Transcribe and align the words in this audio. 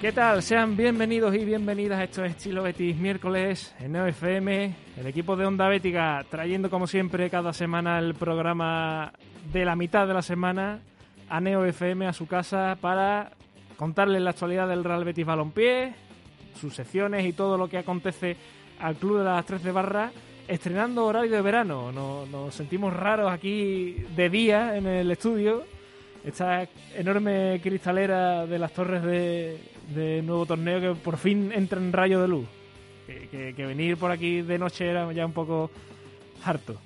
¿Qué 0.00 0.12
tal? 0.12 0.42
Sean 0.42 0.76
bienvenidos 0.76 1.34
y 1.34 1.44
bienvenidas 1.44 1.98
a 1.98 2.04
estos 2.04 2.26
Estilo 2.26 2.62
Betis 2.62 2.96
miércoles 2.96 3.74
en 3.80 3.92
Neo 3.92 4.06
FM, 4.06 4.74
el 4.98 5.06
equipo 5.06 5.36
de 5.36 5.46
Onda 5.46 5.68
Bética 5.68 6.22
trayendo 6.28 6.68
como 6.68 6.86
siempre 6.86 7.30
cada 7.30 7.54
semana 7.54 7.98
el 7.98 8.14
programa 8.14 9.12
de 9.52 9.64
la 9.64 9.74
mitad 9.74 10.06
de 10.06 10.12
la 10.12 10.20
semana 10.20 10.80
a 11.30 11.40
Neo 11.40 11.64
FM 11.64 12.06
a 12.06 12.12
su 12.12 12.26
casa 12.26 12.76
para 12.78 13.30
contarles 13.78 14.20
la 14.20 14.30
actualidad 14.30 14.68
del 14.68 14.84
Real 14.84 15.04
Betis 15.04 15.24
Balompié, 15.24 15.94
sus 16.60 16.74
secciones 16.74 17.24
y 17.24 17.32
todo 17.32 17.56
lo 17.56 17.68
que 17.68 17.78
acontece 17.78 18.36
al 18.80 18.96
club 18.96 19.18
de 19.18 19.24
las 19.24 19.46
13 19.46 19.72
barras 19.72 20.12
estrenando 20.46 21.06
horario 21.06 21.32
de 21.32 21.40
verano. 21.40 21.90
Nos, 21.90 22.28
nos 22.28 22.54
sentimos 22.54 22.92
raros 22.92 23.32
aquí 23.32 24.04
de 24.14 24.28
día 24.28 24.76
en 24.76 24.86
el 24.86 25.10
estudio 25.10 25.64
esta 26.24 26.66
enorme 26.96 27.60
cristalera 27.62 28.46
de 28.46 28.58
las 28.58 28.72
torres 28.72 29.02
de, 29.02 30.22
nuevo 30.22 30.46
torneo 30.46 30.80
que 30.80 31.00
por 31.00 31.18
fin 31.18 31.52
entra 31.52 31.78
en 31.78 31.92
rayo 31.92 32.20
de 32.20 32.28
luz. 32.28 32.48
Que, 33.06 33.52
venir 33.58 33.98
por 33.98 34.10
aquí 34.10 34.40
de 34.40 34.58
noche 34.58 34.88
era 34.88 35.12
ya 35.12 35.26
un 35.26 35.32
poco 35.32 35.70
harto. 36.42 36.80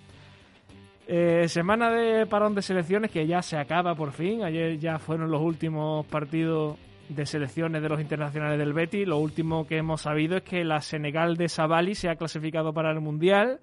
Eh, 1.07 1.49
semana 1.49 1.91
de 1.91 2.27
parón 2.27 2.55
de 2.55 2.63
selecciones 2.63 3.11
que 3.11 3.27
ya 3.27 3.41
se 3.41 3.57
acaba 3.57 3.95
por 3.95 4.13
fin. 4.13 4.43
Ayer 4.43 4.79
ya 4.79 4.99
fueron 4.99 5.31
los 5.31 5.41
últimos 5.41 6.05
partidos 6.07 6.77
de 7.09 7.25
selecciones 7.25 7.81
de 7.81 7.89
los 7.89 8.01
internacionales 8.01 8.59
del 8.59 8.73
Betis. 8.73 9.07
Lo 9.07 9.19
último 9.19 9.67
que 9.67 9.77
hemos 9.77 10.03
sabido 10.03 10.37
es 10.39 10.43
que 10.43 10.65
la 10.65 10.81
Senegal 10.81 11.37
de 11.37 11.49
Savali 11.49 11.95
se 11.95 12.11
ha 12.11 12.17
clasificado 12.17 12.73
para 12.73 12.91
el 12.91 13.01
Mundial, 13.01 13.61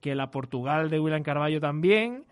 que 0.00 0.14
la 0.14 0.30
Portugal 0.30 0.88
de 0.88 1.00
William 1.00 1.24
Carballo 1.24 1.60
también 1.60 2.24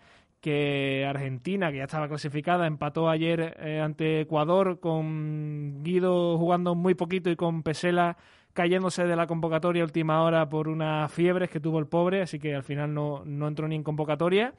que 0.45 1.03
Argentina, 1.09 1.71
que 1.71 1.77
ya 1.77 1.85
estaba 1.85 2.07
clasificada, 2.07 2.67
empató 2.67 3.09
ayer 3.09 3.57
eh, 3.59 3.81
ante 3.83 4.21
Ecuador 4.21 4.79
con 4.79 5.81
Guido 5.81 6.37
jugando 6.37 6.75
muy 6.75 6.93
poquito 6.93 7.31
y 7.31 7.35
con 7.35 7.63
Pesela 7.63 8.15
cayéndose 8.53 9.05
de 9.05 9.15
la 9.15 9.25
convocatoria 9.25 9.83
última 9.83 10.21
hora 10.21 10.47
por 10.47 10.67
unas 10.67 11.11
fiebres 11.11 11.49
que 11.49 11.59
tuvo 11.59 11.79
el 11.79 11.87
pobre, 11.87 12.21
así 12.21 12.37
que 12.37 12.53
al 12.53 12.61
final 12.61 12.93
no, 12.93 13.23
no 13.25 13.47
entró 13.47 13.67
ni 13.67 13.73
en 13.73 13.81
convocatoria. 13.81 14.53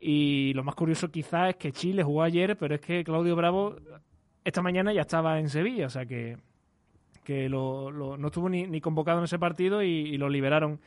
Y 0.00 0.52
lo 0.54 0.64
más 0.64 0.74
curioso 0.74 1.08
quizás 1.08 1.50
es 1.50 1.54
que 1.54 1.70
Chile 1.70 2.02
jugó 2.02 2.24
ayer, 2.24 2.56
pero 2.56 2.74
es 2.74 2.80
que 2.80 3.04
Claudio 3.04 3.36
Bravo 3.36 3.76
esta 4.42 4.60
mañana 4.60 4.92
ya 4.92 5.02
estaba 5.02 5.38
en 5.38 5.48
Sevilla, 5.48 5.86
o 5.86 5.90
sea 5.90 6.04
que, 6.04 6.36
que 7.22 7.48
lo, 7.48 7.92
no 7.92 8.26
estuvo 8.26 8.48
ni, 8.48 8.66
ni, 8.66 8.80
convocado 8.80 9.18
en 9.18 9.26
ese 9.26 9.38
partido 9.38 9.84
y 9.84 10.18
lo 10.18 10.28
liberaron 10.28 10.80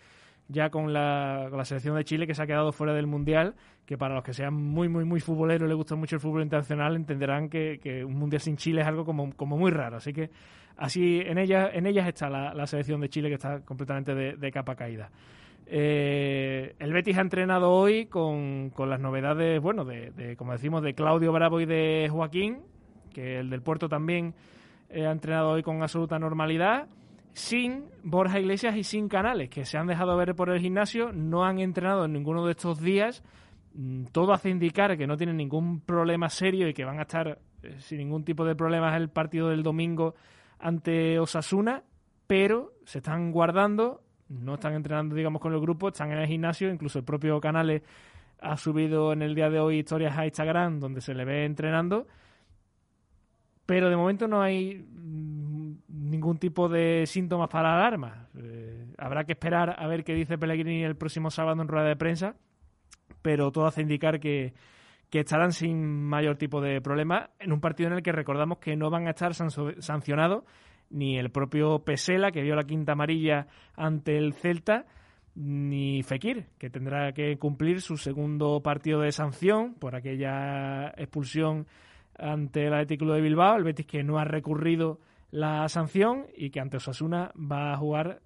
ya 0.50 0.69
con 0.69 0.92
la, 0.92 1.45
con 1.50 1.58
la, 1.58 1.66
selección 1.66 1.95
de 1.95 2.03
Chile 2.03 2.28
que 2.28 2.33
se 2.33 2.42
ha 2.42 2.47
quedado 2.47 2.72
fuera 2.72 2.94
del 2.94 3.08
Mundial, 3.08 3.55
que 3.86 3.97
para 3.97 4.16
los 4.16 4.23
que 4.23 4.33
sean 4.33 4.53
muy, 4.53 4.89
muy, 4.89 5.06
muy 5.06 5.19
futboleros 5.19 5.66
y 5.66 5.69
les 5.69 5.78
gusta 5.78 5.95
mucho 5.95 6.16
el 6.16 6.19
fútbol 6.19 6.41
internacional, 6.41 6.95
entenderán 6.95 7.50
que, 7.50 7.80
que, 7.81 8.03
un 8.03 8.16
Mundial 8.16 8.41
sin 8.41 8.58
Chile 8.58 8.81
es 8.81 8.88
algo 8.88 9.06
como, 9.06 9.31
como 9.36 9.58
muy 9.58 9.72
raro. 9.72 9.97
Así 9.97 10.11
que 10.11 10.31
así 10.75 11.22
en, 11.23 11.38
ella, 11.38 11.69
en 11.72 11.86
ellas 11.86 12.08
está 12.08 12.30
la, 12.30 12.53
la 12.53 12.66
selección 12.66 13.00
de 13.00 13.09
Chile 13.09 13.30
que 13.30 13.36
está 13.36 13.61
completamente 13.61 14.16
de, 14.16 14.36
de 14.36 14.52
capa 14.52 14.75
caída. 14.75 15.11
Eh, 15.67 16.73
el 16.80 16.94
Betis 16.94 17.16
ha 17.19 17.22
entrenado 17.22 17.72
hoy 17.72 18.08
con, 18.08 18.72
con 18.72 18.89
las 18.89 19.00
novedades, 19.00 19.61
bueno, 19.61 19.86
de, 19.86 20.09
de, 20.11 20.36
como 20.36 20.52
decimos, 20.53 20.81
de 20.81 20.95
Claudio 20.95 21.31
Bravo 21.31 21.61
y 21.61 21.67
de 21.67 22.08
Joaquín, 22.11 22.63
que 23.13 23.38
el 23.38 23.52
del 23.52 23.61
Puerto 23.61 23.88
también 23.88 24.34
eh, 24.89 25.06
ha 25.06 25.11
entrenado 25.11 25.52
hoy 25.52 25.61
con 25.61 25.84
absoluta 25.84 26.18
normalidad 26.18 26.88
sin 27.34 27.85
Borja 28.03 28.40
Iglesias 28.40 28.75
y 28.75 28.84
sin 28.84 29.07
Canales, 29.07 29.50
que 29.50 29.66
se 29.66 29.78
han 29.78 29.88
dejado 29.88 30.16
ver 30.17 30.35
por 30.35 30.50
el 30.50 30.59
gimnasio, 30.59 31.12
no 31.12 31.45
han 31.45 31.59
entrenado 31.59 32.06
en 32.06 32.13
ninguno 32.13 32.45
de 32.45 32.51
estos 32.51 32.81
días. 32.81 33.23
Mm, 33.73 34.06
todo 34.12 34.34
hace 34.34 34.50
indicar 34.50 34.97
que 34.97 35.07
no 35.07 35.17
tienen 35.17 35.38
ningún 35.38 35.81
problema 35.81 36.29
serio 36.29 36.68
y 36.68 36.73
que 36.73 36.85
van 36.85 37.00
a 37.00 37.03
estar 37.03 37.39
eh, 37.63 37.75
sin 37.79 38.00
ningún 38.00 38.23
tipo 38.23 38.45
de 38.45 38.56
problemas 38.56 38.95
el 38.95 39.09
partido 39.09 39.50
del 39.50 39.63
domingo 39.63 40.16
ante 40.59 41.19
Osasuna, 41.19 41.84
pero 42.28 42.73
se 42.85 43.00
están 43.00 43.31
guardando, 43.31 44.01
no 44.28 44.56
están 44.56 44.73
entrenando, 44.73 45.16
digamos, 45.16 45.41
con 45.41 45.53
el 45.53 45.59
grupo, 45.59 45.89
están 45.89 46.12
en 46.12 46.19
el 46.19 46.28
gimnasio, 46.28 46.72
incluso 46.72 47.00
el 47.00 47.06
propio 47.06 47.39
Canales 47.39 47.84
ha 48.41 48.57
subido 48.57 49.12
en 49.13 49.22
el 49.22 49.35
día 49.35 49.50
de 49.50 49.59
hoy 49.59 49.79
historias 49.79 50.18
a 50.18 50.25
Instagram 50.25 50.79
donde 50.79 51.01
se 51.01 51.13
le 51.13 51.25
ve 51.25 51.45
entrenando, 51.45 52.07
pero 53.66 53.89
de 53.89 53.95
momento 53.95 54.28
no 54.28 54.41
hay 54.41 54.85
ningún 56.09 56.38
tipo 56.38 56.68
de 56.70 57.06
síntomas 57.06 57.50
para 57.50 57.74
alarma. 57.74 58.28
Eh, 58.38 58.88
habrá 58.97 59.24
que 59.25 59.34
esperar 59.34 59.75
a 59.78 59.88
ver 59.88 60.03
qué 60.03 60.14
dice 60.14 60.38
Pellegrini 60.38 60.84
el 60.84 60.96
próximo 60.96 61.30
sábado 61.30 61.62
en 61.62 61.68
rueda 61.68 61.88
de 61.88 61.96
prensa, 61.96 62.36
pero 63.22 63.52
todo 63.52 63.66
hace 63.66 63.81
indicar 63.81 64.19
que, 64.19 64.53
estarán 65.12 65.52
sin 65.52 66.03
mayor 66.03 66.38
tipo 66.38 66.62
de 66.62 66.81
problema 66.81 67.31
en 67.40 67.52
un 67.52 67.59
partido 67.59 67.90
en 67.90 67.96
el 67.96 68.03
que 68.03 68.12
recordamos 68.12 68.59
que 68.59 68.75
no 68.75 68.90
van 68.90 69.08
a 69.08 69.12
estar 69.12 69.34
sancionados 69.34 70.44
ni 70.90 71.18
el 71.18 71.30
propio 71.30 71.80
Pesela, 71.84 72.31
que 72.31 72.42
vio 72.42 72.56
la 72.56 72.64
quinta 72.64 72.94
amarilla 72.94 73.48
ante 73.75 74.18
el 74.18 74.34
Celta, 74.34 74.86
ni 75.36 76.03
Fekir, 76.03 76.48
que 76.58 76.69
tendrá 76.69 77.12
que 77.14 77.38
cumplir 77.38 77.81
su 77.81 77.98
segundo 77.98 78.62
partido 78.62 79.02
de 79.02 79.12
sanción 79.12 79.75
por 79.75 79.96
aquella 79.96 80.90
expulsión 80.98 81.68
ante 82.18 82.66
el 82.66 82.74
Atlético 82.74 83.14
de 83.14 83.22
Bilbao, 83.22 83.56
el 83.56 83.64
Betis 83.64 83.86
que 83.86 84.03
no 84.03 84.18
ha 84.18 84.25
recurrido 84.25 85.00
la 85.31 85.67
sanción 85.69 86.28
y 86.35 86.50
que 86.50 86.59
ante 86.59 86.78
Osasuna 86.78 87.31
va 87.35 87.73
a 87.73 87.78
jugar, 87.78 88.22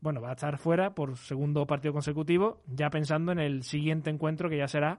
bueno, 0.00 0.20
va 0.20 0.30
a 0.30 0.34
estar 0.34 0.58
fuera 0.58 0.94
por 0.94 1.16
segundo 1.16 1.66
partido 1.66 1.92
consecutivo, 1.92 2.62
ya 2.66 2.90
pensando 2.90 3.32
en 3.32 3.38
el 3.38 3.62
siguiente 3.62 4.10
encuentro 4.10 4.50
que 4.50 4.58
ya 4.58 4.68
será 4.68 4.98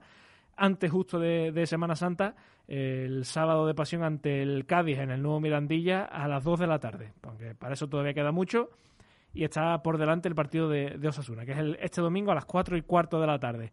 antes 0.56 0.90
justo 0.90 1.18
de, 1.18 1.66
Semana 1.66 1.96
Santa, 1.96 2.34
el 2.66 3.24
sábado 3.24 3.66
de 3.66 3.74
pasión 3.74 4.02
ante 4.02 4.42
el 4.42 4.66
Cádiz 4.66 4.98
en 4.98 5.10
el 5.10 5.22
nuevo 5.22 5.40
Mirandilla 5.40 6.04
a 6.04 6.28
las 6.28 6.44
2 6.44 6.60
de 6.60 6.66
la 6.66 6.78
tarde, 6.78 7.12
aunque 7.22 7.54
para 7.54 7.74
eso 7.74 7.88
todavía 7.88 8.14
queda 8.14 8.32
mucho. 8.32 8.70
Y 9.32 9.42
está 9.42 9.82
por 9.82 9.98
delante 9.98 10.28
el 10.28 10.36
partido 10.36 10.68
de, 10.68 10.96
Osasuna, 11.08 11.44
que 11.44 11.52
es 11.52 11.58
el, 11.58 11.76
este 11.80 12.00
domingo 12.00 12.30
a 12.30 12.36
las 12.36 12.44
4 12.44 12.76
y 12.76 12.82
cuarto 12.82 13.20
de 13.20 13.26
la 13.26 13.40
tarde. 13.40 13.72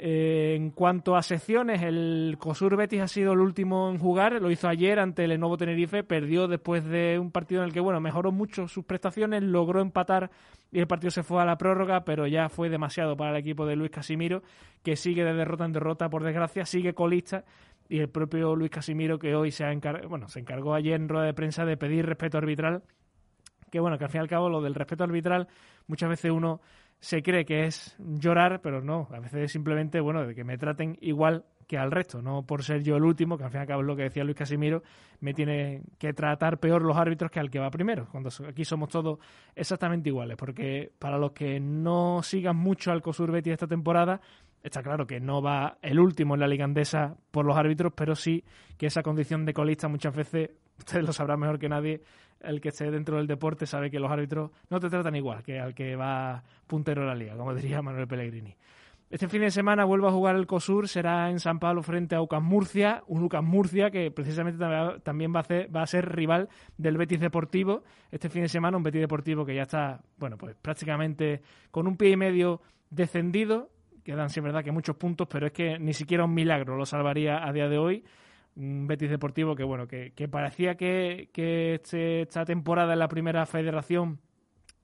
Eh, 0.00 0.54
en 0.54 0.70
cuanto 0.70 1.16
a 1.16 1.22
secciones, 1.22 1.82
el 1.82 2.36
COSUR 2.38 2.76
Betis 2.76 3.00
ha 3.00 3.08
sido 3.08 3.32
el 3.32 3.40
último 3.40 3.90
en 3.90 3.98
jugar, 3.98 4.40
lo 4.40 4.48
hizo 4.48 4.68
ayer 4.68 5.00
ante 5.00 5.24
el 5.24 5.40
Nuevo 5.40 5.56
Tenerife, 5.56 6.04
perdió 6.04 6.46
después 6.46 6.84
de 6.84 7.18
un 7.18 7.32
partido 7.32 7.62
en 7.62 7.66
el 7.66 7.72
que, 7.72 7.80
bueno, 7.80 8.00
mejoró 8.00 8.30
mucho 8.30 8.68
sus 8.68 8.84
prestaciones, 8.84 9.42
logró 9.42 9.80
empatar 9.80 10.30
y 10.70 10.78
el 10.78 10.86
partido 10.86 11.10
se 11.10 11.24
fue 11.24 11.42
a 11.42 11.44
la 11.44 11.58
prórroga, 11.58 12.04
pero 12.04 12.28
ya 12.28 12.48
fue 12.48 12.68
demasiado 12.68 13.16
para 13.16 13.32
el 13.32 13.38
equipo 13.38 13.66
de 13.66 13.74
Luis 13.74 13.90
Casimiro, 13.90 14.44
que 14.84 14.94
sigue 14.94 15.24
de 15.24 15.34
derrota 15.34 15.64
en 15.64 15.72
derrota, 15.72 16.08
por 16.08 16.22
desgracia, 16.22 16.64
sigue 16.64 16.94
colista 16.94 17.44
y 17.88 17.98
el 17.98 18.08
propio 18.08 18.54
Luis 18.54 18.70
Casimiro 18.70 19.18
que 19.18 19.34
hoy 19.34 19.50
se 19.50 19.64
ha 19.64 19.72
encargado, 19.72 20.08
bueno, 20.08 20.28
se 20.28 20.38
encargó 20.38 20.74
ayer 20.74 20.94
en 20.94 21.08
rueda 21.08 21.26
de 21.26 21.34
prensa 21.34 21.64
de 21.64 21.76
pedir 21.76 22.06
respeto 22.06 22.38
arbitral, 22.38 22.84
que 23.72 23.80
bueno, 23.80 23.98
que 23.98 24.04
al 24.04 24.10
fin 24.10 24.20
y 24.20 24.22
al 24.22 24.28
cabo 24.28 24.48
lo 24.48 24.62
del 24.62 24.76
respeto 24.76 25.02
arbitral 25.02 25.48
muchas 25.88 26.08
veces 26.08 26.30
uno 26.30 26.60
se 27.00 27.22
cree 27.22 27.44
que 27.44 27.64
es 27.64 27.96
llorar, 27.98 28.60
pero 28.60 28.82
no, 28.82 29.08
a 29.12 29.20
veces 29.20 29.44
es 29.44 29.52
simplemente, 29.52 30.00
bueno, 30.00 30.26
de 30.26 30.34
que 30.34 30.44
me 30.44 30.58
traten 30.58 30.96
igual 31.00 31.44
que 31.68 31.76
al 31.76 31.90
resto, 31.90 32.22
no 32.22 32.44
por 32.44 32.64
ser 32.64 32.82
yo 32.82 32.96
el 32.96 33.04
último, 33.04 33.36
que 33.36 33.44
al 33.44 33.50
fin 33.50 33.58
y 33.58 33.62
al 33.62 33.66
cabo 33.68 33.82
es 33.82 33.86
lo 33.86 33.94
que 33.94 34.04
decía 34.04 34.24
Luis 34.24 34.36
Casimiro, 34.36 34.82
me 35.20 35.34
tiene 35.34 35.82
que 35.98 36.14
tratar 36.14 36.58
peor 36.58 36.82
los 36.82 36.96
árbitros 36.96 37.30
que 37.30 37.40
al 37.40 37.50
que 37.50 37.58
va 37.58 37.70
primero, 37.70 38.08
cuando 38.10 38.30
aquí 38.48 38.64
somos 38.64 38.88
todos 38.88 39.18
exactamente 39.54 40.08
iguales, 40.08 40.36
porque 40.38 40.90
para 40.98 41.18
los 41.18 41.32
que 41.32 41.60
no 41.60 42.22
sigan 42.22 42.56
mucho 42.56 42.90
al 42.90 43.02
COSUR 43.02 43.30
Betis 43.30 43.52
esta 43.52 43.66
temporada, 43.66 44.20
está 44.62 44.82
claro 44.82 45.06
que 45.06 45.20
no 45.20 45.42
va 45.42 45.78
el 45.82 46.00
último 46.00 46.34
en 46.34 46.40
la 46.40 46.48
liga 46.48 46.64
andesa 46.64 47.16
por 47.30 47.44
los 47.44 47.56
árbitros, 47.56 47.92
pero 47.94 48.16
sí 48.16 48.44
que 48.78 48.86
esa 48.86 49.02
condición 49.02 49.44
de 49.44 49.52
colista 49.52 49.88
muchas 49.88 50.16
veces, 50.16 50.50
ustedes 50.78 51.04
lo 51.04 51.12
sabrán 51.12 51.40
mejor 51.40 51.58
que 51.58 51.68
nadie, 51.68 52.02
el 52.40 52.60
que 52.60 52.68
esté 52.68 52.90
dentro 52.90 53.16
del 53.16 53.26
deporte 53.26 53.66
sabe 53.66 53.90
que 53.90 53.98
los 53.98 54.10
árbitros 54.10 54.50
no 54.70 54.80
te 54.80 54.88
tratan 54.88 55.14
igual 55.16 55.42
que 55.42 55.58
al 55.58 55.74
que 55.74 55.96
va 55.96 56.42
puntero 56.66 57.02
de 57.02 57.08
la 57.08 57.14
liga, 57.14 57.36
como 57.36 57.54
diría 57.54 57.82
Manuel 57.82 58.06
Pellegrini. 58.06 58.54
Este 59.10 59.26
fin 59.26 59.40
de 59.40 59.50
semana 59.50 59.86
vuelve 59.86 60.06
a 60.06 60.10
jugar 60.10 60.36
el 60.36 60.46
COSUR, 60.46 60.86
será 60.86 61.30
en 61.30 61.40
San 61.40 61.58
Pablo 61.58 61.82
frente 61.82 62.14
a 62.14 62.20
Ucas 62.20 62.42
Murcia, 62.42 63.02
un 63.06 63.22
Ucas 63.22 63.42
Murcia 63.42 63.90
que 63.90 64.10
precisamente 64.10 64.62
también 65.02 65.34
va 65.34 65.40
a, 65.40 65.44
ser, 65.44 65.74
va 65.74 65.80
a 65.80 65.86
ser 65.86 66.14
rival 66.14 66.50
del 66.76 66.98
Betis 66.98 67.18
Deportivo. 67.18 67.84
Este 68.10 68.28
fin 68.28 68.42
de 68.42 68.48
semana 68.50 68.76
un 68.76 68.82
Betis 68.82 69.00
Deportivo 69.00 69.46
que 69.46 69.54
ya 69.54 69.62
está, 69.62 70.02
bueno, 70.18 70.36
pues 70.36 70.54
prácticamente 70.60 71.40
con 71.70 71.86
un 71.86 71.96
pie 71.96 72.10
y 72.10 72.16
medio 72.18 72.60
descendido, 72.90 73.70
quedan 74.04 74.28
sí 74.28 74.40
verdad 74.40 74.62
que 74.62 74.72
muchos 74.72 74.96
puntos, 74.96 75.26
pero 75.26 75.46
es 75.46 75.52
que 75.52 75.78
ni 75.78 75.94
siquiera 75.94 76.26
un 76.26 76.34
milagro 76.34 76.76
lo 76.76 76.84
salvaría 76.84 77.46
a 77.46 77.50
día 77.54 77.70
de 77.70 77.78
hoy 77.78 78.04
un 78.58 78.88
Betis 78.88 79.08
Deportivo 79.08 79.54
que 79.54 79.62
bueno 79.62 79.86
que, 79.86 80.12
parecía 80.28 80.74
que, 80.74 81.28
este, 81.32 82.22
esta 82.22 82.44
temporada 82.44 82.92
en 82.92 82.98
la 82.98 83.08
primera 83.08 83.46
federación 83.46 84.18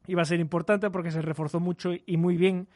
iba 0.06 0.22
a 0.22 0.24
ser 0.24 0.40
importante 0.40 0.90
porque 0.90 1.10
se 1.10 1.20
reforzó 1.20 1.60
mucho 1.60 1.90
y 2.06 2.16
muy 2.16 2.36
bien, 2.36 2.68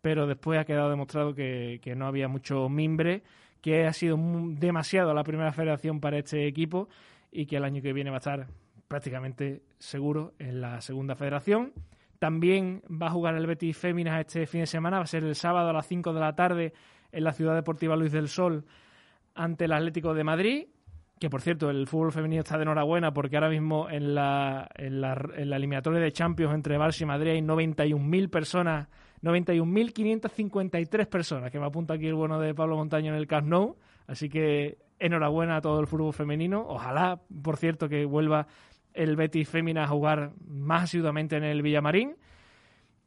pero 0.00 0.26
después 0.26 0.60
ha 0.60 0.64
quedado 0.64 0.90
demostrado 0.90 1.34
que, 1.34 1.80
no 1.96 2.06
había 2.06 2.28
mucho 2.28 2.68
mimbre, 2.68 3.22
que 3.60 3.86
ha 3.86 3.92
sido 3.92 4.16
demasiado 4.18 5.12
la 5.12 5.24
primera 5.24 5.52
federación 5.52 6.00
para 6.00 6.18
este 6.18 6.46
equipo 6.46 6.88
y 7.32 7.46
que 7.46 7.56
el 7.56 7.64
año 7.64 7.82
que 7.82 7.92
viene 7.92 8.10
va 8.10 8.16
a 8.16 8.18
estar 8.18 8.46
prácticamente 8.86 9.62
seguro 9.78 10.34
en 10.38 10.60
la 10.60 10.80
segunda 10.82 11.16
federación. 11.16 11.72
También 12.20 12.82
va 12.90 13.08
a 13.08 13.10
jugar 13.10 13.34
el 13.34 13.46
Betis 13.46 13.76
Féminas 13.76 14.20
este 14.20 14.46
fin 14.46 14.60
de 14.60 14.66
semana, 14.66 14.98
va 14.98 15.04
a 15.04 15.08
ser 15.08 15.24
el 15.24 15.34
sábado 15.34 15.70
a 15.70 15.72
las 15.72 15.86
5 15.88 16.12
de 16.12 16.20
la 16.20 16.36
tarde 16.36 16.72
en 17.10 17.24
la 17.24 17.32
Ciudad 17.32 17.54
Deportiva 17.54 17.96
Luis 17.96 18.12
del 18.12 18.28
Sol 18.28 18.64
ante 19.34 19.64
el 19.66 19.72
Atlético 19.72 20.14
de 20.14 20.24
Madrid. 20.24 20.66
que 21.18 21.30
por 21.30 21.40
cierto, 21.40 21.70
el 21.70 21.86
fútbol 21.86 22.12
femenino 22.12 22.42
está 22.42 22.56
de 22.56 22.64
enhorabuena 22.64 23.14
porque 23.14 23.36
ahora 23.36 23.48
mismo 23.48 23.88
en 23.88 24.14
la, 24.14 24.68
en 24.74 25.00
la, 25.00 25.16
en 25.36 25.48
la 25.48 25.56
eliminatoria 25.56 26.00
de 26.00 26.12
Champions 26.12 26.54
entre 26.54 26.78
Barça 26.78 27.02
y 27.02 27.06
Madrid 27.06 27.30
hay 27.32 27.40
91.000 27.40 28.28
personas, 28.30 28.88
91.553 29.22 31.06
personas, 31.06 31.50
que 31.50 31.58
me 31.58 31.66
apunta 31.66 31.94
aquí 31.94 32.06
el 32.06 32.14
bueno 32.14 32.38
de 32.40 32.54
Pablo 32.54 32.76
Montaño 32.76 33.12
en 33.12 33.18
el 33.18 33.26
Camp 33.26 33.46
Nou. 33.46 33.76
Así 34.06 34.28
que 34.28 34.78
enhorabuena 34.98 35.56
a 35.56 35.60
todo 35.60 35.80
el 35.80 35.86
fútbol 35.86 36.12
femenino. 36.12 36.64
Ojalá, 36.68 37.20
por 37.42 37.56
cierto, 37.56 37.88
que 37.88 38.04
vuelva 38.04 38.46
el 38.92 39.16
Betis 39.16 39.48
Fémina 39.48 39.84
a 39.84 39.88
jugar 39.88 40.32
más 40.46 40.84
asiduamente 40.84 41.36
en 41.36 41.44
el 41.44 41.62
Villamarín. 41.62 42.16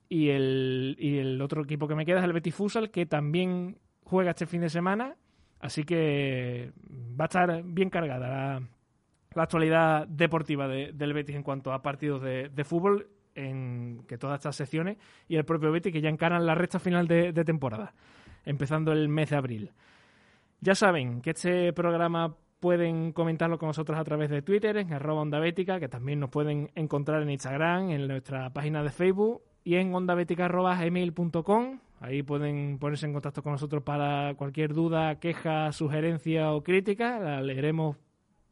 Y 0.09 0.29
el, 0.29 0.95
y 0.99 1.17
el 1.17 1.41
otro 1.41 1.63
equipo 1.63 1.87
que 1.87 1.95
me 1.95 2.05
queda 2.05 2.19
es 2.19 2.25
el 2.25 2.33
Betis 2.33 2.55
Futsal, 2.55 2.91
que 2.91 3.05
también 3.05 3.77
juega 4.03 4.31
este 4.31 4.45
fin 4.45 4.61
de 4.61 4.69
semana. 4.69 5.15
Así 5.59 5.83
que 5.83 6.71
va 7.19 7.25
a 7.25 7.27
estar 7.27 7.63
bien 7.63 7.89
cargada 7.89 8.61
la, 9.35 9.43
actualidad 9.43 10.07
deportiva 10.07 10.67
de- 10.67 10.91
del 10.93 11.13
Betis 11.13 11.35
en 11.35 11.43
cuanto 11.43 11.73
a 11.73 11.81
partidos 11.81 12.21
de, 12.21 12.63
fútbol, 12.63 13.07
en 13.35 14.03
que 14.07 14.17
todas 14.17 14.39
estas 14.39 14.55
secciones 14.55 14.97
y 15.27 15.35
el 15.35 15.45
propio 15.45 15.71
Betis 15.71 15.93
que 15.93 16.01
ya 16.01 16.09
encaran 16.09 16.45
la 16.45 16.55
recta 16.55 16.79
final 16.79 17.07
de, 17.07 17.33
temporada, 17.43 17.93
empezando 18.45 18.91
el 18.91 19.09
mes 19.09 19.29
de 19.29 19.35
abril. 19.35 19.71
Ya 20.61 20.73
saben 20.73 21.21
que 21.21 21.31
este 21.31 21.71
programa 21.73 22.35
pueden 22.59 23.11
comentarlo 23.11 23.59
con 23.59 23.67
nosotros 23.67 23.97
a 23.97 24.03
través 24.03 24.29
de 24.31 24.41
Twitter, 24.41 24.77
en 24.77 24.91
arroba 24.93 25.21
Onda 25.21 25.39
que 25.41 25.87
también 25.87 26.19
nos 26.19 26.31
pueden 26.31 26.71
encontrar 26.73 27.21
en 27.21 27.29
Instagram, 27.29 27.91
en 27.91 28.07
nuestra 28.07 28.51
página 28.51 28.81
de 28.81 28.89
Facebook 28.89 29.43
y 29.63 29.75
en 29.75 29.93
ondabética.gmail.com. 29.93 31.79
Ahí 31.99 32.21
pueden 32.21 32.77
ponerse 32.77 33.07
en 33.07 33.13
contacto 33.13 33.41
con 33.41 33.53
nosotros 33.53 33.83
para 33.83 34.35
cualquier 34.35 34.73
duda, 34.73 35.19
queja, 35.19 35.71
sugerencia 35.71 36.51
o 36.53 36.63
crítica. 36.63 37.19
La 37.19 37.41
leeremos 37.41 37.97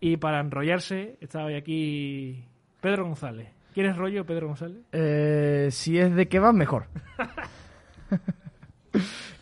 Y 0.00 0.16
para 0.16 0.40
enrollarse 0.40 1.16
está 1.20 1.44
hoy 1.44 1.54
aquí 1.54 2.44
Pedro 2.80 3.04
González. 3.04 3.61
¿Quieres 3.72 3.96
rollo, 3.96 4.24
Pedro 4.26 4.48
González? 4.48 4.78
Eh, 4.92 5.68
si 5.70 5.98
es 5.98 6.14
de 6.14 6.28
kebab, 6.28 6.54
mejor. 6.54 6.86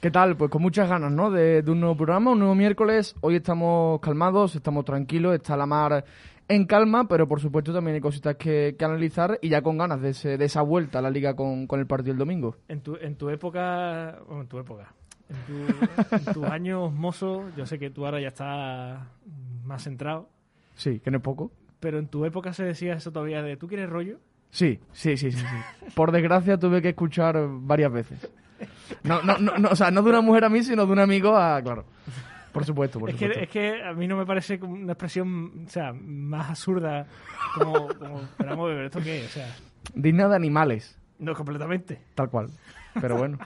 ¿Qué 0.01 0.11
tal? 0.11 0.37
Pues 0.37 0.51
con 0.51 0.63
muchas 0.63 0.89
ganas, 0.89 1.11
¿no? 1.13 1.31
De, 1.31 1.63
de 1.63 1.71
un 1.71 1.81
nuevo 1.81 1.97
programa, 1.97 2.31
un 2.31 2.39
nuevo 2.39 2.55
miércoles. 2.55 3.15
Hoy 3.21 3.37
estamos 3.37 4.01
calmados, 4.01 4.55
estamos 4.55 4.85
tranquilos, 4.85 5.35
está 5.35 5.57
la 5.57 5.67
mar 5.67 6.05
en 6.49 6.65
calma, 6.67 7.07
pero 7.07 7.29
por 7.29 7.41
supuesto 7.41 7.73
también 7.73 7.97
hay 7.97 8.01
cositas 8.01 8.37
que, 8.37 8.77
que 8.79 8.85
analizar 8.85 9.39
y 9.43 9.49
ya 9.51 9.63
con 9.63 9.77
ganas 9.79 10.01
de, 10.01 10.11
ese- 10.11 10.39
de 10.39 10.45
esa 10.45 10.63
vuelta 10.63 10.99
a 11.01 11.03
la 11.03 11.11
liga 11.11 11.35
con, 11.37 11.67
con 11.67 11.81
el 11.81 11.87
partido 11.87 12.13
el 12.13 12.19
domingo. 12.19 12.57
En 12.69 12.81
tu, 12.81 12.97
en 12.97 13.17
tu 13.17 13.29
época, 13.31 14.19
bueno, 14.27 14.43
en 14.43 14.49
tu 14.49 14.59
época, 14.59 14.93
en, 15.29 15.37
tu- 15.47 16.15
en 16.29 16.35
tus 16.35 16.45
años 16.47 16.93
mozos, 16.93 17.55
yo 17.57 17.67
sé 17.67 17.79
que 17.79 17.91
tú 17.91 18.05
ahora 18.07 18.21
ya 18.21 18.29
estás 18.29 19.01
más 19.65 19.83
centrado, 19.83 20.29
Sí, 20.77 20.99
que 21.01 21.11
no 21.11 21.19
es 21.19 21.23
poco. 21.23 21.51
Pero 21.81 21.99
en 21.99 22.07
tu 22.09 22.25
época 22.25 22.53
se 22.53 22.65
decía 22.65 22.95
eso 22.95 23.11
todavía 23.13 23.43
de 23.43 23.57
¿tú 23.57 23.67
quieres 23.69 23.89
rollo? 23.91 24.19
Sí, 24.51 24.81
sí, 24.93 25.17
sí, 25.17 25.31
sí, 25.33 25.39
sí. 25.39 25.91
Por 25.95 26.13
desgracia 26.13 26.59
tuve 26.59 26.83
que 26.83 26.91
escuchar 26.91 27.37
varias 27.49 27.93
veces. 27.93 28.29
No, 29.05 29.23
no, 29.23 29.39
no, 29.39 29.57
no, 29.59 29.69
o 29.71 29.77
sea, 29.77 29.91
no 29.91 30.03
de 30.03 30.11
una 30.11 30.21
mujer 30.21 30.45
a 30.45 30.49
mí, 30.49 30.63
sino 30.63 30.85
de 30.87 30.93
un 30.93 30.99
amigo 30.99 31.37
a... 31.37 31.63
Claro. 31.63 31.85
Por 32.53 32.65
supuesto, 32.65 32.99
por 32.99 33.11
Es 33.11 33.15
que, 33.17 33.27
supuesto. 33.27 33.45
es 33.45 33.49
que 33.49 33.83
a 33.83 33.93
mí 33.93 34.09
no 34.09 34.17
me 34.17 34.27
parece 34.27 34.57
una 34.61 34.93
expresión, 34.95 35.65
o 35.67 35.71
sea, 35.71 35.93
más 35.93 36.51
absurda 36.51 37.07
como, 37.57 37.89
como 37.97 38.23
pero 38.37 38.51
vamos 38.51 38.71
a 38.71 38.75
ver, 38.75 38.85
¿esto 38.87 39.01
qué 39.01 39.21
es? 39.21 39.27
O 39.27 39.29
sea, 39.29 39.47
Digna 39.95 40.27
de 40.29 40.35
animales. 40.35 40.99
no 41.21 41.33
completamente. 41.35 42.01
Tal 42.17 42.29
cual. 42.29 42.49
Pero 43.01 43.17
bueno, 43.17 43.39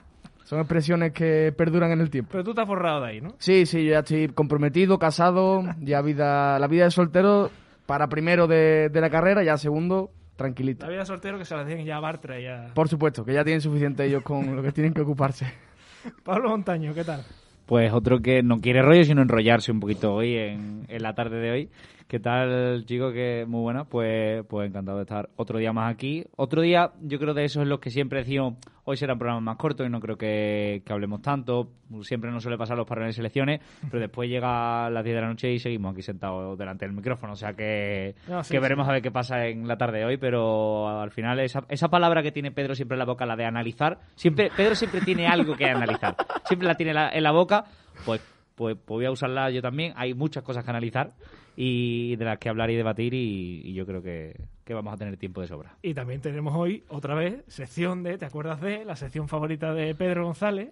son 0.43 0.59
expresiones 0.59 1.11
que 1.13 1.53
perduran 1.55 1.91
en 1.91 2.01
el 2.01 2.09
tiempo. 2.09 2.29
Pero 2.31 2.43
tú 2.43 2.55
te 2.55 2.61
has 2.61 2.67
forrado 2.67 3.01
de 3.01 3.07
ahí, 3.09 3.21
¿no? 3.21 3.35
Sí, 3.37 3.67
sí, 3.67 3.85
yo 3.85 3.91
ya 3.91 3.99
estoy 3.99 4.27
comprometido, 4.29 4.97
casado, 4.97 5.63
ya 5.81 6.01
vida, 6.01 6.57
la 6.57 6.67
vida 6.67 6.85
de 6.85 6.91
soltero 6.91 7.51
para 7.85 8.07
primero 8.07 8.47
de, 8.47 8.89
de 8.89 9.01
la 9.01 9.09
carrera, 9.09 9.43
ya 9.43 9.57
segundo, 9.57 10.11
tranquilito. 10.35 10.85
La 10.85 10.91
vida 10.91 11.05
soltero 11.05 11.37
que 11.37 11.45
se 11.45 11.55
la 11.55 11.63
den 11.63 11.85
ya 11.85 11.97
a 11.97 11.99
Bartra 11.99 12.39
y 12.39 12.47
a... 12.47 12.71
Por 12.73 12.89
supuesto, 12.89 13.23
que 13.25 13.33
ya 13.33 13.43
tienen 13.43 13.61
suficiente 13.61 14.05
ellos 14.05 14.23
con 14.23 14.55
lo 14.55 14.61
que 14.61 14.71
tienen 14.71 14.93
que 14.93 15.01
ocuparse. 15.01 15.51
Pablo 16.23 16.49
Montaño, 16.49 16.93
¿qué 16.93 17.03
tal? 17.03 17.23
Pues 17.65 17.91
otro 17.93 18.19
que 18.19 18.43
no 18.43 18.59
quiere 18.61 18.81
rollo, 18.81 19.03
sino 19.03 19.21
enrollarse 19.21 19.71
un 19.71 19.79
poquito 19.79 20.13
hoy, 20.13 20.35
en, 20.35 20.85
en 20.87 21.01
la 21.01 21.13
tarde 21.15 21.39
de 21.39 21.51
hoy. 21.51 21.69
¿Qué 22.07 22.19
tal, 22.19 22.85
chico? 22.85 23.11
Que 23.11 23.45
muy 23.47 23.61
buena. 23.61 23.85
Pues, 23.85 24.45
pues 24.47 24.69
encantado 24.69 24.97
de 24.99 25.03
estar 25.05 25.27
otro 25.37 25.57
día 25.57 25.73
más 25.73 25.91
aquí. 25.91 26.23
Otro 26.35 26.61
día, 26.61 26.91
yo 27.01 27.17
creo 27.17 27.33
de 27.33 27.45
eso 27.45 27.63
es 27.63 27.67
lo 27.67 27.79
que 27.79 27.89
siempre 27.89 28.19
decimos, 28.19 28.53
hoy 28.83 28.95
será 28.95 29.13
un 29.13 29.19
programa 29.19 29.41
más 29.41 29.57
corto 29.57 29.83
y 29.83 29.89
no 29.89 29.99
creo 29.99 30.15
que, 30.15 30.83
que 30.85 30.93
hablemos 30.93 31.23
tanto. 31.23 31.67
Siempre 32.01 32.29
nos 32.29 32.43
suele 32.43 32.59
pasar 32.59 32.77
los 32.77 32.85
parones 32.85 33.09
de 33.09 33.13
selecciones, 33.13 33.59
pero 33.89 33.99
después 34.01 34.29
llega 34.29 34.87
las 34.91 35.03
10 35.03 35.15
de 35.15 35.21
la 35.21 35.27
noche 35.29 35.51
y 35.51 35.57
seguimos 35.57 35.93
aquí 35.93 36.03
sentados 36.03 36.55
delante 36.59 36.85
del 36.85 36.93
micrófono. 36.95 37.33
O 37.33 37.35
sea 37.35 37.53
que, 37.53 38.13
No, 38.29 38.43
sí, 38.43 38.51
que 38.51 38.57
sí. 38.57 38.61
veremos 38.61 38.87
a 38.87 38.91
ver 38.91 39.01
qué 39.01 39.09
pasa 39.11 39.47
en 39.47 39.67
la 39.67 39.75
tarde 39.77 39.97
de 39.97 40.05
hoy, 40.05 40.17
pero 40.17 40.87
al 41.01 41.09
final 41.09 41.39
esa, 41.39 41.63
esa 41.69 41.89
palabra 41.89 42.21
que 42.21 42.31
tiene 42.31 42.51
Pedro 42.51 42.75
siempre 42.75 42.95
en 42.95 42.99
la 42.99 43.05
boca, 43.05 43.25
la 43.25 43.35
de 43.35 43.45
analizar, 43.45 43.97
siempre 44.13 44.51
Pedro 44.55 44.75
siempre 44.75 45.01
tiene 45.01 45.25
algo 45.25 45.55
que 45.55 45.65
analizar. 45.65 46.15
Siempre 46.45 46.67
la 46.67 46.75
tiene 46.75 46.93
la- 46.93 47.09
en 47.09 47.23
la 47.23 47.31
boca, 47.31 47.65
pues, 48.05 48.21
pues, 48.53 48.75
pues 48.75 48.85
voy 48.97 49.05
a 49.05 49.11
usarla 49.11 49.49
yo 49.49 49.63
también. 49.63 49.91
Hay 49.95 50.13
muchas 50.13 50.43
cosas 50.43 50.63
que 50.63 50.69
analizar 50.69 51.11
y 51.55 52.15
de 52.17 52.25
las 52.25 52.37
que 52.37 52.49
hablar 52.49 52.69
y 52.69 52.75
debatir 52.75 53.13
y, 53.13 53.61
y 53.63 53.73
yo 53.73 53.85
creo 53.85 54.01
que, 54.01 54.35
que 54.63 54.73
vamos 54.73 54.93
a 54.93 54.97
tener 54.97 55.17
tiempo 55.17 55.41
de 55.41 55.47
sobra. 55.47 55.77
Y 55.81 55.93
también 55.93 56.21
tenemos 56.21 56.53
hoy, 56.55 56.83
otra 56.89 57.15
vez, 57.15 57.43
sección 57.47 58.03
de, 58.03 58.17
¿te 58.17 58.25
acuerdas 58.25 58.59
de? 58.61 58.83
La 58.85 58.95
sección 58.95 59.27
favorita 59.27 59.73
de 59.73 59.95
Pedro 59.95 60.25
González. 60.25 60.69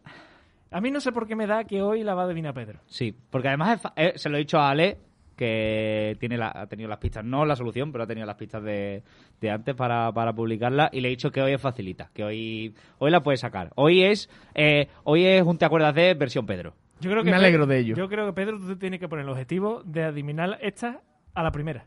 A 0.71 0.81
mí 0.81 0.89
no 0.91 0.99
sé 0.99 1.11
por 1.11 1.27
qué 1.27 1.35
me 1.35 1.45
da 1.47 1.63
que 1.65 1.81
hoy 1.81 2.03
la 2.03 2.15
va 2.15 2.23
a 2.23 2.25
adivinar 2.25 2.53
Pedro. 2.53 2.79
Sí, 2.87 3.15
porque 3.29 3.47
además 3.49 3.81
eh, 3.95 4.13
se 4.15 4.29
lo 4.29 4.37
he 4.37 4.39
dicho 4.39 4.57
a 4.59 4.71
Ale 4.71 4.97
que 5.35 6.15
tiene 6.19 6.37
la- 6.37 6.51
ha 6.53 6.67
tenido 6.67 6.87
las 6.89 6.99
pistas, 6.99 7.23
no 7.25 7.45
la 7.45 7.55
solución, 7.55 7.91
pero 7.91 8.03
ha 8.03 8.07
tenido 8.07 8.25
las 8.25 8.35
pistas 8.35 8.63
de, 8.63 9.03
de 9.41 9.49
antes 9.51 9.75
para, 9.75 10.11
para 10.11 10.33
publicarla 10.33 10.89
y 10.91 11.01
le 11.01 11.07
he 11.07 11.11
dicho 11.11 11.31
que 11.31 11.41
hoy 11.41 11.53
es 11.53 11.61
facilita, 11.61 12.09
que 12.13 12.23
hoy, 12.23 12.73
hoy 12.99 13.11
la 13.11 13.23
puede 13.23 13.37
sacar. 13.37 13.71
Hoy 13.75 14.03
es, 14.03 14.29
eh, 14.55 14.87
hoy 15.03 15.25
es 15.25 15.43
un 15.43 15.57
te 15.57 15.65
acuerdas 15.65 15.95
de 15.95 16.13
versión 16.13 16.45
Pedro. 16.45 16.73
Yo 16.99 17.09
creo 17.11 17.23
que 17.23 17.31
Me 17.31 17.37
Pedro- 17.37 17.45
alegro 17.45 17.65
de 17.67 17.77
ello. 17.79 17.95
Yo 17.95 18.07
creo 18.07 18.25
que 18.27 18.33
Pedro 18.33 18.59
tú 18.59 18.75
tienes 18.77 18.99
que 18.99 19.07
poner 19.09 19.25
el 19.25 19.29
objetivo 19.31 19.81
de 19.85 20.03
adivinar 20.03 20.57
esta 20.61 21.01
a 21.33 21.43
la 21.43 21.51
primera. 21.51 21.85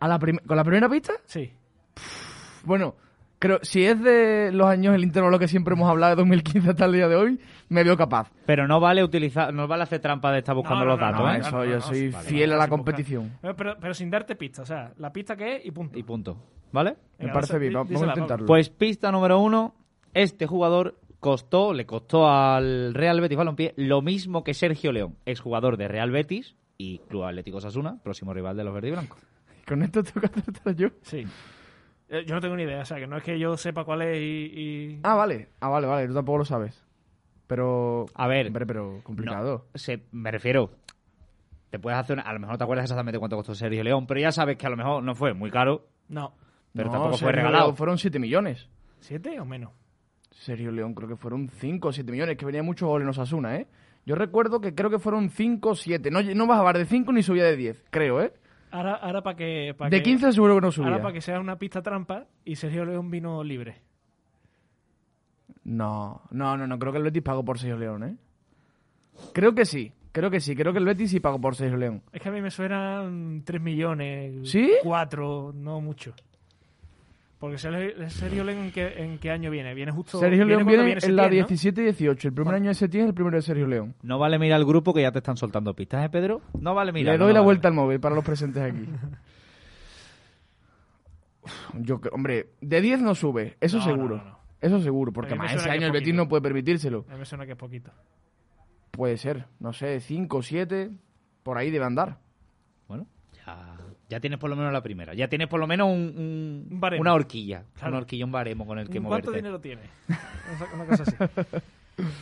¿A 0.00 0.08
la 0.08 0.18
prim- 0.18 0.38
¿Con 0.46 0.56
la 0.56 0.64
primera 0.64 0.88
pista? 0.88 1.12
Sí. 1.24 1.52
Bueno, 2.64 2.94
creo, 3.38 3.58
si 3.62 3.84
es 3.84 4.00
de 4.02 4.50
los 4.52 4.66
años 4.68 4.94
el 4.94 5.02
intervalo 5.02 5.38
que 5.38 5.48
siempre 5.48 5.74
hemos 5.74 5.88
hablado 5.88 6.10
de 6.16 6.16
2015 6.22 6.70
hasta 6.70 6.84
el 6.84 6.92
día 6.92 7.08
de 7.08 7.16
hoy, 7.16 7.40
me 7.68 7.82
veo 7.84 7.96
capaz. 7.96 8.30
Pero 8.46 8.66
no 8.68 8.78
vale 8.80 9.02
utilizar, 9.02 9.52
no 9.52 9.66
vale 9.66 9.82
hacer 9.84 10.00
trampa 10.00 10.32
de 10.32 10.38
estar 10.38 10.54
buscando 10.54 10.84
No, 10.84 10.84
no, 10.84 10.90
los 10.92 11.00
datos, 11.00 11.20
no, 11.20 11.32
¿eh? 11.34 11.38
eso 11.38 11.64
yo 11.64 11.80
soy 11.80 12.08
vale, 12.10 12.28
fiel 12.28 12.50
vale, 12.50 12.54
a 12.62 12.64
la 12.64 12.68
competición. 12.68 13.32
Pero, 13.40 13.56
pero, 13.56 13.76
pero 13.80 13.94
sin 13.94 14.10
darte 14.10 14.36
pista, 14.36 14.62
o 14.62 14.66
sea, 14.66 14.92
la 14.98 15.12
pista 15.12 15.36
que 15.36 15.56
es 15.56 15.66
y 15.66 15.70
punto. 15.70 15.98
Y 15.98 16.02
punto. 16.02 16.36
¿Vale? 16.72 16.92
Me 17.18 17.26
Venga, 17.26 17.32
parece 17.34 17.54
dí- 17.58 17.60
bien, 17.68 17.72
vamos 17.74 18.02
a 18.02 18.06
intentarlo. 18.06 18.46
Pues 18.46 18.70
pista 18.70 19.10
número 19.12 19.38
uno, 19.40 19.74
este 20.14 20.46
jugador 20.46 20.96
costó, 21.22 21.72
le 21.72 21.86
costó 21.86 22.28
al 22.28 22.92
Real 22.92 23.20
Betis 23.20 23.38
Balompié 23.38 23.72
lo 23.76 24.02
mismo 24.02 24.42
que 24.44 24.52
Sergio 24.54 24.90
León, 24.92 25.16
exjugador 25.24 25.76
de 25.76 25.86
Real 25.88 26.10
Betis 26.10 26.56
y 26.76 26.98
Club 27.08 27.22
Atlético 27.22 27.60
Sasuna, 27.60 27.98
próximo 28.02 28.34
rival 28.34 28.56
de 28.56 28.64
los 28.64 28.74
verde 28.74 28.88
y 28.88 28.90
blancos. 28.90 29.18
Con 29.66 29.82
esto 29.84 30.02
tengo 30.02 30.20
que 30.20 30.26
acertar 30.40 30.74
yo. 30.74 30.88
Sí. 31.02 31.24
Eh, 32.08 32.24
Yo 32.26 32.34
no 32.34 32.40
tengo 32.40 32.56
ni 32.56 32.64
idea, 32.64 32.82
o 32.82 32.84
sea, 32.84 32.98
que 32.98 33.06
no 33.06 33.16
es 33.16 33.22
que 33.22 33.38
yo 33.38 33.56
sepa 33.56 33.84
cuál 33.84 34.02
es 34.02 34.18
y... 34.20 34.24
y- 34.60 35.00
Ah, 35.04 35.14
vale. 35.14 35.48
Ah, 35.60 35.68
vale, 35.68 35.86
vale. 35.86 36.08
Tú 36.08 36.14
tampoco 36.14 36.38
lo 36.38 36.44
sabes. 36.44 36.84
Pero... 37.46 38.06
A 38.14 38.26
ver, 38.26 38.48
Hombre, 38.48 38.66
pero 38.66 39.00
complicado. 39.04 39.66
No, 39.72 39.78
se, 39.78 40.02
me 40.10 40.30
refiero. 40.32 40.72
Te 41.70 41.78
puedes 41.78 41.98
hacer 41.98 42.14
una- 42.18 42.22
A 42.28 42.32
lo 42.32 42.40
mejor 42.40 42.54
no 42.54 42.58
te 42.58 42.64
acuerdas 42.64 42.84
exactamente 42.84 43.18
cuánto 43.18 43.36
costó 43.36 43.54
Sergio 43.54 43.82
León, 43.84 44.06
pero 44.06 44.20
ya 44.20 44.32
sabes 44.32 44.56
que 44.58 44.66
a 44.66 44.70
lo 44.70 44.76
mejor 44.76 45.02
no 45.02 45.14
fue 45.14 45.32
muy 45.34 45.50
caro, 45.50 45.86
No. 46.08 46.34
pero 46.74 46.86
No, 46.86 46.92
tampoco 46.92 47.16
fue 47.18 47.32
regalado. 47.32 47.74
Fueron 47.74 47.96
7 47.96 48.18
millones. 48.18 48.68
¿Siete 49.00 49.38
o 49.40 49.44
menos? 49.44 49.70
Sergio 50.32 50.70
León 50.72 50.94
creo 50.94 51.08
que 51.08 51.16
fueron 51.16 51.48
5 51.48 51.88
o 51.88 51.92
7 51.92 52.10
millones, 52.10 52.36
que 52.36 52.44
venía 52.44 52.62
mucho 52.62 52.88
gol 52.88 53.02
en 53.02 53.08
Osasuna, 53.08 53.56
¿eh? 53.56 53.66
Yo 54.04 54.14
recuerdo 54.16 54.60
que 54.60 54.74
creo 54.74 54.90
que 54.90 54.98
fueron 54.98 55.30
5 55.30 55.68
o 55.70 55.74
7. 55.76 56.10
No, 56.10 56.20
no 56.22 56.46
bajaba 56.46 56.72
de 56.72 56.84
5 56.86 57.12
ni 57.12 57.22
subía 57.22 57.44
de 57.44 57.56
10, 57.56 57.84
creo, 57.90 58.20
¿eh? 58.20 58.32
Ahora, 58.72 58.94
ahora 58.94 59.22
para 59.22 59.36
que, 59.36 59.74
pa' 59.76 59.88
De 59.90 59.98
que- 59.98 60.02
15 60.02 60.32
seguro 60.32 60.54
que 60.56 60.60
no 60.62 60.72
subía. 60.72 60.88
Ahora 60.88 61.02
para 61.02 61.14
que 61.14 61.20
sea 61.20 61.38
una 61.38 61.56
pista 61.56 61.82
trampa 61.82 62.26
y 62.44 62.56
Sergio 62.56 62.84
León 62.84 63.10
vino 63.10 63.44
libre. 63.44 63.82
No, 65.64 66.22
no, 66.30 66.56
no, 66.56 66.66
no. 66.66 66.78
Creo 66.78 66.92
que 66.92 66.98
el 66.98 67.04
Betis 67.04 67.22
pagó 67.22 67.44
por 67.44 67.58
Sergio 67.58 67.78
León, 67.78 68.02
¿eh? 68.04 68.16
Creo 69.32 69.54
que 69.54 69.64
sí. 69.64 69.92
Creo 70.10 70.30
que 70.30 70.40
sí. 70.40 70.56
Creo 70.56 70.72
que 70.72 70.78
el 70.78 70.84
Betis 70.84 71.10
sí 71.10 71.20
pagó 71.20 71.40
por 71.40 71.54
Sergio 71.54 71.76
León. 71.76 72.02
Es 72.12 72.20
que 72.20 72.28
a 72.28 72.32
mí 72.32 72.40
me 72.40 72.50
suenan 72.50 73.42
3 73.44 73.60
millones. 73.62 74.50
¿Sí? 74.50 74.72
4, 74.82 75.52
no 75.54 75.80
mucho. 75.80 76.14
Porque 77.42 77.58
Sergio, 77.58 78.44
León, 78.44 78.66
¿en 78.66 78.70
qué, 78.70 79.02
¿en 79.02 79.18
qué 79.18 79.32
año 79.32 79.50
viene? 79.50 79.74
Viene 79.74 79.90
justo. 79.90 80.20
Sergio 80.20 80.44
León 80.44 80.64
viene 80.64 80.84
en 80.84 80.94
la 80.94 81.00
Setién, 81.00 81.16
¿no? 81.16 81.28
17 81.28 81.80
y 81.80 81.84
18. 81.86 82.28
El 82.28 82.34
primer 82.34 82.54
año 82.54 82.68
de 82.68 82.74
Setién 82.74 83.02
es 83.02 83.08
el 83.08 83.14
primero 83.14 83.36
de 83.36 83.42
Sergio 83.42 83.66
León. 83.66 83.96
No 84.02 84.20
vale 84.20 84.38
mirar 84.38 84.60
el 84.60 84.64
grupo 84.64 84.94
que 84.94 85.02
ya 85.02 85.10
te 85.10 85.18
están 85.18 85.36
soltando 85.36 85.74
pistas, 85.74 86.04
¿eh, 86.04 86.08
Pedro? 86.08 86.40
No 86.60 86.72
vale 86.72 86.92
mirar. 86.92 87.14
Le 87.14 87.18
no 87.18 87.24
doy 87.24 87.34
la 87.34 87.40
vale. 87.40 87.46
vuelta 87.46 87.66
al 87.66 87.74
móvil 87.74 87.98
para 87.98 88.14
los 88.14 88.24
presentes 88.24 88.62
aquí. 88.62 88.88
Yo, 91.80 92.00
hombre, 92.12 92.50
de 92.60 92.80
10 92.80 93.00
no 93.00 93.16
sube, 93.16 93.56
eso 93.60 93.78
No, 93.78 93.84
seguro. 93.86 94.16
no, 94.18 94.22
no, 94.22 94.30
no. 94.30 94.38
Eso 94.60 94.80
seguro, 94.80 95.12
porque 95.12 95.34
más 95.34 95.52
ese 95.52 95.68
año 95.68 95.86
el 95.86 95.92
Betis 95.92 96.14
no 96.14 96.28
puede 96.28 96.42
permitírselo. 96.42 97.06
A 97.08 97.14
mí 97.14 97.18
me 97.18 97.24
suena 97.24 97.44
que 97.44 97.52
es 97.52 97.58
poquito. 97.58 97.90
Puede 98.92 99.16
ser, 99.16 99.46
no 99.58 99.72
sé, 99.72 99.98
5 99.98 100.36
o 100.36 100.42
7, 100.42 100.92
por 101.42 101.58
ahí 101.58 101.72
debe 101.72 101.86
andar. 101.86 102.20
Bueno, 102.86 103.08
ya, 103.44 103.76
ya 104.12 104.20
tienes 104.20 104.38
por 104.38 104.48
lo 104.50 104.56
menos 104.56 104.72
la 104.72 104.82
primera. 104.82 105.14
Ya 105.14 105.26
tienes 105.28 105.48
por 105.48 105.58
lo 105.58 105.66
menos 105.66 105.88
un, 105.88 106.14
un- 106.16 106.66
Un 106.70 106.80
baremo. 106.80 107.00
una 107.00 107.14
horquilla. 107.14 107.64
Claro. 107.74 107.88
Una 107.88 107.98
horquilla, 107.98 108.24
un 108.24 108.32
baremo 108.32 108.66
con 108.66 108.78
el 108.78 108.86
que 108.88 109.00
¿Cuánto 109.00 109.08
moverte. 109.30 109.36
dinero 109.36 109.60
tiene? 109.60 109.82
Una 110.74 110.84
cosa 110.86 111.02
así. 111.02 111.16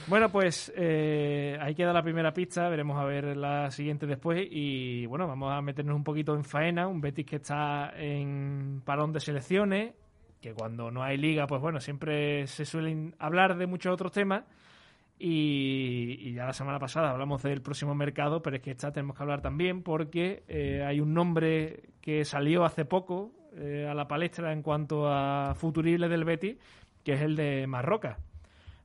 Bueno, 0.09 0.31
pues 0.31 0.73
eh, 0.77 1.57
ahí 1.61 1.77
queda 1.77 1.93
la 1.93 2.03
primera 2.03 2.33
pista, 2.33 2.69
veremos 2.69 2.99
a 2.99 3.05
ver 3.05 3.37
la 3.37 3.71
siguiente 3.71 4.05
después 4.05 4.45
y 4.51 5.07
bueno, 5.07 5.29
vamos 5.29 5.53
a 5.53 5.63
meternos 5.63 5.95
un 5.95 6.03
poquito 6.03 6.35
en 6.35 6.43
faena, 6.43 6.89
un 6.89 7.01
Betis 7.01 7.25
que 7.25 7.37
está 7.37 7.93
en 7.97 8.83
parón 8.85 9.13
de 9.13 9.21
selecciones, 9.21 9.95
que 10.41 10.55
cuando 10.55 10.91
no 10.91 11.05
hay 11.05 11.17
liga, 11.19 11.47
pues 11.47 11.63
bueno, 11.63 11.79
siempre 11.81 12.49
se 12.49 12.65
suelen 12.65 13.15
hablar 13.21 13.57
de 13.57 13.69
muchos 13.69 13.95
otros 13.95 14.11
temas 14.11 14.43
y, 15.21 16.17
y 16.29 16.33
ya 16.33 16.47
la 16.47 16.53
semana 16.55 16.79
pasada 16.79 17.11
hablamos 17.11 17.43
del 17.43 17.61
próximo 17.61 17.95
mercado, 17.95 18.43
pero 18.43 18.57
es 18.57 18.63
que 18.63 18.71
esta 18.71 18.91
tenemos 18.91 19.17
que 19.17 19.23
hablar 19.23 19.43
también 19.43 19.83
porque 19.83 20.43
eh, 20.49 20.83
hay 20.85 21.01
un 21.01 21.13
nombre 21.13 21.91
que 22.01 22.25
salió 22.25 22.65
hace 22.65 22.87
poco 22.87 23.31
eh, 23.55 23.87
a 23.89 23.95
la 23.95 24.09
palestra 24.09 24.53
en 24.53 24.63
cuanto 24.63 25.07
a 25.09 25.55
futurible 25.55 26.09
del 26.09 26.25
Betis, 26.25 26.57
que 27.05 27.13
es 27.13 27.21
el 27.21 27.37
de 27.37 27.67
Marroca. 27.67 28.19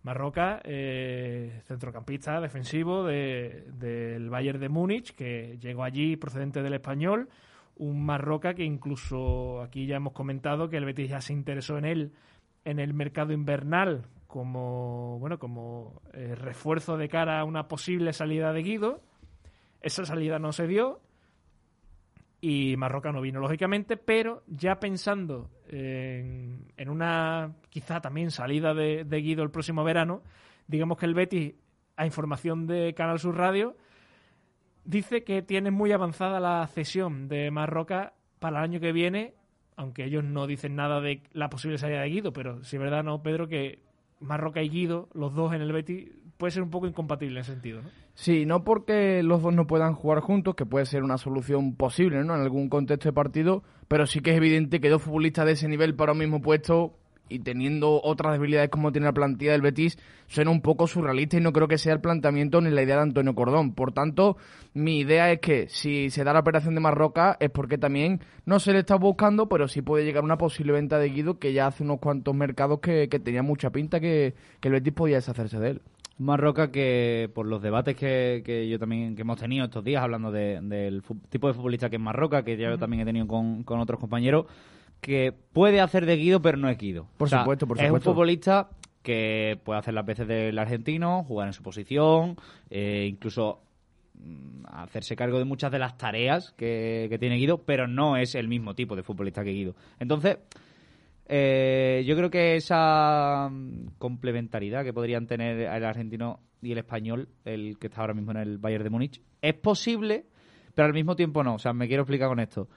Marroca, 0.03 0.61
eh, 0.65 1.61
centrocampista 1.63 2.39
defensivo 2.41 3.03
de- 3.05 3.63
del 3.79 4.29
Bayern 4.29 4.59
de 4.59 4.69
Múnich, 4.69 5.15
que 5.15 5.57
llegó 5.59 5.83
allí 5.83 6.15
procedente 6.17 6.61
del 6.61 6.73
español. 6.75 7.29
Un 7.77 8.05
Marroca 8.05 8.53
que 8.53 8.63
incluso 8.63 9.61
aquí 9.61 9.87
ya 9.87 9.95
hemos 9.95 10.13
comentado 10.13 10.69
que 10.69 10.77
el 10.77 10.85
Betis 10.85 11.09
ya 11.09 11.21
se 11.21 11.33
interesó 11.33 11.77
en 11.77 11.85
él 11.85 12.11
en 12.65 12.79
el 12.79 12.93
mercado 12.93 13.33
invernal 13.33 14.03
como 14.35 15.17
bueno 15.17 15.39
como 15.39 16.01
eh, 16.11 16.35
refuerzo 16.35 16.97
de 16.97 17.07
cara 17.07 17.39
a 17.39 17.45
una 17.45 17.69
posible 17.69 18.11
salida 18.11 18.51
de 18.51 18.63
Guido. 18.63 19.01
Esa 19.79 20.03
salida 20.03 20.39
no 20.39 20.51
se 20.51 20.67
dio 20.67 20.99
y 22.41 22.75
Marroca 22.75 23.13
no 23.13 23.21
vino, 23.21 23.39
lógicamente, 23.39 23.95
pero 23.95 24.43
ya 24.47 24.77
pensando 24.77 25.51
en, 25.69 26.67
una 26.85 27.55
quizá 27.69 28.01
también 28.01 28.29
salida 28.29 28.73
de, 28.73 29.05
Guido 29.05 29.41
el 29.41 29.51
próximo 29.51 29.85
verano, 29.85 30.21
digamos 30.67 30.97
que 30.97 31.05
el 31.05 31.13
Betis, 31.13 31.53
a 31.95 32.05
información 32.05 32.67
de 32.67 32.93
Canal 32.93 33.19
Sur 33.19 33.37
Radio, 33.37 33.77
dice 34.83 35.23
que 35.23 35.43
tiene 35.43 35.71
muy 35.71 35.93
avanzada 35.93 36.41
la 36.41 36.67
cesión 36.67 37.29
de 37.29 37.51
Marroca 37.51 38.15
para 38.39 38.57
el 38.57 38.63
año 38.65 38.79
que 38.81 38.91
viene, 38.91 39.33
aunque 39.77 40.03
ellos 40.03 40.25
no 40.25 40.45
dicen 40.45 40.75
nada 40.75 40.99
de 40.99 41.23
la 41.31 41.49
posible 41.49 41.77
salida 41.77 42.01
de 42.01 42.09
Guido, 42.09 42.33
pero 42.33 42.65
si 42.65 42.75
es 42.75 42.81
verdad, 42.81 43.01
no, 43.01 43.23
Pedro, 43.23 43.47
que 43.47 43.84
Marroca 44.19 44.61
y 44.61 44.69
Guido, 44.69 45.09
los 45.13 45.33
dos 45.33 45.53
en 45.53 45.61
el 45.61 45.71
Betis, 45.71 46.09
puede 46.37 46.51
ser 46.51 46.63
un 46.63 46.69
poco 46.69 46.87
incompatible 46.87 47.35
en 47.35 47.41
ese 47.41 47.51
sentido, 47.53 47.81
¿no? 47.81 47.89
Sí, 48.13 48.45
no 48.45 48.63
porque 48.63 49.23
los 49.23 49.41
dos 49.41 49.53
no 49.53 49.67
puedan 49.67 49.93
jugar 49.93 50.21
juntos, 50.21 50.55
que 50.55 50.65
puede 50.65 50.85
ser 50.85 51.03
una 51.03 51.17
solución 51.17 51.75
posible 51.75 52.23
¿no? 52.23 52.35
en 52.35 52.41
algún 52.41 52.69
contexto 52.69 53.09
de 53.09 53.13
partido, 53.13 53.63
pero 53.87 54.07
sí 54.07 54.21
que 54.21 54.31
es 54.31 54.37
evidente 54.37 54.79
que 54.79 54.89
dos 54.89 55.01
futbolistas 55.01 55.45
de 55.45 55.51
ese 55.53 55.67
nivel 55.67 55.95
para 55.95 56.13
un 56.13 56.19
mismo 56.19 56.41
puesto 56.41 56.97
y 57.29 57.39
teniendo 57.39 58.01
otras 58.03 58.33
debilidades 58.33 58.69
como 58.69 58.91
tiene 58.91 59.05
la 59.05 59.13
plantilla 59.13 59.51
del 59.53 59.61
Betis, 59.61 59.97
suena 60.27 60.51
un 60.51 60.61
poco 60.61 60.87
surrealista 60.87 61.37
y 61.37 61.41
no 61.41 61.53
creo 61.53 61.67
que 61.67 61.77
sea 61.77 61.93
el 61.93 62.01
planteamiento 62.01 62.61
ni 62.61 62.69
la 62.69 62.83
idea 62.83 62.97
de 62.97 63.01
Antonio 63.03 63.33
Cordón. 63.35 63.73
Por 63.73 63.91
tanto, 63.91 64.37
mi 64.73 64.99
idea 64.99 65.31
es 65.31 65.39
que 65.39 65.67
si 65.69 66.09
se 66.09 66.23
da 66.23 66.33
la 66.33 66.39
operación 66.39 66.75
de 66.75 66.81
Marroca 66.81 67.37
es 67.39 67.49
porque 67.49 67.77
también 67.77 68.21
no 68.45 68.59
se 68.59 68.73
le 68.73 68.79
está 68.79 68.95
buscando, 68.95 69.47
pero 69.49 69.67
sí 69.67 69.81
puede 69.81 70.05
llegar 70.05 70.23
una 70.23 70.37
posible 70.37 70.73
venta 70.73 70.99
de 70.99 71.09
Guido 71.09 71.39
que 71.39 71.53
ya 71.53 71.67
hace 71.67 71.83
unos 71.83 71.99
cuantos 71.99 72.35
mercados 72.35 72.79
que, 72.79 73.09
que 73.09 73.19
tenía 73.19 73.41
mucha 73.43 73.71
pinta 73.71 73.99
que, 73.99 74.35
que 74.59 74.67
el 74.67 74.73
Betis 74.75 74.93
podía 74.93 75.15
deshacerse 75.15 75.59
de 75.59 75.69
él. 75.71 75.81
Marroca 76.17 76.71
que 76.71 77.29
por 77.35 77.45
los 77.45 77.61
debates 77.61 77.97
que, 77.97 78.41
que 78.45 78.69
yo 78.69 78.79
también 78.79 79.15
que 79.17 79.23
hemos 79.23 79.37
tenido 79.37 79.65
estos 79.65 79.83
días 79.83 80.01
hablando 80.01 80.31
de- 80.31 80.61
del 80.61 81.01
fu- 81.01 81.17
tipo 81.29 81.49
de 81.49 81.53
futbolista 81.53 81.89
que 81.89 81.97
es 81.97 82.01
Marroca 82.01 82.43
que 82.45 82.55
ya 82.55 82.69
yo 82.69 82.77
también 82.77 83.01
he 83.01 83.05
tenido 83.05 83.27
con, 83.27 83.63
con 83.63 83.81
otros 83.81 83.99
compañeros 83.99 84.45
que 85.05 85.31
puede 85.53 85.81
hacer 85.81 86.05
de 86.07 86.15
Guido 86.17 86.41
pero 86.41 86.57
no 86.57 86.67
es 86.67 86.77
Guido 86.79 87.07
Por 87.17 87.27
O 87.27 87.29
sea, 87.29 87.39
supuesto, 87.39 87.67
por 87.67 87.77
es 87.77 87.83
un 87.83 87.87
supuesto. 87.87 88.11
futbolista 88.11 88.69
que 89.03 89.59
puede 89.63 89.77
hacer 89.79 89.93
las 89.93 90.05
veces 90.05 90.27
del 90.27 90.57
argentino 90.57 91.23
jugar 91.23 91.47
en 91.47 91.53
su 91.53 91.61
posición 91.61 92.35
eh, 92.71 93.05
incluso 93.07 93.61
mm, 94.15 94.65
hacerse 94.71 95.15
cargo 95.15 95.37
de 95.37 95.45
muchas 95.45 95.71
de 95.71 95.77
las 95.79 95.95
tareas 95.97 96.53
que, 96.57 97.05
que 97.09 97.19
tiene 97.19 97.35
Guido 97.37 97.59
pero 97.63 97.87
no 97.87 98.17
es 98.17 98.33
el 98.33 98.47
mismo 98.47 98.73
tipo 98.73 98.95
de 98.95 99.03
futbolista 99.03 99.43
que 99.43 99.51
Guido 99.51 99.75
entonces 99.99 100.39
eh, 101.27 102.03
yo 102.05 102.15
creo 102.15 102.29
que 102.29 102.55
esa 102.55 103.49
mm, 103.51 103.97
complementariedad 103.97 104.83
que 104.83 104.93
podrían 104.93 105.27
tener 105.27 105.59
el 105.61 105.83
argentino 105.85 106.39
y 106.61 106.71
el 106.71 106.77
español, 106.79 107.29
el 107.45 107.77
que 107.79 107.87
está 107.87 108.01
ahora 108.01 108.13
mismo 108.15 108.31
en 108.31 108.37
el 108.37 108.57
Bayern 108.57 108.83
de 108.83 108.89
Múnich, 108.89 109.21
es 109.41 109.53
posible, 109.53 110.25
pero 110.73 110.87
al 110.87 110.93
mismo 110.93 111.15
tiempo 111.15 111.43
no. 111.43 111.55
O 111.55 111.59
sea, 111.59 111.73
me 111.73 111.87
quiero 111.87 112.03
explicar 112.03 112.27
con 112.27 112.39
esto. 112.39 112.67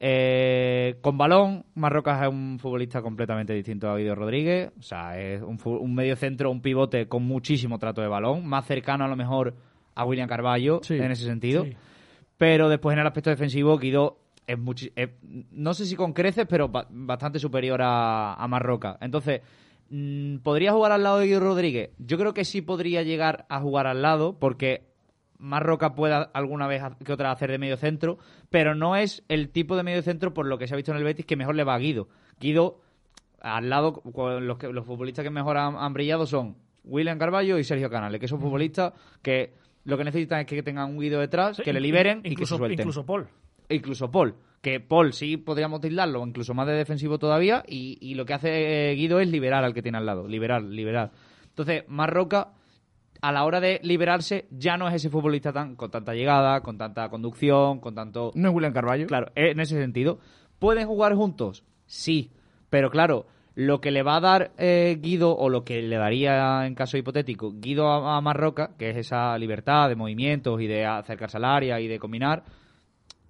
Eh, 0.00 0.96
con 1.00 1.16
balón, 1.16 1.64
Marrocas 1.74 2.22
es 2.22 2.28
un 2.28 2.58
futbolista 2.60 3.00
completamente 3.00 3.52
distinto 3.54 3.88
a 3.90 3.96
Guido 3.96 4.14
Rodríguez. 4.14 4.70
O 4.78 4.82
sea, 4.82 5.18
es 5.18 5.40
un, 5.42 5.94
medio 5.94 6.16
centro, 6.16 6.50
un 6.50 6.60
pivote 6.60 7.08
con 7.08 7.22
muchísimo 7.24 7.78
trato 7.78 8.00
de 8.02 8.08
balón, 8.08 8.46
más 8.46 8.66
cercano 8.66 9.04
a 9.04 9.08
lo 9.08 9.16
mejor 9.16 9.54
a 9.94 10.04
William 10.04 10.28
Carballo 10.28 10.80
Sí. 10.82 10.94
en 10.96 11.10
ese 11.10 11.24
sentido. 11.24 11.64
Sí. 11.64 11.72
Pero 12.36 12.68
después 12.68 12.94
en 12.94 13.00
el 13.00 13.06
aspecto 13.06 13.30
defensivo, 13.30 13.78
Guido 13.78 14.18
es, 14.46 14.58
es- 14.96 15.10
no 15.52 15.72
sé 15.72 15.86
si 15.86 15.94
con 15.96 16.12
creces, 16.12 16.46
pero 16.48 16.68
ba- 16.68 16.86
bastante 16.90 17.38
superior 17.38 17.80
a, 17.80 18.34
a 18.34 18.48
Marroca. 18.48 18.98
Entonces, 19.00 19.40
mm, 19.90 20.38
¿podría 20.38 20.72
jugar 20.72 20.92
al 20.92 21.02
lado 21.04 21.18
de 21.20 21.26
Guido 21.26 21.40
Rodríguez? 21.40 21.90
Yo 21.98 22.18
creo 22.18 22.34
que 22.34 22.44
sí 22.44 22.60
podría 22.60 23.02
llegar 23.02 23.46
a 23.48 23.60
jugar 23.60 23.86
al 23.86 24.02
lado, 24.02 24.38
porque 24.38 24.82
Marroca 25.44 25.94
puede 25.94 26.26
alguna 26.32 26.66
vez 26.66 26.82
que 27.04 27.12
otra 27.12 27.30
hacer 27.30 27.50
de 27.50 27.58
medio 27.58 27.76
centro, 27.76 28.18
pero 28.48 28.74
no 28.74 28.96
es 28.96 29.22
el 29.28 29.50
tipo 29.50 29.76
de 29.76 29.82
medio 29.82 30.00
centro 30.00 30.32
por 30.32 30.46
lo 30.46 30.56
que 30.56 30.66
se 30.66 30.74
ha 30.74 30.76
visto 30.76 30.90
en 30.90 30.96
el 30.96 31.04
Betis 31.04 31.26
que 31.26 31.36
mejor 31.36 31.54
le 31.54 31.64
va 31.64 31.74
a 31.74 31.78
Guido. 31.78 32.08
Guido, 32.40 32.80
al 33.40 33.68
lado, 33.68 34.02
los, 34.40 34.58
que, 34.58 34.72
los 34.72 34.86
futbolistas 34.86 35.22
que 35.22 35.30
mejor 35.30 35.58
han, 35.58 35.76
han 35.76 35.92
brillado 35.92 36.26
son 36.26 36.56
William 36.82 37.18
Carballo 37.18 37.58
y 37.58 37.64
Sergio 37.64 37.90
Canales, 37.90 38.20
que 38.20 38.26
son 38.26 38.40
futbolistas 38.40 38.94
que 39.20 39.52
lo 39.84 39.98
que 39.98 40.04
necesitan 40.04 40.40
es 40.40 40.46
que 40.46 40.62
tengan 40.62 40.90
un 40.90 40.98
Guido 40.98 41.20
detrás, 41.20 41.60
que 41.62 41.74
le 41.74 41.80
liberen 41.80 42.20
y 42.20 42.22
que 42.22 42.28
se 42.28 42.32
incluso, 42.32 42.56
suelten. 42.56 42.80
incluso 42.80 43.04
Paul. 43.04 43.28
Incluso 43.68 44.10
Paul, 44.10 44.34
que 44.62 44.80
Paul 44.80 45.12
sí 45.12 45.36
podríamos 45.36 45.82
tildarlo, 45.82 46.26
incluso 46.26 46.54
más 46.54 46.66
de 46.66 46.72
defensivo 46.72 47.18
todavía, 47.18 47.62
y, 47.68 47.98
y 48.00 48.14
lo 48.14 48.24
que 48.24 48.32
hace 48.32 48.92
eh, 48.92 48.94
Guido 48.94 49.20
es 49.20 49.28
liberar 49.28 49.62
al 49.62 49.74
que 49.74 49.82
tiene 49.82 49.98
al 49.98 50.06
lado, 50.06 50.26
liberar, 50.26 50.62
liberar. 50.62 51.12
Entonces, 51.48 51.84
Marroca, 51.86 52.52
a 53.26 53.32
la 53.32 53.44
hora 53.44 53.58
de 53.58 53.80
liberarse, 53.82 54.46
ya 54.50 54.76
no 54.76 54.86
es 54.86 54.94
ese 54.94 55.08
futbolista 55.08 55.50
tan 55.50 55.76
con 55.76 55.90
tanta 55.90 56.12
llegada, 56.12 56.60
con 56.60 56.76
tanta 56.76 57.08
conducción, 57.08 57.80
con 57.80 57.94
tanto... 57.94 58.32
No 58.34 58.50
es 58.50 58.54
William 58.54 58.74
Carballo. 58.74 59.06
Claro, 59.06 59.32
en 59.34 59.58
ese 59.60 59.80
sentido. 59.80 60.18
¿Pueden 60.58 60.86
jugar 60.86 61.14
juntos? 61.14 61.64
Sí, 61.86 62.32
pero 62.68 62.90
claro, 62.90 63.24
lo 63.54 63.80
que 63.80 63.92
le 63.92 64.02
va 64.02 64.16
a 64.16 64.20
dar 64.20 64.52
eh, 64.58 64.98
Guido, 65.00 65.34
o 65.34 65.48
lo 65.48 65.64
que 65.64 65.80
le 65.80 65.96
daría 65.96 66.66
en 66.66 66.74
caso 66.74 66.98
hipotético, 66.98 67.54
Guido 67.54 67.88
a, 67.88 68.18
a 68.18 68.20
Marroca, 68.20 68.72
que 68.76 68.90
es 68.90 68.96
esa 68.98 69.38
libertad 69.38 69.88
de 69.88 69.96
movimientos 69.96 70.60
y 70.60 70.66
de 70.66 70.84
acercarse 70.84 71.38
al 71.38 71.46
área 71.46 71.80
y 71.80 71.88
de 71.88 71.98
combinar, 71.98 72.44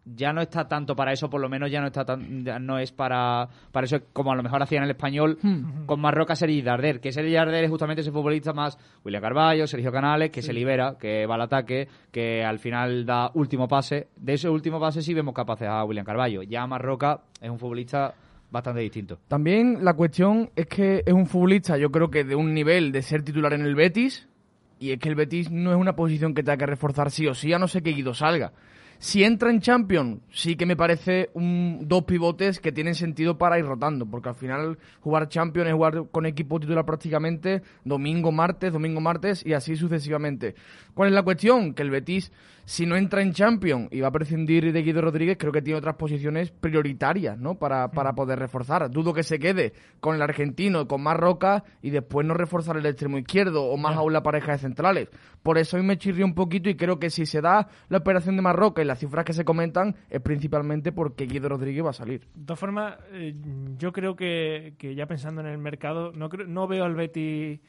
ya 0.05 0.33
no 0.33 0.41
está 0.41 0.69
tanto 0.69 0.95
para 0.95 1.13
eso, 1.13 1.31
por 1.31 1.41
lo 1.41 1.49
menos 1.49 1.71
ya 1.71 1.81
no 1.81 1.87
está 1.87 2.05
tan, 2.05 2.45
ya 2.45 2.59
no 2.59 2.79
es 2.79 2.93
para, 2.93 3.49
para 3.73 3.87
eso 3.87 3.99
como 4.13 4.33
a 4.33 4.37
lo 4.37 4.43
mejor 4.43 4.63
hacían 4.63 4.85
el 4.85 4.91
español 4.91 5.39
con 5.87 6.01
Marroca, 6.01 6.37
Sergi 6.37 6.63
Darder, 6.63 7.01
que 7.01 7.13
Sergi 7.13 7.33
Darder 7.33 7.65
es 7.65 7.71
justamente 7.71 8.03
ese 8.03 8.13
futbolista 8.13 8.53
más 8.53 8.79
William 9.05 9.23
Carballo, 9.23 9.67
Sergio 9.67 9.93
Canales, 9.93 10.31
que 10.31 10.43
se 10.43 10.53
libera, 10.53 10.97
que 10.99 11.27
va 11.27 11.37
al 11.37 11.43
ataque, 11.43 11.89
que 12.11 12.45
al 12.45 12.59
final 12.59 13.07
da 13.07 13.31
último 13.35 13.67
pase. 13.67 14.09
De 14.17 14.35
ese 14.35 14.49
último 14.49 14.79
pase 14.79 15.03
sí 15.03 15.15
vemos 15.15 15.35
capaces 15.35 15.69
a 15.69 15.85
William 15.85 16.05
Carballo. 16.05 16.43
Ya 16.43 16.67
Marroca 16.67 17.21
es 17.41 17.51
un 17.51 17.59
futbolista 17.59 18.15
bastante 18.51 18.81
distinto. 18.81 19.19
También 19.27 19.85
la 19.85 19.95
cuestión 19.95 20.51
es 20.55 20.67
que 20.67 21.03
es 21.05 21.13
un 21.13 21.27
futbolista, 21.27 21.77
yo 21.77 21.91
creo 21.91 22.11
que 22.11 22.25
de 22.25 22.37
un 22.37 22.55
nivel 22.55 22.93
de 22.93 23.03
ser 23.03 23.23
titular 23.23 23.53
en 23.53 23.63
el 23.63 23.75
Betis 23.75 24.29
y 24.79 24.93
es 24.93 24.99
que 24.99 25.09
el 25.09 25.15
Betis 25.15 25.51
no 25.51 25.71
es 25.71 25.77
una 25.77 25.97
posición 25.97 26.35
que 26.35 26.43
tenga 26.43 26.59
que 26.59 26.67
reforzar 26.67 27.11
sí 27.11 27.27
o 27.27 27.35
sí, 27.35 27.53
a 27.53 27.59
no 27.59 27.69
ser 27.69 27.83
que 27.83 27.93
Guido 27.93 28.15
salga. 28.15 28.53
Si 29.05 29.23
entra 29.23 29.51
en 29.51 29.61
Champions, 29.61 30.23
sí 30.33 30.57
que 30.57 30.65
me 30.65 30.77
parece 30.77 31.29
un, 31.35 31.81
dos 31.83 32.05
pivotes 32.05 32.59
que 32.59 32.73
tienen 32.73 32.95
sentido 32.95 33.37
para 33.37 33.59
ir 33.59 33.67
rotando, 33.67 34.07
porque 34.07 34.31
al 34.31 34.35
final 34.35 34.79
jugar 35.03 35.29
Champions 35.29 35.69
es 35.69 35.75
jugar 35.75 36.05
con 36.11 36.25
equipo 36.25 36.59
titular 36.59 36.87
prácticamente 36.87 37.61
domingo, 37.85 38.33
martes, 38.33 38.73
domingo, 38.73 39.03
martes 39.03 39.45
y 39.45 39.53
así 39.53 39.77
sucesivamente. 39.77 40.55
¿Cuál 40.95 41.11
es 41.11 41.15
la 41.15 41.23
cuestión? 41.23 41.75
Que 41.75 41.83
el 41.83 41.91
Betis, 41.91 42.33
si 42.65 42.87
no 42.87 42.97
entra 42.97 43.21
en 43.21 43.35
Champions 43.35 43.89
y 43.91 44.01
va 44.01 44.09
a 44.09 44.11
prescindir 44.11 44.73
de 44.73 44.83
Guido 44.83 45.03
Rodríguez, 45.03 45.37
creo 45.39 45.53
que 45.53 45.61
tiene 45.61 45.79
otras 45.79 45.97
posiciones 45.97 46.51
prioritarias 46.51 47.37
¿no? 47.37 47.57
para, 47.57 47.91
para 47.91 48.13
mm. 48.13 48.15
poder 48.15 48.39
reforzar. 48.39 48.91
Dudo 48.91 49.13
que 49.13 49.23
se 49.23 49.39
quede 49.39 49.75
con 50.01 50.15
el 50.15 50.23
argentino, 50.23 50.89
con 50.89 51.03
más 51.03 51.19
roca 51.19 51.65
y 51.83 51.91
después 51.91 52.27
no 52.27 52.33
reforzar 52.33 52.79
el 52.79 52.87
extremo 52.87 53.19
izquierdo 53.19 53.65
o 53.65 53.77
más 53.77 53.97
aún 53.99 54.15
la 54.15 54.23
pareja 54.23 54.53
de 54.53 54.59
centrales. 54.59 55.09
Por 55.43 55.59
eso 55.59 55.77
hoy 55.77 55.83
me 55.83 55.99
chirrió 55.99 56.25
un 56.25 56.35
poquito 56.35 56.71
y 56.71 56.75
creo 56.75 56.99
que 56.99 57.11
si 57.11 57.27
se 57.27 57.43
da 57.43 57.69
la 57.91 57.99
operación 57.99 58.37
de 58.37 58.43
Marroca 58.43 58.81
y 58.81 58.94
las 58.95 59.01
cifras 59.01 59.25
que 59.25 59.33
se 59.33 59.45
comentan 59.45 59.97
es 60.09 60.21
principalmente 60.21 60.93
porque 60.93 61.27
Guido 61.27 61.49
Rodríguez 61.49 61.85
va 61.85 61.91
a 61.91 61.95
salir. 61.95 62.21
De 62.35 62.47
todas 62.47 62.61
formas, 62.61 62.97
eh, 63.13 63.35
yo 63.77 63.93
creo 63.93 64.15
que, 64.15 64.75
que, 64.79 64.95
ya 64.95 65.07
pensando 65.07 65.41
en 65.41 65.49
el 65.49 65.59
mercado, 65.59 66.13
no, 66.13 66.29
creo, 66.29 66.47
no 66.47 66.69
veo 66.69 66.85
al 66.85 66.95
Betis 66.95 67.61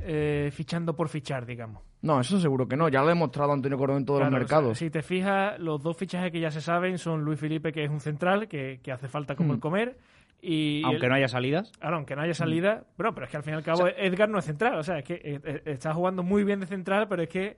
eh, 0.00 0.50
fichando 0.52 0.96
por 0.96 1.08
fichar, 1.08 1.46
digamos. 1.46 1.82
No, 2.02 2.20
eso 2.20 2.40
seguro 2.40 2.66
que 2.66 2.76
no. 2.76 2.88
Ya 2.88 3.00
lo 3.00 3.06
ha 3.06 3.10
demostrado 3.10 3.52
Antonio 3.52 3.78
Cordón 3.78 3.98
en 3.98 4.04
todos 4.04 4.20
los 4.20 4.32
mercados. 4.32 4.78
si 4.78 4.90
te 4.90 5.02
fijas, 5.02 5.58
los 5.60 5.80
dos 5.80 5.96
fichajes 5.96 6.32
que 6.32 6.40
ya 6.40 6.50
se 6.50 6.60
saben 6.60 6.98
son 6.98 7.22
Luis 7.22 7.38
Felipe, 7.38 7.72
que 7.72 7.84
es 7.84 7.90
un 7.90 8.00
central, 8.00 8.48
que, 8.48 8.80
hace 8.92 9.06
falta 9.06 9.36
como 9.36 9.52
el 9.52 9.58
mm. 9.58 9.60
comer. 9.60 9.96
Y 10.42 10.82
aunque 10.84 11.08
no 11.08 11.14
haya 11.14 11.28
salidas. 11.28 11.70
Claro, 11.78 11.96
aunque 11.96 12.16
no 12.16 12.22
haya 12.22 12.34
salida. 12.34 12.80
Mm. 12.82 12.96
Bueno, 12.96 13.14
pero 13.14 13.26
es 13.26 13.30
que 13.30 13.36
al 13.36 13.44
fin 13.44 13.54
y 13.54 13.56
al 13.56 13.62
cabo 13.62 13.86
Edgar 13.86 14.28
no 14.28 14.38
es 14.38 14.44
central. 14.44 14.74
O 14.78 14.82
sea, 14.82 14.98
es 14.98 15.04
que 15.04 15.20
eh, 15.22 15.62
está 15.66 15.94
jugando 15.94 16.24
muy 16.24 16.42
bien 16.42 16.58
de 16.58 16.66
central, 16.66 17.06
pero 17.08 17.22
es 17.22 17.28
que 17.28 17.56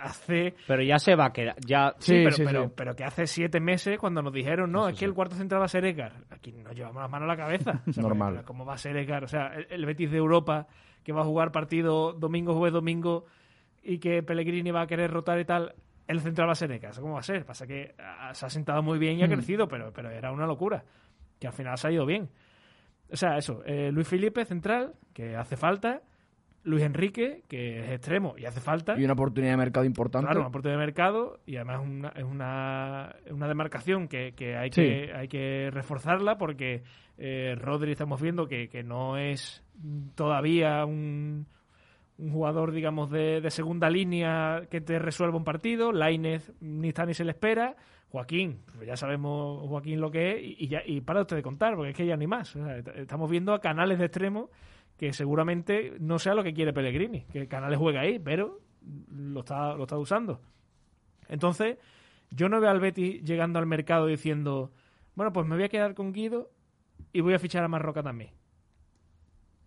hace... 0.00 0.54
Pero 0.66 0.82
ya 0.82 0.98
se 0.98 1.14
va 1.14 1.26
a 1.26 1.32
quedar. 1.32 1.56
Ya... 1.66 1.94
Sí, 1.98 2.24
pero, 2.24 2.72
pero, 2.74 2.94
que 2.94 3.04
hace 3.04 3.26
siete 3.26 3.60
meses 3.60 3.98
cuando 3.98 4.22
nos 4.22 4.32
dijeron, 4.32 4.72
no, 4.72 4.88
es 4.88 4.98
que 4.98 5.04
el 5.04 5.14
cuarto 5.14 5.36
central 5.36 5.60
va 5.60 5.66
a 5.66 5.68
ser 5.68 5.84
Edgar. 5.84 6.12
Aquí 6.30 6.52
nos 6.52 6.74
llevamos 6.74 7.02
las 7.02 7.10
manos 7.10 7.26
a 7.26 7.32
la 7.32 7.36
cabeza. 7.36 7.82
Normal. 7.96 8.42
¿Cómo 8.44 8.64
va 8.64 8.74
a 8.74 8.78
ser 8.78 8.96
Edgar? 8.96 9.24
O 9.24 9.28
sea, 9.28 9.52
el 9.70 9.84
Betis 9.86 10.10
de 10.10 10.18
Europa 10.18 10.66
que 11.02 11.12
va 11.12 11.22
a 11.22 11.24
jugar 11.24 11.52
partido 11.52 12.12
domingo, 12.12 12.54
jueves, 12.54 12.72
domingo 12.72 13.24
y 13.82 13.98
que 13.98 14.22
Pellegrini 14.22 14.70
va 14.70 14.82
a 14.82 14.86
querer 14.86 15.10
rotar 15.10 15.38
y 15.38 15.44
tal, 15.44 15.74
el 16.06 16.20
central 16.20 16.48
va 16.48 16.52
a 16.52 16.56
ser 16.56 16.72
Eka. 16.72 16.90
¿Cómo 17.00 17.14
va 17.14 17.20
a 17.20 17.22
ser? 17.22 17.44
Pasa 17.44 17.66
que 17.66 17.94
se 18.32 18.46
ha 18.46 18.50
sentado 18.50 18.82
muy 18.82 18.98
bien 18.98 19.18
y 19.18 19.22
ha 19.22 19.26
mm. 19.26 19.32
crecido, 19.32 19.68
pero, 19.68 19.92
pero 19.92 20.10
era 20.10 20.32
una 20.32 20.46
locura. 20.46 20.84
Que 21.38 21.46
al 21.46 21.52
final 21.52 21.74
ha 21.74 21.76
salido 21.76 22.04
bien. 22.04 22.28
O 23.10 23.16
sea, 23.16 23.36
eso. 23.36 23.62
Eh, 23.64 23.90
Luis 23.92 24.08
Felipe, 24.08 24.44
central, 24.44 24.94
que 25.12 25.36
hace 25.36 25.56
falta. 25.56 26.02
Luis 26.68 26.84
Enrique, 26.84 27.42
que 27.48 27.80
es 27.80 27.90
extremo 27.90 28.34
y 28.36 28.44
hace 28.44 28.60
falta. 28.60 28.94
Y 28.98 29.04
una 29.04 29.14
oportunidad 29.14 29.52
de 29.52 29.56
mercado 29.56 29.86
importante. 29.86 30.26
Claro, 30.26 30.40
una 30.40 30.48
oportunidad 30.48 30.78
de 30.78 30.86
mercado 30.86 31.40
y 31.46 31.56
además 31.56 31.80
una, 31.82 32.08
es 32.10 32.24
una, 32.24 33.16
una 33.30 33.48
demarcación 33.48 34.06
que, 34.06 34.32
que, 34.36 34.56
hay 34.56 34.70
que 34.70 35.12
hay 35.14 35.28
que 35.28 35.70
reforzarla 35.72 36.36
porque 36.36 36.82
eh, 37.16 37.54
Rodri 37.58 37.92
estamos 37.92 38.20
viendo 38.20 38.46
que, 38.46 38.68
que 38.68 38.82
no 38.82 39.16
es 39.16 39.64
todavía 40.14 40.84
un, 40.84 41.46
un 42.18 42.30
jugador, 42.30 42.72
digamos, 42.72 43.10
de, 43.10 43.40
de, 43.40 43.50
segunda 43.50 43.88
línea 43.88 44.62
que 44.70 44.80
te 44.80 44.98
resuelva 44.98 45.36
un 45.36 45.44
partido. 45.44 45.92
Lainez 45.92 46.52
ni 46.60 46.88
está 46.88 47.06
ni 47.06 47.14
se 47.14 47.24
le 47.24 47.30
espera. 47.30 47.76
Joaquín, 48.10 48.60
pues 48.74 48.86
ya 48.86 48.96
sabemos 48.96 49.68
Joaquín 49.68 50.00
lo 50.00 50.10
que 50.10 50.32
es 50.32 50.38
y, 50.42 50.68
ya, 50.68 50.80
y 50.84 51.02
para 51.02 51.20
usted 51.20 51.36
de 51.36 51.42
contar, 51.42 51.76
porque 51.76 51.90
es 51.90 51.96
que 51.96 52.06
ya 52.06 52.16
ni 52.16 52.26
más. 52.26 52.56
estamos 52.96 53.30
viendo 53.30 53.52
a 53.52 53.60
canales 53.60 53.98
de 53.98 54.06
extremo 54.06 54.50
que 54.98 55.12
seguramente 55.12 55.94
no 56.00 56.18
sea 56.18 56.34
lo 56.34 56.42
que 56.42 56.52
quiere 56.52 56.72
Pellegrini, 56.72 57.22
que 57.32 57.48
Canales 57.48 57.78
juega 57.78 58.00
ahí, 58.00 58.18
pero 58.18 58.60
lo 59.14 59.40
está, 59.40 59.74
lo 59.74 59.84
está 59.84 59.96
usando. 59.96 60.40
Entonces, 61.28 61.78
yo 62.30 62.48
no 62.48 62.60
veo 62.60 62.70
al 62.70 62.80
Betty 62.80 63.20
llegando 63.20 63.58
al 63.58 63.66
mercado 63.66 64.06
diciendo, 64.06 64.72
bueno, 65.14 65.32
pues 65.32 65.46
me 65.46 65.54
voy 65.54 65.64
a 65.64 65.68
quedar 65.68 65.94
con 65.94 66.12
Guido 66.12 66.50
y 67.12 67.20
voy 67.20 67.34
a 67.34 67.38
fichar 67.38 67.64
a 67.64 67.68
Marroca 67.68 68.02
también. 68.02 68.30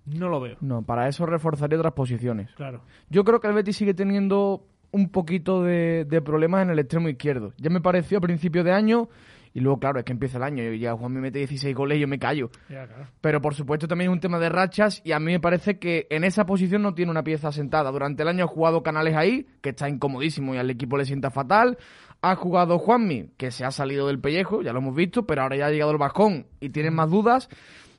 No 0.06 0.30
lo 0.30 0.39
veo. 0.41 0.58
No, 0.62 0.82
para 0.84 1.08
eso 1.08 1.26
reforzaría 1.26 1.78
otras 1.78 1.94
posiciones. 1.94 2.52
Claro. 2.56 2.82
Yo 3.10 3.24
creo 3.24 3.39
que 3.39 3.48
el 3.48 3.54
Betis 3.54 3.78
sigue 3.78 3.94
teniendo 3.94 4.65
un 4.91 5.10
poquito 5.10 5.63
de, 5.63 6.22
problemas 6.26 6.63
en 6.63 6.72
el 6.72 6.80
extremo 6.80 7.10
izquierdo. 7.10 7.54
Ya 7.58 7.70
me 7.70 7.82
pareció 7.82 8.17
a 8.17 8.22
principio 8.22 8.63
de 8.63 8.74
año 8.74 9.10
y 9.54 9.60
luego, 9.60 9.80
claro, 9.80 10.00
es 10.00 10.06
que 10.06 10.14
empieza 10.14 10.38
el 10.38 10.44
año 10.44 10.64
y 10.64 10.80
ya 10.80 10.94
Juan 10.94 11.12
me 11.12 11.20
mete 11.20 11.40
16 11.40 11.76
goles 11.76 11.98
y 11.98 12.02
yo 12.02 12.08
me 12.08 12.20
callo. 12.20 12.50
Pero 13.20 13.42
por 13.42 13.54
supuesto 13.54 13.88
también 13.88 14.10
es 14.10 14.14
un 14.14 14.22
tema 14.22 14.40
de 14.40 14.50
rachas 14.50 15.02
y 15.04 15.12
a 15.12 15.20
mí 15.20 15.32
me 15.32 15.40
parece 15.40 15.78
que 15.78 16.08
en 16.10 16.24
esa 16.24 16.46
posición 16.46 16.82
no 16.82 16.94
tiene 16.94 17.12
una 17.12 17.24
pieza 17.24 17.52
sentada. 17.52 17.92
Durante 17.92 18.24
el 18.24 18.30
año 18.30 18.46
ha 18.46 18.48
jugado 18.48 18.84
Canales 18.84 19.16
ahí, 19.16 19.48
que 19.62 19.70
está 19.70 19.90
incomodísimo 19.90 20.56
y 20.56 20.58
al 20.58 20.70
equipo 20.70 20.98
le 20.98 21.06
sienta 21.06 21.32
fatal. 21.32 21.78
Ha 22.22 22.36
jugado 22.36 22.78
Juanmi, 22.78 23.32
que 23.38 23.52
se 23.52 23.66
ha 23.66 23.72
salido 23.72 24.08
del 24.08 24.20
pellejo, 24.20 24.62
ya 24.62 24.74
lo 24.74 24.80
hemos 24.80 24.96
visto, 24.96 25.26
pero 25.26 25.42
ahora 25.42 25.58
ya 25.58 25.66
ha 25.66 25.72
llegado 25.72 25.92
el 25.92 25.98
bajón 25.98 26.46
y 26.60 26.70
tienen 26.70 26.94
más 26.94 27.10
dudas. 27.10 27.50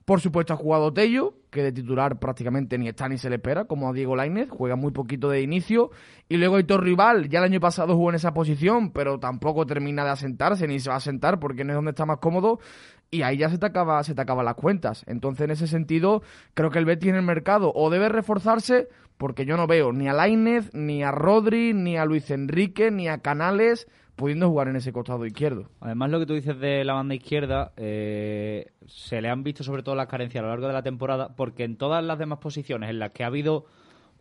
Por 0.05 0.21
supuesto 0.21 0.53
ha 0.53 0.57
jugado 0.57 0.93
Tello, 0.93 1.35
que 1.51 1.63
de 1.63 1.73
titular 1.73 2.19
prácticamente 2.19 2.79
ni 2.79 2.89
está 2.89 3.09
ni 3.09 3.19
se 3.19 3.29
le 3.29 3.37
espera, 3.37 3.67
como 3.67 3.89
a 3.89 3.93
Diego 3.93 4.17
Lainez, 4.17 4.49
juega 4.51 4.75
muy 4.75 4.91
poquito 4.91 5.29
de 5.29 5.43
inicio. 5.43 5.91
Y 6.29 6.39
luego 6.39 6.59
Hitor 6.59 6.83
Rival, 6.83 7.29
ya 7.29 7.39
el 7.39 7.45
año 7.45 7.61
pasado 7.61 7.95
jugó 7.95 8.11
en 8.11 8.17
esa 8.17 8.35
posición, 8.35 8.91
pero 8.91 9.19
tampoco 9.19 9.67
termina 9.67 10.05
de 10.05 10.11
asentarse, 10.11 10.67
ni 10.67 10.81
se 10.81 10.89
va 10.89 10.95
a 10.95 10.99
asentar 10.99 11.39
porque 11.39 11.65
no 11.65 11.73
es 11.73 11.77
donde 11.77 11.91
está 11.91 12.07
más 12.07 12.19
cómodo. 12.19 12.59
Y 13.13 13.23
ahí 13.23 13.37
ya 13.37 13.51
se 13.51 13.59
te 13.59 13.69
se 14.03 14.15
te 14.15 14.21
acaban 14.21 14.45
las 14.45 14.55
cuentas. 14.55 15.05
Entonces, 15.07 15.45
en 15.45 15.51
ese 15.51 15.67
sentido, 15.69 16.23
creo 16.55 16.71
que 16.71 16.79
el 16.79 16.87
Betis 16.87 17.11
en 17.11 17.17
el 17.17 17.23
mercado 17.23 17.71
o 17.75 17.91
debe 17.91 18.09
reforzarse, 18.09 18.89
porque 19.19 19.45
yo 19.45 19.57
no 19.57 19.67
veo 19.67 19.93
ni 19.93 20.09
a 20.09 20.15
Lainez, 20.15 20.73
ni 20.73 21.05
a 21.05 21.13
Rodri, 21.13 21.75
ni 21.75 21.97
a 21.99 22.07
Luis 22.07 22.31
Enrique, 22.31 22.91
ni 22.91 23.09
a 23.09 23.19
Canales 23.19 23.87
pudiendo 24.17 24.49
jugar 24.49 24.69
en 24.69 24.77
ese 24.77 24.93
costado 24.93 25.27
izquierdo. 25.27 25.69
Además, 25.81 26.11
lo 26.11 26.21
que 26.21 26.27
tú 26.27 26.35
dices 26.35 26.59
de 26.59 26.85
la 26.85 26.95
banda 26.95 27.15
izquierda, 27.15 27.73
eh, 27.77 28.73
se 28.87 29.21
le 29.21 29.29
han 29.29 29.43
visto 29.43 29.65
sobre 29.65 29.83
todo 29.83 29.95
las 29.95 30.07
carencias 30.07 30.41
a 30.41 30.47
lo 30.47 30.51
largo 30.51 30.67
de 30.67 30.73
la 30.73 30.83
temporada, 30.83 31.35
porque 31.37 31.65
en 31.65 31.77
todas 31.77 32.05
las 32.05 32.19
demás 32.19 32.39
posiciones 32.39 32.91
en 32.91 32.99
las 32.99 33.13
que 33.13 33.25
ha 33.25 33.29
habido 33.29 33.67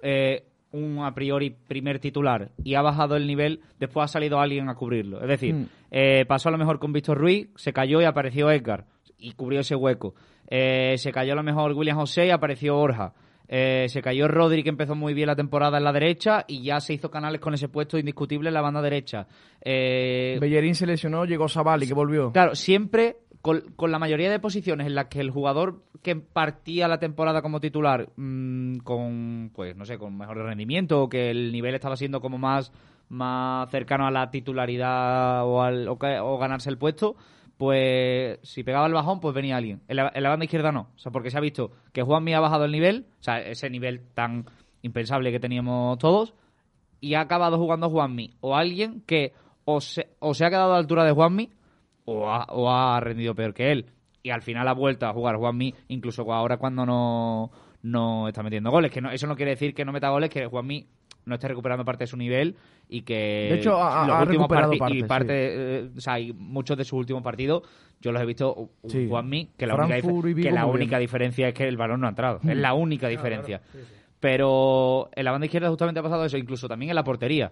eh, 0.01 0.50
un 0.71 1.03
a 1.03 1.13
priori 1.13 1.49
primer 1.49 1.99
titular 1.99 2.51
y 2.63 2.75
ha 2.75 2.81
bajado 2.81 3.15
el 3.15 3.27
nivel, 3.27 3.61
después 3.79 4.05
ha 4.05 4.07
salido 4.07 4.39
alguien 4.39 4.69
a 4.69 4.75
cubrirlo. 4.75 5.21
Es 5.21 5.27
decir, 5.27 5.53
mm. 5.53 5.67
eh, 5.91 6.25
pasó 6.27 6.49
a 6.49 6.51
lo 6.51 6.57
mejor 6.57 6.79
con 6.79 6.93
Víctor 6.93 7.17
Ruiz, 7.17 7.49
se 7.55 7.73
cayó 7.73 8.01
y 8.01 8.05
apareció 8.05 8.51
Edgar 8.51 8.85
y 9.17 9.33
cubrió 9.33 9.59
ese 9.59 9.75
hueco. 9.75 10.15
se 10.49 11.11
cayó 11.13 11.33
a 11.33 11.35
lo 11.35 11.43
mejor 11.43 11.73
William 11.73 11.97
José 11.97 12.27
y 12.27 12.31
apareció 12.31 12.77
Orja. 12.77 13.13
Eh, 13.53 13.87
se 13.89 14.01
cayó 14.01 14.29
Rodri, 14.29 14.63
que 14.63 14.69
empezó 14.69 14.95
muy 14.95 15.13
bien 15.13 15.27
la 15.27 15.35
temporada 15.35 15.77
en 15.77 15.83
la 15.83 15.91
derecha, 15.91 16.45
y 16.47 16.63
ya 16.63 16.79
se 16.79 16.93
hizo 16.93 17.11
canales 17.11 17.41
con 17.41 17.53
ese 17.53 17.67
puesto 17.67 17.97
indiscutible 17.97 18.47
en 18.47 18.53
la 18.53 18.61
banda 18.61 18.81
derecha. 18.81 19.27
Eh, 19.59 20.37
Bellerín 20.39 20.73
se 20.73 20.87
lesionó, 20.87 21.25
llegó 21.25 21.49
Sabali, 21.49 21.85
que 21.85 21.93
volvió. 21.93 22.31
Claro, 22.31 22.55
siempre 22.55 23.17
con, 23.41 23.91
la 23.91 23.99
mayoría 23.99 24.29
de 24.29 24.39
posiciones 24.39 24.87
en 24.87 24.95
las 24.95 25.05
que 25.05 25.19
el 25.19 25.31
jugador 25.31 25.81
que 26.03 26.15
partía 26.15 26.87
la 26.87 26.99
temporada 26.99 27.41
como 27.41 27.59
titular 27.59 28.09
mm, 28.15 28.77
con, 28.77 29.51
pues 29.53 29.75
no 29.75 29.85
sé, 29.85 29.97
con 29.97 30.17
mejor 30.17 30.37
rendimiento 30.37 31.03
o 31.03 31.09
que 31.09 31.31
el 31.31 31.51
nivel 31.51 31.75
estaba 31.75 31.95
siendo 31.95 32.21
como 32.21 32.37
más, 32.37 32.71
más 33.09 33.69
cercano 33.71 34.05
a 34.05 34.11
la 34.11 34.29
titularidad 34.29 35.45
o, 35.45 35.61
al, 35.61 35.87
o 35.87 36.37
ganarse 36.37 36.69
el 36.69 36.77
puesto, 36.77 37.15
pues 37.57 38.39
si 38.43 38.63
pegaba 38.63 38.87
el 38.87 38.93
bajón, 38.93 39.19
pues 39.19 39.33
venía 39.33 39.57
alguien. 39.57 39.81
En 39.87 39.97
la, 39.97 40.29
banda 40.29 40.45
izquierda 40.45 40.71
no. 40.71 40.89
O 40.95 40.99
sea, 40.99 41.11
porque 41.11 41.29
se 41.29 41.37
ha 41.37 41.41
visto 41.41 41.71
que 41.93 42.01
Juanmi 42.01 42.33
ha 42.33 42.39
bajado 42.39 42.65
el 42.65 42.71
nivel, 42.71 43.05
o 43.19 43.23
sea, 43.23 43.39
ese 43.39 43.69
nivel 43.69 44.01
tan 44.13 44.45
impensable 44.81 45.31
que 45.31 45.39
teníamos 45.39 45.97
todos, 45.99 46.33
y 46.99 47.15
ha 47.15 47.21
acabado 47.21 47.57
jugando 47.57 47.89
Juanmi. 47.89 48.35
O 48.41 48.55
alguien 48.55 49.01
que 49.05 49.33
o 49.65 49.79
se, 49.79 50.09
o 50.19 50.33
se 50.33 50.45
ha 50.45 50.49
quedado 50.49 50.71
a 50.71 50.73
la 50.73 50.79
altura 50.79 51.03
de 51.03 51.11
Juanmi 51.11 51.49
o 52.05 52.29
ha, 52.29 52.45
o 52.49 52.69
ha 52.69 52.99
rendido 52.99 53.35
peor 53.35 53.53
que 53.53 53.71
él. 53.71 53.85
Y 54.23 54.29
al 54.29 54.41
final 54.41 54.67
ha 54.67 54.73
vuelto 54.73 55.07
a 55.07 55.13
jugar 55.13 55.37
Juanmi, 55.37 55.73
incluso 55.87 56.31
ahora 56.31 56.57
cuando 56.57 56.85
no, 56.85 57.51
no 57.81 58.27
está 58.27 58.43
metiendo 58.43 58.69
goles. 58.69 58.91
Que 58.91 59.01
no, 59.01 59.11
eso 59.11 59.27
no 59.27 59.35
quiere 59.35 59.51
decir 59.51 59.73
que 59.73 59.85
no 59.85 59.91
meta 59.91 60.09
goles, 60.09 60.29
que 60.29 60.45
Juanmi 60.45 60.87
no 61.25 61.35
esté 61.35 61.47
recuperando 61.47 61.85
parte 61.85 62.03
de 62.03 62.07
su 62.07 62.17
nivel 62.17 62.55
y 62.89 63.03
que 63.03 63.49
de 63.51 63.55
hecho 63.55 63.81
ha, 63.81 64.25
recuperado 64.25 64.73
parte, 64.77 64.97
y 64.97 65.03
parte 65.03 65.33
eh, 65.35 65.89
o 65.95 66.01
sea, 66.01 66.19
y 66.19 66.33
muchos 66.33 66.75
de 66.77 66.83
sus 66.83 66.93
últimos 66.93 67.21
partidos 67.21 67.61
yo 67.99 68.11
los 68.11 68.21
he 68.21 68.25
visto 68.25 68.71
sí. 68.87 69.07
Juanmi 69.07 69.51
que 69.55 69.67
la 69.67 69.75
única 69.75 70.01
que 70.01 70.51
la 70.51 70.65
única 70.65 70.97
diferencia 70.97 71.49
es 71.49 71.53
que 71.53 71.67
el 71.67 71.77
balón 71.77 72.01
no 72.01 72.07
ha 72.07 72.09
entrado. 72.09 72.39
Es 72.43 72.57
la 72.57 72.73
única 72.73 73.07
diferencia. 73.07 73.61
Pero 74.19 75.09
en 75.15 75.25
la 75.25 75.31
banda 75.31 75.45
izquierda 75.45 75.69
justamente 75.69 75.99
ha 75.99 76.03
pasado 76.03 76.25
eso 76.25 76.37
incluso 76.37 76.67
también 76.67 76.89
en 76.89 76.95
la 76.95 77.03
portería 77.03 77.51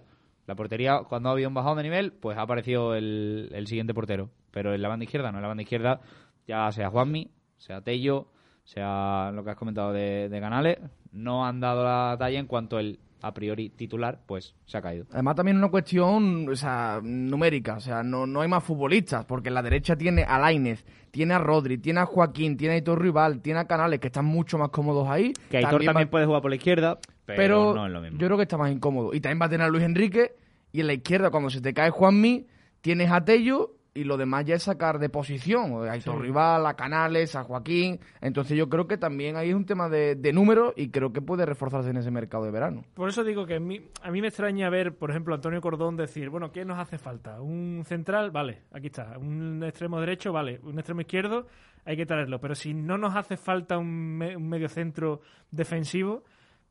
la 0.50 0.56
portería 0.56 1.02
cuando 1.08 1.28
ha 1.28 1.32
habido 1.32 1.48
un 1.48 1.54
bajón 1.54 1.76
de 1.76 1.84
nivel 1.84 2.10
pues 2.10 2.36
ha 2.36 2.42
aparecido 2.42 2.96
el, 2.96 3.50
el 3.52 3.68
siguiente 3.68 3.94
portero 3.94 4.30
pero 4.50 4.74
en 4.74 4.82
la 4.82 4.88
banda 4.88 5.04
izquierda 5.04 5.30
no 5.30 5.38
en 5.38 5.42
la 5.42 5.48
banda 5.48 5.62
izquierda 5.62 6.00
ya 6.44 6.72
sea 6.72 6.90
Juanmi 6.90 7.30
sea 7.56 7.82
Tello 7.82 8.26
sea 8.64 9.30
lo 9.32 9.44
que 9.44 9.50
has 9.50 9.56
comentado 9.56 9.92
de, 9.92 10.28
de 10.28 10.40
Canales 10.40 10.78
no 11.12 11.46
han 11.46 11.60
dado 11.60 11.84
la 11.84 12.16
talla 12.18 12.40
en 12.40 12.46
cuanto 12.46 12.80
el 12.80 12.98
a 13.22 13.34
priori 13.34 13.70
titular, 13.70 14.20
pues 14.26 14.54
se 14.64 14.78
ha 14.78 14.82
caído. 14.82 15.06
Además 15.12 15.36
también 15.36 15.56
una 15.58 15.68
cuestión 15.68 16.48
o 16.48 16.56
sea, 16.56 17.00
numérica, 17.02 17.74
o 17.74 17.80
sea, 17.80 18.02
no, 18.02 18.26
no 18.26 18.40
hay 18.40 18.48
más 18.48 18.64
futbolistas, 18.64 19.24
porque 19.26 19.48
en 19.48 19.54
la 19.54 19.62
derecha 19.62 19.96
tiene 19.96 20.22
a 20.22 20.38
Lainez, 20.38 20.84
tiene 21.10 21.34
a 21.34 21.38
Rodri, 21.38 21.78
tiene 21.78 22.00
a 22.00 22.06
Joaquín, 22.06 22.56
tiene 22.56 22.74
a 22.74 22.76
Aitor 22.76 23.00
Rival, 23.00 23.40
tiene 23.40 23.60
a 23.60 23.66
Canales, 23.66 24.00
que 24.00 24.06
están 24.06 24.24
mucho 24.24 24.58
más 24.58 24.70
cómodos 24.70 25.08
ahí. 25.08 25.32
Que 25.50 25.58
Aitor 25.58 25.84
también, 25.84 26.08
puede 26.08 26.26
jugar 26.26 26.42
por 26.42 26.50
la 26.50 26.56
izquierda. 26.56 26.98
pero, 27.26 27.74
no 27.74 27.86
es 27.86 27.92
lo 27.92 28.00
mismo. 28.00 28.18
yo 28.18 28.26
creo 28.26 28.36
que 28.36 28.44
está 28.44 28.56
más 28.56 28.72
incómodo. 28.72 29.12
Y 29.12 29.20
también 29.20 29.40
va 29.42 29.46
a 29.46 29.50
tener 29.50 29.66
a 29.66 29.70
Luis 29.70 29.84
Enrique 29.84 30.36
y 30.72 30.80
en 30.80 30.86
la 30.86 30.92
izquierda, 30.94 31.30
cuando 31.30 31.50
se 31.50 31.60
te 31.60 31.74
cae 31.74 31.90
Juanmi, 31.90 32.46
tienes 32.80 33.10
a 33.10 33.24
Tello 33.24 33.76
y 33.92 34.04
lo 34.04 34.16
demás 34.16 34.44
ya 34.44 34.54
es 34.54 34.62
sacar 34.62 35.00
de 35.00 35.08
posición. 35.08 35.72
A 35.88 35.92
Aitor 35.92 36.20
Rival, 36.20 36.64
a 36.64 36.74
Canales, 36.74 37.34
a 37.34 37.42
Joaquín. 37.42 37.98
Entonces 38.20 38.56
yo 38.56 38.68
creo 38.68 38.86
que 38.86 38.96
también 38.96 39.34
ahí 39.36 39.48
es 39.50 39.54
un 39.56 39.66
tema 39.66 39.88
de, 39.88 40.14
de 40.14 40.32
números 40.32 40.72
y 40.76 40.90
creo 40.90 41.12
que 41.12 41.20
puede 41.20 41.44
reforzarse 41.44 41.90
en 41.90 41.96
ese 41.96 42.12
mercado 42.12 42.44
de 42.44 42.52
verano. 42.52 42.84
Por 42.94 43.08
eso 43.08 43.24
digo 43.24 43.46
que 43.46 43.56
a 43.56 43.60
mí, 43.60 43.80
a 44.02 44.12
mí 44.12 44.20
me 44.20 44.28
extraña 44.28 44.70
ver, 44.70 44.96
por 44.96 45.10
ejemplo, 45.10 45.34
a 45.34 45.36
Antonio 45.36 45.60
Cordón 45.60 45.96
decir, 45.96 46.30
bueno, 46.30 46.52
¿qué 46.52 46.64
nos 46.64 46.78
hace 46.78 46.98
falta? 46.98 47.40
¿Un 47.40 47.82
central? 47.84 48.30
Vale, 48.30 48.62
aquí 48.70 48.86
está. 48.86 49.18
¿Un 49.18 49.62
extremo 49.64 49.98
derecho? 49.98 50.32
Vale. 50.32 50.60
¿Un 50.62 50.78
extremo 50.78 51.00
izquierdo? 51.00 51.48
Hay 51.84 51.96
que 51.96 52.06
traerlo. 52.06 52.40
Pero 52.40 52.54
si 52.54 52.72
no 52.72 52.96
nos 52.96 53.16
hace 53.16 53.36
falta 53.36 53.76
un, 53.76 54.16
me- 54.18 54.36
un 54.36 54.48
medio 54.48 54.68
centro 54.68 55.20
defensivo, 55.50 56.22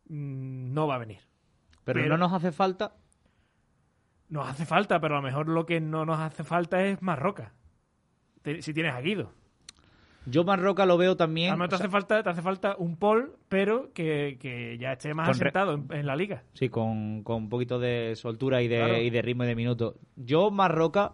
mm, 0.07 0.73
no 0.73 0.87
va 0.87 0.95
a 0.95 0.99
venir. 0.99 1.19
pero, 1.83 1.99
pero- 2.01 2.09
no 2.09 2.17
nos 2.17 2.31
hace 2.33 2.51
falta. 2.53 2.93
Nos 4.29 4.47
hace 4.47 4.65
falta, 4.65 4.99
pero 4.99 5.15
a 5.15 5.17
lo 5.17 5.23
mejor 5.23 5.47
lo 5.49 5.65
que 5.65 5.79
no 5.81 6.05
nos 6.05 6.19
hace 6.19 6.43
falta 6.43 6.83
es 6.85 7.01
más 7.01 7.17
roca. 7.19 7.53
Te- 8.43 8.61
Si 8.61 8.73
tienes 8.73 8.93
a 8.93 9.01
Guido. 9.01 9.31
Yo 10.25 10.43
Marroca 10.43 10.85
lo 10.85 10.97
veo 10.97 11.15
también. 11.17 11.49
A 11.49 11.53
lo 11.53 11.57
mejor 11.59 11.69
te 11.69 11.77
sea, 11.77 11.85
hace 11.85 11.91
falta, 11.91 12.21
te 12.21 12.29
hace 12.29 12.41
falta 12.43 12.75
un 12.77 12.97
Paul, 12.97 13.31
pero 13.47 13.91
que, 13.93 14.37
que 14.39 14.77
ya 14.77 14.91
esté 14.91 15.13
más 15.15 15.29
asentado 15.29 15.73
en, 15.73 15.87
en 15.91 16.05
la 16.05 16.15
liga. 16.15 16.43
Sí, 16.53 16.69
con, 16.69 17.23
con 17.23 17.37
un 17.37 17.49
poquito 17.49 17.79
de 17.79 18.13
soltura 18.15 18.61
y 18.61 18.67
de, 18.67 18.77
Claro. 18.77 18.97
y 19.01 19.09
de 19.09 19.21
ritmo 19.23 19.45
y 19.45 19.47
de 19.47 19.55
minutos. 19.55 19.95
Yo, 20.17 20.51
Marroca, 20.51 21.13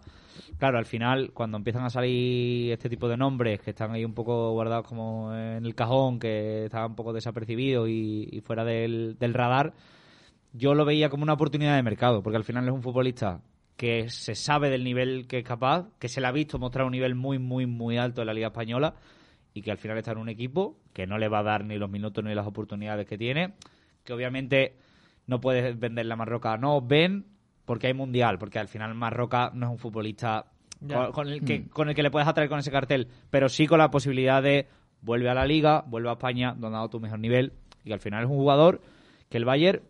claro, 0.58 0.76
al 0.76 0.84
final, 0.84 1.30
cuando 1.32 1.56
empiezan 1.56 1.84
a 1.84 1.90
salir 1.90 2.72
este 2.72 2.90
tipo 2.90 3.08
de 3.08 3.16
nombres 3.16 3.60
que 3.60 3.70
están 3.70 3.92
ahí 3.92 4.04
un 4.04 4.12
poco 4.12 4.52
guardados 4.52 4.86
como 4.86 5.32
en 5.34 5.64
el 5.64 5.74
cajón, 5.74 6.18
que 6.18 6.66
están 6.66 6.90
un 6.90 6.96
poco 6.96 7.14
desapercibidos 7.14 7.88
y, 7.88 8.28
y 8.30 8.40
fuera 8.42 8.64
del, 8.64 9.16
del 9.18 9.32
radar, 9.32 9.72
yo 10.56 10.74
lo 10.74 10.84
veía 10.84 11.08
como 11.08 11.22
una 11.22 11.34
oportunidad 11.34 11.76
de 11.76 11.82
mercado, 11.82 12.22
porque 12.22 12.36
al 12.36 12.44
final 12.44 12.66
es 12.66 12.72
un 12.72 12.82
futbolista 12.82 13.40
que 13.76 14.08
se 14.08 14.34
sabe 14.34 14.70
del 14.70 14.84
nivel 14.84 15.26
que 15.26 15.38
es 15.38 15.44
capaz, 15.44 15.88
que 15.98 16.08
se 16.08 16.20
le 16.20 16.26
ha 16.26 16.32
visto 16.32 16.58
mostrar 16.58 16.86
un 16.86 16.92
nivel 16.92 17.14
muy, 17.14 17.38
muy, 17.38 17.66
muy 17.66 17.98
alto 17.98 18.22
en 18.22 18.26
la 18.26 18.34
Liga 18.34 18.48
Española 18.48 18.94
y 19.52 19.62
que 19.62 19.70
al 19.70 19.78
final 19.78 19.98
está 19.98 20.12
en 20.12 20.18
un 20.18 20.28
equipo 20.28 20.78
que 20.92 21.06
no 21.06 21.18
le 21.18 21.28
va 21.28 21.40
a 21.40 21.42
dar 21.42 21.64
ni 21.64 21.76
los 21.76 21.90
minutos 21.90 22.24
ni 22.24 22.34
las 22.34 22.46
oportunidades 22.46 23.06
que 23.06 23.18
tiene, 23.18 23.54
que 24.02 24.12
obviamente 24.12 24.76
no 25.26 25.40
puedes 25.40 25.78
vender 25.78 26.06
la 26.06 26.16
Marroca. 26.16 26.56
No, 26.56 26.80
ven 26.80 27.26
porque 27.66 27.88
hay 27.88 27.94
mundial, 27.94 28.38
porque 28.38 28.58
al 28.58 28.68
final 28.68 28.94
Marroca 28.94 29.50
no 29.52 29.66
es 29.66 29.72
un 29.72 29.78
futbolista 29.78 30.46
con, 30.80 31.12
con 31.12 31.28
el 31.28 31.44
que, 31.44 31.68
con 31.68 31.88
el 31.88 31.94
que 31.94 32.02
le 32.02 32.10
puedes 32.10 32.28
atraer 32.28 32.48
con 32.48 32.58
ese 32.58 32.70
cartel, 32.70 33.08
pero 33.30 33.48
sí 33.48 33.66
con 33.66 33.78
la 33.78 33.90
posibilidad 33.90 34.42
de 34.42 34.68
vuelve 35.02 35.28
a 35.28 35.34
la 35.34 35.44
liga, 35.44 35.84
vuelve 35.86 36.08
a 36.08 36.12
España, 36.12 36.52
donde 36.52 36.76
ha 36.76 36.78
dado 36.78 36.90
tu 36.90 37.00
mejor 37.00 37.18
nivel, 37.18 37.52
y 37.84 37.92
al 37.92 38.00
final 38.00 38.24
es 38.24 38.30
un 38.30 38.36
jugador 38.36 38.80
que 39.28 39.36
el 39.36 39.44
Bayern 39.44 39.82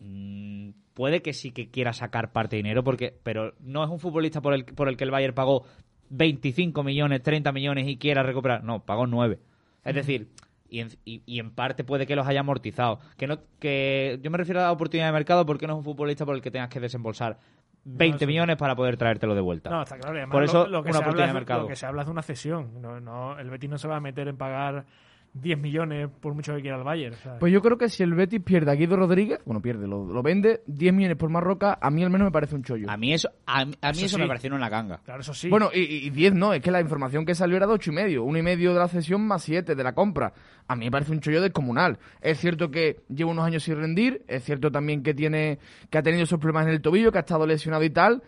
mm, 0.00 0.70
puede 0.94 1.22
que 1.22 1.32
sí 1.32 1.50
que 1.50 1.70
quiera 1.70 1.92
sacar 1.92 2.32
parte 2.32 2.56
de 2.56 2.62
dinero, 2.62 2.84
porque, 2.84 3.18
pero 3.22 3.54
no 3.60 3.82
es 3.84 3.90
un 3.90 3.98
futbolista 3.98 4.40
por 4.40 4.54
el, 4.54 4.64
por 4.64 4.88
el 4.88 4.96
que 4.96 5.04
el 5.04 5.10
Bayern 5.10 5.34
pagó 5.34 5.64
25 6.10 6.82
millones, 6.84 7.22
30 7.22 7.50
millones 7.52 7.88
y 7.88 7.96
quiera 7.96 8.22
recuperar. 8.22 8.62
No, 8.64 8.84
pagó 8.84 9.06
9. 9.06 9.38
Es 9.84 9.94
decir, 9.94 10.28
y 10.68 10.80
en, 10.80 10.88
y- 11.04 11.22
y 11.26 11.40
en 11.40 11.50
parte 11.50 11.84
puede 11.84 12.06
que 12.06 12.16
los 12.16 12.26
haya 12.26 12.40
amortizado. 12.40 13.00
Que 13.16 13.26
no 13.26 13.38
que 13.58 14.18
Yo 14.22 14.30
me 14.30 14.38
refiero 14.38 14.60
a 14.60 14.64
la 14.64 14.72
oportunidad 14.72 15.06
de 15.08 15.12
mercado 15.12 15.44
porque 15.46 15.66
no 15.66 15.74
es 15.74 15.78
un 15.78 15.84
futbolista 15.84 16.24
por 16.24 16.34
el 16.34 16.40
que 16.42 16.50
tengas 16.50 16.68
que 16.68 16.80
desembolsar 16.80 17.38
20 17.84 18.18
sí. 18.20 18.26
millones 18.26 18.56
para 18.56 18.74
poder 18.74 18.96
traértelo 18.96 19.34
de 19.34 19.40
vuelta. 19.42 19.68
No, 19.70 19.82
está 19.82 19.98
claro. 19.98 20.16
además 20.16 20.32
Por 20.32 20.44
eso, 20.44 20.66
lo, 20.66 20.82
que 20.82 20.88
una 20.90 20.92
se 20.92 20.96
habla 20.98 20.98
oportunidad 21.00 21.26
de 21.28 21.34
mercado. 21.34 21.62
Lo 21.62 21.68
que 21.68 21.76
se 21.76 21.86
habla 21.86 22.02
es 22.02 22.06
de 22.06 22.12
una 22.12 22.22
cesión. 22.22 22.80
No, 22.80 23.00
no, 23.00 23.38
el 23.38 23.50
Betis 23.50 23.68
no 23.68 23.76
se 23.78 23.88
va 23.88 23.96
a 23.96 24.00
meter 24.00 24.28
en 24.28 24.36
pagar 24.38 24.86
10 25.34 25.58
millones 25.58 26.08
por 26.20 26.32
mucho 26.34 26.54
que 26.54 26.62
quiera 26.62 26.76
el 26.78 26.84
Bayern. 26.84 27.14
¿sabes? 27.16 27.40
Pues 27.40 27.52
yo 27.52 27.60
creo 27.60 27.76
que 27.76 27.88
si 27.88 28.02
el 28.02 28.14
Betis 28.14 28.40
pierde 28.40 28.70
a 28.70 28.74
Guido 28.74 28.96
Rodríguez, 28.96 29.40
bueno, 29.44 29.60
pierde, 29.60 29.86
lo, 29.88 30.04
lo 30.06 30.22
vende, 30.22 30.62
10 30.66 30.94
millones 30.94 31.16
por 31.16 31.28
Marroca, 31.28 31.76
a 31.80 31.90
mí 31.90 32.02
al 32.04 32.10
menos 32.10 32.26
me 32.26 32.30
parece 32.32 32.54
un 32.54 32.62
chollo. 32.62 32.88
A 32.88 32.96
mí 32.96 33.12
eso, 33.12 33.28
a, 33.46 33.64
mí- 33.64 33.74
a 33.82 33.90
mí 33.90 33.96
Eso 33.98 34.06
eso, 34.06 34.16
sí. 34.16 34.22
me 34.22 34.28
pareció 34.28 34.54
una 34.54 34.68
ganga. 34.68 35.00
claro, 35.04 35.20
eso 35.22 35.34
sí. 35.34 35.48
Bueno, 35.50 35.70
y, 35.74 35.80
y 36.06 36.10
10 36.10 36.34
no, 36.34 36.54
es 36.54 36.62
que 36.62 36.70
la 36.70 36.80
información 36.80 37.26
que 37.26 37.34
salió 37.34 37.56
era 37.56 37.66
de 37.66 37.72
8 37.72 37.90
y 37.90 37.94
medio, 37.94 38.22
uno 38.24 38.38
y 38.38 38.42
medio 38.42 38.72
de 38.72 38.78
la 38.78 38.88
cesión 38.88 39.26
más 39.26 39.42
7 39.42 39.74
de 39.74 39.84
la 39.84 39.92
compra. 39.94 40.32
A 40.68 40.76
mí 40.76 40.84
me 40.86 40.90
parece 40.90 41.12
un 41.12 41.20
chollo 41.20 41.42
descomunal. 41.42 41.98
Es 42.22 42.38
cierto 42.38 42.70
que 42.70 43.00
lleva 43.08 43.30
unos 43.32 43.44
años 43.44 43.64
sin 43.64 43.76
rendir, 43.76 44.22
es 44.28 44.44
cierto 44.44 44.70
también 44.70 45.02
que 45.02 45.14
tiene 45.14 45.58
que 45.90 45.98
ha 45.98 46.02
tenido 46.02 46.22
esos 46.22 46.38
problemas 46.38 46.66
en 46.68 46.72
el 46.74 46.80
tobillo, 46.80 47.10
que 47.12 47.18
ha 47.18 47.22
estado 47.22 47.46
lesionado 47.46 47.82
y 47.84 47.90
tal, 47.90 48.22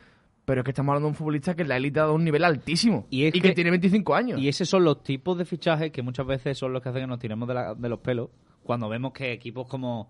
pero 0.46 0.62
es 0.62 0.64
que 0.64 0.70
estamos 0.70 0.92
hablando 0.92 1.08
de 1.08 1.10
un 1.10 1.14
futbolista 1.16 1.54
que 1.54 1.64
la 1.64 1.76
élite 1.76 1.98
ha 2.00 2.04
dado 2.04 2.14
un 2.14 2.24
nivel 2.24 2.42
altísimo 2.44 3.06
Y 3.10 3.24
es 3.26 3.32
que, 3.34 3.40
que- 3.42 3.52
tiene 3.52 3.70
25 3.70 4.14
años. 4.14 4.40
Y 4.40 4.48
esos 4.48 4.66
son 4.68 4.84
los 4.84 5.02
tipos 5.02 5.36
de 5.36 5.44
fichajes 5.44 5.90
que 5.92 6.00
muchas 6.00 6.26
veces 6.26 6.56
son 6.56 6.72
los 6.72 6.80
que 6.82 6.88
hacen 6.88 7.02
que 7.02 7.06
nos 7.08 7.18
tiremos 7.18 7.46
de, 7.46 7.54
la- 7.54 7.74
de 7.74 7.88
los 7.90 7.98
pelos 8.00 8.30
cuando 8.62 8.88
vemos 8.88 9.12
que 9.12 9.32
equipos 9.32 9.66
como, 9.68 10.08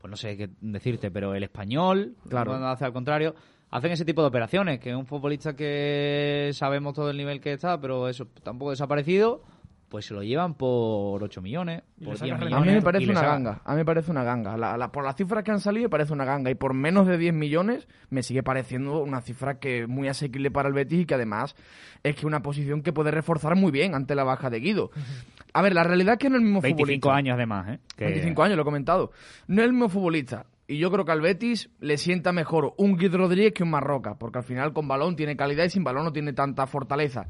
pues 0.00 0.10
no 0.10 0.16
sé 0.16 0.36
qué 0.36 0.50
decirte, 0.60 1.10
pero 1.10 1.34
el 1.34 1.42
español, 1.42 2.14
Claro. 2.28 2.50
cuando 2.50 2.68
hace 2.68 2.84
al 2.84 2.92
contrario, 2.92 3.34
hacen 3.70 3.90
ese 3.92 4.04
tipo 4.04 4.20
de 4.22 4.28
operaciones, 4.28 4.78
que 4.80 4.90
es 4.90 4.96
un 4.96 5.06
futbolista 5.06 5.54
que 5.56 6.50
sabemos 6.54 6.94
todo 6.94 7.10
el 7.10 7.16
nivel 7.16 7.40
que 7.40 7.52
está, 7.52 7.80
pero 7.80 8.08
eso 8.08 8.26
tampoco 8.42 8.70
ha 8.70 8.72
desaparecido, 8.72 9.42
pues 9.88 10.04
se 10.06 10.12
lo 10.14 10.22
llevan 10.22 10.54
por 10.54 11.22
8 11.22 11.40
millones, 11.40 11.82
por 12.04 12.08
le 12.08 12.10
10 12.10 12.18
sacan 12.18 12.38
millones. 12.44 12.54
A 12.56 12.60
mí 12.66 12.72
me 12.74 12.82
parece 12.82 13.10
una 13.10 13.22
ganga, 13.22 13.62
a 13.64 13.70
mí 13.72 13.76
me 13.78 13.84
parece 13.84 14.10
una 14.10 14.22
ganga. 14.22 14.56
La- 14.56 14.76
la- 14.76 14.92
por 14.92 15.04
las 15.04 15.16
cifras 15.16 15.42
que 15.44 15.50
han 15.50 15.60
salido 15.60 15.84
me 15.84 15.88
parece 15.88 16.12
una 16.12 16.24
ganga 16.24 16.50
y 16.50 16.54
por 16.54 16.74
menos 16.74 17.06
de 17.06 17.16
10 17.16 17.32
millones 17.34 17.88
me 18.10 18.22
sigue 18.22 18.42
pareciendo 18.42 18.98
una 19.02 19.20
cifra 19.22 19.58
que 19.58 19.82
es 19.82 19.88
muy 19.88 20.08
asequible 20.08 20.50
para 20.50 20.68
el 20.68 20.74
Betis 20.74 21.00
y 21.00 21.06
que 21.06 21.14
además 21.14 21.56
es 22.02 22.14
que 22.16 22.26
una 22.26 22.40
posición 22.42 22.82
que 22.82 22.92
puede 22.92 23.10
reforzar 23.10 23.56
muy 23.56 23.70
bien 23.72 23.94
ante 23.94 24.14
la 24.14 24.24
baja 24.24 24.50
de 24.50 24.60
Guido. 24.60 24.90
A 25.54 25.62
ver, 25.62 25.74
la 25.74 25.84
realidad 25.84 26.14
es 26.14 26.18
que 26.18 26.28
no 26.28 26.36
es 26.36 26.40
el 26.40 26.44
mismo 26.44 26.60
25 26.60 26.84
futbolista. 26.86 27.14
años 27.16 27.34
además, 27.34 27.68
¿eh? 27.70 27.78
Que- 27.96 28.04
25 28.04 28.42
años, 28.42 28.56
lo 28.56 28.62
he 28.62 28.64
comentado. 28.66 29.10
No 29.46 29.62
es 29.62 29.66
el 29.66 29.72
mismo 29.72 29.88
futbolista. 29.88 30.46
Y 30.70 30.76
yo 30.76 30.90
creo 30.92 31.06
que 31.06 31.12
al 31.12 31.22
Betis 31.22 31.70
le 31.80 31.96
sienta 31.96 32.30
mejor 32.30 32.74
un 32.76 32.98
Guido 32.98 33.16
Rodríguez 33.16 33.54
que 33.54 33.62
un 33.62 33.70
Marroca, 33.70 34.16
porque 34.18 34.36
al 34.40 34.44
final 34.44 34.74
con 34.74 34.86
balón 34.86 35.16
tiene 35.16 35.34
calidad 35.34 35.64
y 35.64 35.70
sin 35.70 35.82
balón 35.82 36.04
no 36.04 36.12
tiene 36.12 36.34
tanta 36.34 36.66
fortaleza. 36.66 37.26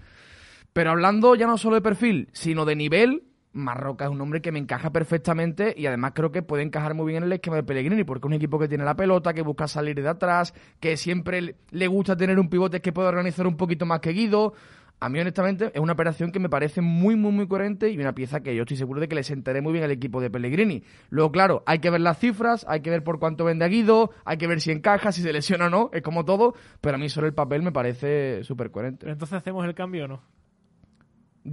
Pero 0.73 0.91
hablando 0.91 1.35
ya 1.35 1.47
no 1.47 1.59
solo 1.59 1.77
de 1.77 1.83
perfil, 1.83 2.29
sino 2.33 2.65
de 2.65 2.77
nivel, 2.77 3.25
Marroca 3.53 4.05
es 4.05 4.11
un 4.11 4.21
hombre 4.21 4.41
que 4.41 4.53
me 4.53 4.59
encaja 4.59 4.91
perfectamente 4.93 5.75
y 5.77 5.87
además 5.87 6.13
creo 6.15 6.31
que 6.31 6.43
puede 6.43 6.63
encajar 6.63 6.95
muy 6.95 7.07
bien 7.07 7.19
en 7.19 7.25
el 7.25 7.33
esquema 7.33 7.57
de 7.57 7.63
Pellegrini, 7.65 8.05
porque 8.05 8.27
es 8.27 8.27
un 8.27 8.35
equipo 8.35 8.59
que 8.59 8.69
tiene 8.69 8.85
la 8.85 8.95
pelota, 8.95 9.33
que 9.35 9.43
busca 9.43 9.67
salir 9.67 10.01
de 10.01 10.09
atrás, 10.09 10.55
que 10.81 10.97
siempre 10.97 11.57
le- 11.71 11.87
gusta 11.89 12.17
tener 12.17 12.39
un 12.39 12.49
pivote 12.51 12.81
que 12.81 12.93
puede 12.93 13.09
organizar 13.09 13.47
un 13.47 13.57
poquito 13.57 13.87
más 13.87 14.01
que 14.01 14.11
Guido. 14.13 14.53
A 15.01 15.09
mí, 15.09 15.19
honestamente, 15.21 15.71
es 15.75 15.81
una 15.81 15.93
operación 15.93 16.33
que 16.33 16.41
me 16.41 16.49
parece 16.49 16.81
muy, 16.81 17.15
muy, 17.17 17.31
muy 17.33 17.47
coherente 17.49 17.89
y 17.89 17.97
una 17.99 18.15
pieza 18.15 18.41
que 18.41 18.55
yo 18.55 18.63
estoy 18.63 18.77
seguro 18.77 19.01
de 19.01 19.09
que 19.09 19.15
le 19.15 19.23
sentaré 19.23 19.61
muy 19.63 19.73
bien 19.73 19.85
al 19.85 19.93
equipo 19.93 20.21
de 20.21 20.29
Pellegrini. 20.29 20.83
Luego, 21.11 21.31
claro, 21.33 21.63
hay 21.67 21.79
que 21.79 21.89
ver 21.91 22.01
las 22.01 22.19
cifras, 22.19 22.67
hay 22.69 22.81
que 22.81 22.91
ver 22.91 23.03
por 23.05 23.19
cuánto 23.21 23.45
vende 23.45 23.65
a 23.65 23.69
Guido, 23.69 24.11
hay 24.25 24.39
que 24.39 24.47
ver 24.49 24.61
si 24.61 24.73
encaja, 24.73 25.13
si 25.13 25.23
se 25.23 25.33
lesiona 25.33 25.67
o 25.67 25.71
no, 25.71 25.91
es 25.93 26.03
como 26.03 26.25
todo, 26.25 26.55
pero 26.81 26.97
a 26.97 26.99
mí 26.99 27.09
solo 27.09 27.27
el 27.29 27.35
papel 27.35 27.63
me 27.63 27.71
parece 27.73 28.43
súper 28.45 28.71
coherente. 28.73 29.09
Entonces 29.09 29.37
hacemos 29.39 29.65
el 29.67 29.75
cambio 29.75 30.05
o 30.05 30.09
no. 30.09 30.23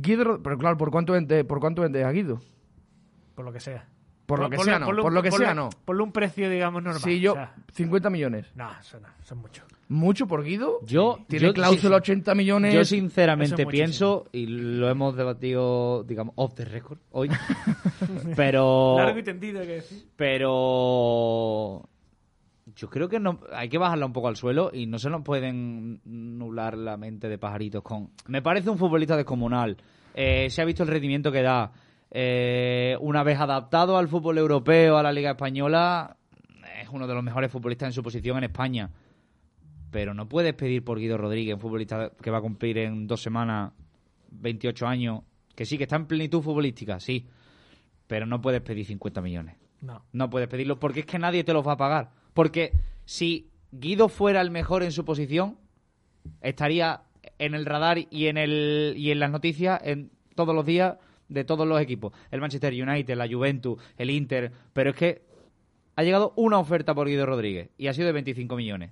Guido, 0.01 0.41
pero 0.43 0.57
claro, 0.57 0.77
¿por 0.77 0.91
cuánto 0.91 1.13
vende, 1.13 1.43
por 1.43 1.59
cuánto 1.59 1.81
vende 1.81 2.03
a 2.03 2.11
Guido? 2.11 2.39
Por 3.35 3.45
lo 3.45 3.51
que 3.51 3.59
sea. 3.59 3.87
Por 4.25 4.39
lo 4.39 4.49
que 4.49 4.57
ponle- 4.57 4.63
sea, 4.65 4.79
no. 4.79 4.85
ponle 4.87 5.01
Por 5.03 5.13
lo 5.13 5.21
que 5.21 5.29
ponle- 5.29 5.45
sea, 5.45 5.53
no. 5.53 5.69
Ponle 5.85 6.01
un 6.03 6.11
precio, 6.11 6.49
digamos, 6.49 6.81
normal. 6.81 7.01
Si 7.01 7.19
yo, 7.19 7.33
o 7.33 7.35
sea, 7.35 7.53
50 7.73 8.09
millones. 8.09 8.47
no, 8.55 8.69
eso 8.79 8.99
no, 8.99 9.07
eso 9.21 9.35
es 9.35 9.39
mucho. 9.41 9.63
¿Mucho 9.87 10.25
por 10.25 10.43
Guido? 10.43 10.79
Yo, 10.83 11.19
Tiene 11.27 11.45
yo- 11.47 11.53
cláusula 11.53 11.97
sí, 11.97 12.11
80 12.11 12.33
millones. 12.33 12.73
Yo 12.73 12.83
sinceramente 12.85 13.61
es 13.61 13.67
pienso, 13.67 14.25
y 14.31 14.47
lo 14.47 14.89
hemos 14.89 15.15
debatido, 15.15 16.03
digamos, 16.05 16.33
off 16.37 16.55
the 16.55 16.65
record 16.65 16.97
hoy, 17.11 17.29
pero... 18.35 18.95
Largo 18.97 19.19
y 19.19 19.23
tendido, 19.23 19.59
hay 19.61 19.67
que 19.67 19.73
decir. 19.73 20.07
Pero 20.15 21.87
yo 22.65 22.89
creo 22.89 23.07
que 23.07 23.19
no 23.19 23.39
hay 23.53 23.69
que 23.69 23.77
bajarla 23.77 24.05
un 24.05 24.13
poco 24.13 24.27
al 24.27 24.35
suelo 24.35 24.71
y 24.73 24.87
no 24.87 24.97
se 24.97 25.09
nos 25.09 25.21
pueden 25.21 26.01
nublar 26.03 26.77
la 26.77 26.97
mente 26.97 27.29
de 27.29 27.37
pajaritos 27.37 27.83
con... 27.83 28.11
Me 28.27 28.41
parece 28.41 28.69
un 28.69 28.77
futbolista 28.77 29.15
descomunal. 29.15 29.77
Eh, 30.15 30.49
se 30.49 30.61
ha 30.61 30.65
visto 30.65 30.83
el 30.83 30.89
rendimiento 30.89 31.31
que 31.31 31.43
da. 31.43 31.71
Eh, 32.09 32.97
una 33.01 33.23
vez 33.23 33.39
adaptado 33.39 33.97
al 33.97 34.07
fútbol 34.07 34.37
europeo, 34.37 34.97
a 34.97 35.03
la 35.03 35.11
Liga 35.11 35.31
Española, 35.31 36.17
es 36.81 36.89
uno 36.89 37.05
de 37.05 37.13
los 37.13 37.23
mejores 37.23 37.51
futbolistas 37.51 37.87
en 37.87 37.93
su 37.93 38.01
posición 38.01 38.37
en 38.39 38.45
España. 38.45 38.89
Pero 39.91 40.13
no 40.13 40.27
puedes 40.27 40.53
pedir 40.55 40.83
por 40.83 40.99
Guido 40.99 41.17
Rodríguez, 41.17 41.55
un 41.55 41.61
futbolista 41.61 42.11
que 42.21 42.31
va 42.31 42.39
a 42.39 42.41
cumplir 42.41 42.79
en 42.79 43.05
dos 43.05 43.21
semanas 43.21 43.73
28 44.31 44.87
años, 44.87 45.21
que 45.55 45.65
sí, 45.65 45.77
que 45.77 45.83
está 45.83 45.97
en 45.97 46.07
plenitud 46.07 46.41
futbolística, 46.41 46.99
sí. 46.99 47.27
Pero 48.07 48.25
no 48.25 48.41
puedes 48.41 48.61
pedir 48.61 48.85
50 48.85 49.21
millones. 49.21 49.55
No. 49.81 50.03
No 50.11 50.29
puedes 50.29 50.47
pedirlo 50.47 50.79
porque 50.79 51.01
es 51.01 51.05
que 51.05 51.19
nadie 51.19 51.43
te 51.43 51.53
los 51.53 51.65
va 51.65 51.73
a 51.73 51.77
pagar. 51.77 52.24
Porque 52.35 52.73
si 53.05 53.49
Guido 53.71 54.09
fuera 54.09 54.41
el 54.41 54.51
mejor 54.51 54.83
en 54.83 54.91
su 54.91 55.05
posición, 55.05 55.57
estaría 56.41 57.03
en 57.39 57.55
el 57.55 57.65
radar 57.65 57.97
y 58.11 58.27
en 58.27 58.37
el 58.37 58.93
y 58.97 59.11
en 59.11 59.19
las 59.19 59.31
noticias 59.31 59.81
en 59.83 60.11
todos 60.35 60.53
los 60.53 60.65
días 60.65 60.97
de 61.29 61.45
todos 61.45 61.65
los 61.65 61.81
equipos. 61.81 62.13
El 62.31 62.41
Manchester 62.41 62.73
United, 62.73 63.15
la 63.15 63.27
Juventus, 63.27 63.81
el 63.97 64.09
Inter, 64.09 64.51
pero 64.73 64.89
es 64.89 64.95
que 64.97 65.21
ha 65.95 66.03
llegado 66.03 66.33
una 66.35 66.59
oferta 66.59 66.93
por 66.93 67.07
Guido 67.07 67.25
Rodríguez 67.25 67.69
y 67.77 67.87
ha 67.87 67.93
sido 67.93 68.07
de 68.07 68.13
25 68.13 68.55
millones. 68.57 68.91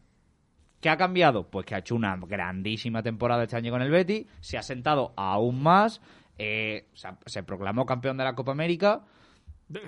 ¿Qué 0.79 0.89
ha 0.89 0.95
cambiado? 0.95 1.49
Pues 1.49 1.65
que 1.65 1.75
ha 1.75 1.79
hecho 1.79 1.95
una 1.95 2.15
grandísima 2.15 3.03
temporada 3.03 3.43
este 3.43 3.58
año 3.58 3.71
con 3.71 3.82
el 3.82 3.91
Betis, 3.91 4.25
se 4.39 4.58
ha 4.58 4.63
sentado 4.63 5.13
aún 5.17 5.62
más, 5.62 6.01
eh, 6.38 6.88
se, 6.93 7.10
se 7.25 7.43
proclamó 7.43 7.86
campeón 7.86 8.15
de 8.15 8.23
la 8.23 8.36
Copa 8.36 8.53
América 8.53 9.03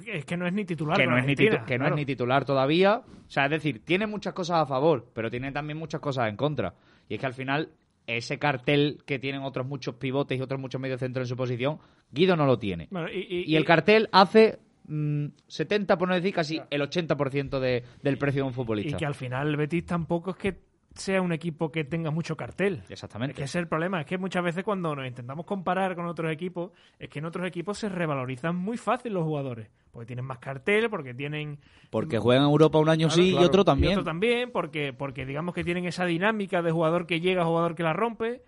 Es 0.05 0.25
que 0.25 0.37
no 0.37 0.47
es 0.47 0.53
ni 0.53 0.65
titular. 0.65 0.97
que 0.97 1.05
no, 1.05 1.17
es 1.17 1.25
ni, 1.25 1.35
titu- 1.35 1.63
que 1.65 1.77
no 1.77 1.83
claro. 1.85 1.95
es 1.95 1.99
ni 1.99 2.05
titular 2.05 2.45
todavía. 2.45 2.97
O 3.05 3.29
sea, 3.29 3.45
es 3.45 3.51
decir, 3.51 3.83
tiene 3.83 4.07
muchas 4.07 4.33
cosas 4.33 4.57
a 4.61 4.65
favor, 4.65 5.07
pero 5.13 5.29
tiene 5.29 5.51
también 5.51 5.77
muchas 5.77 6.01
cosas 6.01 6.29
en 6.29 6.35
contra. 6.37 6.73
Y 7.09 7.15
es 7.15 7.19
que 7.19 7.25
al 7.25 7.33
final, 7.33 7.69
ese 8.07 8.39
cartel 8.39 8.99
que 9.05 9.19
tienen 9.19 9.41
otros 9.41 9.65
muchos 9.67 9.95
pivotes 9.95 10.37
y 10.37 10.41
otros 10.41 10.59
muchos 10.59 10.79
mediocentros 10.81 11.25
en 11.25 11.29
su 11.29 11.35
posición, 11.35 11.79
Guido 12.11 12.35
no 12.35 12.45
lo 12.45 12.57
tiene. 12.57 12.87
Bueno, 12.91 13.09
y, 13.11 13.19
y- 13.29 13.43
Y 13.51 13.55
el 13.55 13.63
y- 13.63 13.65
cartel 13.65 14.09
hace 14.11 14.59
mm, 14.87 15.25
70, 15.47 15.97
por 15.97 16.07
no 16.07 16.15
decir 16.15 16.33
casi 16.33 16.61
el 16.69 16.81
80% 16.81 17.59
de, 17.59 17.83
del 18.01 18.17
precio 18.17 18.41
de 18.43 18.47
un 18.47 18.51
y 18.51 18.55
futbolista. 18.55 18.97
que 18.97 19.05
al 19.05 19.15
final 19.15 19.49
el 19.49 19.57
Betis 19.57 19.85
tampoco 19.85 20.31
es 20.31 20.37
que 20.37 20.55
sea 20.95 21.21
un 21.21 21.33
equipo 21.33 21.71
que 21.71 21.83
tenga 21.83 22.09
mucho 22.09 22.35
cartel. 22.35 22.81
Es 22.85 22.91
Exactamente. 22.91 23.35
que 23.35 23.43
ese 23.43 23.59
es 23.59 23.63
el 23.63 23.67
problema, 23.67 24.01
es 24.01 24.07
que 24.07 24.17
muchas 24.17 24.43
veces 24.43 24.63
cuando 24.63 24.95
nos 24.95 25.05
intentamos 25.05 25.45
comparar 25.45 25.95
con 25.95 26.05
otros 26.05 26.31
equipos, 26.31 26.71
es 26.97 27.09
que 27.09 27.19
en 27.19 27.25
otros 27.25 27.45
equipos 27.45 27.77
se 27.77 27.89
revalorizan 27.89 28.55
muy 28.55 28.77
fácil 28.77 29.13
los 29.13 29.23
jugadores, 29.23 29.69
porque 29.91 30.07
tienen 30.07 30.25
más 30.25 30.39
cartel, 30.39 30.89
porque 30.89 31.13
tienen 31.13 31.59
Porque 31.89 32.17
juegan 32.17 32.43
en 32.43 32.49
Europa 32.49 32.79
un 32.79 32.89
año 32.89 33.07
Claro, 33.07 33.21
sí 33.21 33.31
y 33.31 33.35
otro 33.35 33.65
también. 33.65 33.91
Y 33.91 33.95
otro 33.95 34.05
también, 34.05 34.51
porque, 34.51 34.93
porque 34.93 35.25
digamos 35.25 35.53
que 35.53 35.63
tienen 35.63 35.85
esa 35.85 36.05
dinámica 36.05 36.61
de 36.61 36.71
jugador 36.71 37.05
que 37.05 37.19
llega, 37.19 37.45
jugador 37.45 37.75
que 37.75 37.83
la 37.83 37.93
rompe, 37.93 38.41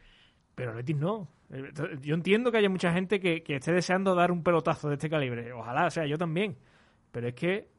pero 0.56 0.72
el 0.72 0.78
Betis 0.78 0.96
no. 0.96 1.28
Yo 2.02 2.16
entiendo 2.16 2.52
que 2.52 2.58
haya 2.58 2.70
mucha 2.70 2.92
gente 2.92 3.20
que, 3.20 3.44
que 3.44 3.56
esté 3.56 3.72
deseando 3.72 4.16
dar 4.16 4.32
un 4.32 4.44
pelotazo 4.44 4.90
de 4.90 4.96
este 4.96 5.10
calibre. 5.10 5.54
Ojalá, 5.54 5.86
o 5.88 5.92
sea, 5.92 6.06
yo 6.06 6.18
también. 6.18 6.58
Pero 7.12 7.28
es 7.28 7.36
que, 7.36 7.70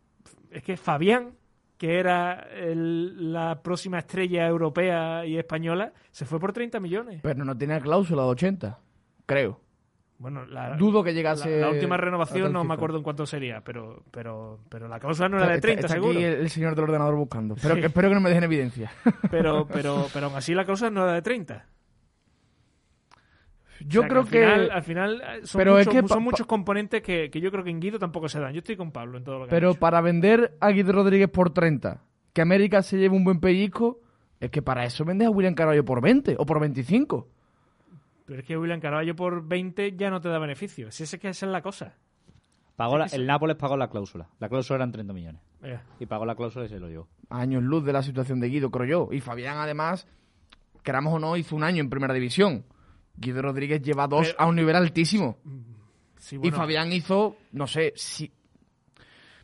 es 0.51 0.63
que 0.63 0.77
Fabián, 0.77 1.35
que 1.79 1.99
era 1.99 2.47
el- 2.55 3.33
la 3.33 3.63
próxima 3.63 3.99
estrella 4.01 4.47
europea 4.47 5.25
y 5.25 5.39
española, 5.39 5.93
se 6.11 6.27
fue 6.27 6.39
por 6.41 6.53
30 6.53 6.81
millones. 6.81 7.21
Pero 7.23 7.45
no 7.45 7.57
tenía 7.57 7.81
cláusula 7.81 8.23
de 8.25 8.29
80, 8.29 8.79
creo. 9.25 9.61
Bueno, 10.19 10.45
la, 10.47 10.75
Dudo 10.77 11.05
que 11.05 11.15
llegase. 11.15 11.61
la 11.61 11.71
última 11.71 11.97
renovación 11.97 12.53
no 12.53 12.65
me 12.65 12.75
acuerdo 12.75 12.97
en 12.99 13.05
cuánto 13.05 13.25
sería, 13.25 13.61
pero, 13.63 14.03
pero, 14.11 14.59
pero 14.69 14.89
la 14.89 14.99
cláusula 14.99 15.29
no 15.29 15.37
era 15.37 15.47
de 15.47 15.55
Está- 15.55 15.63
30, 15.69 15.81
está 15.83 15.95
seguro. 15.95 16.11
aquí 16.19 16.25
el, 16.25 16.35
el 16.41 16.51
señor 16.51 16.75
del 16.75 16.85
ordenador 16.87 17.15
buscando. 17.15 17.55
Pero 17.63 17.77
Sí. 17.77 17.81
que, 17.81 17.87
espero 17.87 18.09
que 18.09 18.15
no 18.17 18.21
me 18.21 18.29
dejen 18.31 18.43
evidencia. 18.43 18.91
Pero, 19.31 19.69
pero, 19.73 20.07
pero 20.13 20.27
aún 20.27 20.35
así 20.37 20.55
la 20.55 20.65
cláusula 20.65 20.91
no 20.91 21.05
era 21.05 21.13
de 21.13 21.23
30. 21.23 21.65
Yo 23.87 24.01
O 24.01 24.03
sea, 24.03 24.09
creo 24.09 24.21
al 24.23 24.29
que. 24.29 24.41
final- 24.41 24.71
al 24.71 24.83
final 24.83 25.21
eh, 25.23 25.41
son, 25.47 25.59
pero 25.59 25.79
es 25.79 25.87
muchos, 25.87 25.95
que 26.03 26.09
pa- 26.09 26.15
son 26.15 26.23
muchos 26.23 26.47
componentes 26.47 27.03
que, 27.03 27.31
que 27.31 27.41
yo 27.41 27.51
creo 27.51 27.63
que 27.65 27.71
en 27.71 27.81
Guido 27.81 27.99
tampoco 27.99 28.29
se 28.29 28.41
dan. 28.41 28.53
Yo 28.53 28.59
estoy 28.59 28.77
con 28.77 28.91
Pablo 28.93 29.19
en 29.19 29.25
todo 29.25 29.39
lo 29.39 29.45
que 29.45 29.49
ha 29.49 29.51
Pero 29.51 29.69
dicho. 29.71 29.81
para 29.81 30.01
vender 30.01 30.57
a 30.61 30.71
Guido 30.71 30.93
Rodríguez 30.93 31.29
por 31.29 31.51
30, 31.51 32.03
que 32.33 32.41
América 32.43 32.83
se 32.83 32.99
lleve 32.99 33.15
un 33.17 33.25
buen 33.25 33.41
pellizco, 33.41 34.01
es 34.41 34.51
que 34.51 34.63
para 34.63 34.85
eso 34.85 35.05
vendes 35.05 35.29
a 35.29 35.31
William 35.31 35.55
Carvalho 35.55 35.85
por 35.85 36.01
20 36.01 36.37
o 36.39 36.47
por 36.47 36.61
25. 36.61 37.29
Pero 38.27 38.41
es 38.41 38.47
que 38.47 38.59
William 38.59 38.81
Carvalho 38.81 39.17
por 39.17 39.47
20 39.47 39.97
ya 39.97 40.11
no 40.11 40.21
te 40.21 40.29
da 40.29 40.39
beneficio. 40.39 40.91
Si 40.91 41.03
es 41.05 41.17
que 41.19 41.29
esa 41.29 41.47
es 41.47 41.53
la 41.53 41.63
cosa. 41.63 41.95
Pagó 42.77 42.97
la- 42.99 43.07
el 43.07 43.27
Nápoles 43.27 43.57
pagó 43.57 43.77
la 43.77 43.89
cláusula. 43.89 44.29
La 44.39 44.49
cláusula 44.49 44.77
eran 44.77 44.93
30 44.93 45.13
millones. 45.13 45.41
Eh, 45.63 45.79
Y 45.99 46.07
pagó 46.07 46.25
la 46.27 46.37
cláusula 46.37 46.67
y 46.67 46.69
se 46.69 46.79
lo 46.79 46.89
llevó. 46.89 47.09
Años 47.31 47.63
luz 47.63 47.85
de 47.85 47.93
la 47.93 48.03
situación 48.03 48.39
de 48.39 48.49
Guido, 48.49 48.71
creo 48.71 48.87
yo. 49.09 49.13
Y 49.13 49.21
Fabián, 49.21 49.57
además, 49.57 50.07
queramos 50.85 51.13
o 51.15 51.19
no, 51.19 51.37
hizo 51.37 51.57
un 51.57 51.65
año 51.65 51.81
en 51.81 51.91
primera 51.91 52.15
división. 52.15 52.65
Guido 53.19 53.43
Rodríguez 53.43 53.83
lleva 53.83 54.07
dos 54.07 54.29
Pero- 54.29 54.41
a 54.41 54.47
un 54.47 54.57
nivel 54.57 54.77
altísimo. 54.77 55.37
sí, 56.19 56.39
Y 56.43 56.51
Fabián 56.51 56.93
hizo, 56.93 57.37
no 57.53 57.67
sé, 57.67 57.93
si 57.97 58.31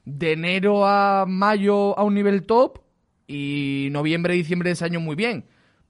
de 0.04 0.32
enero 0.32 0.86
a 0.86 1.24
mayo 1.26 1.98
a 1.98 2.04
un 2.04 2.14
nivel 2.14 2.44
top 2.44 2.78
y 3.26 3.88
noviembre, 3.90 4.34
diciembre 4.34 4.68
de 4.68 4.74
ese 4.74 4.84
año 4.84 5.00
muy 5.00 5.16
bien. 5.16 5.46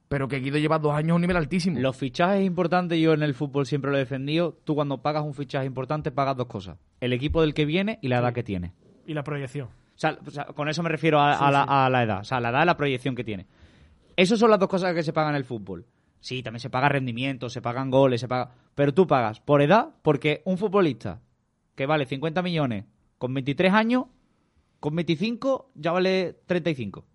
Pero 0.07 0.27
que 0.27 0.39
Guido 0.39 0.57
lleva 0.59 0.77
dos 0.77 0.93
años 0.93 1.11
a 1.11 1.15
un 1.15 1.21
nivel 1.21 1.35
altísimo. 1.35 1.79
Los 1.79 1.97
fichajes 1.97 2.45
importantes, 2.45 2.99
yo 2.99 3.13
en 3.13 3.23
el 3.23 3.33
fútbol 3.33 3.65
siempre 3.65 3.89
lo 3.89 3.97
he 3.97 4.01
defendido. 4.01 4.53
Tú 4.63 4.75
cuando 4.75 5.01
pagas 5.01 5.23
un 5.23 5.33
fichaje 5.33 5.65
importante 5.65 6.11
pagas 6.11 6.37
dos 6.37 6.45
cosas. 6.45 6.77
El 7.01 7.11
equipo 7.11 7.41
del 7.41 7.53
que 7.55 7.65
viene 7.65 7.97
y 8.03 8.07
la 8.07 8.19
edad 8.19 8.31
que 8.31 8.43
tiene. 8.43 8.71
Y 9.07 9.13
la 9.15 9.23
proyección. 9.23 9.67
O 9.67 9.97
sea, 9.97 10.17
o 10.25 10.29
sea, 10.29 10.45
con 10.45 10.69
eso 10.69 10.83
me 10.83 10.89
refiero 10.89 11.19
a, 11.19 11.33
a 11.33 11.51
la, 11.51 11.63
a 11.63 11.89
la 11.89 12.03
edad. 12.03 12.19
O 12.19 12.23
sea, 12.23 12.39
la 12.39 12.49
edad 12.49 12.61
y 12.63 12.65
la 12.67 12.77
proyección 12.77 13.15
que 13.15 13.23
tiene. 13.23 13.47
Esas 14.15 14.37
son 14.39 14.51
las 14.51 14.59
dos 14.59 14.69
cosas 14.69 14.93
que 14.93 15.01
se 15.03 15.11
pagan 15.11 15.31
en 15.31 15.37
el 15.37 15.43
fútbol. 15.45 15.85
Sí, 16.25 16.41
también 16.41 16.59
se 16.59 16.71
paga 16.71 16.89
rendimiento, 16.89 17.51
se 17.51 17.61
pagan 17.61 17.91
goles, 17.91 18.19
se 18.19 18.27
paga... 18.27 18.49
Pero 18.73 18.95
tú 18.95 19.05
pagas 19.05 19.41
por 19.41 19.61
edad 19.61 19.93
porque 20.01 20.41
un 20.45 20.57
futbolista 20.57 21.21
que 21.75 21.85
vale 21.85 22.07
50 22.07 22.41
millones 22.41 22.85
con 23.19 23.31
23 23.31 23.71
años, 23.71 24.05
con 24.79 24.95
25 24.95 25.69
ya 25.75 25.91
vale 25.91 26.39
35. 26.47 27.05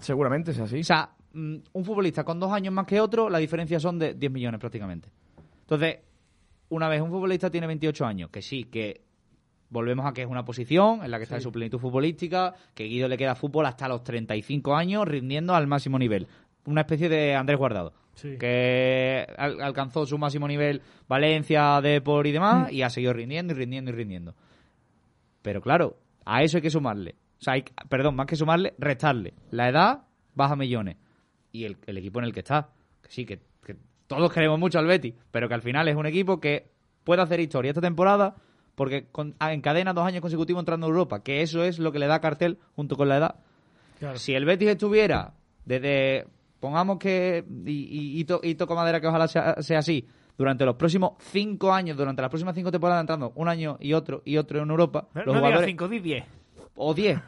Seguramente 0.00 0.50
es 0.50 0.58
así. 0.58 0.80
O 0.80 0.82
sea, 0.82 1.14
mm, 1.34 1.56
un 1.72 1.84
futbolista 1.84 2.24
con 2.24 2.40
dos 2.40 2.50
años 2.50 2.74
más 2.74 2.84
que 2.84 3.00
otro, 3.00 3.30
la 3.30 3.38
diferencia 3.38 3.78
son 3.78 3.96
de 3.96 4.14
10 4.14 4.32
millones 4.32 4.58
prácticamente. 4.58 5.08
Entonces, 5.60 5.98
una 6.70 6.88
vez 6.88 7.02
un 7.02 7.10
futbolista 7.10 7.48
tiene 7.48 7.68
28 7.68 8.06
años, 8.06 8.30
que 8.30 8.42
sí, 8.42 8.64
que 8.64 9.02
volvemos 9.70 10.04
a 10.04 10.12
que 10.12 10.22
es 10.22 10.28
una 10.28 10.44
posición 10.44 11.04
en 11.04 11.12
la 11.12 11.18
que 11.18 11.22
está 11.22 11.36
en 11.36 11.42
su 11.42 11.52
plenitud 11.52 11.78
futbolística, 11.78 12.54
que 12.74 12.86
Guido 12.86 13.06
le 13.06 13.18
queda 13.18 13.36
fútbol 13.36 13.66
hasta 13.66 13.86
los 13.86 14.02
35 14.02 14.74
años 14.74 15.06
rindiendo 15.06 15.54
al 15.54 15.68
máximo 15.68 15.96
nivel. 15.96 16.26
Una 16.64 16.80
especie 16.80 17.08
de 17.08 17.36
Andrés 17.36 17.56
Guardado, 17.56 17.92
Sí. 18.16 18.36
que 18.38 19.26
al- 19.38 19.60
alcanzó 19.62 20.04
su 20.06 20.18
máximo 20.18 20.48
nivel 20.48 20.82
Valencia, 21.08 21.80
Depor 21.80 22.26
y 22.26 22.32
demás, 22.32 22.72
y 22.72 22.82
ha 22.82 22.90
seguido 22.90 23.12
rindiendo 23.12 23.52
y 23.52 23.56
rindiendo 23.56 23.90
y 23.92 23.94
rindiendo. 23.94 24.34
Pero 25.42 25.60
claro, 25.60 25.98
a 26.24 26.42
eso 26.42 26.56
hay 26.58 26.62
que 26.62 26.70
sumarle. 26.70 27.14
O 27.38 27.42
sea, 27.42 27.52
hay, 27.54 27.64
perdón, 27.88 28.16
más 28.16 28.26
que 28.26 28.36
sumarle, 28.36 28.74
restarle. 28.78 29.34
La 29.50 29.68
edad 29.68 30.02
baja 30.34 30.56
millones. 30.56 30.96
Y 31.52 31.64
el, 31.64 31.76
el 31.86 31.98
equipo 31.98 32.18
en 32.18 32.24
el 32.24 32.32
que 32.32 32.40
está. 32.40 32.70
Que 33.02 33.10
sí, 33.10 33.24
que, 33.24 33.40
que 33.64 33.76
todos 34.06 34.32
queremos 34.32 34.58
mucho 34.58 34.78
al 34.78 34.86
Betis, 34.86 35.14
pero 35.30 35.48
que 35.48 35.54
al 35.54 35.62
final 35.62 35.86
es 35.88 35.94
un 35.96 36.06
equipo 36.06 36.40
que 36.40 36.70
puede 37.04 37.22
hacer 37.22 37.38
historia 37.40 37.70
esta 37.70 37.80
temporada 37.80 38.34
porque 38.74 39.06
con- 39.12 39.34
ah, 39.38 39.52
encadena 39.52 39.92
dos 39.92 40.04
años 40.06 40.20
consecutivos 40.20 40.60
entrando 40.60 40.86
a 40.86 40.90
Europa, 40.90 41.22
que 41.22 41.42
eso 41.42 41.62
es 41.62 41.78
lo 41.78 41.92
que 41.92 41.98
le 41.98 42.06
da 42.06 42.20
cartel 42.20 42.58
junto 42.74 42.96
con 42.96 43.08
la 43.08 43.18
edad. 43.18 43.36
Claro. 43.98 44.18
Si 44.18 44.34
el 44.34 44.44
Betis 44.44 44.68
estuviera 44.68 45.32
desde, 45.64 46.26
pongamos 46.60 46.98
que, 46.98 47.44
y, 47.66 47.70
y, 47.72 48.20
y 48.20 48.24
to- 48.24 48.40
y 48.42 48.54
toco 48.54 48.74
madera 48.74 49.00
que 49.00 49.06
ojalá 49.06 49.28
sea, 49.28 49.56
sea 49.62 49.78
así, 49.80 50.06
durante 50.38 50.64
los 50.64 50.76
próximos 50.76 51.12
cinco 51.18 51.72
años, 51.72 51.96
durante 51.96 52.20
las 52.22 52.28
próximas 52.30 52.54
cinco 52.54 52.70
temporadas 52.70 53.00
entrando 53.02 53.32
un 53.36 53.48
año 53.48 53.76
y 53.80 53.92
otro 53.92 54.22
y 54.24 54.36
otro 54.36 54.62
en 54.62 54.70
Europa, 54.70 55.08
No, 55.14 55.22
los 55.24 55.34
no 55.34 55.40
jugadores, 55.40 55.66
5, 55.66 55.88
di 55.88 55.98
10. 56.00 56.24
o 56.76 56.94
10. 56.94 57.18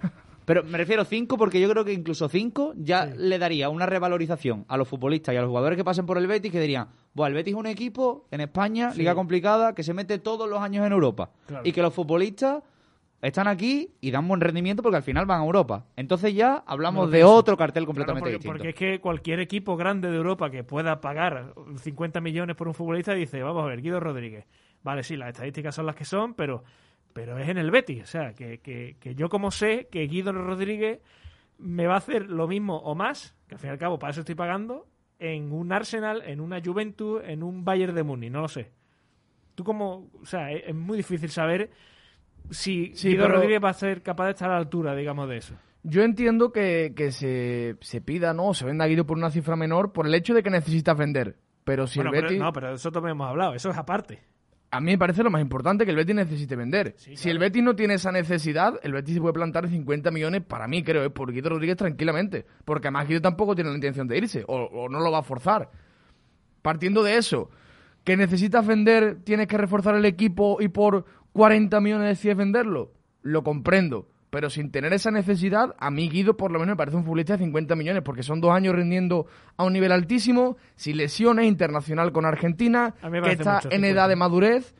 Pero 0.44 0.64
me 0.64 0.78
refiero 0.78 1.02
a 1.02 1.04
5 1.04 1.36
porque 1.36 1.60
yo 1.60 1.68
creo 1.68 1.84
que 1.84 1.92
incluso 1.92 2.26
5 2.26 2.72
ya 2.76 3.04
le 3.04 3.38
daría 3.38 3.68
una 3.68 3.84
revalorización 3.84 4.64
a 4.68 4.78
los 4.78 4.88
futbolistas 4.88 5.34
y 5.34 5.36
a 5.36 5.42
los 5.42 5.48
jugadores 5.48 5.76
que 5.76 5.84
pasen 5.84 6.06
por 6.06 6.16
el 6.16 6.26
Betis 6.26 6.50
que 6.50 6.58
dirían, 6.60 6.88
bueno, 7.12 7.28
el 7.28 7.34
Betis 7.34 7.52
es 7.52 7.58
un 7.60 7.66
equipo 7.66 8.26
en 8.30 8.40
España, 8.40 8.92
liga 8.96 9.14
complicada, 9.14 9.74
que 9.74 9.82
se 9.82 9.92
mete 9.92 10.18
todos 10.18 10.48
los 10.48 10.60
años 10.60 10.86
en 10.86 10.92
Europa. 10.92 11.30
Claro. 11.46 11.64
Y 11.66 11.72
que 11.72 11.82
los 11.82 11.92
futbolistas 11.92 12.62
están 13.20 13.48
aquí 13.48 13.90
y 14.00 14.10
dan 14.10 14.28
buen 14.28 14.40
rendimiento 14.40 14.82
porque 14.82 14.96
al 14.96 15.02
final 15.02 15.26
van 15.26 15.40
a 15.40 15.44
Europa. 15.44 15.86
Entonces 15.96 16.34
ya 16.34 16.62
hablamos 16.66 17.06
No 17.06 17.10
de 17.10 17.24
otro 17.24 17.56
cartel 17.56 17.82
Claro, 17.82 17.86
completamente 17.86 18.20
porque, 18.20 18.32
distinto. 18.34 18.52
porque 18.52 18.68
es 18.68 18.74
que 18.74 19.00
cualquier 19.00 19.40
equipo 19.40 19.76
grande 19.76 20.10
de 20.10 20.16
Europa 20.16 20.50
que 20.50 20.62
pueda 20.64 21.00
pagar 21.00 21.52
50 21.82 22.20
millones 22.20 22.54
por 22.56 22.68
un 22.68 22.74
futbolista 22.74 23.14
dice, 23.14 23.42
vamos 23.42 23.64
a 23.64 23.66
ver, 23.66 23.82
Guido 23.82 23.98
Rodríguez. 24.00 24.46
Vale, 24.84 25.02
sí, 25.02 25.16
las 25.16 25.30
estadísticas 25.30 25.74
son 25.74 25.86
las 25.86 25.96
que 25.96 26.04
son, 26.04 26.34
pero, 26.34 26.62
pero 27.12 27.36
es 27.38 27.48
en 27.48 27.58
el 27.58 27.70
Betis. 27.72 28.02
O 28.04 28.06
sea, 28.06 28.32
que, 28.34 28.58
que, 28.58 28.96
que 29.00 29.14
yo 29.16 29.28
como 29.28 29.50
sé 29.50 29.88
que 29.90 30.06
Guido 30.06 30.30
Rodríguez 30.32 31.00
me 31.58 31.88
va 31.88 31.94
a 31.94 31.98
hacer 31.98 32.30
lo 32.30 32.46
mismo 32.46 32.76
o 32.76 32.94
más, 32.94 33.34
que 33.48 33.56
al 33.56 33.60
fin 33.60 33.68
y 33.68 33.72
al 33.72 33.78
cabo 33.78 33.98
para 33.98 34.12
eso 34.12 34.20
estoy 34.20 34.36
pagando, 34.36 34.86
en 35.18 35.50
un 35.50 35.72
Arsenal, 35.72 36.22
en 36.24 36.40
una 36.40 36.62
Juventus, 36.64 37.20
en 37.24 37.42
un 37.42 37.64
Bayern 37.64 37.96
de 37.96 38.04
Múnich, 38.04 38.30
no 38.30 38.42
lo 38.42 38.48
sé. 38.48 38.70
Tú 39.56 39.64
como, 39.64 40.08
o 40.22 40.24
sea, 40.24 40.52
es, 40.52 40.62
es 40.68 40.74
muy 40.76 40.96
difícil 40.98 41.30
saber 41.30 41.70
si 42.50 42.92
Sí, 42.94 43.08
Guido 43.10 43.24
pero- 43.24 43.34
Rodríguez 43.36 43.62
va 43.62 43.70
a 43.70 43.74
ser 43.74 44.02
capaz 44.02 44.26
de 44.26 44.30
estar 44.32 44.48
a 44.50 44.54
la 44.54 44.58
altura, 44.58 44.94
digamos, 44.94 45.28
de 45.28 45.36
eso. 45.38 45.54
Yo 45.84 46.02
entiendo 46.02 46.52
que, 46.52 46.92
que 46.96 47.12
se, 47.12 47.76
se 47.80 48.00
pida, 48.00 48.34
¿no? 48.34 48.46
O 48.48 48.54
se 48.54 48.64
venda 48.66 48.84
a 48.84 48.88
Guido 48.88 49.06
por 49.06 49.16
una 49.16 49.30
cifra 49.30 49.56
menor 49.56 49.92
por 49.92 50.06
el 50.06 50.14
hecho 50.14 50.34
de 50.34 50.42
que 50.42 50.50
necesitas 50.50 50.96
vender. 50.98 51.36
Pero 51.64 51.86
si 51.86 51.98
Bueno, 51.98 52.10
el 52.10 52.14
pero- 52.16 52.28
Betis... 52.28 52.40
no, 52.40 52.52
pero 52.52 52.68
de 52.68 52.74
eso 52.74 52.90
también 52.92 53.12
hemos 53.12 53.28
hablado, 53.28 53.54
eso 53.54 53.70
es 53.70 53.76
aparte. 53.76 54.20
A 54.70 54.80
mí 54.80 54.90
me 54.92 54.98
parece 54.98 55.22
lo 55.22 55.30
más 55.30 55.40
importante 55.40 55.84
que 55.86 55.92
el 55.92 55.96
Betis 55.96 56.14
necesite 56.14 56.54
vender. 56.56 56.92
Sí, 56.98 57.16
Si 57.16 57.22
claro. 57.22 57.32
el 57.32 57.38
Betis 57.38 57.62
no 57.62 57.74
tiene 57.74 57.94
esa 57.94 58.12
necesidad, 58.12 58.74
el 58.82 58.92
Betis 58.92 59.14
se 59.14 59.20
puede 59.20 59.32
plantar 59.32 59.64
en 59.64 59.70
50 59.70 60.10
millones, 60.10 60.42
para 60.42 60.68
mí 60.68 60.82
creo, 60.82 61.04
¿eh? 61.04 61.10
por 61.10 61.32
Guido 61.32 61.48
Rodríguez 61.50 61.76
tranquilamente. 61.78 62.44
Porque 62.66 62.88
además 62.88 63.08
Guido 63.08 63.22
tampoco 63.22 63.54
tiene 63.54 63.70
la 63.70 63.76
intención 63.76 64.06
de 64.08 64.18
irse, 64.18 64.44
o, 64.46 64.56
o 64.64 64.88
no 64.90 65.00
lo 65.00 65.10
va 65.10 65.20
a 65.20 65.22
forzar. 65.22 65.70
Partiendo 66.60 67.02
de 67.02 67.16
eso, 67.16 67.50
que 68.04 68.16
necesitas 68.16 68.66
vender, 68.66 69.18
tienes 69.24 69.46
que 69.46 69.56
reforzar 69.56 69.94
el 69.94 70.04
equipo 70.04 70.58
y 70.60 70.68
por 70.68 71.04
40 71.38 71.80
millones 71.80 72.08
decides 72.08 72.36
venderlo, 72.36 72.92
lo 73.22 73.42
comprendo. 73.44 74.08
Pero 74.30 74.50
sin 74.50 74.70
tener 74.70 74.92
esa 74.92 75.10
necesidad, 75.10 75.74
a 75.78 75.90
mí 75.90 76.08
Guido 76.10 76.36
por 76.36 76.50
lo 76.52 76.58
menos 76.58 76.74
me 76.74 76.76
parece 76.76 76.96
un 76.98 77.04
futbolista 77.04 77.34
de 77.38 77.44
50 77.44 77.76
millones, 77.76 78.02
porque 78.02 78.22
son 78.22 78.40
dos 78.42 78.50
años 78.50 78.74
rindiendo 78.74 79.26
a 79.56 79.64
un 79.64 79.72
nivel 79.72 79.90
altísimo, 79.92 80.56
sin 80.76 80.98
lesiones, 80.98 81.46
internacional 81.46 82.12
con 82.12 82.26
Argentina, 82.26 82.94
A 83.00 83.08
mí 83.08 83.20
me 83.20 83.26
que 83.28 83.32
está 83.34 83.54
mucho, 83.54 83.68
en 83.68 83.80
50. 83.82 83.88
edad 83.88 84.08
de 84.08 84.16
madurez. 84.16 84.74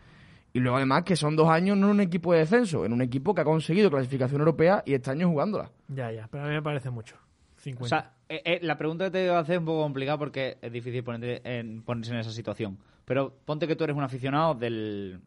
Y 0.52 0.60
luego 0.60 0.76
además 0.78 1.04
que 1.04 1.14
son 1.14 1.36
dos 1.36 1.48
años 1.48 1.76
no 1.78 1.86
en 1.86 1.92
un 1.92 2.00
equipo 2.00 2.32
de 2.32 2.40
descenso, 2.40 2.84
en 2.84 2.92
un 2.92 3.00
equipo 3.00 3.34
que 3.34 3.40
ha 3.42 3.44
conseguido 3.44 3.88
clasificación 3.90 4.40
europea 4.40 4.82
y 4.84 4.94
este 4.94 5.10
año 5.12 5.28
jugándola. 5.30 5.70
Ya, 5.88 6.10
ya, 6.10 6.26
pero 6.30 6.44
a 6.44 6.48
mí 6.48 6.54
me 6.54 6.62
parece 6.62 6.90
mucho. 6.90 7.16
50. 7.56 7.84
O 7.84 7.88
sea, 7.88 8.12
eh, 8.28 8.42
eh, 8.44 8.58
la 8.62 8.76
pregunta 8.76 9.04
que 9.06 9.10
te 9.12 9.28
voy 9.28 9.36
a 9.36 9.40
hacer 9.40 9.54
es 9.54 9.58
un 9.60 9.64
poco 9.66 9.82
complicada 9.82 10.18
porque 10.18 10.58
es 10.60 10.72
difícil 10.72 11.02
ponerte 11.04 11.40
en- 11.58 11.82
ponerse 11.82 12.12
en 12.12 12.18
esa 12.18 12.32
situación. 12.32 12.78
Pero 13.04 13.34
ponte 13.46 13.66
que 13.66 13.76
tú 13.76 13.84
eres 13.84 13.96
un 13.96 14.02
aficionado 14.02 14.54
del... 14.54 15.20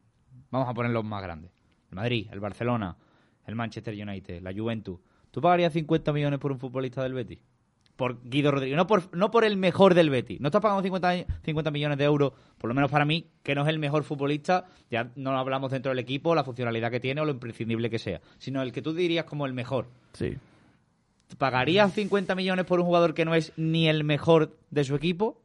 Vamos 0.51 0.69
a 0.69 0.73
ponerlo 0.73 1.01
más 1.01 1.23
grande. 1.23 1.49
el 1.89 1.95
Madrid, 1.95 2.27
el 2.31 2.39
Barcelona, 2.39 2.95
el 3.45 3.55
Manchester 3.55 3.93
United, 3.93 4.41
la 4.41 4.53
Juventus, 4.53 4.99
¿tú 5.31 5.41
pagarías 5.41 5.73
50 5.73 6.13
millones 6.13 6.39
por 6.39 6.51
un 6.51 6.59
futbolista 6.59 7.01
del 7.03 7.13
Betis? 7.13 7.39
Por 7.95 8.21
Guido 8.23 8.51
Rodríguez, 8.51 8.77
no 8.77 8.87
por, 8.87 9.15
no 9.15 9.29
por 9.29 9.43
el 9.43 9.57
mejor 9.57 9.93
del 9.93 10.09
Betis. 10.09 10.39
No 10.41 10.47
estás 10.47 10.61
pagando 10.61 10.81
50, 10.81 11.41
50 11.43 11.71
millones 11.71 11.97
de 11.97 12.05
euros, 12.05 12.33
por 12.57 12.67
lo 12.67 12.73
menos 12.73 12.89
para 12.89 13.05
mí, 13.05 13.27
que 13.43 13.53
no 13.53 13.61
es 13.61 13.67
el 13.67 13.79
mejor 13.79 14.03
futbolista, 14.03 14.65
ya 14.89 15.11
no 15.15 15.37
hablamos 15.37 15.71
dentro 15.71 15.91
del 15.91 15.99
equipo, 15.99 16.33
la 16.33 16.43
funcionalidad 16.43 16.89
que 16.89 16.99
tiene 16.99 17.21
o 17.21 17.25
lo 17.25 17.31
imprescindible 17.31 17.89
que 17.89 17.99
sea, 17.99 18.21
sino 18.37 18.61
el 18.61 18.71
que 18.71 18.81
tú 18.81 18.93
dirías 18.93 19.25
como 19.25 19.45
el 19.45 19.53
mejor. 19.53 19.87
Sí. 20.13 20.37
¿Pagarías 21.37 21.93
50 21.93 22.35
millones 22.35 22.65
por 22.65 22.79
un 22.79 22.85
jugador 22.85 23.13
que 23.13 23.25
no 23.25 23.35
es 23.35 23.53
ni 23.55 23.87
el 23.87 24.03
mejor 24.03 24.57
de 24.69 24.83
su 24.83 24.95
equipo? 24.95 25.41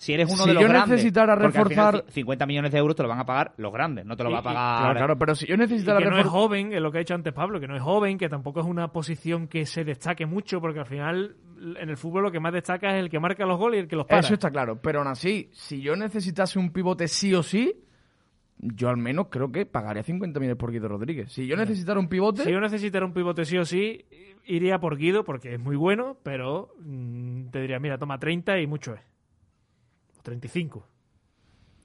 Si 0.00 0.14
eres 0.14 0.32
uno 0.32 0.44
Si 0.44 0.48
de 0.48 0.54
los 0.54 0.62
yo 0.62 0.68
grandes. 0.70 0.88
necesitara 0.92 1.34
porque 1.38 1.58
al 1.58 1.68
final 1.68 1.92
reforzar- 1.92 2.06
ci- 2.06 2.12
50 2.12 2.46
millones 2.46 2.72
de 2.72 2.78
euros 2.78 2.96
te 2.96 3.02
lo 3.02 3.08
van 3.10 3.18
a 3.18 3.26
pagar 3.26 3.52
los 3.58 3.70
grandes, 3.70 4.06
no 4.06 4.16
te 4.16 4.24
lo 4.24 4.30
Y- 4.30 4.32
va 4.32 4.38
a 4.38 4.42
pagar. 4.42 4.78
Claro, 4.80 4.94
claro, 4.98 5.18
pero 5.18 5.34
si 5.34 5.46
yo 5.46 5.54
Y 5.56 5.58
necesitara 5.58 5.98
que 5.98 6.06
no 6.08 6.18
es 6.18 6.26
joven, 6.26 6.72
es 6.72 6.80
lo 6.80 6.90
que 6.90 6.96
ha 6.96 7.00
dicho 7.00 7.14
antes 7.14 7.34
Pablo, 7.34 7.60
que 7.60 7.68
no 7.68 7.76
es 7.76 7.82
joven, 7.82 8.16
que 8.16 8.30
tampoco 8.30 8.60
es 8.60 8.66
una 8.66 8.88
posición 8.88 9.46
que 9.46 9.66
se 9.66 9.84
destaque 9.84 10.24
mucho, 10.24 10.58
porque 10.62 10.78
al 10.78 10.86
final 10.86 11.36
en 11.78 11.90
el 11.90 11.98
fútbol 11.98 12.22
lo 12.22 12.30
que 12.32 12.40
más 12.40 12.54
destaca 12.54 12.96
es 12.96 13.02
el 13.02 13.10
que 13.10 13.20
marca 13.20 13.44
los 13.44 13.58
goles 13.58 13.76
y 13.76 13.80
el 13.82 13.88
que 13.88 13.96
los 13.96 14.06
para. 14.06 14.20
Eso 14.20 14.32
está 14.32 14.50
claro, 14.50 14.80
pero 14.80 15.00
aún 15.00 15.08
así, 15.08 15.50
si 15.52 15.82
yo 15.82 15.94
necesitase 15.96 16.58
un 16.58 16.72
pivote 16.72 17.06
sí 17.06 17.34
o 17.34 17.42
sí, 17.42 17.74
yo 18.56 18.88
al 18.88 18.96
menos 18.96 19.26
creo 19.30 19.52
que 19.52 19.66
pagaría 19.66 20.02
50 20.02 20.40
millones 20.40 20.58
por 20.58 20.72
Guido 20.72 20.88
Rodríguez. 20.88 21.30
Si 21.30 21.46
yo 21.46 21.56
necesitara 21.56 22.00
un 22.00 22.08
pivote, 22.08 22.44
Si 22.44 22.50
yo 22.50 22.60
necesitara 22.60 23.04
un 23.04 23.12
pivote 23.12 23.44
sí 23.44 23.58
o 23.58 23.66
sí, 23.66 24.06
iría 24.46 24.78
por 24.80 24.96
Guido, 24.96 25.24
porque 25.24 25.54
es 25.54 25.60
muy 25.60 25.76
bueno, 25.76 26.16
pero 26.22 26.70
mm, 26.78 27.48
te 27.50 27.60
diría, 27.60 27.78
mira, 27.78 27.98
toma 27.98 28.18
30 28.18 28.58
y 28.58 28.66
mucho 28.66 28.94
es. 28.94 29.00
O 30.20 30.22
35. 30.22 30.86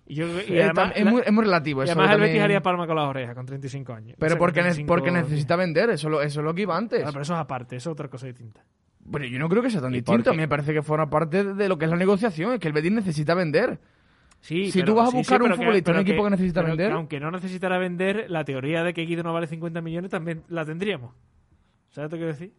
Y, 0.08 0.16
yo, 0.16 0.28
y 0.48 0.60
además, 0.60 0.90
tam- 0.90 0.92
es, 0.96 1.06
muy, 1.06 1.22
es 1.26 1.32
muy 1.32 1.44
relativo. 1.46 1.82
y 1.82 1.86
eso 1.86 1.94
además 1.94 2.16
el 2.16 2.22
Betis 2.22 2.42
haría 2.42 2.62
palma 2.62 2.86
con 2.86 2.96
las 2.96 3.06
orejas 3.08 3.34
con 3.34 3.46
35 3.48 3.94
años. 3.94 4.16
Pero 4.20 4.28
O 4.28 4.30
sea, 4.34 4.40
porque, 4.40 4.60
con 4.60 4.68
ne- 4.68 4.74
35 4.76 4.88
porque 4.88 5.12
necesita 5.12 5.56
vender, 5.56 5.90
eso, 5.90 6.10
lo- 6.10 6.22
eso 6.22 6.42
es 6.42 6.46
lo 6.46 6.54
que 6.54 6.62
iba 6.62 6.78
antes. 6.78 7.00
Claro, 7.00 7.12
pero 7.14 7.24
eso 7.24 7.34
es 7.34 7.40
aparte, 7.40 7.76
eso 7.78 7.90
es 7.90 7.94
otra 7.94 8.08
cosa 8.08 8.28
distinta. 8.28 8.64
Bueno, 9.00 9.26
yo 9.26 9.40
no 9.40 9.50
creo 9.50 9.64
que 9.64 9.70
sea 9.72 9.82
tan 9.82 9.92
¿Y 9.94 9.98
distinto. 9.98 10.30
A 10.30 10.34
mí 10.34 10.40
me 10.40 10.48
parece 10.48 10.74
que 10.74 10.82
forma 10.84 11.10
parte 11.10 11.44
de 11.44 11.70
lo 11.70 11.78
que 11.78 11.86
es 11.86 11.92
la 11.92 11.98
negociación. 11.98 12.54
Es 12.54 12.60
que 12.60 12.68
el 12.68 12.74
Betis 12.74 12.92
necesita 12.92 13.34
vender. 13.34 13.80
Sí, 14.42 14.72
Si 14.72 14.80
pero- 14.82 14.94
tú 14.94 15.00
vas 15.00 15.08
a 15.08 15.12
sí, 15.12 15.12
sí, 15.14 15.18
buscar 15.20 15.42
un 15.42 15.56
futbolista 15.56 15.92
un 15.92 15.98
equipo 16.00 16.24
que 16.24 16.30
necesita 16.30 16.62
vender- 16.62 16.92
aunque 16.92 17.20
no 17.20 17.32
necesitara 17.32 17.80
vender, 17.80 18.26
la 18.30 18.44
teoría 18.46 18.84
de 18.84 18.94
que 18.94 19.02
Guido 19.06 19.24
no 19.24 19.34
vale 19.34 19.48
50 19.48 19.82
millones 19.82 20.12
también 20.12 20.44
la 20.50 20.66
tendríamos. 20.66 21.16
¿Sabes 21.90 22.12
lo 22.12 22.18
que 22.18 22.24
quiero 22.24 22.32
decir? 22.34 22.54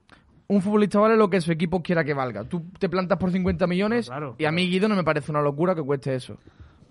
Un 0.49 0.63
futbolista 0.63 1.01
vale 1.01 1.17
lo 1.17 1.29
que 1.29 1.41
su 1.41 1.51
equipo 1.51 1.83
quiera 1.83 2.05
que 2.05 2.15
valga. 2.15 2.45
Tú 2.45 2.71
te 2.79 2.89
plantas 2.89 3.19
por 3.19 3.31
50 3.33 3.67
millones 3.67 4.07
Claro, 4.07 4.37
y 4.39 4.45
a 4.45 4.53
mí 4.53 4.69
Guido 4.69 4.89
no 4.89 4.95
me 4.95 5.03
parece 5.05 5.31
una 5.33 5.43
locura 5.43 5.75
que 5.75 5.83
cueste 5.83 6.15
eso. 6.15 6.39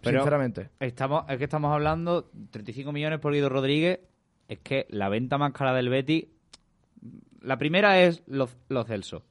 Pero- 0.01 0.19
sinceramente. 0.19 0.69
Estamos, 0.79 1.23
es 1.29 1.37
que 1.37 1.45
estamos 1.45 1.71
hablando 1.73 2.29
35 2.51 2.91
millones 2.91 3.19
por 3.19 3.33
Guido 3.33 3.49
Rodríguez. 3.49 3.99
Es 4.47 4.59
que 4.59 4.85
la 4.89 5.09
venta 5.09 5.37
más 5.37 5.51
cara 5.53 5.73
del 5.73 5.89
Betis. 5.89 6.25
La 7.41 7.57
primera 7.57 8.01
es 8.01 8.23
los, 8.27 8.55
los 8.69 8.85
Celso. 8.87 9.23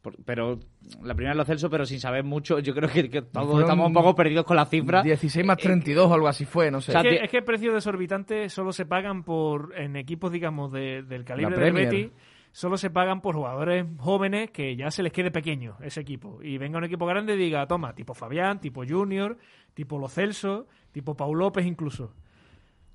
Por- 0.00 0.16
pero 0.24 0.58
la 1.02 1.14
primera 1.14 1.32
es 1.32 1.36
los 1.36 1.46
Celso, 1.46 1.70
pero 1.70 1.86
sin 1.86 2.00
saber 2.00 2.24
mucho. 2.24 2.58
Yo 2.58 2.74
creo 2.74 2.88
que, 2.88 3.08
que 3.10 3.22
todos 3.22 3.46
Fueron 3.46 3.62
estamos 3.62 3.86
un 3.86 3.92
poco 3.94 4.14
perdidos 4.14 4.44
con 4.44 4.56
la 4.56 4.64
cifra. 4.66 5.02
16 5.02 5.44
más 5.46 5.58
32 5.58 6.10
o 6.10 6.14
algo 6.14 6.28
así 6.28 6.44
fue, 6.44 6.70
no 6.70 6.80
sé. 6.80 6.92
Es 6.96 7.02
que, 7.02 7.14
es 7.24 7.30
que 7.30 7.42
precios 7.42 7.74
desorbitantes 7.74 8.52
solo 8.52 8.72
se 8.72 8.86
pagan 8.86 9.22
por 9.22 9.72
en 9.76 9.96
equipos, 9.96 10.32
digamos, 10.32 10.72
de- 10.72 11.02
del 11.02 11.24
calibre 11.24 11.56
del 11.56 11.72
Premier. 11.72 12.10
Solo 12.52 12.76
se 12.76 12.90
pagan 12.90 13.22
por 13.22 13.34
jugadores 13.34 13.86
jóvenes 13.98 14.50
que 14.50 14.76
ya 14.76 14.90
se 14.90 15.02
les 15.02 15.12
quede 15.12 15.30
pequeño 15.30 15.78
ese 15.80 16.02
equipo. 16.02 16.38
Y 16.42 16.58
venga 16.58 16.76
un 16.76 16.84
equipo 16.84 17.06
grande 17.06 17.34
y 17.34 17.38
diga, 17.38 17.66
toma, 17.66 17.94
tipo 17.94 18.12
Fabián, 18.12 18.60
tipo 18.60 18.84
Junior, 18.86 19.38
tipo 19.72 19.98
Lo 19.98 20.08
Celso, 20.08 20.66
tipo 20.92 21.16
Paul 21.16 21.38
López 21.38 21.64
incluso. 21.64 22.14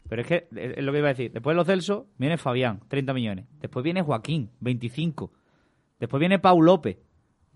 Pero 0.07 0.21
es 0.21 0.27
que 0.27 0.47
es 0.55 0.83
lo 0.83 0.91
que 0.91 0.99
iba 0.99 1.07
a 1.07 1.13
decir. 1.13 1.31
Después 1.31 1.53
de 1.53 1.57
los 1.57 1.65
Celso 1.65 2.07
viene 2.19 2.37
Fabián, 2.37 2.81
30 2.87 3.13
millones. 3.13 3.45
Después 3.59 3.83
viene 3.83 4.03
Joaquín, 4.03 4.51
25. 4.59 5.33
Después 5.99 6.19
viene 6.19 6.37
Pau 6.37 6.61
López, 6.61 6.97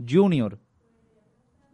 Junior. 0.05 0.57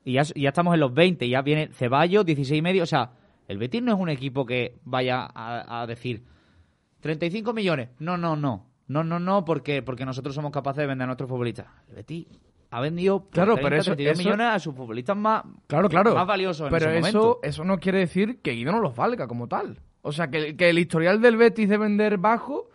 Y 0.04 0.14
ya, 0.14 0.24
ya 0.24 0.50
estamos 0.50 0.74
en 0.74 0.82
los 0.82 0.94
20. 0.94 1.28
Ya 1.30 1.42
viene 1.42 1.70
Ceballos, 1.72 2.26
16 2.26 2.60
y 2.60 2.62
medio. 2.62 2.84
O 2.84 2.86
sea, 2.86 3.14
el 3.48 3.58
Betis 3.58 3.82
no 3.82 3.94
es 3.94 4.00
un 4.00 4.10
equipo 4.10 4.46
que 4.46 4.78
vaya 4.84 5.26
a, 5.34 5.82
a 5.82 5.88
decir 5.88 6.26
35 7.00 7.54
millones. 7.54 7.90
No, 8.00 8.18
no, 8.18 8.36
no. 8.36 8.68
No, 8.88 9.04
no, 9.04 9.20
no, 9.20 9.44
porque, 9.46 9.82
porque 9.82 10.06
nosotros 10.06 10.34
somos 10.34 10.52
capaces 10.52 10.82
de 10.82 10.88
vender 10.88 11.04
a 11.04 11.08
nuestros 11.08 11.30
futbolistas. 11.30 11.68
El 11.90 11.96
Betis 11.96 12.28
ha 12.72 12.80
vendido 12.82 13.20
por 13.22 13.32
Claro, 13.32 13.54
30, 13.56 13.70
pero 13.70 13.82
eso- 13.82 13.92
32 13.92 14.14
eso- 14.20 14.24
millones 14.30 14.48
a 14.48 14.60
sus 14.60 14.76
futbolistas 14.76 15.18
más, 15.18 15.44
Claro, 15.68 15.90
claro. 15.90 16.16
más 16.16 16.28
valiosos 16.28 16.68
en 16.68 16.74
Pero 16.74 16.90
ese 16.92 17.00
eso, 17.10 17.18
momento. 17.20 17.40
eso 17.44 17.64
no 17.66 17.80
quiere 17.80 18.00
decir 18.00 18.40
que 18.42 18.52
Guido 18.52 18.72
no 18.72 18.80
los 18.80 18.96
valga 18.96 19.28
como 19.28 19.48
tal. 19.48 19.80
O 20.02 20.12
sea, 20.14 20.30
que, 20.30 20.56
que 20.56 20.70
el 20.70 20.80
historial 20.80 21.22
del 21.22 21.36
Betis 21.38 21.68
de 21.70 21.78
vender 21.78 22.18
bajo. 22.18 22.70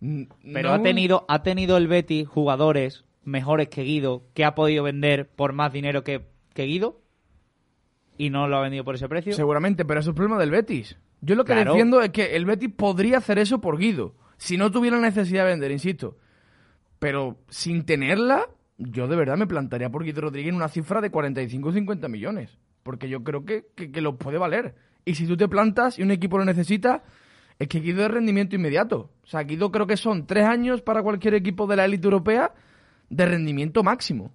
mm, 0.00 0.22
Pero 0.54 0.68
no- 0.70 0.74
ha 0.76 0.82
tenido, 0.82 1.24
ha 1.28 1.42
tenido 1.42 1.76
el 1.76 1.86
Betis 1.88 2.26
jugadores 2.28 3.04
mejores 3.24 3.68
que 3.68 3.82
Guido 3.82 4.22
que 4.34 4.44
ha 4.44 4.54
podido 4.54 4.82
vender 4.84 5.28
por 5.28 5.52
más 5.52 5.72
dinero 5.72 6.04
que, 6.04 6.26
que 6.54 6.64
Guido 6.64 7.00
y 8.16 8.30
no 8.30 8.48
lo 8.48 8.56
ha 8.56 8.60
vendido 8.62 8.84
por 8.84 8.94
ese 8.94 9.08
precio. 9.08 9.32
Seguramente, 9.34 9.84
pero 9.84 10.00
eso 10.00 10.10
es 10.10 10.16
problema 10.16 10.38
del 10.38 10.50
Betis. 10.50 10.96
Yo 11.20 11.34
lo 11.34 11.44
que 11.44 11.52
Claro. 11.52 11.72
defiendo 11.72 12.00
es 12.02 12.10
que 12.10 12.34
el 12.36 12.46
Betis 12.46 12.70
podría 12.74 13.18
hacer 13.18 13.38
eso 13.38 13.60
por 13.60 13.78
Guido. 13.78 14.14
Si 14.40 14.56
no 14.56 14.70
tuviera 14.70 14.98
necesidad 14.98 15.44
de 15.44 15.50
vender, 15.50 15.70
insisto. 15.70 16.16
Pero 16.98 17.36
sin 17.50 17.84
tenerla, 17.84 18.48
yo 18.78 19.06
de 19.06 19.14
verdad 19.14 19.36
me 19.36 19.46
plantaría 19.46 19.90
por 19.90 20.02
Guido 20.02 20.22
Rodríguez 20.22 20.48
en 20.48 20.56
una 20.56 20.68
cifra 20.68 21.02
de 21.02 21.10
45 21.10 21.68
o 21.68 21.72
50 21.72 22.08
millones. 22.08 22.58
Porque 22.82 23.10
yo 23.10 23.22
creo 23.22 23.44
que, 23.44 23.66
que, 23.76 23.88
puede 24.18 24.38
valer. 24.38 24.74
Y 25.04 25.16
si 25.16 25.26
tú 25.26 25.36
te 25.36 25.46
plantas 25.46 25.98
y 25.98 26.02
un 26.02 26.10
equipo 26.10 26.38
lo 26.38 26.46
necesita, 26.46 27.04
es 27.58 27.68
que 27.68 27.80
Guido 27.80 28.02
es 28.02 28.10
rendimiento 28.10 28.56
inmediato. 28.56 29.10
O 29.22 29.26
sea, 29.26 29.42
Guido 29.42 29.70
creo 29.70 29.86
que 29.86 29.98
son 29.98 30.26
tres 30.26 30.46
años 30.46 30.80
para 30.80 31.02
cualquier 31.02 31.34
equipo 31.34 31.66
de 31.66 31.76
la 31.76 31.84
élite 31.84 32.06
europea 32.06 32.54
de 33.10 33.26
rendimiento 33.26 33.82
máximo. 33.82 34.32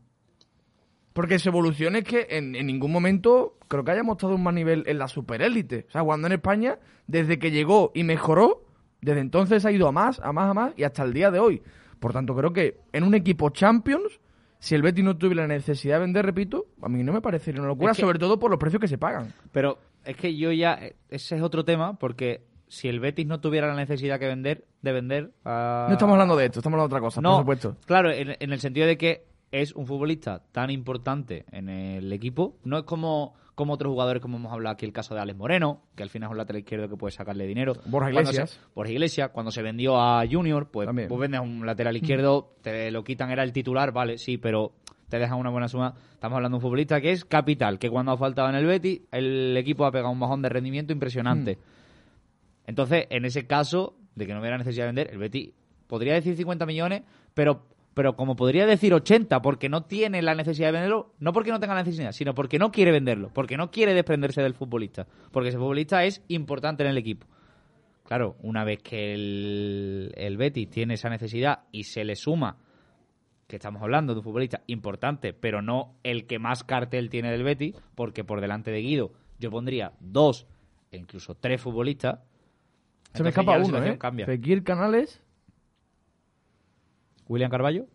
Porque 1.13 1.39
su 1.39 1.49
evolución 1.49 1.95
es 1.95 2.03
que 2.03 2.27
en, 2.29 2.55
en 2.55 2.67
ningún 2.67 2.91
momento 2.91 3.57
creo 3.67 3.83
que 3.83 3.89
haya 3.89 4.03
mostrado 4.03 4.35
un 4.35 4.43
más 4.43 4.53
nivel 4.53 4.83
en 4.85 4.99
la 4.99 5.07
superélite. 5.07 5.87
O 5.87 5.91
sea, 5.91 6.03
cuando 6.03 6.27
en 6.27 6.33
España, 6.33 6.77
desde 7.07 7.39
que 7.39 7.49
llegó 7.49 7.91
y 7.95 8.03
mejoró, 8.03 8.64
desde 9.01 9.19
entonces 9.21 9.65
ha 9.65 9.71
ido 9.71 9.87
a 9.87 9.91
más, 9.91 10.19
a 10.19 10.31
más, 10.31 10.49
a 10.49 10.53
más 10.53 10.73
y 10.77 10.83
hasta 10.83 11.03
el 11.03 11.13
día 11.13 11.31
de 11.31 11.39
hoy. 11.39 11.61
Por 11.99 12.13
tanto, 12.13 12.35
creo 12.35 12.51
que 12.53 12.79
en 12.93 13.03
un 13.03 13.15
equipo 13.15 13.49
Champions, 13.49 14.19
si 14.59 14.75
el 14.75 14.81
Betis 14.81 15.03
no 15.03 15.17
tuviera 15.17 15.43
la 15.47 15.53
necesidad 15.53 15.95
de 15.95 16.01
vender, 16.01 16.25
repito, 16.25 16.65
a 16.81 16.89
mí 16.89 17.03
no 17.03 17.13
me 17.13 17.21
parecería 17.21 17.61
una 17.61 17.69
locura, 17.69 17.91
Es 17.91 17.97
que- 17.97 18.01
sobre 18.03 18.19
todo 18.19 18.39
por 18.39 18.49
los 18.51 18.59
precios 18.59 18.79
que 18.81 18.87
se 18.87 18.97
pagan. 18.97 19.33
Pero 19.51 19.79
es 20.03 20.15
que 20.17 20.35
yo 20.35 20.51
ya 20.51 20.79
ese 21.09 21.35
es 21.37 21.41
otro 21.41 21.63
tema 21.65 21.97
porque 21.97 22.45
si 22.67 22.87
el 22.87 22.99
Betis 22.99 23.27
no 23.27 23.39
tuviera 23.39 23.67
la 23.67 23.75
necesidad 23.75 24.19
que 24.19 24.27
vender 24.27 24.65
de 24.81 24.91
vender 24.91 25.31
a- 25.45 25.85
No 25.87 25.93
estamos 25.93 26.13
hablando 26.13 26.35
de 26.35 26.45
esto, 26.45 26.59
estamos 26.59 26.75
hablando 26.77 26.89
de 26.89 26.95
otra 26.97 27.05
cosa, 27.05 27.21
no, 27.21 27.31
por 27.31 27.39
supuesto. 27.41 27.77
Claro, 27.85 28.11
en, 28.11 28.35
en 28.39 28.51
el 28.53 28.59
sentido 28.59 28.87
de 28.87 28.97
que 28.97 29.25
es 29.51 29.73
un 29.73 29.85
futbolista 29.87 30.43
tan 30.51 30.69
importante 30.71 31.45
en 31.51 31.69
el 31.69 32.11
equipo, 32.11 32.57
no 32.63 32.77
es 32.79 32.83
como, 32.83 33.35
como 33.55 33.73
otros 33.73 33.91
jugadores 33.91 34.21
como 34.21 34.37
hemos 34.37 34.51
hablado 34.51 34.73
aquí 34.73 34.85
el 34.85 34.91
caso 34.93 35.15
de 35.15 35.21
Alex 35.21 35.37
Moreno, 35.37 35.81
que 35.95 36.03
al 36.03 36.09
final 36.09 36.27
es 36.27 36.31
un 36.31 36.37
lateral 36.37 36.59
izquierdo 36.59 36.89
que 36.89 36.97
puede 36.97 37.11
sacarle 37.11 37.47
dinero. 37.47 37.73
Borja 37.85 38.09
Iglesias. 38.11 38.49
se- 38.51 38.59
Borja 38.75 38.91
Iglesias, 38.91 39.29
cuando 39.31 39.51
se 39.51 39.61
vendió 39.61 39.97
a 39.99 40.23
Junior, 40.29 40.69
pues 40.69 40.85
También. 40.87 41.07
vos 41.09 41.19
vendes 41.19 41.39
un 41.41 41.65
lateral 41.65 41.95
izquierdo, 41.97 42.53
te 42.61 42.91
lo 42.91 43.03
quitan, 43.03 43.31
era 43.31 43.43
el 43.43 43.51
titular, 43.53 43.91
vale, 43.91 44.17
sí, 44.17 44.37
pero 44.37 44.73
te 45.09 45.19
dejan 45.19 45.37
una 45.37 45.49
buena 45.51 45.67
suma. 45.67 45.93
Estamos 46.13 46.35
hablando 46.35 46.55
de 46.55 46.59
un 46.59 46.61
futbolista 46.61 46.99
que 46.99 47.11
es 47.11 47.23
capital, 47.25 47.79
que 47.79 47.89
cuando 47.89 48.11
ha 48.11 48.17
faltado 48.17 48.49
en 48.49 48.55
el 48.55 48.65
Betis, 48.65 49.01
el 49.11 49.55
equipo 49.55 49.85
ha 49.85 49.91
pegado 49.91 50.11
un 50.11 50.19
bajón 50.19 50.41
de 50.41 50.49
rendimiento 50.49 50.91
impresionante. 50.93 51.57
Entonces, 52.67 53.05
en 53.09 53.25
ese 53.25 53.45
caso 53.45 53.95
de 54.15 54.25
que 54.25 54.33
no 54.33 54.39
hubiera 54.39 54.57
necesidad 54.57 54.85
de 54.85 54.87
vender, 54.87 55.09
el 55.11 55.19
Betis 55.19 55.51
podría 55.87 56.13
decir 56.15 56.35
50 56.35 56.65
millones, 56.65 57.03
pero, 57.33 57.63
pero 57.95 58.15
como 58.15 58.35
podría 58.35 58.67
decir 58.67 58.93
80, 58.93 59.41
porque 59.41 59.69
no 59.69 59.85
tiene 59.85 60.21
la 60.21 60.35
necesidad 60.35 60.67
de 60.67 60.73
venderlo, 60.73 61.13
no 61.17 61.31
porque 61.33 61.49
no 61.49 61.59
tenga 61.59 61.73
la 61.73 61.81
necesidad, 61.81 62.11
sino 62.11 62.35
porque 62.35 62.59
no 62.59 62.71
quiere 62.71 62.91
venderlo, 62.91 63.31
porque 63.33 63.57
no 63.57 63.71
quiere 63.71 63.93
desprenderse 63.93 64.43
del 64.43 64.53
futbolista, 64.53 65.07
porque 65.31 65.49
ese 65.49 65.57
futbolista 65.57 66.03
es 66.03 66.21
importante 66.27 66.83
en 66.83 66.89
el 66.89 66.97
equipo. 66.97 67.25
Claro, 68.03 68.35
una 68.41 68.65
vez 68.65 68.83
que 68.83 69.13
el, 69.13 70.11
el 70.15 70.37
Betis 70.37 70.69
tiene 70.69 70.95
esa 70.95 71.09
necesidad 71.09 71.63
y 71.71 71.85
se 71.85 72.03
le 72.03 72.15
suma 72.15 72.57
que 73.47 73.55
estamos 73.55 73.81
hablando 73.81 74.13
de 74.13 74.19
un 74.19 74.23
futbolista 74.25 74.61
importante, 74.67 75.33
pero 75.33 75.61
no 75.61 75.95
el 76.03 76.27
que 76.27 76.37
más 76.37 76.65
cartel 76.65 77.09
tiene 77.09 77.31
del 77.31 77.43
Betis, 77.43 77.75
porque 77.95 78.25
por 78.25 78.41
delante 78.41 78.71
de 78.71 78.81
Guido 78.81 79.13
yo 79.39 79.49
pondría 79.49 79.93
dos 80.01 80.47
e 80.91 80.97
incluso 80.97 81.35
tres 81.35 81.61
futbolistas. 81.61 82.19
Se 83.13 83.23
me 83.23 83.29
escapa 83.29 83.57
uno, 83.57 83.81
¿eh? 83.81 83.97
Cambia. 83.97 84.25
Fekir 84.25 84.63
Canales, 84.63 85.21
William 87.27 87.49
Carballo. 87.49 87.85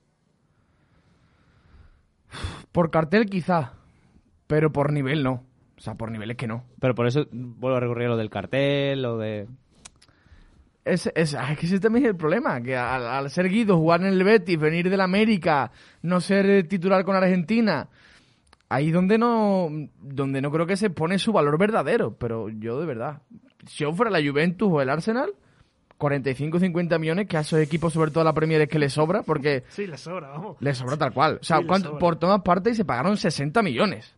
por 2.73 2.91
cartel 2.91 3.27
quizá, 3.27 3.73
pero 4.47 4.73
por 4.73 4.93
nivel 4.93 5.23
no. 5.23 5.45
O 5.77 5.81
sea, 5.81 5.95
por 5.95 6.11
nivel 6.11 6.31
es 6.31 6.37
que 6.37 6.47
no. 6.47 6.65
Pero 6.79 6.95
por 6.95 7.07
eso 7.07 7.27
vuelvo 7.33 7.77
a 7.77 7.81
recurrir 7.81 8.07
a 8.07 8.11
lo 8.11 8.17
del 8.17 8.31
cartel, 8.31 9.03
lo 9.03 9.17
de... 9.19 9.49
Es, 10.85 11.11
es, 11.15 11.35
es 11.35 11.59
que 11.59 11.67
ese 11.67 11.79
también 11.79 12.05
es 12.05 12.11
el 12.11 12.17
problema, 12.17 12.61
que 12.61 12.77
al, 12.77 13.07
al 13.07 13.31
ser 13.31 13.49
Guido, 13.49 13.77
jugar 13.77 14.01
en 14.01 14.09
el 14.09 14.25
Betis, 14.25 14.59
venir 14.59 14.89
del 14.91 15.01
América, 15.01 15.71
no 16.03 16.21
ser 16.21 16.67
titular 16.69 17.05
con 17.05 17.17
Argentina, 17.17 17.89
ahí 18.71 18.91
donde 18.91 19.19
no, 19.19 19.69
donde 20.01 20.41
no 20.41 20.51
creo 20.51 20.67
que 20.67 20.77
se 20.77 20.91
pone 20.91 21.19
su 21.19 21.33
valor 21.33 21.59
verdadero, 21.59 22.17
pero 22.17 22.49
yo 22.49 22.81
de 22.81 22.87
verdad, 22.87 23.23
si 23.67 23.85
yo 23.85 23.93
fuera 23.93 24.11
la 24.11 24.27
Juventus 24.27 24.69
o 24.71 24.81
el 24.81 24.89
Arsenal, 24.89 25.35
45 26.01 26.59
50 26.59 26.99
millones 26.99 27.29
que 27.29 27.37
a 27.37 27.41
esos 27.41 27.61
equipos, 27.61 27.93
sobre 27.93 28.11
todo 28.11 28.23
a 28.23 28.25
la 28.25 28.33
Premier, 28.33 28.63
es 28.63 28.69
que 28.69 28.79
les 28.79 28.93
sobra, 28.95 29.23
porque 29.23 29.65
Sí, 29.69 29.87
le 29.87 29.99
sobra, 29.99 30.31
vamos. 30.31 30.57
les 30.61 30.79
sobra 30.79 30.97
tal 30.97 31.13
cual. 31.13 31.39
O 31.43 31.45
sea, 31.45 31.59
Sí, 31.59 31.63
les 31.63 31.69
¿cuánto- 31.69 31.89
sobra. 31.91 32.01
por 32.01 32.17
todas 32.19 32.41
partes 32.41 32.73
y 32.73 32.77
se 32.77 32.85
pagaron 32.87 33.19
60 33.19 33.63
millones. 33.63 34.17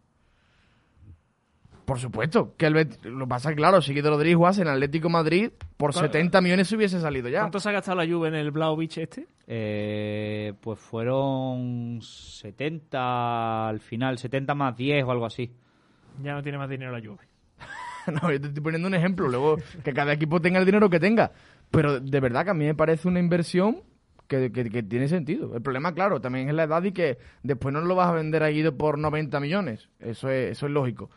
Por 1.85 1.99
supuesto, 1.99 2.55
que 2.57 2.67
el 2.67 2.75
Bet- 2.75 3.05
lo 3.05 3.27
pasa 3.27 3.53
claro, 3.55 3.83
seguido 3.83 4.09
lo 4.11 4.17
diriguas 4.19 4.57
en 4.61 4.69
Atlético 4.69 5.11
Madrid, 5.11 5.51
por 5.77 5.93
¿Cuál- 5.93 6.05
70 6.07 6.41
millones 6.41 6.69
se 6.69 6.77
hubiese 6.77 7.01
salido 7.01 7.29
ya. 7.29 7.41
¿Cuánto 7.41 7.59
se 7.59 7.69
ha 7.69 7.73
gastado 7.73 7.99
la 8.01 8.07
Juve 8.11 8.29
en 8.29 8.37
el 8.37 8.53
Blauvich 8.53 8.99
este? 8.99 9.27
Eh, 9.49 10.55
pues 10.61 10.79
fueron 10.79 11.99
70 12.01 13.69
al 13.69 13.81
final, 13.81 14.17
70 14.19 14.55
más 14.55 14.77
10 14.77 15.05
o 15.05 15.11
algo 15.11 15.27
así. 15.27 15.53
Ya 16.23 16.35
no 16.35 16.43
tiene 16.45 16.57
más 16.59 16.71
dinero 16.71 16.93
la 16.97 17.05
Juve. 17.05 17.27
No, 18.23 18.33
yo 18.33 18.41
te 18.41 18.49
estoy 18.49 18.63
poniendo 18.63 18.89
un 18.89 18.95
ejemplo. 18.95 19.29
Luego, 19.29 19.59
que 19.85 19.93
cada 19.93 20.13
equipo 20.13 20.41
tenga 20.41 20.59
el 20.59 20.67
dinero 20.67 20.91
que 20.91 20.99
tenga. 20.99 21.31
Pero 21.73 21.99
de 21.99 22.21
verdad 22.21 22.45
que 22.45 22.51
a 22.51 22.55
mí 22.55 22.65
me 22.67 22.75
parece 22.77 23.09
una 23.09 23.19
inversión 23.19 23.83
que, 24.29 24.53
que- 24.53 24.71
que 24.71 24.83
tiene 24.85 25.09
sentido. 25.09 25.55
El 25.57 25.63
problema, 25.63 25.93
claro, 25.95 26.21
también 26.21 26.49
es 26.49 26.55
la 26.55 26.63
edad 26.65 26.83
y 26.85 26.93
que 26.93 27.19
después 27.43 27.73
no 27.75 27.81
lo 27.81 27.95
vas 27.97 28.09
a 28.09 28.13
vender 28.13 28.43
a 28.45 28.49
Guido 28.51 28.77
por 28.79 28.97
90 28.99 29.41
millones. 29.41 29.89
Eso 29.99 30.29
es, 30.31 30.53
eso 30.53 30.67
es 30.67 30.73
lógico. 30.73 31.11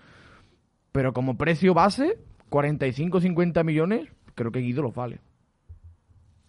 Pero 0.91 1.13
como 1.13 1.37
precio 1.37 1.73
base, 1.73 2.17
45 2.49 3.21
50 3.21 3.63
millones, 3.63 4.07
creo 4.33 4.51
que 4.51 4.59
Guido 4.59 4.81
los 4.81 4.95
vale. 4.95 5.19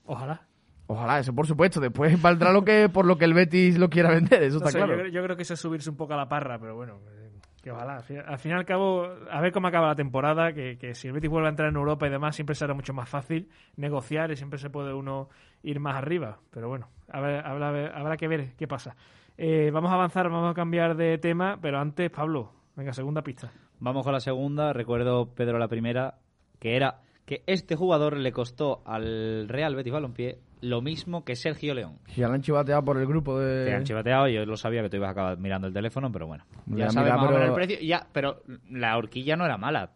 Ojalá. 0.04 0.42
Ojalá, 0.88 1.18
eso 1.18 1.34
por 1.34 1.46
supuesto. 1.48 1.80
Después 1.80 2.20
valdrá 2.22 2.52
lo 2.52 2.64
que 2.64 2.88
por 2.88 3.06
lo 3.06 3.18
que 3.18 3.24
el 3.24 3.34
Betis 3.34 3.76
lo 3.78 3.90
quiera 3.90 4.10
vender, 4.10 4.42
eso 4.44 4.60
No 4.60 4.66
está 4.66 4.70
sé, 4.70 4.78
claro. 4.78 4.92
yo, 4.92 4.98
creo- 5.00 5.12
yo 5.12 5.22
creo 5.24 5.36
que 5.36 5.42
eso 5.42 5.54
es 5.54 5.60
subirse 5.60 5.90
un 5.90 5.96
poco 5.96 6.14
a 6.14 6.16
la 6.16 6.28
parra, 6.28 6.58
pero 6.60 6.76
bueno, 6.76 7.00
eh, 7.10 7.25
que 7.66 7.72
ojalá. 7.72 7.96
Al 7.96 8.38
fin, 8.38 8.52
y 8.52 8.54
al 8.54 8.64
cabo, 8.64 9.08
a 9.28 9.40
ver 9.40 9.50
cómo 9.50 9.66
acaba 9.66 9.88
la 9.88 9.96
temporada, 9.96 10.52
que, 10.52 10.78
que 10.78 10.94
si 10.94 11.08
el 11.08 11.14
Betis 11.14 11.28
vuelve 11.28 11.48
a 11.48 11.50
entrar 11.50 11.68
en 11.68 11.74
Europa 11.74 12.06
y 12.06 12.10
demás, 12.10 12.36
siempre 12.36 12.54
será 12.54 12.74
mucho 12.74 12.94
más 12.94 13.08
fácil 13.08 13.48
negociar 13.74 14.30
y 14.30 14.36
siempre 14.36 14.60
se 14.60 14.70
puede 14.70 14.94
uno 14.94 15.30
ir 15.64 15.80
más 15.80 15.96
arriba. 15.96 16.38
Pero 16.52 16.68
bueno, 16.68 16.86
a 17.10 17.20
ver, 17.20 17.44
habrá, 17.44 17.88
habrá 17.88 18.16
que 18.16 18.28
ver 18.28 18.54
qué 18.56 18.68
pasa. 18.68 18.94
Eh, 19.36 19.72
vamos 19.72 19.90
a 19.90 19.94
avanzar, 19.94 20.30
vamos 20.30 20.52
a 20.52 20.54
cambiar 20.54 20.96
de 20.96 21.18
tema, 21.18 21.58
pero 21.60 21.80
antes, 21.80 22.08
Pablo, 22.08 22.52
venga, 22.76 22.92
segunda 22.92 23.22
pista. 23.22 23.50
Vamos 23.80 24.04
con 24.04 24.12
la 24.12 24.20
segunda. 24.20 24.72
Recuerdo, 24.72 25.34
Pedro, 25.34 25.58
la 25.58 25.66
primera, 25.66 26.18
que 26.60 26.76
era 26.76 27.00
que 27.24 27.42
este 27.48 27.74
jugador 27.74 28.16
le 28.16 28.30
costó 28.30 28.82
al 28.86 29.48
Real 29.48 29.74
Betis 29.74 29.92
Balompié 29.92 30.38
lo 30.68 30.80
mismo 30.82 31.24
que 31.24 31.36
Sergio 31.36 31.74
León. 31.74 31.98
Ya 32.16 32.28
lo 32.28 32.34
han 32.34 32.42
chivateado 32.42 32.84
por 32.84 32.98
el 32.98 33.06
grupo 33.06 33.38
de... 33.38 33.64
Te 33.66 33.74
han 33.74 33.84
chivateado, 33.84 34.28
yo 34.28 34.44
lo 34.44 34.56
sabía 34.56 34.82
que 34.82 34.88
tú 34.90 34.96
ibas 34.96 35.08
a 35.08 35.12
acabar 35.12 35.38
mirando 35.38 35.66
el 35.68 35.72
teléfono, 35.74 36.10
pero 36.12 36.26
bueno. 36.26 36.44
Ya, 36.66 36.90
sabes 36.90 37.12
más 37.14 37.26
pero- 37.28 37.44
el 37.44 37.52
precio. 37.52 37.78
Ya, 37.80 38.06
pero 38.12 38.42
la 38.70 38.96
horquilla 38.96 39.36
no 39.36 39.44
era 39.44 39.56
mala. 39.56 39.92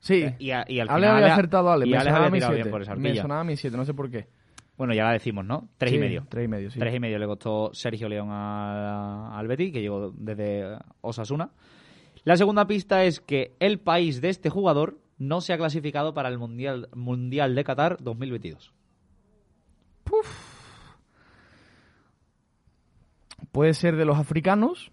Sí. 0.00 0.26
Y, 0.38 0.50
a- 0.50 0.64
y 0.68 0.80
al 0.80 0.88
Ale 0.88 1.00
final 1.02 1.16
había 1.16 1.32
acertado 1.32 1.70
Ale, 1.70 1.86
y 1.86 1.90
me 1.90 1.96
Ale 1.98 2.10
había 2.10 2.30
mi 2.30 2.38
tirado 2.38 2.52
7. 2.54 2.62
bien 2.64 2.70
por 2.72 2.82
esa 2.82 2.94
Me 2.96 3.08
horquilla. 3.08 3.22
sonaba 3.22 3.44
mi 3.44 3.56
7, 3.56 3.76
no 3.76 3.84
sé 3.84 3.94
por 3.94 4.10
qué. 4.10 4.28
Bueno, 4.76 4.94
ya 4.94 5.04
la 5.04 5.12
decimos, 5.12 5.44
¿no? 5.44 5.68
Tres 5.78 5.90
Sí, 5.92 5.96
y 5.96 6.00
medio. 6.00 6.26
Tres 6.28 6.44
y 6.44 6.48
medio, 6.48 6.70
sí. 6.70 6.78
Tres 6.80 6.94
y 6.94 6.98
medio 6.98 7.18
le 7.18 7.26
costó 7.26 7.70
Sergio 7.72 8.08
León 8.08 8.28
al 8.30 9.46
Betis, 9.46 9.72
que 9.72 9.80
llegó 9.80 10.10
desde 10.16 10.76
Osasuna. 11.02 11.50
La 12.24 12.36
segunda 12.36 12.66
pista 12.66 13.04
es 13.04 13.20
que 13.20 13.54
el 13.60 13.78
país 13.80 14.20
de 14.20 14.30
este 14.30 14.48
jugador 14.50 14.98
no 15.18 15.40
se 15.40 15.52
ha 15.52 15.58
clasificado 15.58 16.14
para 16.14 16.28
el 16.30 16.38
Mundial, 16.38 16.88
mundial 16.94 17.54
de 17.54 17.62
Qatar 17.64 17.98
2022. 18.00 18.72
Puede 23.50 23.74
ser 23.74 23.96
de 23.96 24.04
los 24.04 24.18
africanos, 24.18 24.92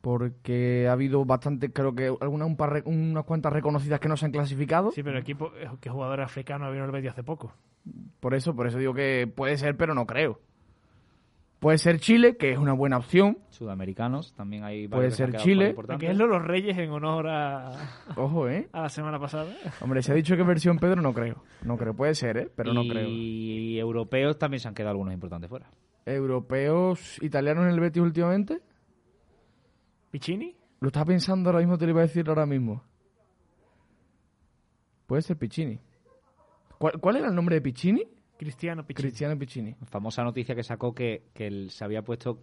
porque 0.00 0.86
ha 0.88 0.92
habido 0.92 1.24
bastante, 1.24 1.72
creo 1.72 1.94
que 1.94 2.06
alguna, 2.20 2.44
un 2.44 2.56
par, 2.56 2.82
unas 2.86 3.24
cuantas 3.24 3.52
reconocidas 3.52 4.00
que 4.00 4.08
no 4.08 4.16
se 4.16 4.26
han 4.26 4.32
clasificado. 4.32 4.90
Sí, 4.90 5.02
pero 5.02 5.16
el 5.16 5.22
equipo, 5.22 5.52
eh, 5.56 5.68
que 5.80 5.90
jugador 5.90 6.20
africano 6.20 6.70
vino 6.70 6.84
el 6.84 6.90
Betis 6.90 7.10
hace 7.10 7.22
poco. 7.22 7.52
Por 8.20 8.34
eso, 8.34 8.54
por 8.54 8.66
eso 8.66 8.78
digo 8.78 8.94
que 8.94 9.32
puede 9.32 9.56
ser, 9.58 9.76
pero 9.76 9.94
no 9.94 10.06
creo. 10.06 10.40
Puede 11.58 11.78
ser 11.78 11.98
Chile, 11.98 12.36
que 12.36 12.52
es 12.52 12.58
una 12.58 12.72
buena 12.72 12.98
opción. 12.98 13.38
Sudamericanos, 13.50 14.32
también 14.34 14.62
hay 14.62 14.86
varios 14.86 15.16
Puede 15.16 15.32
ser 15.32 15.40
Chile. 15.42 15.74
Que 15.98 16.10
es 16.10 16.16
lo 16.16 16.28
los 16.28 16.44
Reyes 16.44 16.78
en 16.78 16.90
honor 16.90 17.26
a, 17.28 17.72
Ojo, 18.16 18.48
¿eh? 18.48 18.68
a 18.72 18.82
la 18.82 18.88
semana 18.88 19.18
pasada. 19.18 19.52
Hombre, 19.80 20.02
se 20.02 20.12
ha 20.12 20.14
dicho 20.14 20.36
que 20.36 20.44
versión 20.44 20.78
Pedro, 20.78 21.02
no 21.02 21.12
creo. 21.12 21.42
No 21.62 21.76
creo, 21.76 21.94
puede 21.94 22.14
ser, 22.14 22.36
¿eh? 22.36 22.50
Pero 22.54 22.72
no 22.72 22.82
creo. 22.82 23.08
Y 23.08 23.76
europeos 23.78 24.38
también 24.38 24.60
se 24.60 24.68
han 24.68 24.74
quedado 24.74 24.92
algunos 24.92 25.12
importantes 25.12 25.50
fuera. 25.50 25.68
¿Europeos, 26.06 27.20
italianos 27.22 27.64
en 27.64 27.70
el 27.70 27.80
Betis 27.80 28.02
últimamente? 28.02 28.60
¿Piccini? 30.12 30.54
Lo 30.80 30.88
estaba 30.88 31.06
pensando 31.06 31.50
ahora 31.50 31.58
mismo, 31.58 31.76
te 31.76 31.86
lo 31.86 31.90
iba 31.90 32.00
a 32.02 32.06
decir 32.06 32.28
ahora 32.28 32.46
mismo. 32.46 32.84
Puede 35.08 35.22
ser 35.22 35.36
Piccini. 35.36 35.80
¿Cuál, 36.78 37.00
cuál 37.00 37.16
era 37.16 37.28
el 37.28 37.34
nombre 37.34 37.56
de 37.56 37.62
Piccini? 37.62 38.06
Cristiano 38.38 38.86
Piccini. 38.86 39.08
Cristiano 39.08 39.38
Piccini. 39.38 39.74
Famosa 39.84 40.22
noticia 40.22 40.54
que 40.54 40.62
sacó 40.62 40.94
que, 40.94 41.24
que 41.34 41.46
él 41.48 41.70
se 41.70 41.84
había 41.84 42.02
puesto 42.02 42.38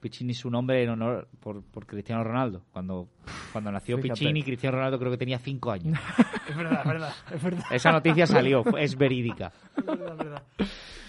Piccini 0.00 0.34
su 0.34 0.50
nombre 0.50 0.82
en 0.82 0.90
honor 0.90 1.28
por, 1.40 1.62
por 1.62 1.86
Cristiano 1.86 2.22
Ronaldo. 2.24 2.62
Cuando, 2.72 3.08
cuando 3.52 3.70
nació 3.72 3.96
Fíjate. 3.98 4.20
Piccini, 4.20 4.42
Cristiano 4.42 4.76
Ronaldo 4.76 4.98
creo 4.98 5.10
que 5.10 5.18
tenía 5.18 5.38
cinco 5.38 5.70
años. 5.70 5.98
Es 6.48 6.56
verdad, 6.56 6.80
es 6.80 6.86
verdad, 6.86 7.14
es 7.34 7.42
verdad. 7.42 7.64
Esa 7.70 7.92
noticia 7.92 8.26
salió, 8.26 8.64
es 8.78 8.96
verídica. 8.96 9.52
Es 9.76 9.84
verdad, 9.84 10.12
es 10.12 10.18
verdad. 10.18 10.42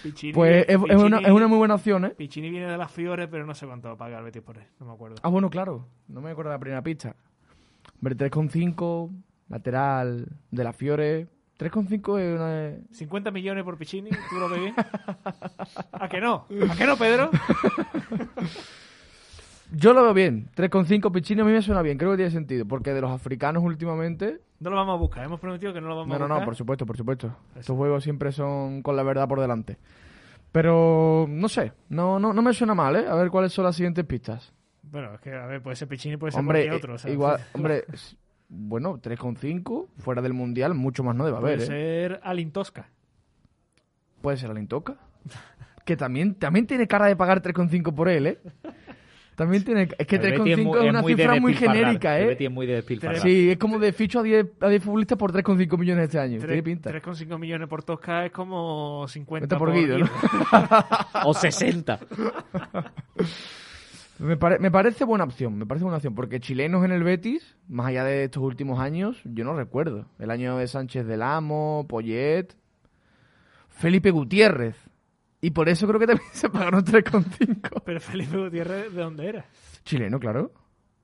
Piccini, 0.02 0.32
Pues 0.34 0.66
es, 0.68 0.78
es 0.88 1.02
una, 1.02 1.18
es 1.18 1.30
una 1.30 1.48
muy 1.48 1.56
buena 1.56 1.76
opción, 1.76 2.04
¿eh? 2.04 2.10
Piccini 2.10 2.50
viene 2.50 2.66
de 2.70 2.76
las 2.76 2.90
Fiores, 2.92 3.26
pero 3.30 3.46
no 3.46 3.54
sé 3.54 3.66
cuánto 3.66 3.96
paga 3.96 4.18
el 4.18 4.24
Betis 4.24 4.42
por 4.42 4.58
él, 4.58 4.64
no 4.78 4.86
me 4.86 4.92
acuerdo. 4.92 5.16
Ah, 5.22 5.28
bueno, 5.28 5.48
claro. 5.48 5.88
No 6.08 6.20
me 6.20 6.30
acuerdo 6.30 6.50
de 6.50 6.56
la 6.56 6.60
primera 6.60 6.82
pista. 6.82 7.16
Hombre, 7.96 8.16
3,5, 8.16 9.10
lateral 9.48 10.26
de 10.50 10.64
la 10.64 10.72
Fiore. 10.74 11.26
3,5 11.60 12.18
es 12.18 12.40
una... 12.40 12.86
50 12.92 13.30
millones 13.30 13.64
por 13.64 13.76
Piccini, 13.76 14.08
¿tú 14.30 14.36
lo 14.38 14.48
ves 14.48 14.60
bien? 14.60 14.74
¿A 15.92 16.08
que 16.08 16.20
no? 16.20 16.46
¿A 16.70 16.74
que 16.76 16.86
no, 16.86 16.96
Pedro? 16.96 17.30
Yo 19.72 19.92
lo 19.92 20.02
veo 20.02 20.14
bien. 20.14 20.48
3,5 20.56 21.12
Piccini 21.12 21.42
a 21.42 21.44
mí 21.44 21.52
me 21.52 21.62
suena 21.62 21.82
bien. 21.82 21.96
Creo 21.96 22.10
que 22.12 22.16
tiene 22.16 22.30
sentido. 22.32 22.64
Porque 22.66 22.92
de 22.92 23.00
los 23.00 23.10
africanos 23.10 23.62
últimamente... 23.62 24.40
No 24.58 24.70
lo 24.70 24.76
vamos 24.76 24.94
a 24.94 24.98
buscar, 24.98 25.24
hemos 25.24 25.38
prometido 25.40 25.72
que 25.72 25.80
no 25.80 25.88
lo 25.88 25.96
vamos 25.96 26.08
No, 26.08 26.14
a 26.16 26.18
no, 26.18 26.24
buscar. 26.26 26.40
no, 26.40 26.44
por 26.44 26.56
supuesto, 26.56 26.86
por 26.86 26.96
supuesto. 26.96 27.36
Estos 27.56 27.76
juegos 27.76 28.02
siempre 28.02 28.32
son 28.32 28.82
con 28.82 28.96
la 28.96 29.02
verdad 29.02 29.28
por 29.28 29.40
delante. 29.40 29.78
Pero, 30.52 31.26
no 31.28 31.48
sé. 31.48 31.72
No, 31.88 32.18
no, 32.18 32.32
no 32.32 32.42
me 32.42 32.52
suena 32.52 32.74
mal, 32.74 32.96
¿eh? 32.96 33.06
A 33.08 33.14
ver 33.14 33.30
cuáles 33.30 33.52
son 33.52 33.64
las 33.64 33.76
siguientes 33.76 34.04
pistas. 34.04 34.52
Bueno, 34.82 35.14
es 35.14 35.20
que, 35.20 35.32
a 35.32 35.46
ver, 35.46 35.62
puede 35.62 35.76
ser 35.76 35.86
Piccini, 35.86 36.16
puede 36.16 36.32
ser 36.32 36.40
Hombre, 36.40 36.62
cualquier 36.66 36.74
otro. 36.74 36.94
o 36.94 36.98
sea, 36.98 37.10
igual... 37.12 37.40
Hombre, 37.54 37.84
bueno, 38.52 38.98
3,5 39.00 39.86
fuera 39.98 40.20
del 40.20 40.32
Mundial, 40.34 40.74
mucho 40.74 41.02
más 41.04 41.14
no 41.16 41.24
debe 41.24 41.38
puede 41.40 41.54
haber, 41.54 41.62
¿eh? 41.64 41.66
ser 41.66 42.20
Alin 42.24 42.50
Tosca. 42.52 42.90
Puede 44.20 44.36
ser 44.36 44.50
Alintoca. 44.50 44.96
Que 45.84 45.96
también, 45.96 46.34
también 46.34 46.66
tiene 46.66 46.86
cara 46.86 47.06
de 47.06 47.16
pagar 47.16 47.42
3,5 47.42 47.94
por 47.94 48.08
él, 48.08 48.26
¿eh? 48.26 48.38
También 49.34 49.64
tiene... 49.64 49.88
Es 49.98 50.06
que 50.06 50.16
El 50.16 50.22
Betis 50.22 50.38
3,5 50.58 50.64
muy- 50.64 50.78
es 50.78 50.90
una 50.90 51.00
muy 51.02 51.14
de 51.14 51.22
cifra 51.22 51.40
muy 51.40 51.54
genérica, 51.54 52.20
¿eh? 52.20 52.26
Betis 52.26 52.46
es 52.48 52.52
muy 52.52 52.66
de 52.66 52.74
despilfarrar. 52.74 53.18
Sí, 53.20 53.50
es 53.50 53.56
como 53.58 53.78
de 53.78 53.92
ficho 53.92 54.20
a 54.20 54.22
10, 54.22 54.46
a 54.60 54.68
10 54.68 54.84
futbolistas 54.84 55.16
por 55.18 55.32
3,5 55.32 55.78
millones 55.78 56.04
este 56.04 56.18
año. 56.18 56.38
Tiene 56.38 56.46
Tres- 56.46 56.62
pinta. 56.62 56.90
3,5 56.92 57.38
millones 57.38 57.66
por 57.66 57.82
Tosca 57.82 58.26
es 58.26 58.30
como 58.30 59.08
50 59.08 59.46
Vete 59.46 59.56
por 59.58 59.72
Guido, 59.72 59.98
¿no? 59.98 60.06
O 61.24 61.32
60. 61.34 61.98
Me, 64.20 64.36
pare- 64.36 64.58
me 64.58 64.70
parece 64.70 65.04
buena 65.04 65.24
opción, 65.24 65.56
me 65.56 65.64
parece 65.66 65.84
buena 65.84 65.96
opción, 65.96 66.14
porque 66.14 66.40
chilenos 66.40 66.84
en 66.84 66.92
el 66.92 67.02
Betis, 67.02 67.56
más 67.68 67.86
allá 67.86 68.04
de 68.04 68.24
estos 68.24 68.42
últimos 68.42 68.78
años, 68.78 69.20
yo 69.24 69.44
no 69.44 69.54
recuerdo. 69.56 70.06
El 70.18 70.30
año 70.30 70.56
de 70.58 70.66
Sánchez 70.68 71.06
del 71.06 71.22
Amo, 71.22 71.86
Poyet, 71.88 72.48
Felipe 73.68 74.10
Gutiérrez. 74.10 74.76
Y 75.40 75.52
por 75.52 75.68
eso 75.70 75.86
creo 75.86 75.98
que 75.98 76.06
también 76.06 76.28
se 76.32 76.50
pagaron 76.50 76.84
3,5. 76.84 77.82
Pero 77.84 78.00
Felipe 78.00 78.36
Gutiérrez, 78.36 78.92
¿de 78.92 79.00
dónde 79.02 79.26
era? 79.28 79.44
Chileno, 79.84 80.20
claro. 80.20 80.52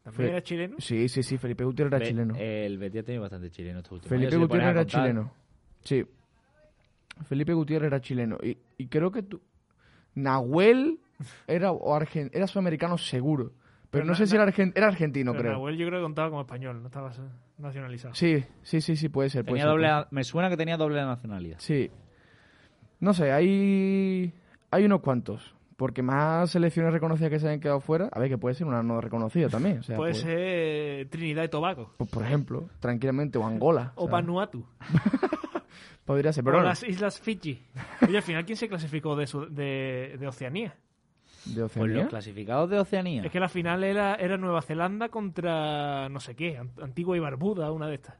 ¿También 0.03 0.27
Fe- 0.29 0.33
era 0.33 0.43
chileno? 0.43 0.77
Sí, 0.79 1.09
sí, 1.09 1.23
sí, 1.23 1.39
Felipe 1.39 1.65
Gutiérrez 1.65 1.95
era 1.95 2.07
chileno. 2.07 2.35
El 2.37 2.77
Betis 2.79 3.01
ha 3.01 3.05
tenido 3.05 3.23
bastante 3.23 3.51
chileno 3.51 3.79
estos 3.79 3.93
últimos 3.93 4.11
Felipe 4.11 4.35
años, 4.35 4.41
Gutiérrez 4.49 4.69
era 4.71 4.81
contar. 4.85 5.01
chileno. 5.03 5.33
Sí. 5.85 6.05
Felipe 7.29 7.55
Gutiérrez 7.55 7.87
era 7.87 8.01
chileno. 8.01 8.39
Y, 8.43 8.59
y 8.77 8.87
creo 8.89 9.11
que 9.11 9.23
tú... 9.23 9.41
Nahuel 10.15 11.01
era, 11.47 11.73
o 11.73 11.95
argen- 11.99 12.31
era 12.33 12.47
sudamericano 12.47 12.99
seguro. 12.99 13.53
Pero, 13.91 14.03
Pero 14.03 14.05
no 14.05 14.13
Na- 14.13 14.17
sé 14.19 14.27
si 14.27 14.37
Na- 14.37 14.43
era, 14.43 14.53
argen- 14.53 14.73
era 14.75 14.89
argentino, 14.89 15.33
Pero 15.33 15.43
creo. 15.43 15.53
Nahuel 15.55 15.77
yo 15.77 15.87
creo 15.87 16.01
que 16.01 16.05
contaba 16.05 16.29
como 16.29 16.41
español, 16.43 16.81
no 16.83 16.87
estaba 16.89 17.11
nacionalizado. 17.59 18.15
Sí, 18.15 18.45
sí, 18.63 18.81
sí, 18.81 18.97
sí, 18.97 19.09
puede 19.09 19.31
ser. 19.31 19.45
puede 19.45 19.55
Tenía 19.61 19.63
ser, 19.65 19.71
doble, 19.71 19.89
puede 19.89 20.07
me 20.11 20.25
suena 20.25 20.49
que 20.51 20.57
tenía 20.57 20.77
doble 20.77 21.01
nacionalidad. 21.03 21.57
Sí. 21.61 21.91
No 23.01 23.15
sé, 23.15 23.31
hay, 23.33 24.33
hay 24.71 24.85
unos 24.85 25.01
cuantos. 25.01 25.55
Porque 25.77 26.03
más 26.03 26.51
selecciones 26.53 26.91
reconocidas 26.95 27.29
que 27.31 27.39
se 27.39 27.47
hayan 27.49 27.61
quedado 27.61 27.81
fuera, 27.81 28.09
a 28.11 28.19
ver, 28.19 28.31
que 28.31 28.39
puede 28.39 28.55
ser 28.55 28.67
una 28.67 28.83
no 28.83 28.99
reconocida 29.03 29.51
también. 29.51 29.81
O 29.81 29.83
sea, 29.83 29.95
Puede 29.97 30.13
pues- 30.13 30.23
ser 30.23 31.09
Trinidad 31.11 31.45
y 31.45 31.49
Tobago. 31.49 31.93
pues, 31.99 32.09
por 32.09 32.23
ejemplo, 32.23 32.71
tranquilamente, 32.81 33.37
o 33.39 33.47
Angola. 33.47 33.93
O 33.97 34.09
Vanuatu. 34.09 34.65
Podría 36.07 36.33
ser, 36.33 36.43
o 36.43 36.47
pero 36.47 36.63
las 36.63 36.83
Islas 36.83 37.21
Fiji. 37.21 37.63
Oye, 38.07 38.17
al 38.17 38.23
final, 38.23 38.45
¿quién 38.47 38.57
se 38.57 38.69
clasificó 38.69 39.17
de, 39.17 39.27
su- 39.27 39.47
de, 39.53 40.17
de 40.19 40.27
Oceanía? 40.27 40.75
De 41.55 41.63
Pues 41.63 41.77
Oceanía. 41.77 41.97
los 42.03 42.09
clasificados 42.09 42.71
de 42.71 42.79
Oceanía. 42.79 43.23
Es 43.25 43.31
que 43.33 43.41
la 43.41 43.49
final 43.49 43.85
era, 43.85 44.15
era 44.17 44.37
Nueva 44.37 44.63
Zelanda 44.63 45.09
contra 45.09 46.09
no 46.09 46.21
sé 46.21 46.35
qué, 46.35 46.59
Ant- 46.61 46.83
Antigua 46.83 47.17
y 47.17 47.21
Barbuda, 47.21 47.71
una 47.73 47.89
de 47.89 47.95
estas. 47.97 48.17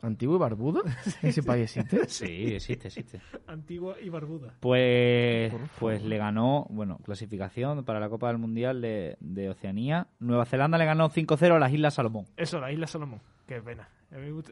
¿Antigua 0.00 0.36
y 0.36 0.38
Barbuda? 0.38 0.80
¿Ese 1.22 1.42
país 1.42 1.76
existe? 1.76 2.08
Sí, 2.08 2.54
existe, 2.54 2.86
existe. 2.86 3.20
Antigua 3.48 3.96
y 4.00 4.08
barbuda. 4.10 4.54
Pues, 4.60 5.52
pues 5.80 6.04
le 6.04 6.16
ganó, 6.18 6.66
bueno, 6.70 6.98
clasificación 7.04 7.84
para 7.84 7.98
la 7.98 8.08
Copa 8.08 8.28
del 8.28 8.38
Mundial 8.38 8.80
de, 8.80 9.16
de 9.18 9.48
Oceanía. 9.50 10.06
Nueva 10.20 10.44
Zelanda 10.44 10.78
le 10.78 10.84
ganó 10.84 11.10
5-0 11.10 11.56
a 11.56 11.58
las 11.58 11.72
Islas 11.72 11.94
Salomón. 11.94 12.26
Eso, 12.36 12.60
la 12.60 12.70
isla 12.70 12.86
Salomón. 12.86 13.20
Qué 13.48 13.60
pena. 13.60 13.88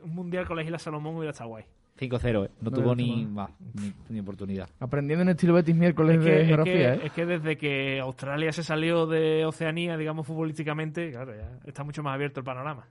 Un 0.03 0.15
mundial 0.15 0.47
con 0.49 0.57
la 0.57 0.65
isla 0.65 0.81
Salomón 0.81 1.15
hubiera 1.15 1.31
estado 1.31 1.51
guay. 1.51 1.65
5-0, 1.99 2.47
eh. 2.47 2.51
no 2.61 2.71
No, 2.71 2.77
tuvo 2.77 2.95
ni, 2.95 3.25
va, 3.25 3.51
ni, 3.75 3.93
ni 4.11 4.21
oportunidad. 4.21 4.69
Aprendiendo 4.81 5.23
en 5.23 5.31
estilo 5.31 5.55
Betis 5.55 5.75
miércoles 5.75 6.19
Es 6.19 6.25
de 6.25 6.31
que, 6.31 6.41
es, 6.41 6.47
geografía, 6.47 6.75
que, 6.75 7.03
¿eh? 7.03 7.07
es 7.07 7.13
que 7.13 7.27
desde 7.27 7.57
que 7.57 8.01
Australia 8.01 8.53
se 8.53 8.63
salió 8.63 9.07
de 9.07 9.47
Oceanía, 9.47 9.97
digamos, 9.97 10.27
futbolísticamente, 10.27 11.11
claro, 11.11 11.35
ya 11.35 11.59
está 11.65 11.85
mucho 11.85 12.03
más 12.03 12.15
abierto 12.15 12.41
el 12.41 12.45
panorama. 12.45 12.89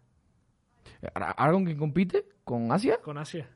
¿Ahora 1.14 1.54
con 1.54 1.66
quién 1.66 1.78
compite? 1.78 2.26
¿Con 2.44 2.72
Asia? 2.72 2.98
Con 3.02 3.18
Asia. 3.18 3.48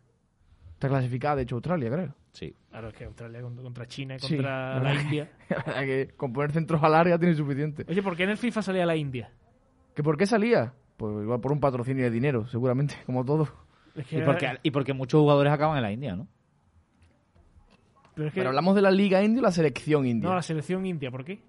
Está 0.73 0.87
clasificada, 0.87 1.37
de 1.37 1.41
hecho, 1.43 1.55
Australia, 1.55 1.89
creo. 1.89 2.15
Sí. 2.31 2.55
Claro, 2.69 2.89
es 2.89 2.93
que 2.93 3.05
Australia 3.05 3.41
contra, 3.41 3.85
China 3.87 4.15
y 4.15 4.19
Sí, 4.19 4.35
contra 4.35 4.79
la 4.79 4.93
India. 5.01 5.31
La 5.49 5.57
verdad 5.57 5.81
que 5.81 6.09
con 6.15 6.31
poner 6.31 6.51
centros 6.51 6.81
al 6.83 6.93
área 6.93 7.17
tiene 7.17 7.33
suficiente. 7.33 7.85
Oye, 7.87 8.03
¿por 8.03 8.15
qué 8.15 8.23
en 8.23 8.29
el 8.29 8.37
FIFA 8.37 8.61
salía 8.61 8.85
la 8.85 8.95
India? 8.95 9.31
¿Que 9.95 10.03
por 10.03 10.15
qué 10.15 10.25
salía? 10.25 10.73
Pues 10.95 11.23
igual 11.23 11.41
por 11.41 11.51
un 11.51 11.59
patrocinio 11.59 12.03
de 12.03 12.11
dinero, 12.11 12.47
seguramente, 12.47 12.95
como 13.05 13.25
todo. 13.25 13.47
Es 13.99 14.07
que 14.07 14.17
Y 14.19 14.21
porque, 14.21 14.57
y 14.63 14.71
porque 14.71 14.93
muchos 14.93 15.19
jugadores 15.19 15.51
acaban 15.53 15.77
en 15.77 15.83
la 15.83 15.91
India, 15.91 16.15
¿no? 16.15 16.27
pero 18.15 18.27
es 18.27 18.33
que- 18.33 18.39
Pero 18.41 18.49
hablamos 18.49 18.75
de 18.75 18.81
la 18.81 18.91
Liga 18.91 19.23
India 19.23 19.39
o 19.39 19.43
la 19.43 19.51
selección 19.51 20.05
india. 20.05 20.27
No, 20.29 20.35
la 20.35 20.41
selección 20.41 20.85
india, 20.85 21.09
¿por 21.11 21.23
qué? 21.23 21.39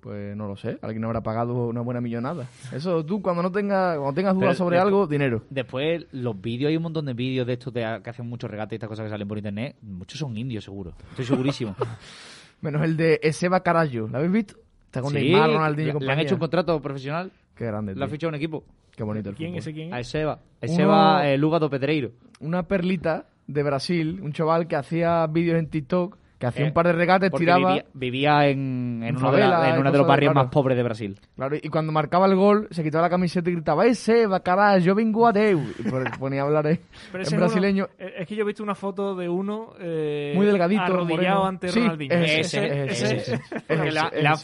Pues 0.00 0.36
no 0.36 0.48
lo 0.48 0.56
sé, 0.56 0.78
alguien 0.82 1.04
habrá 1.04 1.22
pagado 1.22 1.68
una 1.68 1.80
buena 1.80 2.00
millonada. 2.00 2.46
Eso 2.72 3.04
tú, 3.06 3.22
cuando 3.22 3.40
no 3.42 3.52
tengas, 3.52 3.96
cuando 3.96 4.12
tengas 4.14 4.34
dudas 4.34 4.56
sobre 4.56 4.76
después- 4.76 4.86
algo, 4.92 5.06
dinero. 5.06 5.44
Después, 5.48 6.06
los 6.12 6.38
vídeos, 6.40 6.70
hay 6.70 6.76
un 6.76 6.82
montón 6.82 7.06
de 7.06 7.14
vídeos 7.14 7.46
de 7.46 7.52
estos 7.52 7.72
de, 7.72 8.00
que 8.02 8.10
hacen 8.10 8.28
muchos 8.28 8.50
regates 8.50 8.72
y 8.72 8.76
estas 8.76 8.88
cosas 8.88 9.04
que 9.04 9.10
salen 9.10 9.28
por 9.28 9.38
internet. 9.38 9.76
Muchos 9.80 10.18
son 10.18 10.36
indios, 10.36 10.64
seguro. 10.64 10.92
Estoy 11.10 11.24
segurísimo. 11.24 11.76
Menos 12.60 12.82
el 12.82 12.96
de 12.96 13.20
Eseba 13.22 13.60
Carayo, 13.60 14.08
¿lo 14.08 14.16
habéis 14.18 14.32
visto? 14.32 14.56
Está 14.86 15.00
con 15.02 15.10
Sí, 15.12 15.18
Neymar, 15.18 15.50
Ronaldinho 15.50 15.82
y 15.82 15.86
le- 15.86 15.86
le 15.86 15.90
han 15.90 15.98
compañía. 16.00 16.22
hecho 16.24 16.34
un 16.34 16.40
contrato 16.40 16.82
profesional. 16.82 17.30
Qué 17.54 17.64
grande, 17.66 17.94
Le 17.94 18.04
ha 18.04 18.08
fichado 18.08 18.28
un 18.30 18.34
equipo. 18.34 18.64
Qué 18.94 19.02
bonito 19.02 19.30
el 19.30 19.36
¿Quién? 19.36 19.50
fútbol. 19.50 19.58
¿Ese 19.60 19.72
quién 19.72 19.94
A 19.94 20.00
es? 20.00 20.08
Eseba. 20.08 20.34
Uno- 20.34 20.42
Eseba 20.60 21.28
eh, 21.28 21.38
Luga 21.38 21.58
do 21.58 21.68
Pedreiro. 21.70 22.12
Una 22.40 22.64
perlita 22.68 23.26
de 23.46 23.62
Brasil, 23.62 24.20
un 24.22 24.32
chaval 24.32 24.66
que 24.68 24.76
hacía 24.76 25.26
vídeos 25.26 25.58
en 25.58 25.68
TikTok, 25.68 26.16
que 26.42 26.46
hacía 26.48 26.64
Eh, 26.64 26.68
un 26.68 26.74
par 26.74 26.86
de 26.88 26.92
regates, 26.92 27.30
Porque 27.30 27.44
tiraba... 27.44 27.68
vivía, 27.68 27.84
vivía 27.94 28.48
en, 28.48 29.00
en 29.04 29.08
En 29.10 29.16
uno, 29.16 29.30
de, 29.30 29.38
la- 29.38 29.76
en 29.76 29.82
los 29.84 30.06
barrios 30.06 30.32
claro. 30.32 30.44
más 30.46 30.52
pobres 30.52 30.76
de 30.76 30.82
Brasil. 30.82 31.20
Claro, 31.36 31.54
y 31.54 31.68
cuando 31.68 31.92
marcaba 31.92 32.26
el 32.26 32.34
gol, 32.34 32.66
se 32.72 32.82
quitaba 32.82 33.02
la 33.02 33.10
camiseta 33.10 33.48
y 33.48 33.52
gritaba, 33.52 33.86
ese 33.86 34.26
bacalá, 34.26 34.76
yo 34.78 34.96
vengo 34.96 35.28
a 35.28 35.32
Deu. 35.32 35.60
Y 35.78 36.18
ponía 36.18 36.42
a 36.42 36.44
hablar 36.46 36.66
en, 36.66 36.80
Pero 37.12 37.22
en 37.22 37.26
ese 37.28 37.34
es 37.36 37.40
brasileño. 37.40 37.84
uno- 37.84 37.94
eh, 38.08 38.14
es 38.18 38.26
que 38.26 38.34
yo 38.34 38.42
he 38.42 38.46
visto 38.46 38.62
una 38.64 38.74
foto 38.74 39.14
de 39.14 39.28
uno 39.28 39.74
eh, 39.78 40.32
Muy 40.34 40.44
delgadito, 40.46 40.82
arrodillado 40.82 41.14
moreno. 41.14 41.46
ante 41.46 41.68
Sí, 41.68 41.78
Ronaldinho. 41.80 42.14
ese, 42.16 42.40
Ese, 42.40 42.86
ese, 42.88 43.40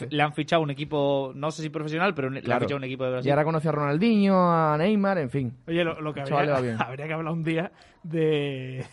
le, 0.09 0.21
han, 0.23 0.33
fichado 0.33 0.61
un 0.61 0.69
equipo, 0.69 1.33
no 1.35 1.51
sé 1.51 1.61
si 1.63 1.69
profesional, 1.69 2.13
pero 2.13 2.29
le 2.29 2.39
han 2.39 2.61
fichado 2.61 2.77
un 2.77 2.83
equipo 2.85 3.03
de 3.03 3.11
Brasil. 3.11 3.27
Y 3.27 3.31
ahora 3.31 3.43
conoce 3.43 3.67
a 3.67 3.71
Ronaldinho, 3.73 4.35
a 4.51 4.77
Neymar, 4.77 5.17
en 5.17 5.29
fin. 5.29 5.53
Oye, 5.67 5.83
lo, 5.83 5.99
lo 5.99 6.13
que 6.13 6.21
habría, 6.21 6.55
habría 6.79 7.07
que 7.07 7.13
hablar 7.13 7.33
un 7.33 7.43
día 7.43 7.71
de, 8.03 8.85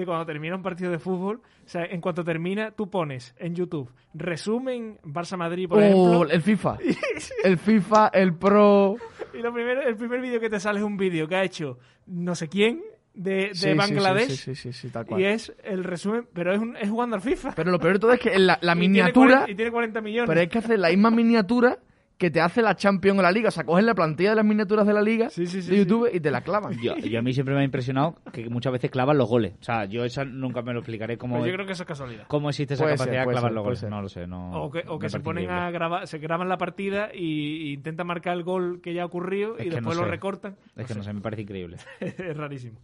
de 0.00 0.06
cuando 0.06 0.26
termina 0.26 0.56
un 0.56 0.62
partido 0.62 0.90
de 0.90 0.98
fútbol. 0.98 1.36
O 1.64 1.68
sea, 1.68 1.84
en 1.84 2.00
cuanto 2.00 2.24
termina, 2.24 2.70
tú 2.72 2.90
pones 2.90 3.34
en 3.38 3.54
YouTube 3.54 3.90
resumen 4.14 4.98
Barça-Madrid, 5.04 5.68
por 5.68 5.78
Oh, 5.78 5.82
ejemplo. 5.82 6.30
el 6.30 6.42
FIFA. 6.42 6.78
el 7.44 7.58
FIFA, 7.58 8.08
el 8.08 8.34
Pro. 8.34 8.96
Y 9.34 9.38
lo 9.38 9.52
primero, 9.52 9.82
el 9.82 9.96
primer 9.96 10.20
vídeo 10.20 10.40
que 10.40 10.50
te 10.50 10.58
sale 10.60 10.80
es 10.80 10.84
un 10.84 10.96
vídeo 10.96 11.28
que 11.28 11.36
ha 11.36 11.44
hecho 11.44 11.78
no 12.06 12.34
sé 12.34 12.48
quién 12.48 12.82
de, 13.14 13.48
de 13.48 13.54
Sí, 13.54 13.74
Bangladesh. 13.74 14.28
Sí, 14.30 14.36
sí, 14.36 14.54
sí, 14.54 14.72
sí, 14.72 14.88
tal 14.90 15.06
cual. 15.06 15.20
Y 15.20 15.24
es 15.26 15.52
el 15.64 15.84
resumen, 15.84 16.26
pero 16.32 16.52
es, 16.52 16.58
un- 16.60 16.76
es 16.76 16.88
jugando 16.90 17.16
al 17.16 17.22
FIFA. 17.22 17.52
Pero 17.54 17.70
lo 17.70 17.78
peor 17.78 17.94
de 17.94 17.98
todo 18.00 18.12
es 18.12 18.20
que 18.20 18.38
la, 18.38 18.58
la 18.62 18.72
Y 18.74 18.78
tiene 18.78 18.88
miniatura, 18.88 19.34
40 19.46 19.50
y 19.50 19.54
tiene 19.54 19.70
40 19.70 20.00
millones. 20.00 20.28
pero 20.28 20.40
es 20.40 20.48
que 20.48 20.58
hace 20.58 20.76
la 20.78 20.88
misma 20.88 21.10
miniatura 21.10 21.78
que 22.20 22.30
te 22.30 22.40
hace 22.40 22.60
la 22.62 22.76
Champions 22.76 23.18
o 23.18 23.22
la 23.22 23.32
Liga. 23.32 23.48
O 23.48 23.50
sea, 23.50 23.64
coges 23.64 23.82
la 23.84 23.94
plantilla 23.94 24.30
de 24.30 24.36
las 24.36 24.44
miniaturas 24.44 24.86
de 24.86 24.92
la 24.92 25.00
Liga 25.02 25.30
Sí, 25.30 25.46
sí, 25.46 25.62
sí, 25.62 25.70
de 25.70 25.78
YouTube 25.78 26.10
y 26.12 26.20
te 26.20 26.30
la 26.30 26.42
clavan. 26.42 26.74
Yo, 26.80 26.94
yo 26.96 27.18
a 27.18 27.22
mí 27.22 27.32
siempre 27.32 27.54
me 27.54 27.62
ha 27.62 27.64
impresionado 27.64 28.16
que 28.32 28.48
muchas 28.50 28.72
veces 28.72 28.90
clavan 28.90 29.16
los 29.18 29.28
goles. 29.28 29.54
O 29.60 29.64
sea, 29.64 29.86
yo 29.86 30.04
esa 30.04 30.24
nunca 30.26 30.60
me 30.62 30.72
lo 30.74 30.80
explicaré 30.80 31.16
cómo, 31.16 31.38
Pues 31.38 31.48
yo 31.50 31.54
creo 31.54 31.66
que 31.66 31.72
eso 31.72 31.82
es 31.84 31.88
casualidad. 31.88 32.24
cómo 32.28 32.50
existe 32.50 32.74
esa 32.74 32.84
Puede 32.84 32.96
capacidad 32.96 33.22
ser, 33.22 33.26
de 33.28 33.32
clavar 33.32 33.50
ser, 33.50 33.54
los 33.54 33.64
goles. 33.64 33.78
ser. 33.80 33.90
No 33.90 34.02
lo 34.02 34.08
sé. 34.10 34.26
No, 34.26 34.62
O 34.64 34.70
que, 34.70 34.84
o 34.86 34.98
que 34.98 35.06
me 35.06 35.10
se 35.10 35.20
ponen 35.20 35.44
increíble. 35.44 35.66
a 35.66 35.70
grabar, 35.70 36.06
se 36.06 36.18
graban 36.18 36.48
la 36.50 36.58
partida 36.58 37.08
y, 37.14 37.68
y 37.68 37.72
intentan 37.72 38.06
marcar 38.06 38.36
el 38.36 38.42
gol 38.44 38.80
que 38.82 38.92
ya 38.92 39.02
ha 39.02 39.06
ocurrido 39.06 39.56
Es 39.56 39.64
y 39.66 39.70
después 39.70 39.96
no 39.96 40.02
lo 40.02 40.06
sé. 40.06 40.10
recortan. 40.10 40.56
Es 40.76 40.86
que 40.86 40.94
no 40.94 41.02
sé, 41.02 41.12
me 41.14 41.22
parece 41.22 41.42
increíble. 41.42 41.78
es 42.00 42.36
rarísimo. 42.36 42.78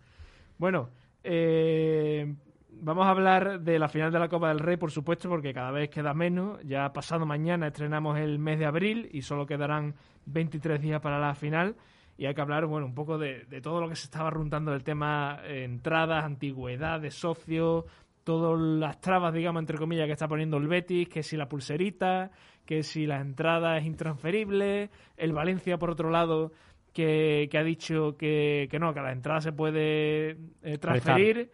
Bueno, 0.59 0.89
eh, 1.24 2.34
vamos 2.81 3.07
a 3.07 3.11
hablar 3.11 3.61
de 3.61 3.79
la 3.79 3.89
final 3.89 4.12
de 4.12 4.18
la 4.18 4.29
Copa 4.29 4.49
del 4.49 4.59
Rey, 4.59 4.77
por 4.77 4.91
supuesto, 4.91 5.29
porque 5.29 5.53
cada 5.53 5.70
vez 5.70 5.91
queda 5.91 6.14
menos. 6.14 6.59
Ya 6.64 6.93
pasado 6.93 7.27
mañana 7.27 7.68
estrenamos 7.68 8.18
el 8.18 8.39
mes 8.39 8.59
de 8.59 8.66
abril 8.66 9.09
y 9.12 9.22
solo 9.22 9.47
quedarán 9.47 9.95
23 10.27 10.81
días 10.81 11.01
para 11.01 11.18
la 11.18 11.35
final. 11.35 11.77
Y 12.18 12.27
hay 12.27 12.35
que 12.35 12.41
hablar, 12.41 12.66
bueno, 12.66 12.87
un 12.87 12.95
poco 12.95 13.18
de, 13.18 13.45
de 13.45 13.61
todo 13.61 13.81
lo 13.81 13.89
que 13.89 13.97
se 13.97 14.05
estaba 14.05 14.31
runtando 14.31 14.72
del 14.72 14.85
tema 14.85 15.41
eh, 15.45 15.64
entradas, 15.64 16.24
antigüedad 16.24 17.01
de 17.01 17.11
socios, 17.11 17.85
todas 18.24 18.59
las 18.61 19.01
trabas, 19.01 19.33
digamos, 19.33 19.61
entre 19.61 19.79
comillas, 19.79 20.07
que 20.07 20.12
está 20.12 20.27
poniendo 20.27 20.57
el 20.57 20.66
Betis, 20.66 21.09
que 21.09 21.22
si 21.22 21.37
la 21.37 21.49
pulserita, 21.49 22.31
que 22.64 22.83
si 22.83 23.07
la 23.07 23.20
entrada 23.20 23.79
es 23.79 23.85
intransferible, 23.85 24.91
el 25.16 25.33
Valencia, 25.33 25.79
por 25.79 25.91
otro 25.91 26.11
lado, 26.11 26.53
que, 26.93 27.49
que 27.51 27.59
ha 27.59 27.62
dicho 27.62 28.16
que, 28.16 28.66
que 28.70 28.79
no, 28.79 28.93
que 28.95 29.01
la 29.01 29.12
entrada 29.12 29.41
se 29.41 29.53
puede 29.53 30.39
eh, 30.62 30.79
transferir, 30.81 31.51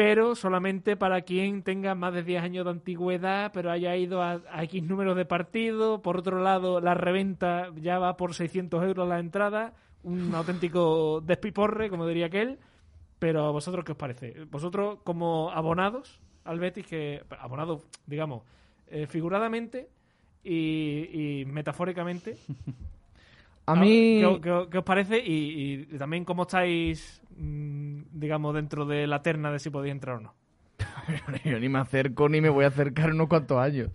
pero 0.00 0.34
solamente 0.34 0.96
para 0.96 1.20
quien 1.20 1.62
tenga 1.62 1.94
más 1.94 2.14
de 2.14 2.22
10 2.22 2.42
años 2.42 2.64
de 2.64 2.70
antigüedad, 2.70 3.52
pero 3.52 3.70
haya 3.70 3.94
ido 3.96 4.22
a, 4.22 4.40
a 4.50 4.64
X 4.64 4.82
números 4.82 5.14
de 5.14 5.26
partido. 5.26 6.00
Por 6.00 6.16
otro 6.16 6.42
lado, 6.42 6.80
la 6.80 6.94
reventa 6.94 7.70
ya 7.76 7.98
va 7.98 8.16
por 8.16 8.32
600 8.34 8.82
euros 8.82 9.06
la 9.06 9.18
entrada, 9.18 9.74
un 10.02 10.34
auténtico 10.34 11.20
despiporre, 11.20 11.90
como 11.90 12.06
diría 12.06 12.26
aquel. 12.28 12.58
Pero 13.18 13.44
a 13.44 13.50
vosotros, 13.50 13.84
¿qué 13.84 13.92
os 13.92 13.98
parece? 13.98 14.44
Vosotros, 14.44 15.00
como 15.04 15.50
abonados 15.50 16.22
al 16.44 16.58
Betis, 16.60 16.86
que 16.86 17.22
abonados, 17.38 17.82
digamos, 18.06 18.44
eh, 18.86 19.06
figuradamente 19.06 19.90
y, 20.42 21.40
y 21.40 21.44
metafóricamente, 21.44 22.38
A 23.72 23.74
mí... 23.76 24.20
¿Qué, 24.20 24.40
qué- 24.42 24.66
qué 24.70 24.78
os 24.78 24.84
parece? 24.84 25.18
Y, 25.18 25.86
y 25.90 25.98
también 25.98 26.24
cómo 26.24 26.42
estáis, 26.42 27.22
mm, 27.36 28.02
digamos, 28.12 28.54
dentro 28.54 28.84
de 28.86 29.06
la 29.06 29.22
terna 29.22 29.50
de 29.50 29.58
si 29.58 29.70
podéis 29.70 29.92
entrar 29.92 30.16
o 30.16 30.20
no. 30.20 30.34
Yo 31.44 31.58
ni 31.60 31.68
me 31.68 31.78
acerco 31.78 32.28
ni 32.28 32.40
me 32.40 32.48
voy 32.48 32.64
a 32.64 32.68
acercar 32.68 33.10
unos 33.12 33.28
cuantos 33.28 33.58
años. 33.58 33.90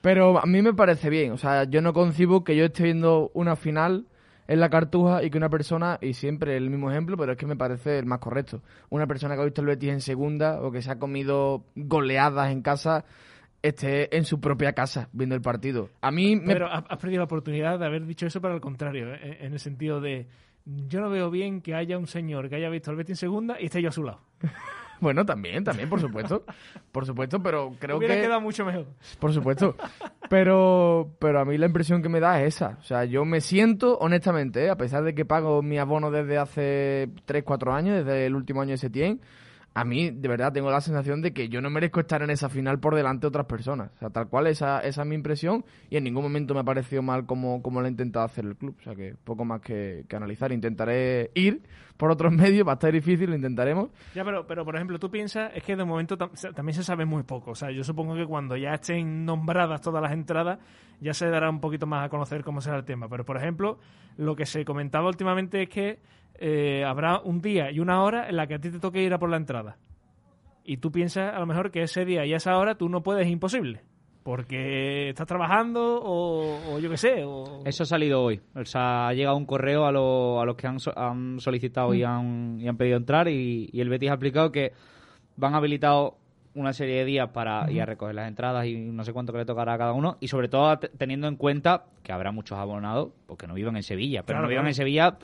Pero 0.00 0.38
a 0.38 0.46
mí 0.46 0.60
me 0.62 0.74
parece 0.74 1.08
bien. 1.10 1.32
O 1.32 1.38
sea, 1.38 1.64
yo 1.64 1.80
no 1.80 1.92
concibo 1.92 2.44
que 2.44 2.56
yo 2.56 2.64
esté 2.66 2.82
viendo 2.84 3.30
una 3.34 3.56
final 3.56 4.06
en 4.46 4.60
la 4.60 4.70
cartuja 4.70 5.22
y 5.22 5.30
que 5.30 5.36
una 5.38 5.50
persona, 5.50 5.98
y 6.00 6.14
siempre 6.14 6.56
el 6.56 6.70
mismo 6.70 6.90
ejemplo, 6.90 7.16
pero 7.16 7.32
es 7.32 7.38
que 7.38 7.46
me 7.46 7.56
parece 7.56 7.98
el 7.98 8.06
más 8.06 8.18
correcto. 8.18 8.62
Una 8.90 9.06
persona 9.06 9.34
que 9.34 9.42
ha 9.42 9.44
visto 9.44 9.60
el 9.60 9.66
Betis 9.66 9.90
en 9.90 10.00
segunda 10.00 10.60
o 10.62 10.70
que 10.72 10.80
se 10.82 10.90
ha 10.90 10.98
comido 10.98 11.64
goleadas 11.76 12.50
en 12.50 12.62
casa, 12.62 13.04
esté 13.62 14.16
en 14.16 14.24
su 14.24 14.40
propia 14.40 14.72
casa 14.72 15.08
viendo 15.12 15.34
el 15.34 15.42
partido. 15.42 15.90
A 16.00 16.10
mí 16.10 16.36
me... 16.36 16.52
Pero 16.52 16.66
has 16.66 16.84
has 16.88 16.98
perdido 16.98 17.20
la 17.20 17.24
oportunidad 17.24 17.78
de 17.78 17.86
haber 17.86 18.06
dicho 18.06 18.26
eso 18.26 18.40
para 18.40 18.54
el 18.54 18.60
contrario, 18.60 19.14
¿eh? 19.14 19.38
en 19.40 19.52
el 19.52 19.60
sentido 19.60 20.00
de 20.00 20.26
yo 20.64 21.00
no 21.00 21.08
veo 21.08 21.30
bien 21.30 21.60
que 21.62 21.74
haya 21.74 21.96
un 21.96 22.06
señor 22.06 22.48
que 22.48 22.56
haya 22.56 22.68
visto 22.68 22.90
al 22.90 22.96
Betis 22.96 23.12
en 23.12 23.16
segunda 23.16 23.60
y 23.60 23.66
esté 23.66 23.80
yo 23.80 23.88
a 23.88 23.92
su 23.92 24.02
lado. 24.02 24.20
Bueno, 25.00 25.24
también, 25.24 25.62
también, 25.62 25.88
por 25.88 26.00
supuesto. 26.00 26.44
por 26.92 27.06
supuesto, 27.06 27.40
pero 27.40 27.72
creo 27.78 27.98
Hubiera 27.98 28.16
que... 28.16 28.22
quedado 28.22 28.40
mucho 28.40 28.64
mejor. 28.64 28.86
Por 29.20 29.32
supuesto. 29.32 29.76
Pero, 30.28 31.14
pero 31.18 31.40
a 31.40 31.44
mí 31.44 31.56
la 31.56 31.66
impresión 31.66 32.02
que 32.02 32.08
me 32.08 32.20
da 32.20 32.42
es 32.42 32.56
esa. 32.56 32.78
O 32.80 32.82
sea, 32.82 33.04
yo 33.04 33.24
me 33.24 33.40
siento, 33.40 33.96
honestamente, 33.98 34.64
¿eh? 34.64 34.70
a 34.70 34.76
pesar 34.76 35.04
de 35.04 35.14
que 35.14 35.24
pago 35.24 35.62
mi 35.62 35.78
abono 35.78 36.10
desde 36.10 36.36
hace 36.38 37.10
3, 37.24 37.44
4 37.44 37.72
años, 37.72 38.04
desde 38.04 38.26
el 38.26 38.34
último 38.34 38.60
año 38.60 38.72
de 38.72 38.78
Setién, 38.78 39.20
a 39.78 39.84
mí 39.84 40.10
de 40.10 40.28
verdad 40.28 40.52
tengo 40.52 40.72
la 40.72 40.80
sensación 40.80 41.22
de 41.22 41.32
que 41.32 41.48
yo 41.48 41.60
no 41.60 41.70
merezco 41.70 42.00
estar 42.00 42.20
en 42.22 42.30
esa 42.30 42.48
final 42.48 42.80
por 42.80 42.96
delante 42.96 43.22
de 43.22 43.28
otras 43.28 43.46
personas. 43.46 43.92
O 43.94 43.98
sea, 43.98 44.10
tal 44.10 44.28
cual 44.28 44.48
esa, 44.48 44.80
esa 44.80 45.02
es 45.02 45.08
mi 45.08 45.14
impresión 45.14 45.64
y 45.88 45.96
en 45.96 46.02
ningún 46.02 46.24
momento 46.24 46.52
me 46.52 46.60
ha 46.60 46.64
parecido 46.64 47.00
mal 47.00 47.26
como, 47.26 47.62
como 47.62 47.80
lo 47.80 47.86
ha 47.86 47.88
intentado 47.88 48.24
hacer 48.24 48.44
el 48.44 48.56
club. 48.56 48.74
O 48.80 48.82
sea, 48.82 48.96
que 48.96 49.14
poco 49.22 49.44
más 49.44 49.60
que, 49.60 50.04
que 50.08 50.16
analizar. 50.16 50.50
Intentaré 50.50 51.30
ir 51.34 51.62
por 51.96 52.10
otros 52.10 52.32
medios, 52.34 52.66
va 52.66 52.72
a 52.72 52.74
estar 52.74 52.90
difícil, 52.90 53.30
lo 53.30 53.36
intentaremos. 53.36 53.90
Ya, 54.16 54.24
pero, 54.24 54.48
pero 54.48 54.64
por 54.64 54.74
ejemplo, 54.74 54.98
tú 54.98 55.12
piensas, 55.12 55.52
es 55.54 55.62
que 55.62 55.76
de 55.76 55.84
momento 55.84 56.18
también 56.18 56.74
se 56.74 56.82
sabe 56.82 57.04
muy 57.04 57.22
poco. 57.22 57.52
O 57.52 57.54
sea, 57.54 57.70
yo 57.70 57.84
supongo 57.84 58.16
que 58.16 58.26
cuando 58.26 58.56
ya 58.56 58.74
estén 58.74 59.24
nombradas 59.24 59.80
todas 59.80 60.02
las 60.02 60.10
entradas, 60.10 60.58
ya 61.00 61.14
se 61.14 61.28
dará 61.28 61.48
un 61.48 61.60
poquito 61.60 61.86
más 61.86 62.04
a 62.04 62.08
conocer 62.08 62.42
cómo 62.42 62.60
será 62.60 62.78
el 62.78 62.84
tema. 62.84 63.08
Pero, 63.08 63.24
por 63.24 63.36
ejemplo, 63.36 63.78
lo 64.16 64.34
que 64.34 64.44
se 64.44 64.64
comentaba 64.64 65.06
últimamente 65.06 65.62
es 65.62 65.68
que 65.68 66.00
eh, 66.38 66.84
habrá 66.86 67.20
un 67.20 67.40
día 67.40 67.70
y 67.70 67.80
una 67.80 68.02
hora 68.02 68.28
en 68.28 68.36
la 68.36 68.46
que 68.46 68.54
a 68.54 68.58
ti 68.58 68.70
te 68.70 68.78
toque 68.80 69.02
ir 69.02 69.12
a 69.12 69.18
por 69.18 69.30
la 69.30 69.36
entrada. 69.36 69.76
Y 70.64 70.76
tú 70.78 70.90
piensas, 70.92 71.34
a 71.34 71.38
lo 71.38 71.46
mejor, 71.46 71.70
que 71.70 71.82
ese 71.82 72.04
día 72.04 72.26
y 72.26 72.34
esa 72.34 72.56
hora 72.58 72.74
tú 72.76 72.88
no 72.88 73.02
puedes, 73.02 73.26
es 73.26 73.32
imposible. 73.32 73.80
porque 74.22 75.08
estás 75.08 75.26
trabajando 75.26 76.02
o, 76.02 76.74
o 76.74 76.78
yo 76.78 76.90
qué 76.90 76.98
sé. 76.98 77.24
O... 77.24 77.62
Eso 77.64 77.84
ha 77.84 77.86
salido 77.86 78.22
hoy. 78.22 78.40
O 78.54 78.64
sea, 78.66 79.08
ha 79.08 79.14
llegado 79.14 79.36
un 79.38 79.46
correo 79.46 79.86
a, 79.86 79.92
lo- 79.92 80.38
a 80.40 80.44
los 80.44 80.54
que 80.56 80.66
han, 80.66 80.78
so- 80.80 80.92
han 80.98 81.40
solicitado 81.40 81.94
y, 81.94 82.02
han, 82.02 82.58
y 82.60 82.68
han 82.68 82.76
pedido 82.76 82.98
entrar 82.98 83.28
y, 83.28 83.70
y 83.72 83.80
el 83.80 83.88
Betis 83.88 84.10
ha 84.10 84.14
explicado 84.14 84.52
que 84.52 84.72
van 85.36 85.54
habilitados 85.54 86.12
una 86.54 86.72
serie 86.74 86.96
de 86.96 87.04
días 87.06 87.30
para 87.30 87.70
ir 87.70 87.80
a 87.80 87.86
recoger 87.86 88.14
las 88.16 88.28
entradas 88.28 88.66
y 88.66 88.74
no 88.76 89.02
sé 89.04 89.12
cuánto 89.14 89.32
que 89.32 89.38
le 89.38 89.44
tocará 89.46 89.74
a 89.74 89.78
cada 89.78 89.92
uno 89.92 90.16
y 90.20 90.28
sobre 90.28 90.48
todo 90.48 90.76
te- 90.78 90.88
teniendo 90.88 91.28
en 91.28 91.36
cuenta 91.36 91.84
que 92.02 92.12
habrá 92.12 92.30
muchos 92.32 92.58
abonados 92.58 93.10
porque 93.26 93.46
no 93.46 93.54
vivan 93.54 93.76
en 93.76 93.82
Sevilla, 93.84 94.22
pero 94.24 94.34
Claro, 94.38 94.42
no 94.42 94.48
vivan 94.50 94.62
claro. 94.64 94.70
en 94.70 94.74
Sevilla, 94.74 95.18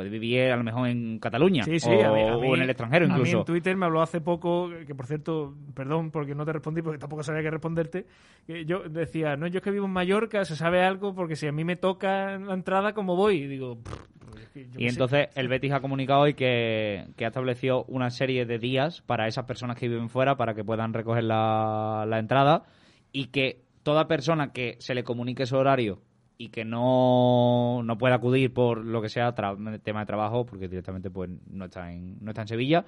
puede 0.00 0.10
vivir 0.10 0.50
a 0.50 0.56
lo 0.56 0.64
mejor 0.64 0.88
en 0.88 1.18
Cataluña 1.18 1.62
Sí, 1.64 1.78
sí, 1.78 1.88
o, 1.90 1.92
a 1.92 2.12
mí- 2.14 2.22
a 2.22 2.36
mí- 2.36 2.48
o 2.48 2.54
en 2.56 2.62
el 2.62 2.70
extranjero 2.70 3.04
A 3.04 3.08
mí 3.08 3.14
incluso. 3.14 3.38
en 3.40 3.44
Twitter 3.44 3.76
me 3.76 3.86
habló 3.86 4.00
hace 4.02 4.20
poco, 4.20 4.70
que 4.86 4.94
por 4.94 5.06
cierto, 5.06 5.54
perdón 5.74 6.10
porque 6.10 6.34
no 6.34 6.44
te 6.46 6.52
respondí, 6.52 6.82
porque 6.82 6.98
tampoco 6.98 7.22
sabía 7.22 7.42
qué 7.42 7.50
responderte. 7.50 8.06
que 8.46 8.64
yo 8.64 8.80
decía, 8.88 9.36
no, 9.36 9.46
yo 9.46 9.58
es 9.58 9.62
que 9.62 9.70
vivo 9.70 9.84
en 9.86 9.92
Mallorca, 9.92 10.44
se 10.44 10.56
sabe 10.56 10.82
algo, 10.82 11.14
porque 11.14 11.36
si 11.36 11.46
a 11.46 11.52
mí 11.52 11.62
me 11.64 11.76
toca 11.76 12.34
en 12.34 12.46
la 12.48 12.54
entrada, 12.54 12.94
¿cómo 12.94 13.14
voy? 13.14 13.42
Y 13.42 13.46
digo, 13.46 13.76
"Pff, 13.82 13.92
pues 14.30 14.42
es 14.44 14.48
que 14.50 14.60
Y 14.60 14.64
qué 14.64 14.78
sé". 14.78 14.86
entonces 14.88 15.28
el 15.34 15.48
Betis 15.48 15.72
ha 15.72 15.80
comunicado 15.80 16.20
hoy 16.22 16.32
que, 16.34 17.06
que 17.16 17.24
ha 17.24 17.28
establecido 17.28 17.84
una 17.88 18.10
serie 18.10 18.46
de 18.46 18.58
días 18.58 19.02
para 19.02 19.28
esas 19.28 19.44
personas 19.44 19.76
que 19.76 19.88
viven 19.88 20.08
fuera 20.08 20.36
para 20.36 20.54
que 20.54 20.64
puedan 20.64 20.94
recoger 20.94 21.24
la, 21.24 22.04
la 22.08 22.18
entrada 22.18 22.64
y 23.12 23.26
que 23.26 23.60
toda 23.82 24.08
persona 24.08 24.52
que 24.52 24.76
se 24.80 24.94
le 24.94 25.04
comunique 25.04 25.44
su 25.46 25.56
horario 25.56 26.00
y 26.42 26.48
que 26.48 26.64
no, 26.64 27.82
no 27.84 27.98
pueda 27.98 28.14
acudir 28.14 28.50
por 28.54 28.82
lo 28.82 29.02
que 29.02 29.10
sea 29.10 29.34
tema 29.34 30.00
de 30.00 30.06
trabajo 30.06 30.46
porque 30.46 30.68
directamente 30.68 31.10
pues 31.10 31.28
no 31.50 31.66
está 31.66 31.92
en, 31.92 32.16
no 32.24 32.30
está 32.30 32.40
en 32.42 32.48
Sevilla 32.48 32.84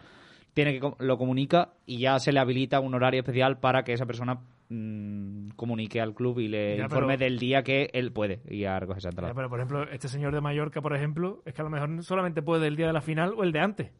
tiene 0.55 0.81
que 0.81 0.91
lo 0.99 1.19
comunica 1.19 1.75
y 1.85 1.99
ya 1.99 2.19
se 2.19 2.33
le 2.33 2.41
habilita 2.41 2.81
un 2.81 2.95
horario 2.95 3.21
especial 3.21 3.59
para 3.59 3.85
que 3.85 3.93
esa 3.93 4.07
persona 4.07 4.41
mm, 4.71 5.51
comunique 5.57 6.01
al 6.01 6.15
club 6.15 6.39
y 6.41 6.49
le 6.49 6.79
Ya, 6.79 6.85
informe 6.85 7.19
pero- 7.19 7.29
del 7.31 7.39
día 7.39 7.63
que 7.63 7.91
él 7.93 8.11
puede 8.11 8.41
ir 8.49 8.69
a 8.69 8.81
recoger 8.81 8.99
esa 9.01 9.09
entrada. 9.11 9.33
Ya, 9.33 9.35
pero 9.35 9.51
por 9.51 9.59
ejemplo, 9.59 9.83
este 9.91 10.09
señor 10.09 10.33
de 10.35 10.41
Mallorca, 10.41 10.81
por 10.81 10.97
ejemplo, 10.97 11.43
es 11.45 11.53
que 11.53 11.61
a 11.61 11.65
lo 11.65 11.71
mejor 11.71 12.03
solamente 12.03 12.41
puede 12.41 12.69
el 12.69 12.77
día 12.77 12.87
de 12.87 12.93
la 12.95 13.03
final 13.03 13.35
o 13.37 13.43
el 13.45 13.53
de 13.53 13.61
antes. 13.61 13.91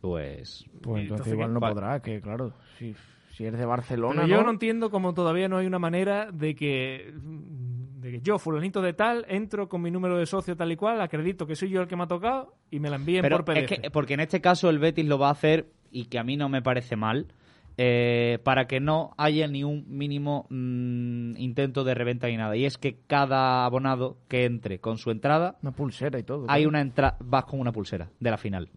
Pues 0.00 0.64
Pues 0.80 1.02
Y 1.02 1.02
entonces 1.02 1.02
entonces, 1.02 1.32
igual 1.34 1.52
no 1.52 1.60
Vale. 1.60 1.74
podrá, 1.74 2.00
que 2.00 2.20
claro, 2.22 2.52
si, 2.78 2.94
si 3.32 3.44
eres 3.44 3.58
de 3.60 3.66
Barcelona, 3.66 4.14
Pero 4.22 4.26
yo 4.28 4.36
¿no? 4.38 4.44
no 4.44 4.50
entiendo 4.52 4.90
cómo 4.90 5.12
todavía 5.14 5.48
no 5.48 5.58
hay 5.58 5.66
una 5.66 5.78
manera 5.78 6.30
de 6.32 6.54
que, 6.54 7.12
de 8.00 8.12
que 8.12 8.20
yo, 8.20 8.38
fulanito 8.38 8.80
de 8.80 8.92
tal, 8.92 9.26
entro 9.28 9.68
con 9.68 9.82
mi 9.82 9.90
número 9.90 10.16
de 10.16 10.26
socio 10.26 10.56
tal 10.56 10.72
y 10.72 10.76
cual, 10.76 11.00
acredito 11.00 11.46
que 11.46 11.54
soy 11.54 11.70
yo 11.70 11.82
el 11.82 11.88
que 11.88 11.96
me 11.96 12.04
ha 12.04 12.08
tocado 12.08 12.54
y 12.70 12.80
me 12.80 12.90
la 12.90 12.96
envíen 12.96 13.22
Pero 13.22 13.36
por 13.36 13.44
PDF. 13.44 13.70
es 13.72 13.80
que, 13.80 13.90
porque 13.90 14.14
en 14.14 14.20
este 14.20 14.40
caso 14.40 14.70
el 14.70 14.78
Betis 14.78 15.06
lo 15.06 15.18
va 15.18 15.28
a 15.28 15.32
hacer, 15.32 15.66
y 15.90 16.06
que 16.06 16.18
a 16.18 16.24
mí 16.24 16.36
no 16.36 16.48
me 16.48 16.62
parece 16.62 16.96
mal, 16.96 17.26
eh, 17.76 18.38
para 18.44 18.66
que 18.66 18.80
no 18.80 19.12
haya 19.16 19.46
ni 19.48 19.64
un 19.64 19.84
mínimo 19.88 20.46
mm, 20.50 21.36
intento 21.38 21.84
de 21.84 21.94
reventa 21.94 22.26
ni 22.28 22.36
nada. 22.36 22.56
Y 22.56 22.64
es 22.64 22.78
que 22.78 22.98
cada 23.06 23.64
abonado 23.64 24.18
que 24.28 24.44
entre 24.44 24.80
con 24.80 24.98
su 24.98 25.10
entrada, 25.10 25.56
Una 25.62 25.72
pulsera 25.72 26.18
y 26.18 26.22
todo. 26.22 26.46
hay 26.48 26.62
claro. 26.62 26.68
una 26.68 26.80
entrada, 26.80 27.16
vas 27.20 27.44
con 27.44 27.60
una 27.60 27.72
pulsera 27.72 28.10
de 28.18 28.30
la 28.30 28.36
final. 28.36 28.70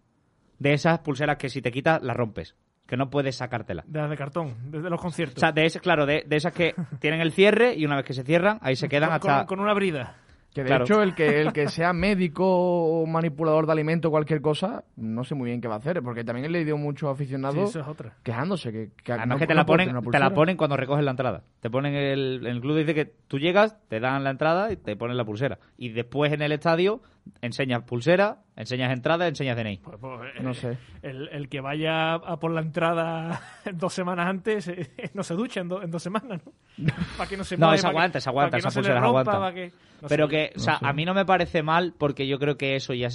De 0.58 0.72
esas 0.72 1.00
pulseras 1.00 1.36
que 1.36 1.48
si 1.48 1.60
te 1.60 1.70
quitas, 1.70 2.02
las 2.02 2.16
rompes. 2.16 2.56
Que 2.86 2.96
no 2.96 3.08
puedes 3.10 3.36
sacártela. 3.36 3.82
De 3.86 3.98
las 4.00 4.10
de 4.10 4.16
cartón, 4.16 4.54
desde 4.70 4.90
los 4.90 4.98
O 5.00 5.02
conciertos. 5.02 5.40
sea, 5.40 5.52
de 5.52 5.64
esas, 5.64 5.80
claro, 5.80 6.04
de, 6.06 6.24
de 6.26 6.36
esas 6.36 6.52
que 6.52 6.74
tienen 7.00 7.20
el 7.20 7.32
cierre 7.32 7.74
y 7.74 7.84
una 7.86 7.96
vez 7.96 8.04
que 8.04 8.12
se 8.14 8.24
cierran, 8.24 8.58
ahí 8.60 8.76
se 8.76 8.88
quedan 8.88 9.08
con, 9.08 9.16
hasta... 9.30 9.46
con- 9.46 9.56
con 9.56 9.60
una 9.60 9.74
brida. 9.74 10.16
Que 10.54 10.60
de 10.62 10.68
Claro. 10.68 10.84
hecho 10.84 11.02
el 11.02 11.16
que 11.16 11.40
el 11.40 11.52
que 11.52 11.66
sea 11.68 11.92
médico 11.92 12.44
o 12.46 13.04
manipulador 13.06 13.66
de 13.66 13.72
alimentos 13.72 14.08
o 14.08 14.12
cualquier 14.12 14.40
cosa, 14.40 14.84
no 14.94 15.24
sé 15.24 15.34
muy 15.34 15.48
bien 15.48 15.60
qué 15.60 15.66
va 15.66 15.74
a 15.74 15.78
hacer, 15.78 16.00
porque 16.00 16.22
también 16.22 16.44
he 16.44 16.48
leído 16.48 16.76
muchos 16.78 17.10
aficionados 17.10 17.74
es 17.74 17.84
quejándose 18.22 18.70
que, 18.70 18.90
que 19.02 19.12
Además 19.14 19.28
no- 19.30 19.38
que 19.38 19.46
te 19.48 19.54
la 19.54 19.66
ponen, 19.66 20.00
te 20.12 20.18
la 20.20 20.30
ponen 20.32 20.56
cuando 20.56 20.76
recoges 20.76 21.04
la 21.04 21.10
entrada. 21.10 21.42
Te 21.58 21.70
ponen 21.70 21.94
el, 21.94 22.46
el 22.46 22.60
club 22.60 22.76
dice 22.76 22.94
que 22.94 23.06
tú 23.26 23.40
llegas, 23.40 23.76
te 23.88 23.98
dan 23.98 24.22
la 24.22 24.30
entrada 24.30 24.70
y 24.70 24.76
te 24.76 24.94
ponen 24.94 25.16
la 25.16 25.24
pulsera. 25.24 25.58
Y 25.76 25.88
después 25.88 26.32
en 26.32 26.40
el 26.42 26.52
estadio 26.52 27.02
enseñas 27.40 27.82
pulsera, 27.84 28.38
enseñas 28.56 28.92
entrada, 28.92 29.26
enseñas 29.28 29.56
DNI. 29.56 29.78
Pues, 29.78 29.96
pues, 30.00 30.42
No 30.42 30.50
eh, 30.50 30.54
sé. 30.54 30.78
El, 31.02 31.28
el 31.28 31.48
que 31.48 31.60
vaya 31.60 32.14
a 32.14 32.38
por 32.38 32.50
la 32.52 32.60
entrada 32.60 33.40
dos 33.74 33.92
semanas 33.92 34.26
antes 34.26 34.68
eh, 34.68 34.90
no 35.14 35.22
se 35.22 35.34
ducha 35.34 35.60
en, 35.60 35.68
do- 35.68 35.82
en 35.82 35.90
dos 35.90 36.02
semanas, 36.02 36.40
¿no? 36.44 36.52
Para 37.16 37.28
que 37.28 37.36
no 37.36 37.44
se 37.44 37.56
No, 37.56 37.72
esa 37.72 37.88
aguanta, 37.88 38.18
esa 38.18 38.30
aguanta, 38.30 38.58
no 38.58 39.12
pa' 39.24 39.52
que- 39.54 39.72
no 40.02 40.08
Pero 40.08 40.28
que, 40.28 40.52
o 40.56 40.58
sea, 40.58 40.78
sé. 40.78 40.86
a 40.86 40.92
mí 40.92 41.04
no 41.04 41.14
me 41.14 41.24
parece 41.24 41.62
mal 41.62 41.94
porque 41.96 42.26
yo 42.26 42.38
creo 42.38 42.56
que 42.56 42.76
eso 42.76 42.92
ya 42.94 43.08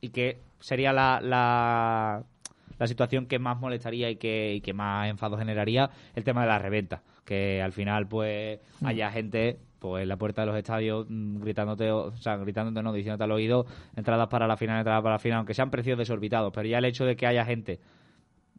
y 0.00 0.08
que 0.10 0.38
sería 0.60 0.92
la, 0.92 1.20
la, 1.22 2.22
la 2.78 2.86
situación 2.86 3.26
que 3.26 3.38
más 3.38 3.58
molestaría 3.58 4.08
y 4.10 4.16
que, 4.16 4.54
y 4.54 4.60
que 4.62 4.72
más 4.72 5.08
enfado 5.10 5.36
generaría 5.36 5.90
el 6.14 6.24
tema 6.24 6.42
de 6.42 6.48
la 6.48 6.58
reventa. 6.58 7.02
Que 7.24 7.60
al 7.62 7.72
final, 7.72 8.06
pues, 8.08 8.58
Mm. 8.80 8.86
haya 8.86 9.10
gente 9.10 9.58
pues 9.80 10.02
en 10.02 10.08
la 10.08 10.16
puerta 10.16 10.42
de 10.42 10.46
los 10.46 10.56
estadios 10.56 11.06
mm, 11.08 11.40
gritándote, 11.40 11.90
o 11.90 12.12
sea, 12.12 12.36
gritándote 12.36 12.82
no, 12.82 12.92
diciéndote 12.92 13.24
al 13.24 13.32
oído 13.32 13.66
entradas 13.96 14.28
para 14.28 14.46
la 14.46 14.56
final, 14.56 14.78
entradas 14.78 15.02
para 15.02 15.14
la 15.14 15.18
final, 15.18 15.38
aunque 15.38 15.54
sean 15.54 15.70
precios 15.70 15.98
desorbitados, 15.98 16.52
pero 16.54 16.68
ya 16.68 16.78
el 16.78 16.84
hecho 16.84 17.04
de 17.04 17.16
que 17.16 17.26
haya 17.26 17.44
gente 17.44 17.80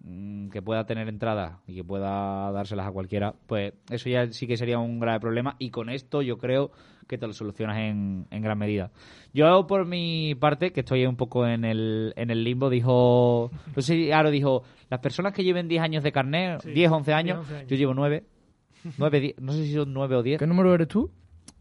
mm, 0.04 0.50
que 0.50 0.62
pueda 0.62 0.86
tener 0.86 1.08
entradas 1.08 1.60
y 1.68 1.76
que 1.76 1.84
pueda 1.84 2.52
dárselas 2.52 2.88
a 2.88 2.92
cualquiera, 2.92 3.34
pues 3.48 3.74
eso 3.90 4.10
ya 4.10 4.28
sí 4.32 4.48
que 4.48 4.58
sería 4.58 4.80
un 4.80 5.00
grave 5.00 5.20
problema 5.20 5.56
y 5.60 5.70
con 5.70 5.90
esto 5.90 6.22
yo 6.22 6.38
creo 6.38 6.72
que 7.08 7.18
te 7.18 7.28
lo 7.28 7.34
solucionas 7.34 7.78
en, 7.78 8.26
en 8.32 8.42
gran 8.42 8.58
medida. 8.58 8.90
Yo 9.34 9.68
por 9.68 9.86
mi 9.86 10.34
parte, 10.36 10.72
que 10.72 10.80
estoy 10.82 11.06
un 11.06 11.18
poco 11.18 11.46
en 11.46 11.66
el, 11.66 12.14
en 12.16 12.32
el 12.32 12.44
limbo, 12.44 12.70
dijo, 12.70 13.52
no 13.76 13.82
sé 13.82 14.14
Aro 14.14 14.32
dijo, 14.32 14.64
las 14.90 15.02
personas 15.02 15.34
que 15.34 15.44
lleven 15.44 15.68
10 15.68 15.82
años 15.84 16.04
de 16.04 16.12
carnet, 16.12 16.62
Sí, 16.62 16.72
10, 16.72 16.92
11 16.92 17.14
años, 17.14 17.38
10, 17.38 17.40
11 17.40 17.56
años. 17.58 17.70
yo 17.70 17.76
llevo 17.78 17.94
9. 17.94 18.24
9 18.98 19.20
10, 19.20 19.40
no 19.42 19.52
sé 19.54 19.66
si 19.66 19.74
son 19.74 19.94
9 19.94 20.16
o 20.16 20.24
10. 20.24 20.40
¿Qué 20.40 20.48
número 20.48 20.74
eres 20.74 20.88
tú? 20.88 21.12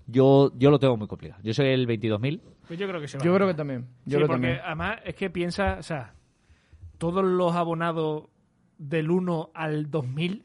Yo, 0.06 0.52
yo 0.56 0.70
lo 0.70 0.78
tengo 0.78 0.96
muy 0.96 1.06
complicado. 1.06 1.40
Yo 1.44 1.54
soy 1.54 1.68
el 1.68 1.86
22.000. 1.86 2.40
Pues 2.66 2.78
yo 2.78 2.88
creo 2.88 3.00
que 3.00 3.08
se 3.08 3.18
va 3.18 3.24
Yo 3.24 3.32
a 3.32 3.36
creo 3.36 3.48
que 3.48 3.54
también. 3.54 3.82
Sí, 4.04 4.10
Yo 4.10 4.16
creo 4.18 4.28
porque 4.28 4.42
también. 4.42 4.60
además 4.64 4.98
es 5.04 5.14
que 5.14 5.30
piensa, 5.30 5.76
o 5.78 5.82
sea, 5.82 6.14
todos 6.98 7.24
los 7.24 7.54
abonados 7.54 8.24
del 8.78 9.10
1 9.10 9.50
al 9.54 9.90
2000 9.90 10.44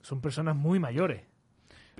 son 0.00 0.20
personas 0.20 0.56
muy 0.56 0.78
mayores. 0.78 1.22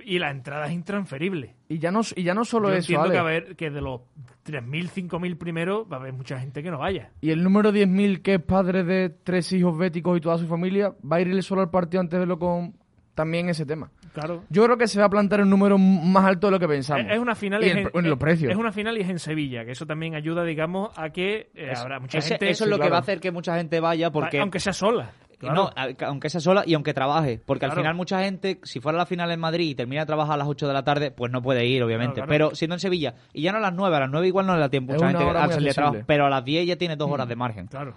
Y 0.05 0.17
la 0.17 0.31
entrada 0.31 0.65
es 0.67 0.73
intransferible. 0.73 1.55
Y 1.69 1.77
ya 1.77 1.91
no, 1.91 2.01
y 2.15 2.23
ya 2.23 2.33
no 2.33 2.43
solo 2.43 2.69
Yo 2.69 2.75
eso, 2.75 2.91
entiendo 2.93 3.03
Ale. 3.05 3.13
que, 3.13 3.19
a 3.19 3.23
ver, 3.23 3.55
que 3.55 3.69
de 3.69 3.79
los 3.81 4.01
3.000, 4.45 4.89
5.000 5.09 5.37
primeros 5.37 5.85
va 5.89 5.97
a 5.97 5.99
haber 5.99 6.13
mucha 6.13 6.39
gente 6.39 6.63
que 6.63 6.71
no 6.71 6.79
vaya. 6.79 7.11
Y 7.21 7.29
el 7.29 7.43
número 7.43 7.71
10.000, 7.71 8.21
que 8.23 8.33
es 8.35 8.41
padre 8.41 8.83
de 8.83 9.09
tres 9.09 9.53
hijos 9.53 9.77
béticos 9.77 10.17
y 10.17 10.21
toda 10.21 10.37
su 10.39 10.47
familia, 10.47 10.93
va 11.09 11.17
a 11.17 11.21
ir 11.21 11.27
él 11.29 11.43
solo 11.43 11.61
al 11.61 11.69
partido 11.69 12.01
antes 12.01 12.13
de 12.13 12.19
verlo 12.19 12.39
con 12.39 12.75
también 13.15 13.49
ese 13.49 13.65
tema. 13.65 13.91
Claro. 14.13 14.43
Yo 14.49 14.63
creo 14.65 14.77
que 14.77 14.87
se 14.87 14.99
va 14.99 15.05
a 15.05 15.09
plantear 15.09 15.41
un 15.41 15.49
número 15.49 15.77
más 15.77 16.25
alto 16.25 16.47
de 16.47 16.51
lo 16.51 16.59
que 16.59 16.67
pensamos. 16.67 17.05
Es, 17.11 17.19
una 17.19 17.35
final 17.35 17.63
Y 17.63 17.69
es 17.69 17.87
en, 17.93 18.09
los 18.09 18.17
precios. 18.19 18.51
es 18.51 18.57
una 18.57 18.71
final 18.71 18.97
y 18.97 19.01
es 19.01 19.09
en 19.09 19.19
Sevilla, 19.19 19.65
que 19.65 19.71
eso 19.71 19.85
también 19.85 20.15
ayuda, 20.15 20.43
digamos, 20.43 20.91
a 20.97 21.09
que 21.09 21.49
eh, 21.55 21.69
Eso- 21.71 21.81
habrá 21.83 21.99
mucha 21.99 22.17
ese- 22.19 22.29
gente. 22.29 22.49
eso 22.49 22.63
es 22.63 22.67
sí, 22.69 22.75
lo 22.75 22.79
que 22.83 22.89
va 22.89 22.97
a 22.97 23.01
hacer 23.01 23.19
que 23.19 23.31
mucha 23.31 23.55
gente 23.57 23.79
vaya 23.79 24.11
porque... 24.11 24.39
Aunque 24.39 24.59
sea 24.59 24.73
sola. 24.73 25.11
Claro. 25.39 25.55
No, 25.75 25.83
aunque 26.07 26.29
sea 26.29 26.39
sola 26.39 26.63
y 26.65 26.73
aunque 26.73 26.93
trabaje. 26.93 27.41
Porque 27.45 27.65
al 27.65 27.73
final 27.73 27.95
mucha 27.95 28.21
gente, 28.23 28.59
si 28.63 28.79
fuera 28.79 28.97
la 28.97 29.05
final 29.05 29.29
en 29.29 29.41
Madrid 29.41 29.71
y 29.71 29.75
termina 29.75 30.03
de 30.03 30.05
trabajar 30.05 30.35
a 30.35 30.37
las 30.37 30.47
8 30.47 30.67
de 30.69 30.73
la 30.73 30.83
tarde, 30.85 31.11
pues 31.11 31.33
no 31.33 31.41
puede 31.41 31.65
ir, 31.65 31.83
obviamente. 31.83 32.13
Claro, 32.21 32.27
claro. 32.29 32.47
Pero 32.49 32.55
siendo 32.55 32.75
en 32.75 32.79
Sevilla, 32.79 33.15
y 33.33 33.41
ya 33.41 33.51
no 33.51 33.57
a 33.57 33.61
las 33.61 33.73
9, 33.73 33.93
a 33.93 33.99
las 33.99 34.09
9 34.09 34.25
igual 34.27 34.45
no 34.47 34.53
le 34.53 34.61
da 34.61 34.69
tiempo 34.69 34.93
mucha 34.93 35.07
gente 35.09 35.21
hora 35.21 35.41
al 35.41 35.45
muy 35.47 35.53
salir 35.55 35.67
de 35.69 35.73
trabajo. 35.73 35.91
accesible. 35.95 36.05
Pero 36.07 36.25
a 36.27 36.29
las 36.29 36.45
10 36.45 36.65
ya 36.67 36.75
tiene 36.77 36.95
dos 36.95 37.11
horas 37.11 37.27
de 37.27 37.35
margen. 37.35 37.67
Claro. 37.67 37.93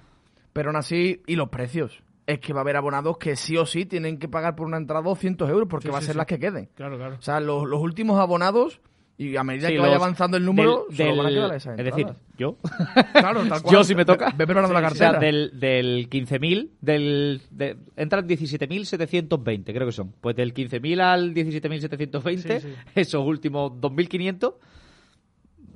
Pero 0.52 0.70
aún 0.70 0.76
así, 0.76 1.22
y 1.28 1.36
los 1.36 1.48
precios. 1.48 2.02
Es 2.26 2.40
que 2.40 2.52
va 2.52 2.60
a 2.60 2.62
haber 2.62 2.76
abonados 2.76 3.18
que 3.18 3.36
sí 3.36 3.56
o 3.56 3.66
sí 3.66 3.86
tienen 3.86 4.18
que 4.18 4.28
pagar 4.28 4.56
por 4.56 4.66
una 4.66 4.76
entrada 4.78 5.02
200 5.02 5.48
euros 5.48 5.68
porque 5.68 5.86
Sí, 5.88 5.92
va 5.92 5.98
a 5.98 6.00
sí, 6.00 6.06
ser 6.06 6.14
sí. 6.14 6.18
las 6.18 6.26
que 6.26 6.38
queden. 6.40 6.68
Claro, 6.74 6.96
claro. 6.96 7.16
O 7.18 7.22
sea, 7.22 7.38
los, 7.38 7.68
los 7.68 7.80
últimos 7.80 8.18
abonados, 8.18 8.80
y 9.18 9.36
a 9.36 9.44
medida 9.44 9.68
Sí, 9.68 9.74
que 9.74 9.78
vaya 9.80 9.94
los 9.94 10.02
avanzando 10.02 10.36
el 10.36 10.44
número, 10.44 10.86
del- 10.88 10.96
solo 11.08 11.16
van 11.22 11.26
a 11.26 11.30
quedar 11.30 11.54
esas 11.54 11.78
Es 11.78 11.84
decir, 11.84 12.06
yo. 12.36 12.56
Claro, 13.12 13.44
tal 13.46 13.62
cual. 13.62 13.74
Yo 13.76 13.84
si 13.84 13.94
me 13.94 14.04
toca. 14.04 14.26
Ve, 14.30 14.34
ve 14.38 14.46
preparando 14.46 14.74
la 14.78 14.86
O 14.88 14.90
sea, 14.90 15.12
cartera. 15.12 15.20
del, 15.24 15.58
del 15.60 16.10
15.000, 16.10 16.70
del, 16.80 17.42
de, 17.50 17.76
entran 17.96 18.26
17.720, 18.28 19.64
creo 19.72 19.86
que 19.86 19.92
son. 19.92 20.12
Pues 20.20 20.34
del 20.36 20.52
15.000 20.52 21.00
al 21.00 21.32
17.720, 21.32 22.60
Sí, 22.60 22.68
sí. 22.68 22.74
esos 22.96 23.24
últimos 23.24 23.70
2.500, 23.80 24.54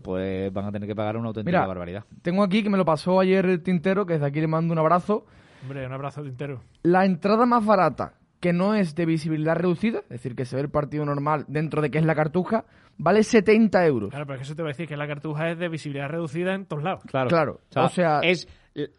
pues 0.02 0.52
van 0.52 0.64
a 0.66 0.72
tener 0.72 0.88
que 0.88 0.94
pagar 0.96 1.16
una 1.16 1.28
auténtica 1.28 1.58
Mira, 1.58 1.66
barbaridad. 1.66 2.04
Tengo 2.22 2.42
aquí 2.42 2.62
que 2.62 2.70
me 2.70 2.76
lo 2.78 2.84
pasó 2.84 3.20
ayer 3.20 3.46
el 3.46 3.62
tintero, 3.62 4.04
que 4.04 4.14
desde 4.14 4.26
aquí 4.26 4.40
le 4.40 4.46
mando 4.48 4.72
un 4.72 4.78
abrazo. 4.78 5.26
Hombre, 5.62 5.86
un 5.86 5.92
abrazo 5.92 6.22
entero. 6.22 6.60
La 6.82 7.04
entrada 7.04 7.46
más 7.46 7.64
barata, 7.64 8.14
que 8.40 8.52
no 8.52 8.74
es 8.74 8.94
de 8.94 9.04
visibilidad 9.06 9.54
reducida, 9.56 9.98
es 10.00 10.08
decir, 10.08 10.34
que 10.34 10.44
se 10.44 10.56
ve 10.56 10.62
el 10.62 10.70
partido 10.70 11.04
normal 11.04 11.44
dentro 11.48 11.82
de 11.82 11.90
que 11.90 11.98
es 11.98 12.04
la 12.06 12.14
cartuja, 12.14 12.64
vale 12.96 13.22
70 13.22 13.84
euros. 13.86 14.10
Claro, 14.10 14.24
pero 14.26 14.34
es 14.36 14.40
que 14.40 14.44
eso 14.44 14.54
te 14.56 14.62
va 14.62 14.68
a 14.68 14.72
decir 14.72 14.88
que 14.88 14.96
la 14.96 15.06
cartuja 15.06 15.50
es 15.50 15.58
de 15.58 15.68
visibilidad 15.68 16.08
reducida 16.08 16.54
en 16.54 16.64
todos 16.66 16.82
lados. 16.82 17.02
Claro. 17.06 17.28
Claro, 17.28 17.60
o 17.76 17.88
sea- 17.88 18.20
es, 18.22 18.48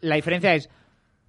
la 0.00 0.14
diferencia 0.16 0.54
es 0.54 0.68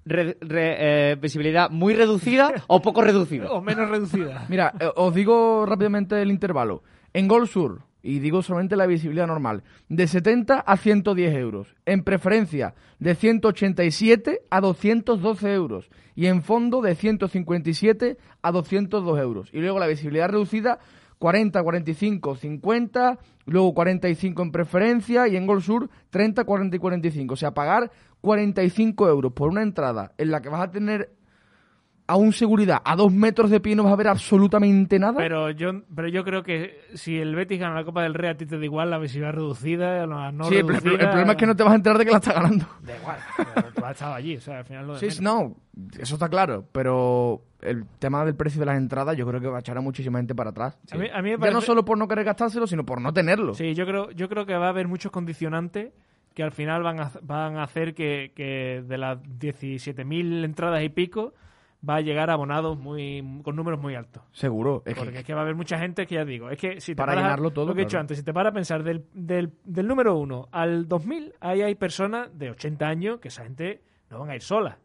re- 0.05 0.37
re- 0.41 1.11
eh, 1.11 1.15
visibilidad 1.15 1.69
muy 1.71 1.95
reducida 1.95 2.51
o 2.67 2.81
poco 2.81 3.01
reducida. 3.01 3.47
O 3.51 3.61
menos 3.61 3.89
reducida. 3.89 4.45
Mira, 4.49 4.73
eh, 4.79 4.89
os 4.95 5.13
digo 5.15 5.65
rápidamente 5.65 6.21
el 6.21 6.29
intervalo. 6.29 6.83
En 7.13 7.27
Gol 7.27 7.47
Sur, 7.47 7.81
y 8.03 8.19
digo 8.19 8.43
solamente 8.43 8.75
la 8.75 8.85
visibilidad 8.85 9.27
normal, 9.27 9.63
de 9.87 10.07
70 10.07 10.59
a 10.59 10.77
110 10.77 11.35
euros. 11.35 11.75
En 11.85 12.03
preferencia, 12.03 12.75
de 12.99 13.15
187 13.15 14.41
a 14.49 14.59
212 14.59 15.53
euros. 15.53 15.89
Y 16.13 16.27
en 16.27 16.43
fondo, 16.43 16.81
de 16.81 16.95
157 16.95 18.17
a 18.41 18.51
202 18.51 19.19
euros. 19.19 19.49
Y 19.53 19.59
luego 19.59 19.79
la 19.79 19.87
visibilidad 19.87 20.29
reducida, 20.29 20.79
40, 21.17 21.63
45, 21.63 22.35
50, 22.35 23.19
luego 23.45 23.73
45 23.73 24.41
en 24.41 24.51
preferencia 24.51 25.27
y 25.29 25.37
en 25.37 25.47
Gol 25.47 25.63
Sur 25.63 25.89
30, 26.09 26.43
40 26.43 26.75
y 26.75 26.79
45. 26.79 27.33
O 27.33 27.37
sea, 27.37 27.53
pagar 27.53 27.89
45 28.19 29.07
euros 29.07 29.31
por 29.31 29.49
una 29.49 29.63
entrada 29.63 30.11
en 30.17 30.29
la 30.29 30.41
que 30.41 30.49
vas 30.49 30.61
a 30.61 30.71
tener 30.71 31.13
a 32.05 32.15
un 32.17 32.33
seguridad 32.33 32.81
a 32.83 32.95
dos 32.97 33.11
metros 33.13 33.49
de 33.49 33.59
pie 33.61 33.75
no 33.75 33.83
vas 33.83 33.93
a 33.93 33.95
ver 33.95 34.07
absolutamente 34.09 34.99
nada. 34.99 35.15
Pero 35.17 35.49
yo, 35.51 35.71
pero 35.95 36.07
yo 36.09 36.23
creo 36.23 36.43
que 36.43 36.79
si 36.95 37.17
el 37.17 37.33
Betis 37.35 37.59
gana 37.59 37.75
la 37.75 37.85
Copa 37.85 38.03
del 38.03 38.13
Rey, 38.13 38.29
a 38.31 38.35
ti 38.37 38.45
te 38.45 38.57
da 38.57 38.65
igual 38.65 38.89
la 38.89 38.97
visibilidad 38.97 39.33
reducida, 39.33 40.05
la 40.05 40.31
no 40.31 40.43
sí, 40.45 40.55
reducida. 40.61 40.91
el, 40.95 40.99
el 41.01 41.07
problema 41.09 41.31
es 41.31 41.37
que 41.37 41.45
no 41.45 41.55
te 41.55 41.63
vas 41.63 41.71
a 41.73 41.75
enterar 41.75 41.97
de 41.97 42.05
que 42.05 42.11
la 42.11 42.17
está 42.17 42.33
ganando. 42.33 42.65
Da 42.81 42.97
igual, 42.97 43.17
tú 43.73 43.85
has 43.85 43.91
estado 43.91 44.13
allí, 44.15 44.35
o 44.37 44.41
sea, 44.41 44.59
al 44.59 44.65
final 44.65 44.87
lo 44.87 44.93
de 44.93 44.99
Sí, 45.11 45.21
menos. 45.21 45.21
no, 45.21 45.55
eso 45.99 46.15
está 46.15 46.27
claro, 46.29 46.65
pero 46.71 47.41
el 47.61 47.85
tema 47.99 48.25
del 48.25 48.35
precio 48.35 48.59
de 48.59 48.65
las 48.65 48.77
entradas 48.77 49.15
yo 49.15 49.25
creo 49.25 49.39
que 49.39 49.47
va 49.47 49.57
a 49.57 49.59
echar 49.61 49.77
a 49.77 49.81
muchísima 49.81 50.19
gente 50.19 50.35
para 50.35 50.49
atrás. 50.49 50.77
A 50.91 50.97
mí- 50.97 51.07
a 51.11 51.17
mí 51.21 51.23
me 51.23 51.31
Ya 51.31 51.37
parece- 51.37 51.53
no 51.55 51.61
solo 51.61 51.85
por 51.85 51.97
no 51.97 52.07
querer 52.09 52.25
gastárselo, 52.25 52.67
sino 52.67 52.85
por 52.85 52.99
no 52.99 53.13
tenerlo. 53.13 53.53
Sí, 53.53 53.73
yo 53.75 53.85
creo, 53.85 54.11
yo 54.11 54.27
creo 54.27 54.45
que 54.45 54.55
va 54.57 54.65
a 54.65 54.69
haber 54.69 54.89
muchos 54.89 55.11
condicionantes 55.11 55.93
que 56.33 56.43
al 56.43 56.51
final 56.51 56.83
van 56.83 56.99
a, 56.99 57.11
van 57.21 57.55
a 57.57 57.63
hacer 57.63 57.93
que, 57.93 58.33
que 58.35 58.83
de 58.85 58.97
las 58.97 59.19
17.000 59.23 60.43
entradas 60.43 60.83
y 60.83 60.89
pico 60.89 61.33
va 61.87 61.97
a 61.97 62.01
llegar 62.01 62.29
a 62.29 62.33
abonados 62.33 62.77
muy 62.77 63.41
con 63.43 63.55
números 63.55 63.79
muy 63.79 63.95
altos. 63.95 64.23
Seguro. 64.31 64.83
Es 64.85 64.95
Porque 64.95 65.11
que, 65.11 65.19
es 65.19 65.25
que 65.25 65.33
va 65.33 65.41
a 65.41 65.43
haber 65.43 65.55
mucha 65.55 65.77
gente 65.77 66.05
que 66.07 66.15
ya 66.15 66.25
digo, 66.25 66.49
es 66.49 66.57
que 66.57 66.79
si 66.79 66.93
te 66.93 66.95
Para 66.95 67.15
llenarlo 67.15 67.51
todo, 67.51 67.67
lo 67.67 67.75
que 67.75 67.81
he 67.81 67.85
dicho 67.85 67.99
antes, 67.99 68.17
si 68.17 68.23
te 68.23 68.33
paras 68.33 68.51
a 68.51 68.53
pensar 68.53 68.83
del, 68.83 69.05
del, 69.13 69.53
del 69.63 69.87
número 69.87 70.15
1 70.15 70.49
al 70.51 70.87
2000, 70.87 71.33
ahí 71.41 71.61
hay 71.61 71.75
personas 71.75 72.29
de 72.37 72.51
80 72.51 72.87
años 72.87 73.19
que 73.19 73.27
esa 73.27 73.43
gente 73.43 73.81
no 74.09 74.19
van 74.19 74.29
a 74.29 74.35
ir 74.35 74.41
sola. 74.41 74.79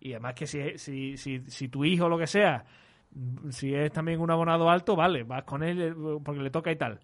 Y 0.00 0.12
además 0.12 0.34
que 0.34 0.46
si, 0.46 0.78
si, 0.78 1.16
si, 1.16 1.40
si 1.46 1.68
tu 1.68 1.84
hijo 1.84 2.06
o 2.06 2.08
lo 2.08 2.18
que 2.18 2.26
sea, 2.26 2.64
si 3.50 3.74
es 3.74 3.92
también 3.92 4.20
un 4.20 4.30
abonado 4.30 4.70
alto, 4.70 4.96
vale, 4.96 5.24
vas 5.24 5.44
con 5.44 5.62
él 5.62 5.82
eh, 5.82 5.94
porque 6.24 6.40
le 6.40 6.50
toca 6.50 6.70
y 6.70 6.76
tal. 6.76 7.00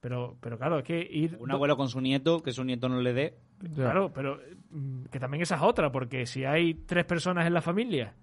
Pero, 0.00 0.36
pero 0.40 0.58
claro, 0.58 0.78
es 0.78 0.84
que 0.84 1.00
ir... 1.00 1.36
Un 1.40 1.50
abuelo 1.50 1.76
con 1.76 1.88
su 1.88 2.00
nieto, 2.00 2.42
que 2.42 2.52
su 2.52 2.62
nieto 2.62 2.90
no 2.90 3.00
le 3.00 3.14
dé. 3.14 3.38
Claro, 3.74 4.12
pero 4.12 4.38
mm, 4.70 5.04
que 5.04 5.18
también 5.18 5.42
esa 5.42 5.56
es 5.56 5.62
otra, 5.62 5.90
porque 5.90 6.26
si 6.26 6.44
hay 6.44 6.74
tres 6.74 7.06
personas 7.06 7.46
en 7.46 7.54
la 7.54 7.62
familia 7.62 8.14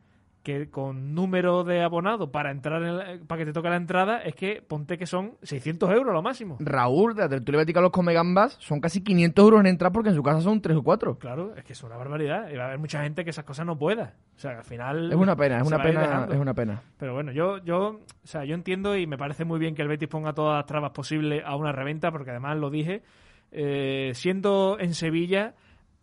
que 0.43 0.69
con 0.71 1.13
número 1.13 1.63
de 1.63 1.83
abonado 1.83 2.31
para 2.31 2.49
entrar 2.51 2.81
en 2.81 2.97
la- 2.97 3.19
para 3.27 3.39
que 3.39 3.45
te 3.45 3.53
toque 3.53 3.69
la 3.69 3.75
entrada, 3.75 4.17
es 4.23 4.33
que 4.33 4.61
ponte 4.67 4.97
que 4.97 5.05
son 5.05 5.33
600 5.43 5.91
euros 5.91 6.13
lo 6.13 6.21
máximo. 6.23 6.57
Raúl, 6.59 7.13
de 7.13 7.21
la 7.21 7.29
tertulia 7.29 7.59
bética 7.59 7.79
Los 7.79 7.91
Comegambas, 7.91 8.57
son 8.59 8.79
casi 8.79 9.03
500 9.03 9.43
euros 9.43 9.59
en 9.59 9.67
entrar 9.67 9.91
porque 9.91 10.09
en 10.09 10.15
su 10.15 10.23
casa 10.23 10.41
son 10.41 10.59
3 10.61 10.77
o 10.77 10.81
4. 10.83 11.19
Claro, 11.19 11.55
es 11.55 11.63
que 11.63 11.73
es 11.73 11.83
una 11.83 11.95
barbaridad. 11.95 12.49
Y 12.49 12.55
va 12.55 12.63
a 12.63 12.67
haber 12.67 12.79
mucha 12.79 13.03
gente 13.03 13.23
que 13.23 13.29
esas 13.29 13.45
cosas 13.45 13.65
no 13.67 13.77
pueda. 13.77 14.15
O 14.35 14.39
sea, 14.39 14.57
al 14.57 14.63
final... 14.63 15.11
Es 15.11 15.17
una 15.17 15.35
pena, 15.35 15.57
es 15.59 15.67
una 15.67 15.81
pena, 15.81 16.27
es 16.31 16.39
una 16.39 16.53
pena. 16.55 16.81
Pero 16.97 17.13
bueno, 17.13 17.31
yo, 17.31 17.59
yo, 17.63 17.99
o 17.99 17.99
sea, 18.27 18.43
yo 18.43 18.55
entiendo 18.55 18.97
y 18.97 19.05
me 19.05 19.17
parece 19.19 19.45
muy 19.45 19.59
bien 19.59 19.75
que 19.75 19.83
el 19.83 19.87
Betis 19.89 20.07
ponga 20.09 20.33
todas 20.33 20.55
las 20.57 20.65
trabas 20.65 20.91
posibles 20.91 21.43
a 21.45 21.55
una 21.55 21.71
reventa, 21.71 22.11
porque 22.11 22.31
además 22.31 22.57
lo 22.57 22.71
dije, 22.71 23.03
eh, 23.51 24.11
siendo 24.15 24.77
en 24.79 24.93
Sevilla, 24.95 25.53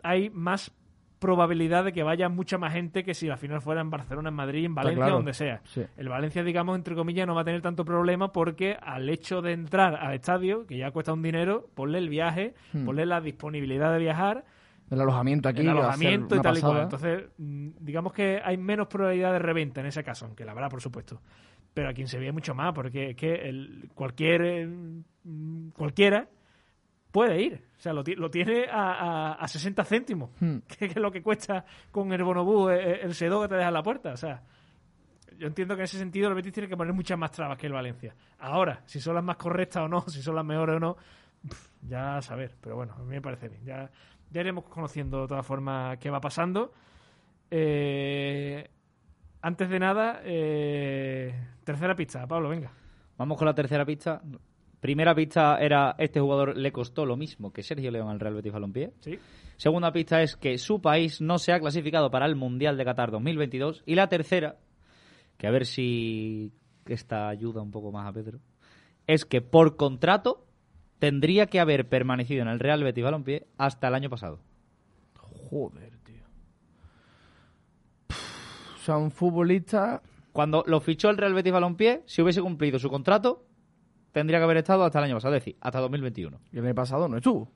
hay 0.02 0.30
más 0.30 0.70
probabilidad 1.18 1.84
de 1.84 1.92
que 1.92 2.02
vaya 2.02 2.28
mucha 2.28 2.58
más 2.58 2.72
gente 2.72 3.04
que 3.04 3.14
si 3.14 3.26
la 3.26 3.36
final 3.36 3.60
fuera 3.60 3.80
en 3.80 3.90
Barcelona, 3.90 4.28
en 4.28 4.34
Madrid, 4.34 4.64
en 4.64 4.74
Valencia, 4.74 4.96
claro. 5.04 5.16
donde 5.16 5.32
sea. 5.34 5.60
Sí. 5.64 5.82
El 5.96 6.08
Valencia, 6.08 6.44
digamos, 6.44 6.76
entre 6.76 6.94
comillas, 6.94 7.26
no 7.26 7.34
va 7.34 7.40
a 7.40 7.44
tener 7.44 7.60
tanto 7.62 7.84
problema 7.84 8.30
porque 8.32 8.76
al 8.80 9.08
hecho 9.08 9.42
de 9.42 9.52
entrar 9.52 9.94
al 9.96 10.14
estadio, 10.14 10.66
que 10.66 10.76
ya 10.78 10.90
cuesta 10.90 11.12
un 11.12 11.22
dinero, 11.22 11.68
ponle 11.74 11.98
el 11.98 12.08
viaje, 12.08 12.54
Hmm. 12.72 12.84
ponle 12.84 13.04
la 13.06 13.20
disponibilidad 13.20 13.92
de 13.92 13.98
viajar, 13.98 14.44
El 14.90 15.00
alojamiento 15.00 15.48
aquí. 15.48 15.60
el 15.60 15.68
alojamiento 15.70 16.36
y 16.36 16.40
tal 16.40 16.56
y 16.56 16.60
cual. 16.60 16.82
Entonces, 16.82 17.24
mm, 17.36 17.68
digamos 17.80 18.12
que 18.12 18.40
hay 18.42 18.56
menos 18.56 18.86
probabilidad 18.88 19.32
de 19.32 19.38
reventa 19.38 19.80
en 19.80 19.86
ese 19.86 20.02
caso, 20.04 20.24
aunque 20.26 20.44
la 20.44 20.52
habrá, 20.52 20.68
por 20.68 20.80
supuesto. 20.80 21.20
Pero 21.74 21.90
aquí 21.90 22.00
en 22.00 22.08
Sevilla 22.08 22.32
mucho 22.32 22.54
más, 22.54 22.72
porque 22.72 23.10
es 23.10 23.16
que 23.16 23.34
el, 23.48 23.90
cualquier 23.94 24.42
eh, 24.42 24.66
mm, 25.24 25.68
cualquiera 25.70 26.26
puede 27.10 27.40
ir. 27.42 27.64
O 27.76 27.80
sea, 27.80 27.92
lo, 27.92 28.02
lo 28.16 28.30
tiene 28.30 28.66
a, 28.70 28.92
a, 28.92 29.32
a 29.34 29.48
60 29.48 29.84
céntimos, 29.84 30.30
Hmm. 30.40 30.58
que 30.66 30.86
es 30.86 30.96
lo 30.96 31.10
que 31.10 31.22
cuesta 31.22 31.64
con 31.90 32.12
el 32.12 32.22
bonobús 32.24 32.72
eh, 32.72 33.00
el 33.02 33.14
sedó 33.14 33.42
que 33.42 33.48
te 33.48 33.54
deja 33.56 33.68
en 33.68 33.74
la 33.74 33.82
puerta. 33.82 34.12
O 34.12 34.16
sea, 34.16 34.42
yo 35.38 35.46
entiendo 35.46 35.74
que 35.76 35.82
en 35.82 35.84
ese 35.84 35.98
sentido 35.98 36.28
el 36.28 36.34
Betis 36.34 36.52
tiene 36.52 36.68
que 36.68 36.76
poner 36.76 36.92
muchas 36.92 37.16
más 37.18 37.30
trabas 37.30 37.56
que 37.58 37.66
el 37.68 37.72
Valencia. 37.72 38.14
Ahora, 38.40 38.82
si 38.86 39.00
son 39.00 39.14
las 39.14 39.22
más 39.24 39.36
correctas 39.36 39.82
o 39.84 39.88
no, 39.88 40.00
si 40.08 40.20
son 40.22 40.34
las 40.34 40.44
mejores 40.44 40.76
o 40.76 40.80
no, 40.80 40.96
ya 41.82 42.16
a 42.16 42.22
saber. 42.22 42.56
Pero 42.60 42.76
bueno, 42.76 42.94
a 42.94 42.98
mí 42.98 43.10
me 43.10 43.22
parece 43.22 43.48
bien. 43.48 43.64
Ya, 43.64 43.90
ya 44.30 44.40
iremos 44.40 44.64
conociendo 44.64 45.22
de 45.22 45.28
todas 45.28 45.46
formas 45.46 45.98
qué 45.98 46.10
va 46.10 46.20
pasando. 46.20 46.72
Eh, 47.50 48.68
antes 49.40 49.68
de 49.70 49.78
nada, 49.78 50.20
eh, 50.24 51.32
tercera 51.64 51.94
pista, 51.94 52.26
Pablo, 52.26 52.48
venga. 52.48 52.72
Vamos 53.16 53.38
con 53.38 53.46
la 53.46 53.54
tercera 53.54 53.84
pista. 53.84 54.20
Primera 54.80 55.14
pista 55.14 55.58
era 55.58 55.96
este 55.98 56.20
jugador 56.20 56.56
le 56.56 56.70
costó 56.70 57.04
lo 57.04 57.16
mismo 57.16 57.52
que 57.52 57.62
Sergio 57.62 57.90
León 57.90 58.08
al 58.08 58.20
Real 58.20 58.34
Betis 58.34 58.52
Balompié. 58.52 58.92
Sí. 59.00 59.18
Segunda 59.56 59.90
pista 59.92 60.22
es 60.22 60.36
que 60.36 60.56
su 60.56 60.80
país 60.80 61.20
no 61.20 61.38
se 61.38 61.52
ha 61.52 61.58
clasificado 61.58 62.10
para 62.10 62.26
el 62.26 62.36
Mundial 62.36 62.76
de 62.76 62.84
Qatar 62.84 63.10
2022. 63.10 63.82
Y 63.86 63.96
la 63.96 64.08
tercera, 64.08 64.56
que 65.36 65.48
a 65.48 65.50
ver 65.50 65.66
si 65.66 66.52
esta 66.86 67.28
ayuda 67.28 67.60
un 67.60 67.72
poco 67.72 67.90
más 67.90 68.06
a 68.06 68.12
Pedro, 68.12 68.38
es 69.08 69.24
que 69.24 69.40
por 69.40 69.76
contrato 69.76 70.46
tendría 71.00 71.46
que 71.46 71.58
haber 71.58 71.88
permanecido 71.88 72.42
en 72.42 72.48
el 72.48 72.60
Real 72.60 72.84
Betis 72.84 73.02
Balompié 73.02 73.48
hasta 73.56 73.88
el 73.88 73.94
año 73.94 74.10
pasado. 74.10 74.38
Joder, 75.16 75.98
tío. 76.04 76.22
O 78.10 78.78
sea, 78.78 78.96
un 78.96 79.10
futbolista. 79.10 80.02
Cuando 80.30 80.62
lo 80.68 80.78
fichó 80.80 81.10
el 81.10 81.16
Real 81.16 81.34
Betis 81.34 81.52
Balompié, 81.52 82.02
si 82.06 82.22
hubiese 82.22 82.40
cumplido 82.40 82.78
su 82.78 82.88
contrato, 82.88 83.47
tendría 84.18 84.38
que 84.38 84.44
haber 84.44 84.58
estado 84.58 84.84
hasta 84.84 84.98
el 84.98 85.06
año 85.06 85.14
pasado, 85.16 85.34
es 85.34 85.42
decir, 85.44 85.56
hasta 85.60 85.80
2021. 85.80 86.38
Y 86.52 86.58
el 86.58 86.66
año 86.66 86.74
pasado 86.74 87.08
no 87.08 87.16
estuvo. 87.16 87.50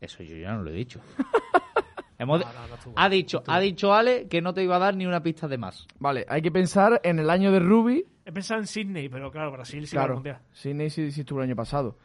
Eso 0.00 0.22
yo 0.22 0.36
ya 0.36 0.52
no 0.54 0.62
lo 0.62 0.70
he 0.70 0.74
dicho. 0.74 1.00
Hemos- 2.18 2.40
No, 2.40 2.52
no, 2.52 2.68
no 2.68 2.74
estuvo. 2.74 2.94
ha 2.96 3.08
dicho, 3.08 3.42
ha 3.46 3.60
dicho 3.60 3.92
Ale 3.94 4.26
que 4.28 4.40
no 4.40 4.54
te 4.54 4.62
iba 4.62 4.76
a 4.76 4.78
dar 4.78 4.96
ni 4.96 5.04
una 5.06 5.22
pista 5.22 5.48
de 5.48 5.58
más. 5.58 5.86
Vale, 5.98 6.24
hay 6.28 6.40
que 6.42 6.50
pensar 6.50 7.00
en 7.04 7.18
el 7.18 7.28
año 7.30 7.52
de 7.52 7.60
Ruby. 7.60 8.06
He 8.24 8.32
pensado 8.32 8.60
en 8.60 8.66
Sydney, 8.66 9.08
pero 9.08 9.30
claro, 9.30 9.52
Brasil 9.52 9.86
sí 9.86 9.94
va 9.96 10.02
al 10.02 10.06
claro, 10.06 10.14
mundial. 10.16 10.38
Sydney 10.52 10.90
sí, 10.90 11.10
sí 11.12 11.20
estuvo 11.20 11.40
el 11.40 11.44
año 11.46 11.56
pasado. 11.56 11.98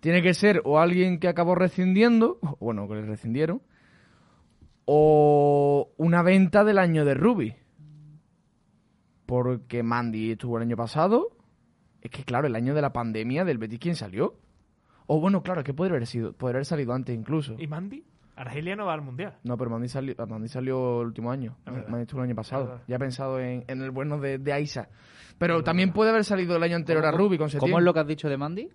Tiene 0.00 0.22
que 0.22 0.32
ser 0.34 0.62
o 0.64 0.78
alguien 0.78 1.18
que 1.20 1.28
acabó 1.28 1.54
rescindiendo, 1.54 2.38
o 2.40 2.56
bueno, 2.60 2.88
que 2.88 2.94
le 2.94 3.02
rescindieron, 3.02 3.60
o 4.86 5.90
una 5.98 6.22
venta 6.22 6.64
del 6.64 6.78
año 6.78 7.04
de 7.04 7.14
Ruby. 7.14 7.54
Porque 9.26 9.82
Mandy 9.82 10.32
estuvo 10.32 10.56
el 10.56 10.62
año 10.62 10.76
pasado. 10.76 11.28
Es 12.08 12.10
que, 12.10 12.24
claro, 12.24 12.46
el 12.46 12.56
año 12.56 12.72
de 12.72 12.80
la 12.80 12.90
pandemia 12.90 13.44
del 13.44 13.58
Betis, 13.58 13.78
¿quién 13.78 13.94
salió? 13.94 14.34
O 15.06 15.20
bueno, 15.20 15.42
claro, 15.42 15.60
es 15.60 15.66
que 15.66 15.74
podría 15.74 15.96
haber 15.96 16.06
sido, 16.06 16.32
podría 16.32 16.56
haber 16.56 16.64
salido 16.64 16.94
antes 16.94 17.14
incluso. 17.14 17.54
¿Y 17.58 17.66
Mandy? 17.66 18.02
Argelia 18.34 18.76
no 18.76 18.86
va 18.86 18.94
al 18.94 19.02
mundial. 19.02 19.36
No, 19.44 19.58
pero 19.58 19.68
Mandy 19.68 19.88
salió, 19.88 20.14
Mandy 20.26 20.48
salió 20.48 21.02
el 21.02 21.08
último 21.08 21.30
año. 21.30 21.54
Mandy 21.66 22.02
estuvo 22.02 22.20
el 22.22 22.28
año 22.28 22.34
pasado. 22.34 22.80
Ya 22.88 22.96
he 22.96 22.98
pensado 22.98 23.38
en, 23.40 23.62
en 23.68 23.82
el 23.82 23.90
bueno 23.90 24.18
de, 24.18 24.38
de 24.38 24.52
Aisa. 24.54 24.88
Pero 25.36 25.62
también 25.62 25.92
puede 25.92 26.08
haber 26.10 26.24
salido 26.24 26.56
el 26.56 26.62
año 26.62 26.76
anterior 26.76 27.04
a 27.04 27.10
Ruby 27.10 27.36
con 27.36 27.50
Setién. 27.50 27.68
¿Cómo 27.68 27.78
es 27.78 27.84
lo 27.84 27.92
que 27.92 28.00
has 28.00 28.06
dicho 28.06 28.26
de 28.30 28.38
Mandy? 28.38 28.70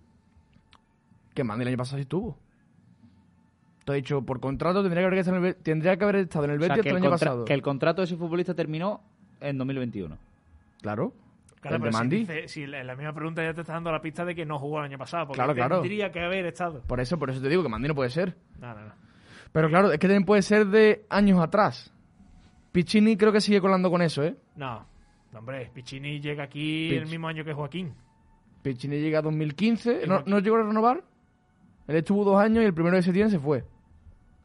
Que 1.34 1.42
Mandy 1.42 1.62
el 1.62 1.68
año 1.68 1.76
pasado 1.76 1.96
sí 1.96 2.02
estuvo. 2.02 2.38
Te 3.84 3.92
he 3.92 3.96
dicho, 3.96 4.22
por 4.22 4.38
contrato 4.38 4.80
tendría 4.82 5.02
que 5.02 5.06
haber 5.06 5.18
estado 5.18 5.38
en 5.38 5.44
el, 5.46 5.56
tendría 5.56 5.96
que 5.96 6.04
haber 6.04 6.16
estado 6.16 6.44
en 6.44 6.52
el 6.52 6.58
O 6.58 6.64
sea, 6.64 6.76
Betis 6.76 6.86
el 6.92 6.96
el 6.98 7.02
año 7.02 7.10
pasado. 7.10 7.44
que 7.44 7.52
el 7.52 7.62
contrato 7.62 8.00
de 8.02 8.06
ese 8.06 8.16
futbolista 8.16 8.54
terminó 8.54 9.00
en 9.40 9.58
2021. 9.58 10.16
Claro. 10.80 11.12
Claro, 11.68 11.76
el 11.76 11.82
pero 11.82 11.90
de 11.90 11.92
si 11.92 11.98
Mandy. 11.98 12.16
dice- 12.18 12.48
si 12.48 12.66
la, 12.66 12.94
misma 12.94 13.12
pregunta 13.14 13.42
ya 13.42 13.54
te 13.54 13.62
está 13.62 13.72
dando 13.72 13.90
la 13.90 14.00
pista 14.02 14.24
de 14.24 14.34
que 14.34 14.44
no 14.44 14.58
jugó 14.58 14.80
el 14.80 14.84
año 14.84 14.98
pasado, 14.98 15.26
porque 15.26 15.38
Claro, 15.38 15.54
claro. 15.54 15.80
tendría 15.80 16.12
que 16.12 16.20
haber 16.20 16.44
estado. 16.46 16.82
Por 16.82 17.00
eso, 17.00 17.18
por 17.18 17.30
eso 17.30 17.40
te 17.40 17.48
digo 17.48 17.62
que 17.62 17.68
Mandy 17.70 17.88
no 17.88 17.94
puede 17.94 18.10
ser. 18.10 18.36
No, 18.60 18.74
no, 18.74 18.84
no. 18.86 18.92
Pero 19.52 19.68
claro, 19.70 19.90
es 19.92 19.98
que 19.98 20.06
también 20.06 20.24
puede 20.24 20.42
ser 20.42 20.66
de 20.66 21.06
años 21.08 21.40
atrás. 21.40 21.90
Piccini 22.72 23.16
creo 23.16 23.32
que 23.32 23.40
sigue 23.40 23.60
colando 23.60 23.90
con 23.90 24.02
eso, 24.02 24.22
¿eh? 24.24 24.36
No, 24.56 24.84
hombre, 25.32 25.70
Piccini 25.72 26.20
llega 26.20 26.44
aquí 26.44 26.94
el 26.94 27.06
mismo 27.06 27.28
año 27.28 27.44
que 27.44 27.54
Joaquín. 27.54 27.94
Piccini 28.62 28.98
llega 29.00 29.20
a 29.20 29.22
2015. 29.22 30.02
Y 30.04 30.08
¿No, 30.08 30.22
¿No 30.26 30.38
llegó 30.40 30.56
a 30.56 30.62
renovar? 30.64 31.02
Él 31.86 31.96
estuvo 31.96 32.24
dos 32.24 32.38
años 32.40 32.62
y 32.62 32.66
el 32.66 32.74
primero 32.74 32.96
de 32.96 33.02
Setién 33.02 33.30
se 33.30 33.38
fue. 33.38 33.64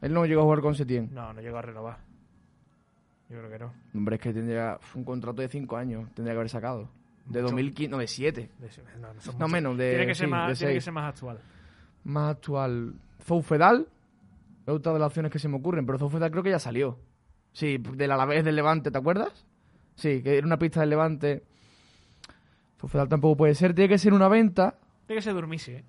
Él 0.00 0.12
no 0.14 0.24
llegó 0.26 0.42
a 0.42 0.44
jugar 0.44 0.60
con 0.60 0.74
Setién. 0.74 1.08
No, 1.12 1.32
no 1.32 1.40
llegó 1.40 1.58
a 1.58 1.62
renovar. 1.62 1.98
Yo 3.28 3.38
creo 3.38 3.50
que 3.50 3.58
no. 3.58 3.72
Hombre, 3.94 4.16
es 4.16 4.22
que 4.22 4.32
tendría 4.32 4.78
un 4.94 5.04
contrato 5.04 5.40
de 5.42 5.48
cinco 5.48 5.76
años. 5.76 6.08
Tendría 6.14 6.34
que 6.34 6.38
haber 6.38 6.50
sacado. 6.50 6.88
De 7.26 7.40
Mucho. 7.42 7.52
2015, 7.52 7.90
no, 7.90 7.98
de 7.98 8.06
7. 8.06 8.50
De 8.58 8.66
ese- 8.66 8.82
no, 9.38 9.48
menos, 9.48 9.76
de- 9.78 9.90
Tiene 9.90 10.06
que 10.06 10.14
ser, 10.14 10.26
sí, 10.26 10.30
más, 10.30 10.48
de 10.48 10.56
tiene 10.56 10.74
que 10.74 10.80
ser 10.80 10.92
más 10.92 11.08
actual. 11.08 11.38
Más 12.04 12.30
actual. 12.36 12.94
Zoufedal. 13.22 13.86
Es 14.66 14.74
otra 14.74 14.92
de 14.92 14.98
las 14.98 15.06
opciones 15.08 15.30
que 15.30 15.38
se 15.38 15.48
me 15.48 15.56
ocurren, 15.56 15.86
pero 15.86 15.98
Zoufedal 15.98 16.30
creo 16.30 16.42
que 16.42 16.50
ya 16.50 16.58
salió. 16.58 16.98
Sí, 17.52 17.78
del 17.78 18.10
Alavés 18.12 18.44
del 18.44 18.56
Levante, 18.56 18.90
¿te 18.90 18.98
acuerdas? 18.98 19.46
Sí, 19.96 20.22
que 20.22 20.38
era 20.38 20.46
una 20.46 20.58
pista 20.58 20.80
del 20.80 20.90
Levante. 20.90 21.44
Zoufedal 22.80 23.08
tampoco 23.08 23.36
puede 23.36 23.54
ser. 23.54 23.74
Tiene 23.74 23.88
que 23.88 23.98
ser 23.98 24.12
una 24.12 24.28
venta. 24.28 24.78
Tiene 25.06 25.18
que 25.18 25.22
ser 25.24 25.34
Durmisi, 25.34 25.72
¿eh? 25.72 25.84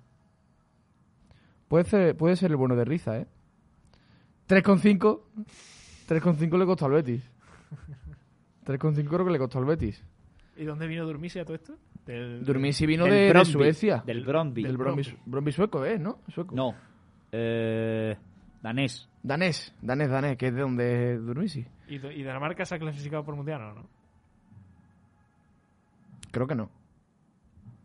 Puede 1.68 1.84
ser, 1.84 2.16
puede 2.16 2.36
ser 2.36 2.50
el 2.50 2.56
bueno 2.56 2.76
de 2.76 2.84
Riza, 2.84 3.18
¿eh? 3.18 3.26
3,5. 4.48 5.22
3,5 6.08 6.58
le 6.58 6.66
costó 6.66 6.84
al 6.86 6.92
Betis. 6.92 7.22
3,5 8.66 9.08
creo 9.08 9.24
que 9.24 9.30
le 9.32 9.38
costó 9.38 9.58
al 9.58 9.64
Betis. 9.64 10.04
¿Y 10.56 10.64
dónde 10.64 10.86
vino 10.86 11.04
Durmisi 11.04 11.38
a 11.38 11.44
todo 11.44 11.54
esto? 11.54 11.74
Del- 12.06 12.44
Durmisi 12.44 12.86
vino 12.86 13.04
Del 13.04 13.32
de, 13.32 13.44
Suecia. 13.44 14.02
Del 14.04 14.24
Brondby. 14.24 14.62
Del 14.64 14.76
Brøndby 14.76 15.52
sueco, 15.52 15.84
¿eh? 15.84 15.98
¿No? 15.98 16.18
Sueco. 16.28 16.54
No. 16.54 16.74
Eh, 17.30 18.16
danés. 18.62 19.08
Danés, 19.22 19.74
danés, 19.80 20.10
danés, 20.10 20.36
que 20.36 20.48
es 20.48 20.54
de 20.54 20.60
donde 20.60 21.14
es 21.14 21.24
Durmisi. 21.24 21.64
¿Y, 21.88 21.94
y 21.94 21.98
Dinamarca 21.98 22.64
se 22.64 22.74
ha 22.74 22.78
clasificado 22.78 23.24
por 23.24 23.36
mundial 23.36 23.62
o 23.62 23.74
no? 23.74 23.86
Creo 26.30 26.46
que 26.46 26.54
no. 26.54 26.70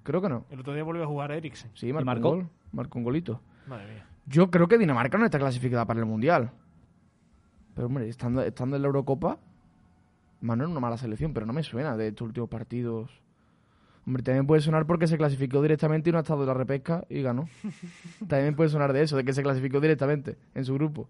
Creo 0.04 0.22
que 0.22 0.30
no. 0.30 0.46
El 0.50 0.60
otro 0.62 0.74
día 0.74 0.84
volvió 0.84 1.04
a 1.04 1.08
jugar 1.08 1.32
Eriksen. 1.32 1.72
Sí, 1.74 1.92
marcó, 1.92 2.06
marcó? 2.06 2.30
un 2.32 2.40
gol. 2.40 2.50
Marcó 2.72 2.98
un 3.00 3.04
golito. 3.04 3.42
Madre 3.68 3.94
mía. 3.94 4.06
Yo 4.26 4.50
creo 4.50 4.68
que 4.68 4.78
Dinamarca 4.78 5.18
no 5.18 5.26
está 5.26 5.38
clasificada 5.38 5.86
para 5.86 6.00
el 6.00 6.06
Mundial. 6.06 6.52
Pero, 7.76 7.88
hombre, 7.88 8.08
estando, 8.10 8.42
estando 8.42 8.76
en 8.78 8.82
la 8.82 8.88
Eurocopa, 8.88 9.38
es 10.42 10.70
una 10.70 10.80
mala 10.80 10.98
selección, 10.98 11.34
pero 11.34 11.46
no 11.46 11.54
me 11.54 11.64
suena 11.64 11.96
de 11.98 12.10
estos 12.10 12.28
últimos 12.28 12.50
partidos. 12.50 13.10
Hombre, 14.06 14.24
también 14.24 14.48
puede 14.48 14.62
sonar 14.62 14.86
porque 14.86 15.06
se 15.08 15.18
clasificó 15.18 15.62
directamente 15.62 16.10
y 16.10 16.14
no 16.14 16.20
ha 16.20 16.22
estado 16.22 16.42
en 16.42 16.48
la 16.48 16.54
repesca 16.54 17.04
y 17.10 17.22
ganó. 17.22 17.50
también 18.28 18.56
puede 18.56 18.70
sonar 18.70 18.94
de 18.94 19.02
eso, 19.04 19.18
de 19.18 19.24
que 19.26 19.34
se 19.34 19.44
clasificó 19.44 19.80
directamente 19.82 20.38
en 20.56 20.64
su 20.64 20.74
grupo. 20.76 21.10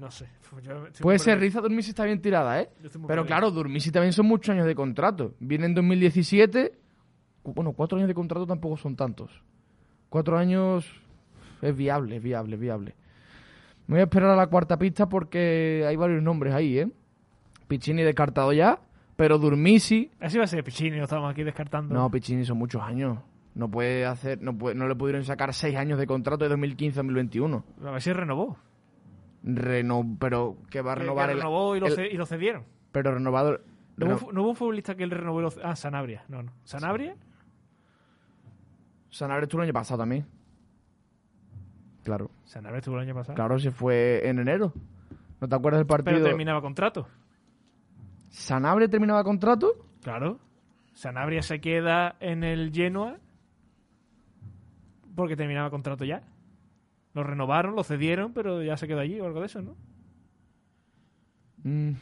No 0.00 0.10
sé. 0.10 0.26
Estoy 0.42 1.02
Puede 1.02 1.20
ser. 1.20 1.38
Riza 1.38 1.60
Durmisi 1.60 1.90
está 1.90 2.04
bien 2.04 2.20
tirada, 2.20 2.60
¿eh? 2.60 2.68
Pero 2.82 3.06
perdido. 3.06 3.26
claro, 3.26 3.50
Durmisi 3.52 3.92
también 3.92 4.12
son 4.12 4.26
muchos 4.26 4.52
años 4.52 4.66
de 4.66 4.74
contrato. 4.74 5.34
Viene 5.38 5.66
en 5.66 5.74
2017. 5.76 6.72
cu- 7.44 7.52
Bueno, 7.54 7.72
cuatro 7.74 7.96
años 7.98 8.08
de 8.08 8.14
contrato 8.14 8.44
tampoco 8.44 8.76
son 8.76 8.96
tantos. 8.96 9.30
Cuatro 10.08 10.36
años 10.36 10.84
es 11.62 11.76
viable, 11.76 12.16
es 12.16 12.22
viable, 12.24 12.56
es 12.56 12.60
viable. 12.60 12.94
Me 13.86 13.94
voy 13.94 14.00
a 14.00 14.04
esperar 14.04 14.30
a 14.30 14.36
la 14.36 14.48
cuarta 14.48 14.76
pista 14.76 15.08
porque 15.08 15.84
hay 15.86 15.94
varios 15.94 16.20
nombres 16.24 16.52
ahí, 16.54 16.78
¿eh? 16.78 16.88
Piccini 17.68 18.02
descartado 18.02 18.52
ya, 18.52 18.78
pero 19.16 19.38
Durmisi... 19.38 20.10
Así 20.20 20.38
va 20.38 20.44
a 20.44 20.46
ser 20.46 20.62
Pichini, 20.64 20.96
lo 20.98 21.04
estamos 21.04 21.30
aquí 21.30 21.42
descartando. 21.44 21.94
No, 21.94 22.10
Piccini 22.10 22.44
son 22.44 22.58
muchos 22.58 22.82
años. 22.82 23.18
No 23.54 23.70
puede 23.70 24.04
hacer, 24.04 24.42
no, 24.42 24.56
puede, 24.56 24.74
no 24.74 24.88
le 24.88 24.96
pudieron 24.96 25.24
sacar 25.24 25.54
seis 25.54 25.76
años 25.76 25.98
de 25.98 26.06
contrato 26.06 26.44
de 26.44 26.50
2015 26.50 26.98
a 26.98 27.02
2021. 27.02 27.64
A 27.84 27.90
ver 27.92 28.02
si 28.02 28.12
renovó. 28.12 28.56
Reno, 29.44 30.04
pero 30.18 30.56
que 30.70 30.80
va 30.80 30.92
a 30.92 30.94
renovar 30.96 31.30
el, 31.30 31.36
renovó 31.38 31.76
y 31.76 31.80
lo, 31.80 31.86
el- 31.86 31.92
ce- 31.94 32.08
y 32.08 32.16
lo 32.16 32.26
cedieron. 32.26 32.64
pero 32.92 33.12
renovado 33.14 33.60
¿No, 33.96 34.06
hubo, 34.06 34.16
fu- 34.16 34.32
no 34.32 34.42
hubo 34.42 34.50
un 34.50 34.56
futbolista 34.56 34.94
que 34.96 35.04
él 35.04 35.10
renovó 35.10 35.40
lo 35.40 35.52
Ah, 35.62 35.76
Sanabria. 35.76 36.24
No, 36.28 36.42
no. 36.42 36.52
¿Sanabria? 36.64 37.14
Sanabria 39.10 39.44
estuvo 39.44 39.60
el 39.62 39.66
año 39.68 39.72
pasado 39.74 39.98
también. 39.98 40.26
Claro. 42.02 42.30
Sanabria 42.44 42.78
estuvo 42.78 42.96
el 42.96 43.02
año 43.02 43.14
pasado. 43.14 43.34
Claro, 43.36 43.58
se 43.58 43.70
fue 43.70 44.28
en 44.28 44.38
enero. 44.40 44.72
¿No 45.40 45.48
te 45.48 45.54
acuerdas 45.54 45.78
del 45.78 45.86
partido? 45.86 46.16
Pero 46.16 46.24
terminaba 46.26 46.60
contrato. 46.60 47.06
¿Sanabria 48.34 48.88
terminaba 48.88 49.22
contrato? 49.22 49.74
Claro. 50.02 50.38
Sanabria 50.92 51.40
se 51.42 51.60
queda 51.60 52.16
en 52.20 52.42
el 52.44 52.72
Genoa 52.72 53.16
porque 55.14 55.36
terminaba 55.36 55.70
contrato 55.70 56.04
ya. 56.04 56.22
Lo 57.14 57.22
renovaron, 57.22 57.76
lo 57.76 57.84
cedieron, 57.84 58.32
pero 58.32 58.62
ya 58.62 58.76
se 58.76 58.88
quedó 58.88 58.98
allí 59.00 59.20
o 59.20 59.26
algo 59.26 59.40
de 59.40 59.46
eso, 59.46 59.62
¿no? 59.62 59.76
Mm, 61.62 61.92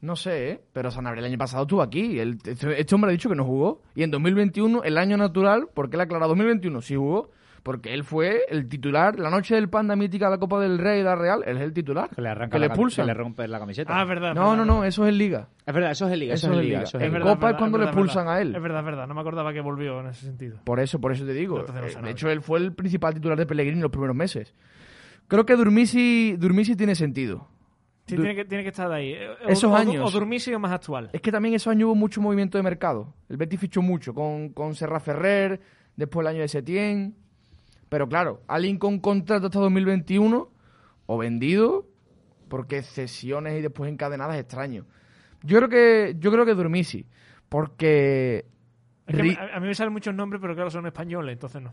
No 0.00 0.16
sé, 0.16 0.50
¿eh? 0.50 0.64
Pero 0.72 0.90
Sanabria 0.90 1.20
el 1.20 1.26
año 1.32 1.38
pasado 1.38 1.62
estuvo 1.64 1.82
aquí. 1.82 2.18
El- 2.20 2.38
este, 2.44 2.78
este 2.80 2.94
hombre 2.94 3.10
ha 3.10 3.12
dicho 3.12 3.28
que 3.28 3.34
no 3.34 3.44
jugó. 3.44 3.82
Y 3.94 4.02
en 4.04 4.10
2021, 4.10 4.84
el 4.84 4.98
año 4.98 5.16
natural, 5.16 5.68
¿por 5.74 5.90
qué 5.90 5.96
le 5.96 6.02
ha 6.02 6.04
aclarado 6.04 6.28
2021? 6.30 6.80
Sí 6.82 6.94
jugó. 6.94 7.30
Porque 7.64 7.92
él 7.94 8.04
fue 8.04 8.42
el 8.50 8.68
titular. 8.68 9.18
La 9.18 9.30
noche 9.30 9.54
del 9.56 9.68
Panda 9.70 9.96
mítica 9.96 10.26
de 10.26 10.32
la 10.32 10.38
Copa 10.38 10.60
del 10.60 10.78
Rey 10.78 11.00
y 11.00 11.02
la 11.02 11.16
Real, 11.16 11.42
él 11.46 11.56
es 11.56 11.62
el 11.62 11.72
titular. 11.72 12.10
Que 12.14 12.20
le 12.22 12.28
arranca 12.28 12.52
Que 12.52 12.58
le 12.60 12.66
la 12.68 12.74
expulsan. 12.74 13.04
que 13.04 13.06
le 13.06 13.14
rompe 13.14 13.48
la 13.48 13.58
camiseta. 13.58 13.98
Ah, 13.98 14.02
es 14.02 14.08
verdad. 14.08 14.34
No, 14.34 14.50
verdad, 14.50 14.64
no, 14.66 14.74
no, 14.80 14.84
eso 14.84 15.02
es 15.04 15.08
en 15.08 15.18
Liga. 15.18 15.48
Es 15.64 15.74
verdad, 15.74 15.90
eso 15.90 16.06
es 16.06 16.12
en 16.12 16.18
Liga. 16.20 16.34
Eso, 16.34 16.46
Eso 16.46 16.52
es 16.54 16.58
en 16.60 16.64
Liga. 16.66 16.78
Liga. 16.78 16.88
eso 16.88 16.98
es 16.98 17.04
En 17.04 17.12
verdad, 17.12 17.26
Copa 17.26 17.34
es 17.34 17.40
verdad, 17.40 17.58
cuando 17.58 17.78
le 17.78 17.84
expulsan 17.84 18.24
verdad. 18.26 18.36
a 18.36 18.42
él. 18.42 18.54
Es 18.54 18.62
verdad, 18.62 18.78
es 18.80 18.84
verdad. 18.84 19.06
No 19.08 19.14
me 19.14 19.20
acordaba 19.22 19.52
que 19.54 19.60
volvió 19.62 20.00
en 20.00 20.06
ese 20.08 20.26
sentido. 20.26 20.58
Por 20.62 20.78
eso, 20.78 21.00
por 21.00 21.10
eso 21.12 21.24
te 21.24 21.32
digo. 21.32 21.58
Entonces 21.60 21.94
no 21.96 22.00
Eh, 22.00 22.04
de 22.04 22.10
hecho, 22.10 22.28
él 22.30 22.42
fue 22.42 22.58
el 22.58 22.74
principal 22.74 23.14
titular 23.14 23.38
de 23.38 23.46
Pellegrini 23.46 23.78
en 23.78 23.82
los 23.82 23.90
primeros 23.90 24.14
meses. 24.14 24.54
Creo 25.26 25.46
que 25.46 25.56
Durmisi, 25.56 26.36
Durmisi 26.38 26.76
tiene 26.76 26.94
sentido. 26.94 27.48
Sí, 28.06 28.16
Du- 28.16 28.22
tiene 28.22 28.36
que, 28.36 28.44
tiene 28.44 28.62
que 28.62 28.68
estar 28.68 28.90
de 28.90 28.94
ahí. 28.94 29.12
Eh, 29.14 29.28
o- 29.46 29.48
Esos 29.48 29.72
o, 29.72 29.74
años. 29.74 30.06
O 30.06 30.10
Durmisi 30.10 30.52
o 30.52 30.58
más 30.58 30.72
actual. 30.72 31.08
Es 31.14 31.22
que 31.22 31.32
también 31.32 31.54
esos 31.54 31.70
años 31.70 31.86
hubo 31.86 31.94
mucho 31.94 32.20
movimiento 32.20 32.58
de 32.58 32.62
mercado. 32.62 33.14
El 33.30 33.38
Betis 33.38 33.58
fichó 33.58 33.80
mucho 33.80 34.12
con, 34.12 34.50
con 34.50 34.74
Serra 34.74 35.00
Ferrer, 35.00 35.60
después 35.96 36.24
el 36.24 36.34
año 36.34 36.40
de 36.42 36.48
Setién. 36.48 37.16
Pero 37.94 38.08
claro, 38.08 38.42
alguien 38.48 38.76
con 38.76 38.98
contrato 38.98 39.46
hasta 39.46 39.60
2021 39.60 40.50
o 41.06 41.16
vendido, 41.16 41.86
porque 42.48 42.82
cesiones 42.82 43.56
y 43.56 43.62
después 43.62 43.88
encadenadas 43.88 44.36
extraño. 44.36 44.84
Yo 45.44 45.58
creo 45.58 45.68
que 45.68 46.16
yo 46.18 46.32
creo 46.32 46.44
que 46.44 46.54
Durmisi, 46.54 47.06
porque 47.48 48.46
Es 49.06 49.14
que 49.14 49.22
Ri- 49.22 49.38
a, 49.38 49.54
a 49.58 49.60
mí 49.60 49.68
me 49.68 49.74
salen 49.76 49.92
muchos 49.92 50.12
nombres, 50.12 50.40
pero 50.42 50.56
claro, 50.56 50.70
son 50.70 50.86
españoles, 50.86 51.34
entonces 51.34 51.62
no. 51.62 51.72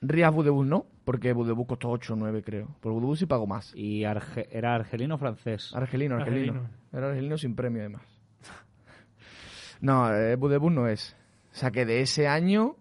Rías 0.00 0.32
Budebus 0.34 0.66
no, 0.66 0.86
porque 1.04 1.34
Budebus 1.34 1.66
costó 1.66 1.90
8 1.90 2.14
o 2.14 2.16
9 2.16 2.42
creo. 2.42 2.74
Por 2.80 2.94
Budebus 2.94 3.18
sí 3.18 3.26
pagó 3.26 3.46
más. 3.46 3.74
Y 3.76 4.04
arge- 4.04 4.48
era 4.50 4.74
argelino 4.74 5.16
o 5.16 5.18
francés. 5.18 5.70
Argelino, 5.74 6.14
argelino. 6.16 6.52
Argelino. 6.54 6.70
Era 6.94 7.08
argelino 7.10 7.36
sin 7.36 7.54
premio, 7.54 7.82
además. 7.82 8.00
No, 9.82 10.10
eh, 10.14 10.36
Budebus 10.36 10.72
no 10.72 10.88
es. 10.88 11.14
O 11.52 11.54
sea 11.56 11.70
que 11.70 11.84
de 11.84 12.00
ese 12.00 12.26
año, 12.26 12.76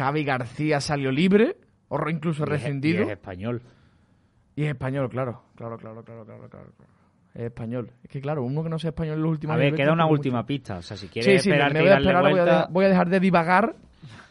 Javi 0.00 0.24
García 0.24 0.80
salió 0.80 1.12
libre, 1.12 1.56
o 1.88 2.08
incluso 2.08 2.42
Y 2.42 2.44
es- 2.44 2.48
rescindido. 2.50 3.00
y 3.02 3.04
es 3.06 3.10
español. 3.10 3.62
Y 4.56 4.62
es 4.64 4.68
español, 4.70 5.08
claro. 5.10 5.42
Claro, 5.56 5.76
claro, 5.76 6.02
claro, 6.02 6.24
claro, 6.24 6.48
claro. 6.48 6.66
Es 7.34 7.42
español. 7.42 7.92
Es 8.02 8.10
que 8.10 8.20
claro, 8.20 8.42
uno 8.42 8.62
que 8.62 8.68
no 8.68 8.78
sea 8.78 8.88
español 8.90 9.16
en 9.16 9.22
los 9.22 9.30
últimos 9.32 9.54
A 9.54 9.58
ver, 9.58 9.74
queda 9.74 9.92
una 9.92 10.06
última 10.06 10.38
mucho. 10.38 10.46
pista. 10.46 10.78
O 10.78 10.82
sea, 10.82 10.96
si 10.96 11.06
Sí, 11.06 11.12
quieres 11.12 11.42
sí, 11.42 11.48
me, 11.48 11.54
esperarte 11.56 11.74
me 11.74 11.80
voy 11.80 11.88
a 11.88 11.92
darle 11.92 12.06
esperar, 12.08 12.30
voy 12.30 12.40
a, 12.40 12.44
de- 12.44 12.72
voy 12.72 12.84
a 12.84 12.88
dejar 12.88 13.08
de 13.08 13.20
divagar 13.20 13.76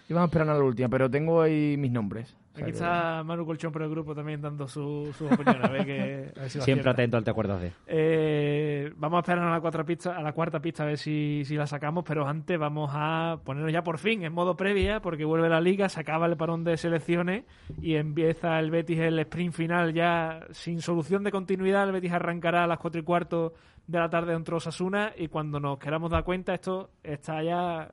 y 0.09 0.13
vamos 0.13 0.27
a 0.27 0.29
esperar 0.31 0.49
a 0.49 0.57
la 0.57 0.63
última, 0.65 0.89
pero 0.89 1.09
tengo 1.09 1.41
ahí 1.41 1.77
mis 1.77 1.91
nombres. 1.91 2.35
O 2.51 2.55
sea 2.59 2.63
Aquí 2.65 2.71
que- 2.71 2.77
está 2.77 3.23
Manu 3.23 3.45
Colchón 3.45 3.71
por 3.71 3.83
el 3.83 3.89
grupo 3.89 4.13
también 4.15 4.41
dando 4.41 4.67
su, 4.67 5.13
su 5.17 5.25
opinión. 5.31 5.63
A 5.63 5.69
ver, 5.69 5.85
que, 5.85 6.31
a 6.35 6.41
ver 6.41 6.49
si 6.49 6.59
Siempre 6.61 6.71
acierta. 6.81 6.89
atento 6.91 7.17
al 7.17 7.23
te 7.23 7.29
acuerdas 7.31 7.61
de. 7.61 7.71
Eh, 7.87 8.91
vamos 8.97 9.17
a 9.17 9.19
esperar 9.21 9.43
a 9.47 9.51
la, 9.51 9.61
cuarta 9.61 9.83
pista, 9.83 10.17
a 10.17 10.21
la 10.21 10.33
cuarta 10.33 10.59
pista 10.59 10.83
a 10.83 10.87
ver 10.87 10.97
si, 10.97 11.43
si 11.45 11.55
la 11.55 11.67
sacamos, 11.67 12.03
pero 12.05 12.27
antes 12.27 12.57
vamos 12.57 12.89
a 12.93 13.39
ponernos 13.45 13.71
ya 13.71 13.83
por 13.83 13.97
fin 13.99 14.23
en 14.23 14.33
modo 14.33 14.57
previa, 14.57 14.99
porque 15.01 15.25
vuelve 15.25 15.47
la 15.47 15.61
liga, 15.61 15.87
se 15.89 15.99
acaba 15.99 16.25
el 16.25 16.35
parón 16.37 16.63
de 16.63 16.75
selecciones 16.75 17.45
y 17.81 17.95
empieza 17.95 18.59
el 18.59 18.71
Betis 18.71 18.99
el 18.99 19.19
sprint 19.19 19.53
final 19.53 19.93
ya 19.93 20.41
sin 20.51 20.81
solución 20.81 21.23
de 21.23 21.31
continuidad. 21.31 21.83
El 21.85 21.91
Betis 21.93 22.11
arrancará 22.13 22.63
a 22.63 22.67
las 22.67 22.79
cuatro 22.79 22.99
y 22.99 23.03
cuarto 23.03 23.53
de 23.87 23.99
la 23.99 24.09
tarde 24.09 24.33
contra 24.33 24.55
Osasuna 24.57 25.13
y 25.17 25.27
cuando 25.27 25.59
nos 25.59 25.77
queramos 25.79 26.11
dar 26.11 26.23
cuenta 26.23 26.53
esto 26.53 26.89
está 27.03 27.41
ya 27.43 27.91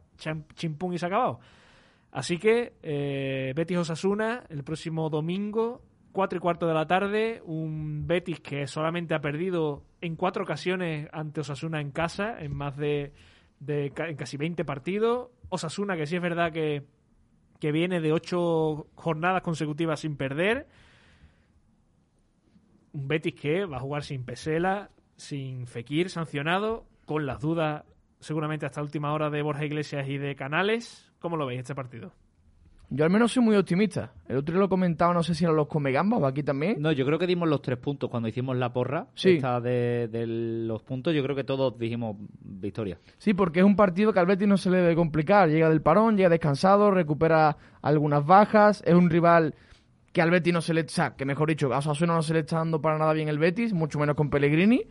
chimpún 0.54 0.94
y 0.94 0.98
se 0.98 1.06
ha 1.06 1.08
acabado. 1.08 1.40
Así 2.10 2.38
que 2.38 2.74
eh, 2.82 3.52
Betis 3.54 3.78
Osasuna 3.78 4.44
el 4.48 4.64
próximo 4.64 5.10
domingo, 5.10 5.82
4 6.12 6.38
y 6.38 6.40
cuarto 6.40 6.66
de 6.66 6.74
la 6.74 6.86
tarde, 6.86 7.42
un 7.44 8.06
Betis 8.06 8.40
que 8.40 8.66
solamente 8.66 9.14
ha 9.14 9.20
perdido 9.20 9.84
en 10.00 10.16
cuatro 10.16 10.44
ocasiones 10.44 11.08
ante 11.12 11.40
Osasuna 11.40 11.80
en 11.80 11.90
casa, 11.90 12.40
en 12.40 12.54
más 12.54 12.76
de, 12.76 13.12
de 13.60 13.92
en 13.94 14.16
casi 14.16 14.38
20 14.38 14.64
partidos. 14.64 15.28
Osasuna 15.50 15.96
que 15.96 16.06
sí 16.06 16.16
es 16.16 16.22
verdad 16.22 16.52
que, 16.52 16.84
que 17.60 17.70
viene 17.70 18.00
de 18.00 18.12
ocho 18.12 18.86
jornadas 18.94 19.42
consecutivas 19.42 20.00
sin 20.00 20.16
perder. 20.16 20.68
Un 22.92 23.08
Betis 23.08 23.34
que 23.34 23.66
va 23.66 23.76
a 23.76 23.80
jugar 23.80 24.02
sin 24.02 24.24
Pesela, 24.24 24.90
sin 25.16 25.66
Fekir 25.66 26.08
sancionado, 26.08 26.86
con 27.04 27.26
las 27.26 27.40
dudas 27.40 27.84
seguramente 28.20 28.66
hasta 28.66 28.82
última 28.82 29.12
hora 29.12 29.30
de 29.30 29.42
Borja 29.42 29.64
Iglesias 29.64 30.08
y 30.08 30.18
de 30.18 30.34
Canales. 30.34 31.05
¿Cómo 31.20 31.36
lo 31.36 31.46
veis 31.46 31.60
este 31.60 31.74
partido? 31.74 32.12
Yo 32.88 33.04
al 33.04 33.10
menos 33.10 33.32
soy 33.32 33.42
muy 33.42 33.56
optimista. 33.56 34.12
El 34.28 34.36
otro 34.36 34.52
día 34.52 34.60
lo 34.60 34.68
comentaba, 34.68 35.12
no 35.12 35.24
sé 35.24 35.34
si 35.34 35.42
eran 35.42 35.56
los 35.56 35.66
Comegambas 35.66 36.20
o 36.20 36.26
aquí 36.26 36.44
también. 36.44 36.80
No, 36.80 36.92
yo 36.92 37.04
creo 37.04 37.18
que 37.18 37.26
dimos 37.26 37.48
los 37.48 37.60
tres 37.60 37.78
puntos 37.78 38.08
cuando 38.08 38.28
hicimos 38.28 38.56
la 38.56 38.72
porra. 38.72 39.08
Sí. 39.14 39.30
Esta 39.30 39.60
de, 39.60 40.06
de 40.06 40.24
los 40.26 40.84
puntos, 40.84 41.12
yo 41.12 41.20
creo 41.24 41.34
que 41.34 41.42
todos 41.42 41.76
dijimos 41.78 42.16
victoria. 42.40 43.00
Sí, 43.18 43.34
porque 43.34 43.58
es 43.58 43.66
un 43.66 43.74
partido 43.74 44.12
que 44.12 44.20
al 44.20 44.26
Betis 44.26 44.46
no 44.46 44.56
se 44.56 44.70
le 44.70 44.78
debe 44.78 44.94
complicar. 44.94 45.48
Llega 45.48 45.68
del 45.68 45.82
parón, 45.82 46.16
llega 46.16 46.28
descansado, 46.28 46.92
recupera 46.92 47.56
algunas 47.82 48.24
bajas. 48.24 48.84
Es 48.86 48.94
un 48.94 49.10
rival 49.10 49.56
que 50.12 50.22
al 50.22 50.30
Betis 50.30 50.52
no 50.52 50.60
se 50.60 50.72
le... 50.72 50.82
O 50.82 50.88
sea, 50.88 51.16
que 51.16 51.24
mejor 51.24 51.48
dicho, 51.48 51.74
a 51.74 51.78
Osasuna 51.78 52.14
no 52.14 52.22
se 52.22 52.34
le 52.34 52.40
está 52.40 52.58
dando 52.58 52.80
para 52.80 52.98
nada 52.98 53.12
bien 53.14 53.28
el 53.28 53.40
Betis, 53.40 53.72
mucho 53.72 53.98
menos 53.98 54.14
con 54.14 54.30
Pellegrini. 54.30 54.84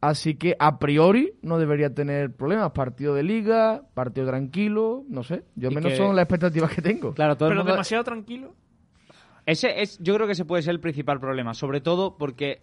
Así 0.00 0.36
que 0.36 0.54
a 0.60 0.78
priori 0.78 1.32
no 1.42 1.58
debería 1.58 1.92
tener 1.92 2.32
problemas. 2.32 2.70
Partido 2.70 3.14
de 3.14 3.24
liga, 3.24 3.82
partido 3.94 4.26
tranquilo, 4.28 5.04
no 5.08 5.22
sé. 5.24 5.42
Yo 5.56 5.70
Y 5.70 5.74
menos 5.74 5.90
que- 5.92 5.96
son 5.98 6.14
las 6.14 6.22
expectativas 6.24 6.72
que 6.72 6.82
tengo. 6.82 7.12
Claro, 7.14 7.36
todo 7.36 7.48
el 7.48 7.52
Pero 7.54 7.60
mundo... 7.62 7.72
demasiado 7.72 8.04
tranquilo. 8.04 8.54
Ese 9.44 9.80
es, 9.82 9.98
yo 10.00 10.14
creo 10.14 10.26
que 10.26 10.34
ese 10.34 10.44
puede 10.44 10.62
ser 10.62 10.72
el 10.74 10.80
principal 10.80 11.18
problema, 11.18 11.54
sobre 11.54 11.80
todo 11.80 12.16
porque 12.18 12.62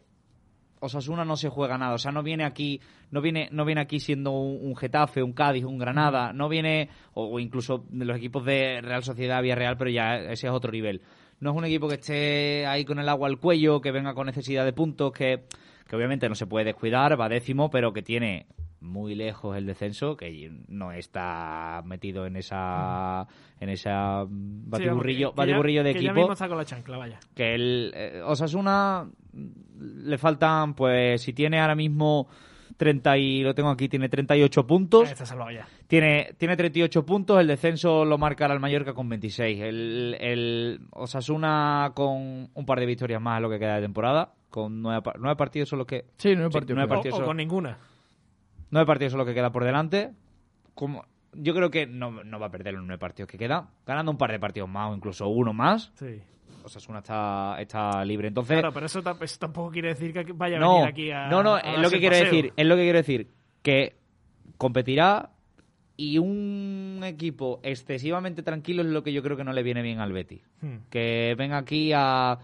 Osasuna 0.79 1.25
no 1.25 1.35
se 1.35 1.49
juega 1.49 1.77
nada, 1.79 1.95
o 1.95 1.97
sea, 1.97 2.11
no 2.11 2.21
viene 2.21 2.43
aquí, 2.45 2.79
no 3.09 3.21
viene, 3.21 3.49
no 3.51 3.65
viene 3.65 3.81
aquí 3.81 3.99
siendo 3.99 4.31
un, 4.31 4.59
un 4.61 4.75
Getafe, 4.75 5.23
un 5.23 5.33
Cádiz, 5.33 5.65
un 5.65 5.79
Granada, 5.79 6.31
no 6.31 6.47
viene, 6.47 6.89
o, 7.15 7.25
o 7.27 7.39
incluso 7.39 7.85
de 7.89 8.05
los 8.05 8.15
equipos 8.17 8.45
de 8.45 8.81
Real 8.81 9.03
Sociedad, 9.03 9.41
Villarreal, 9.41 9.77
pero 9.77 9.89
ya 9.89 10.17
ese 10.17 10.45
es 10.47 10.53
otro 10.53 10.71
nivel. 10.71 11.01
no 11.39 11.51
es 11.51 11.57
un 11.57 11.65
equipo 11.65 11.87
que 11.87 11.95
esté 11.95 12.67
ahí 12.67 12.85
con 12.85 12.99
el 12.99 13.09
agua 13.09 13.27
al 13.29 13.39
cuello, 13.39 13.81
que 13.81 13.91
venga 13.91 14.13
con 14.13 14.27
necesidad 14.27 14.63
de 14.63 14.73
puntos, 14.73 15.11
que, 15.11 15.45
que 15.87 15.95
obviamente 15.95 16.27
no 16.29 16.35
se 16.35 16.47
puede 16.47 16.65
descuidar, 16.65 17.19
va 17.19 17.29
décimo, 17.29 17.69
pero 17.69 17.93
que 17.93 18.01
tiene 18.01 18.47
muy 18.81 19.15
lejos 19.15 19.57
el 19.57 19.65
descenso, 19.65 20.15
que 20.15 20.51
no 20.67 20.91
está 20.91 21.81
metido 21.85 22.25
en 22.25 22.35
esa 22.35 23.27
en 23.59 23.69
esa 23.69 24.25
batiburrillo, 24.27 25.31
que 25.31 25.37
batiburrillo 25.37 25.83
de 25.83 25.93
que 25.93 26.01
ya 26.01 26.09
equipo. 26.09 26.21
mismo 26.21 26.33
está 26.33 26.47
con 26.47 26.57
la 26.57 26.65
chancla, 26.65 26.97
vaya. 26.97 27.19
Que 27.33 27.55
el 27.55 27.91
eh, 27.95 28.21
Osasuna 28.23 29.09
le 29.33 30.17
faltan, 30.17 30.75
pues 30.75 31.21
si 31.21 31.33
tiene 31.33 31.59
ahora 31.59 31.75
mismo 31.75 32.27
30 32.77 33.17
y 33.17 33.43
lo 33.43 33.55
tengo 33.55 33.69
aquí, 33.69 33.89
tiene 33.89 34.09
38 34.09 34.67
puntos. 34.67 35.09
Está 35.09 35.25
salvado 35.25 35.51
ya. 35.51 35.67
Tiene, 35.87 36.33
tiene 36.37 36.55
38 36.55 37.05
puntos, 37.05 37.39
el 37.39 37.47
descenso 37.47 38.05
lo 38.05 38.17
marca 38.17 38.45
el 38.45 38.59
Mallorca 38.59 38.93
con 38.93 39.09
26. 39.09 39.61
El, 39.61 40.17
el 40.19 40.79
Osasuna 40.91 41.91
con 41.95 42.49
un 42.53 42.65
par 42.65 42.79
de 42.79 42.85
victorias 42.85 43.21
más 43.21 43.37
es 43.37 43.41
lo 43.41 43.49
que 43.49 43.59
queda 43.59 43.75
de 43.75 43.81
temporada. 43.81 44.33
Con 44.49 44.81
nueve, 44.81 45.01
nueve 45.19 45.35
partidos 45.35 45.69
son 45.69 45.79
los 45.79 45.87
que... 45.87 46.05
Sí, 46.17 46.35
no 46.35 46.43
hay 46.45 46.49
Sí, 46.49 46.53
partido. 46.53 46.75
no 46.75 46.81
hay 46.81 46.87
claro. 46.87 47.01
O, 47.09 47.11
solo. 47.11 47.25
con 47.25 47.37
ninguna. 47.37 47.77
Nueve 48.71 48.85
partidos 48.87 49.11
son 49.11 49.19
los 49.19 49.27
que 49.27 49.33
queda 49.33 49.51
por 49.51 49.63
delante. 49.63 50.11
Como, 50.73 51.05
yo 51.33 51.53
creo 51.53 51.69
que 51.69 51.85
no, 51.87 52.23
no 52.23 52.39
va 52.39 52.47
a 52.47 52.51
perder 52.51 52.73
los 52.73 52.83
nueve 52.83 52.97
partidos 52.99 53.29
que 53.29 53.37
quedan. 53.37 53.67
Ganando 53.85 54.11
un 54.11 54.17
par 54.17 54.31
de 54.31 54.39
partidos 54.39 54.69
más 54.69 54.91
o 54.91 54.95
incluso 54.95 55.27
uno 55.27 55.53
más. 55.53 55.91
Sí. 55.95 56.21
Osasuna 56.63 56.99
está, 56.99 57.57
está 57.59 58.03
libre. 58.05 58.27
Entonces, 58.29 58.57
Claro, 58.57 58.73
pero 58.73 58.85
eso, 58.87 59.03
ta- 59.03 59.15
eso 59.21 59.37
tampoco 59.39 59.71
quiere 59.71 59.89
decir 59.89 60.11
que 60.13 60.31
vaya 60.33 60.57
a 60.57 60.59
no, 60.59 60.73
venir 60.75 60.87
aquí 60.89 61.11
a. 61.11 61.27
no, 61.27 61.43
no, 61.43 61.55
a 61.55 61.59
es 61.59 61.79
lo 61.79 61.89
que 61.91 61.99
quiero 61.99 62.13
paseo. 62.13 62.25
decir, 62.25 62.53
es 62.55 62.65
lo 62.65 62.75
que 62.75 62.81
quiero 62.81 62.97
decir, 62.97 63.27
que 63.61 63.95
competirá 64.57 65.29
y 65.97 66.17
un 66.17 67.01
equipo 67.03 67.59
excesivamente 67.63 68.41
tranquilo 68.41 68.81
es 68.81 68.87
lo 68.89 69.03
que 69.03 69.13
yo 69.13 69.21
creo 69.21 69.37
que 69.37 69.43
no 69.43 69.53
le 69.53 69.63
viene 69.63 69.81
bien 69.81 69.99
al 69.99 70.11
Betis. 70.11 70.41
Hmm. 70.61 70.77
Que 70.89 71.35
venga 71.37 71.57
aquí 71.57 71.91
a 71.93 72.37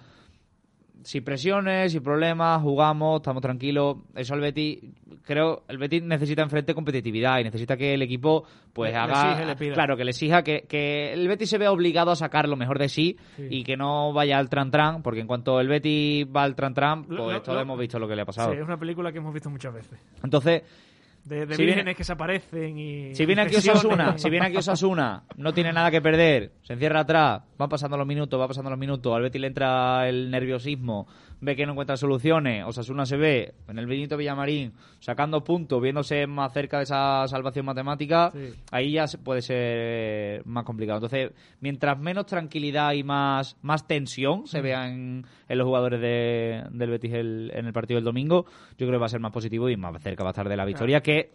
sin 1.03 1.23
presiones, 1.23 1.91
sin 1.91 2.01
problemas, 2.03 2.61
jugamos, 2.61 3.17
estamos 3.21 3.41
tranquilos. 3.41 3.97
Eso 4.15 4.33
al 4.33 4.41
Betis, 4.41 4.79
creo, 5.23 5.63
el 5.67 5.77
Betis 5.77 6.03
necesita 6.03 6.41
enfrente 6.41 6.73
competitividad 6.73 7.39
y 7.39 7.43
necesita 7.43 7.75
que 7.77 7.93
el 7.93 8.01
equipo 8.01 8.43
pues 8.73 8.89
Le- 8.91 8.97
le 8.97 9.03
haga, 9.03 9.31
exige, 9.31 9.45
le 9.45 9.55
pida. 9.55 9.73
claro, 9.73 9.97
que 9.97 10.03
le 10.05 10.11
exija 10.11 10.43
que, 10.43 10.61
que 10.67 11.13
el 11.13 11.27
Betis 11.27 11.49
se 11.49 11.57
vea 11.57 11.71
obligado 11.71 12.11
a 12.11 12.15
sacar 12.15 12.47
lo 12.47 12.55
mejor 12.55 12.79
de 12.79 12.89
sí, 12.89 13.17
Sí. 13.35 13.47
y 13.49 13.63
que 13.63 13.75
no 13.77 14.13
vaya 14.13 14.37
al 14.37 14.49
tran 14.49 14.71
tran, 14.71 15.01
porque 15.03 15.19
en 15.21 15.27
cuanto 15.27 15.59
el 15.59 15.67
Betis 15.67 16.25
va 16.27 16.43
al 16.43 16.55
tran 16.55 16.73
tran, 16.73 17.03
pues 17.05 17.17
Lo- 17.17 17.31
lo- 17.31 17.41
todos 17.41 17.55
lo- 17.55 17.61
hemos 17.61 17.79
visto 17.79 17.99
lo 17.99 18.07
que 18.07 18.15
le 18.15 18.21
ha 18.21 18.25
pasado. 18.25 18.51
Sí, 18.51 18.57
es 18.57 18.63
una 18.63 18.77
película 18.77 19.11
que 19.11 19.17
hemos 19.17 19.33
visto 19.33 19.49
muchas 19.49 19.73
veces. 19.73 19.99
Entonces, 20.23 20.63
De, 21.23 21.45
de 21.45 21.55
Si 21.55 21.61
vírgenes 21.61 21.75
viene- 21.85 21.95
que 21.95 22.03
se 22.03 22.11
aparecen 22.13 22.79
y. 22.79 23.13
si 23.15 23.25
viene 23.25 23.43
aquí. 23.43 23.55
Osasuna, 23.55 24.17
si 24.17 24.29
viene 24.29 24.47
aquí 24.47 24.57
Osasuna, 24.57 25.23
no 25.37 25.53
tiene 25.53 25.71
nada 25.71 25.91
que 25.91 26.01
perder, 26.01 26.53
se 26.63 26.73
encierra 26.73 27.01
atrás, 27.01 27.41
van 27.57 27.69
pasando 27.69 27.95
los 27.95 28.07
minutos, 28.07 28.39
va 28.39 28.47
pasando 28.47 28.69
los 28.71 28.79
minutos, 28.79 29.15
al 29.15 29.21
Betis 29.21 29.39
le 29.41 29.47
entra 29.47 30.09
el 30.09 30.31
nerviosismo, 30.31 31.07
ve 31.41 31.55
que 31.55 31.65
no 31.65 31.71
encuentra 31.73 31.97
soluciones, 31.97 32.63
Osasuna 32.65 33.05
se 33.05 33.17
ve 33.17 33.53
en 33.67 33.77
el 33.79 33.87
Benito 33.87 34.15
Villamarín 34.15 34.73
sacando 34.99 35.43
puntos, 35.43 35.81
viéndose 35.81 36.27
más 36.27 36.53
cerca 36.53 36.77
de 36.77 36.83
esa 36.83 37.27
salvación 37.27 37.65
matemática, 37.65 38.31
Sí. 38.31 38.53
ahí 38.71 38.91
ya 38.93 39.05
puede 39.23 39.41
ser 39.41 40.45
más 40.45 40.63
complicado. 40.63 40.97
Entonces, 40.97 41.31
mientras 41.59 41.99
menos 41.99 42.25
tranquilidad 42.27 42.93
y 42.93 43.03
más, 43.03 43.57
más 43.61 43.87
tensión 43.87 44.41
Mm. 44.41 44.45
se 44.47 44.61
vea 44.61 44.87
en, 44.87 45.25
en 45.49 45.57
los 45.57 45.65
jugadores 45.65 45.99
de- 45.99 46.63
del 46.71 46.89
Betis 46.91 47.13
el- 47.13 47.51
en 47.53 47.65
el 47.65 47.73
partido 47.73 47.97
del 47.97 48.05
domingo, 48.05 48.45
yo 48.77 48.85
creo 48.87 48.91
que 48.91 48.97
va 48.97 49.07
a 49.07 49.09
ser 49.09 49.19
más 49.19 49.31
positivo 49.31 49.69
y 49.69 49.75
más 49.77 50.01
cerca 50.01 50.23
va 50.23 50.29
a 50.29 50.33
estar 50.33 50.47
de 50.47 50.55
la 50.57 50.65
victoria, 50.65 51.01
que 51.01 51.31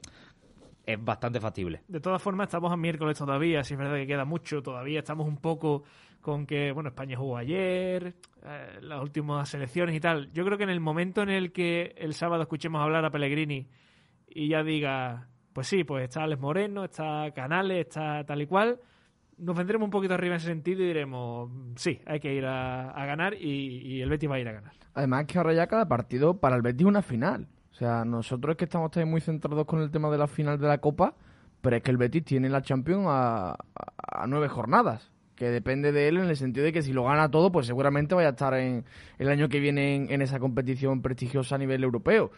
es 0.86 1.04
bastante 1.04 1.40
factible. 1.40 1.80
De 1.88 1.98
todas 2.00 2.22
formas, 2.22 2.46
estamos 2.46 2.70
a 2.72 2.76
miércoles 2.76 3.18
todavía, 3.18 3.64
si 3.64 3.74
es 3.74 3.78
verdad 3.78 3.96
que 3.96 4.06
queda 4.06 4.24
mucho, 4.24 4.62
todavía 4.62 5.00
estamos 5.00 5.26
un 5.26 5.38
poco 5.38 5.82
con 6.26 6.44
que, 6.44 6.72
bueno, 6.72 6.88
España 6.88 7.16
jugó 7.16 7.36
ayer, 7.36 8.16
eh, 8.42 8.78
las 8.80 9.00
últimas 9.00 9.48
selecciones 9.48 9.94
y 9.94 10.00
tal. 10.00 10.32
Yo 10.32 10.44
creo 10.44 10.58
que 10.58 10.64
en 10.64 10.70
el 10.70 10.80
momento 10.80 11.22
en 11.22 11.28
el 11.28 11.52
que 11.52 11.94
el 11.96 12.14
sábado 12.14 12.42
escuchemos 12.42 12.82
hablar 12.82 13.04
a 13.04 13.12
Pellegrini 13.12 13.68
y 14.26 14.48
ya 14.48 14.64
diga, 14.64 15.28
pues 15.52 15.68
sí, 15.68 15.84
pues 15.84 16.02
está 16.02 16.24
Alex 16.24 16.40
Moreno, 16.40 16.82
está 16.82 17.30
Canales, 17.32 17.86
está 17.86 18.24
tal 18.26 18.42
y 18.42 18.48
cual, 18.48 18.80
nos 19.38 19.56
vendremos 19.56 19.86
un 19.86 19.92
poquito 19.92 20.14
arriba 20.14 20.34
en 20.34 20.38
ese 20.38 20.48
sentido 20.48 20.82
y 20.82 20.88
diremos, 20.88 21.48
sí, 21.76 22.00
hay 22.04 22.18
que 22.18 22.34
ir 22.34 22.44
a, 22.44 23.06
ganar 23.06 23.34
y, 23.34 24.00
el 24.02 24.10
Betis 24.10 24.28
va 24.28 24.34
a 24.34 24.40
ir 24.40 24.48
a 24.48 24.52
ganar. 24.54 24.72
Además 24.94 25.26
que 25.26 25.38
ahora 25.38 25.52
ya 25.52 25.68
cada 25.68 25.86
partido 25.86 26.40
para 26.40 26.56
el 26.56 26.62
Betis 26.62 26.80
es 26.80 26.88
una 26.88 27.02
final. 27.02 27.46
O 27.70 27.74
sea, 27.74 28.04
nosotros 28.04 28.54
es 28.54 28.56
que 28.56 28.64
estamos 28.64 28.90
también 28.90 29.12
muy 29.12 29.20
centrados 29.20 29.64
con 29.64 29.80
el 29.80 29.92
tema 29.92 30.10
de 30.10 30.18
la 30.18 30.26
final 30.26 30.58
de 30.58 30.66
la 30.66 30.78
Copa, 30.78 31.14
pero 31.60 31.76
es 31.76 31.84
que 31.84 31.92
el 31.92 31.98
Betis 31.98 32.24
tiene 32.24 32.48
la 32.48 32.62
Champions 32.62 33.06
a 33.06 33.56
nueve 34.26 34.48
jornadas, 34.48 35.12
que 35.36 35.50
depende 35.50 35.92
de 35.92 36.08
él 36.08 36.16
en 36.16 36.24
el 36.24 36.36
sentido 36.36 36.64
de 36.64 36.72
que 36.72 36.82
si 36.82 36.92
lo 36.92 37.04
gana 37.04 37.30
todo, 37.30 37.52
pues 37.52 37.66
seguramente 37.66 38.14
vaya 38.14 38.28
a 38.28 38.32
estar 38.32 38.54
en 38.54 38.84
el 39.18 39.28
año 39.28 39.48
que 39.48 39.60
viene 39.60 39.94
en, 39.94 40.10
en 40.10 40.22
esa 40.22 40.38
competición 40.38 41.02
prestigiosa 41.02 41.54
a 41.54 41.58
nivel 41.58 41.84
europeo. 41.84 42.32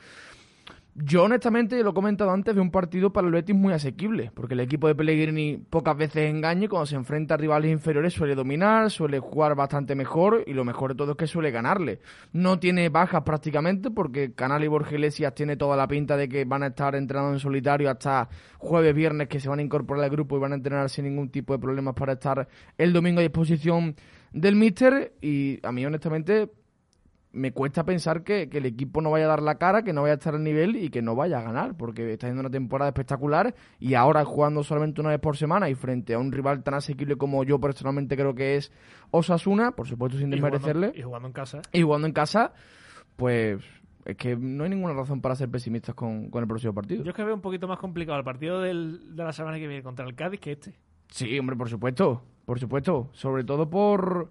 Yo, 1.01 1.23
honestamente, 1.23 1.81
lo 1.85 1.91
he 1.91 1.95
comentado 1.95 2.33
antes, 2.33 2.53
veo 2.53 2.65
un 2.65 2.73
partido 2.73 3.13
para 3.13 3.29
el 3.29 3.33
Betis 3.33 3.55
muy 3.55 3.73
asequible, 3.73 4.33
porque 4.35 4.55
el 4.55 4.61
equipo 4.61 4.89
de 4.89 4.97
Pellegrini 4.97 5.57
pocas 5.57 5.97
veces 5.97 6.29
engaña 6.29 6.65
y 6.65 6.69
cuando 6.69 6.87
se 6.87 6.97
enfrenta 6.97 7.35
a 7.35 7.37
rivales 7.37 7.71
inferiores 7.71 8.15
suele 8.15 8.35
dominar, 8.35 8.91
suele 8.91 9.21
jugar 9.21 9.55
bastante 9.55 9.95
mejor 9.95 10.43
y 10.45 10.55
lo 10.55 10.65
mejor 10.65 10.91
de 10.91 10.97
todo 10.97 11.13
es 11.13 11.17
que 11.17 11.29
suele 11.29 11.53
ganarle. 11.53 12.01
No 12.33 12.59
tiene 12.59 12.89
bajas 12.89 13.23
prácticamente 13.23 13.93
porque 13.93 14.33
Canal 14.33 14.65
y 14.65 14.67
Borja 14.67 14.95
Iglesias 14.95 15.37
tiene 15.37 15.57
toda 15.57 15.77
la 15.77 15.87
pinta 15.87 16.17
de 16.17 16.29
que 16.29 16.45
van 16.45 16.65
a 16.65 16.69
estar 16.69 16.97
entrenando 16.97 17.33
en 17.33 17.39
solitario 17.39 17.89
hasta 17.89 18.29
jueves, 18.57 18.93
viernes, 18.93 19.29
que 19.29 19.39
se 19.39 19.49
van 19.49 19.61
a 19.61 19.63
incorporar 19.63 20.03
al 20.03 20.11
grupo 20.11 20.37
y 20.37 20.41
van 20.41 20.51
a 20.51 20.57
entrenar 20.57 20.91
sin 20.91 21.05
ningún 21.05 21.29
tipo 21.29 21.53
de 21.53 21.61
problemas 21.61 21.95
para 21.95 22.15
estar 22.15 22.49
el 22.77 22.93
domingo 22.93 23.21
a 23.21 23.23
disposición 23.23 23.95
del 24.33 24.57
míster 24.57 25.13
y 25.21 25.61
a 25.63 25.71
mí, 25.71 25.87
honestamente, 25.87 26.51
me 27.33 27.53
cuesta 27.53 27.85
pensar 27.85 28.23
que, 28.25 28.49
que 28.49 28.59
el 28.59 28.67
equipo 28.67 29.01
no 29.03 29.11
vaya 29.11 29.27
a 29.27 29.29
dar 29.29 29.43
la 29.43 29.57
cara, 29.57 29.83
que 29.83 29.93
no 29.93 30.03
vaya 30.03 30.15
a 30.15 30.17
estar 30.17 30.35
al 30.35 30.43
nivel 30.43 30.77
y 30.77 30.89
que 30.89 31.03
no 31.03 31.15
vaya 31.15 31.39
a 31.39 31.43
ganar, 31.43 31.77
porque 31.77 32.11
está 32.13 32.27
haciendo 32.27 32.41
una 32.41 32.51
temporada 32.51 32.89
espectacular 32.89 33.55
y 33.79 33.95
ahora 33.95 34.25
jugando 34.25 34.63
solamente 34.65 35.01
una 35.01 35.11
vez 35.11 35.21
por 35.21 35.37
semana 35.37 35.69
y 35.69 35.75
frente 35.75 36.15
a 36.15 36.19
un 36.19 36.33
rival 36.33 36.63
tan 36.63 36.75
asequible 36.75 37.17
como 37.17 37.45
yo 37.45 37.61
personalmente 37.61 38.17
creo 38.17 38.35
que 38.35 38.57
es 38.57 38.73
Osasuna, 39.11 39.73
por 39.73 39.87
supuesto 39.87 40.19
sin 40.19 40.31
desmerecerle, 40.31 40.93
y 40.95 41.03
jugando 41.03 41.29
en 41.29 41.33
casa. 41.35 41.61
y 41.73 41.83
jugando 41.83 42.07
en 42.07 42.13
casa, 42.15 42.53
pues 43.17 43.63
es 44.05 44.17
que 44.17 44.37
no 44.37 44.65
hay 44.65 44.71
ninguna 44.71 44.95
razón 44.95 45.21
para 45.21 45.35
ser 45.35 45.51
pesimistas 45.51 45.95
con, 45.95 46.31
con 46.31 46.43
el 46.43 46.49
próximo 46.49 46.73
partido. 46.73 47.03
Yo 47.05 47.11
es 47.11 47.17
que 47.17 47.25
veo 47.25 47.35
un 47.35 47.43
poquito 47.43 47.69
más 47.69 47.79
complicado 47.79 48.19
el 48.19 48.25
partido 48.25 48.61
del- 48.63 49.15
de 49.15 49.25
la 49.25 49.33
semana 49.33 49.59
que 49.59 49.67
viene 49.69 49.83
contra 49.83 50.07
el 50.07 50.15
Cádiz 50.15 50.41
que 50.41 50.53
este. 50.53 50.75
Sí, 51.09 51.39
hombre, 51.39 51.57
por 51.57 51.69
supuesto, 51.69 52.23
por 52.47 52.59
supuesto. 52.59 53.11
Sobre 53.13 53.45
todo 53.45 53.69
por, 53.69 54.31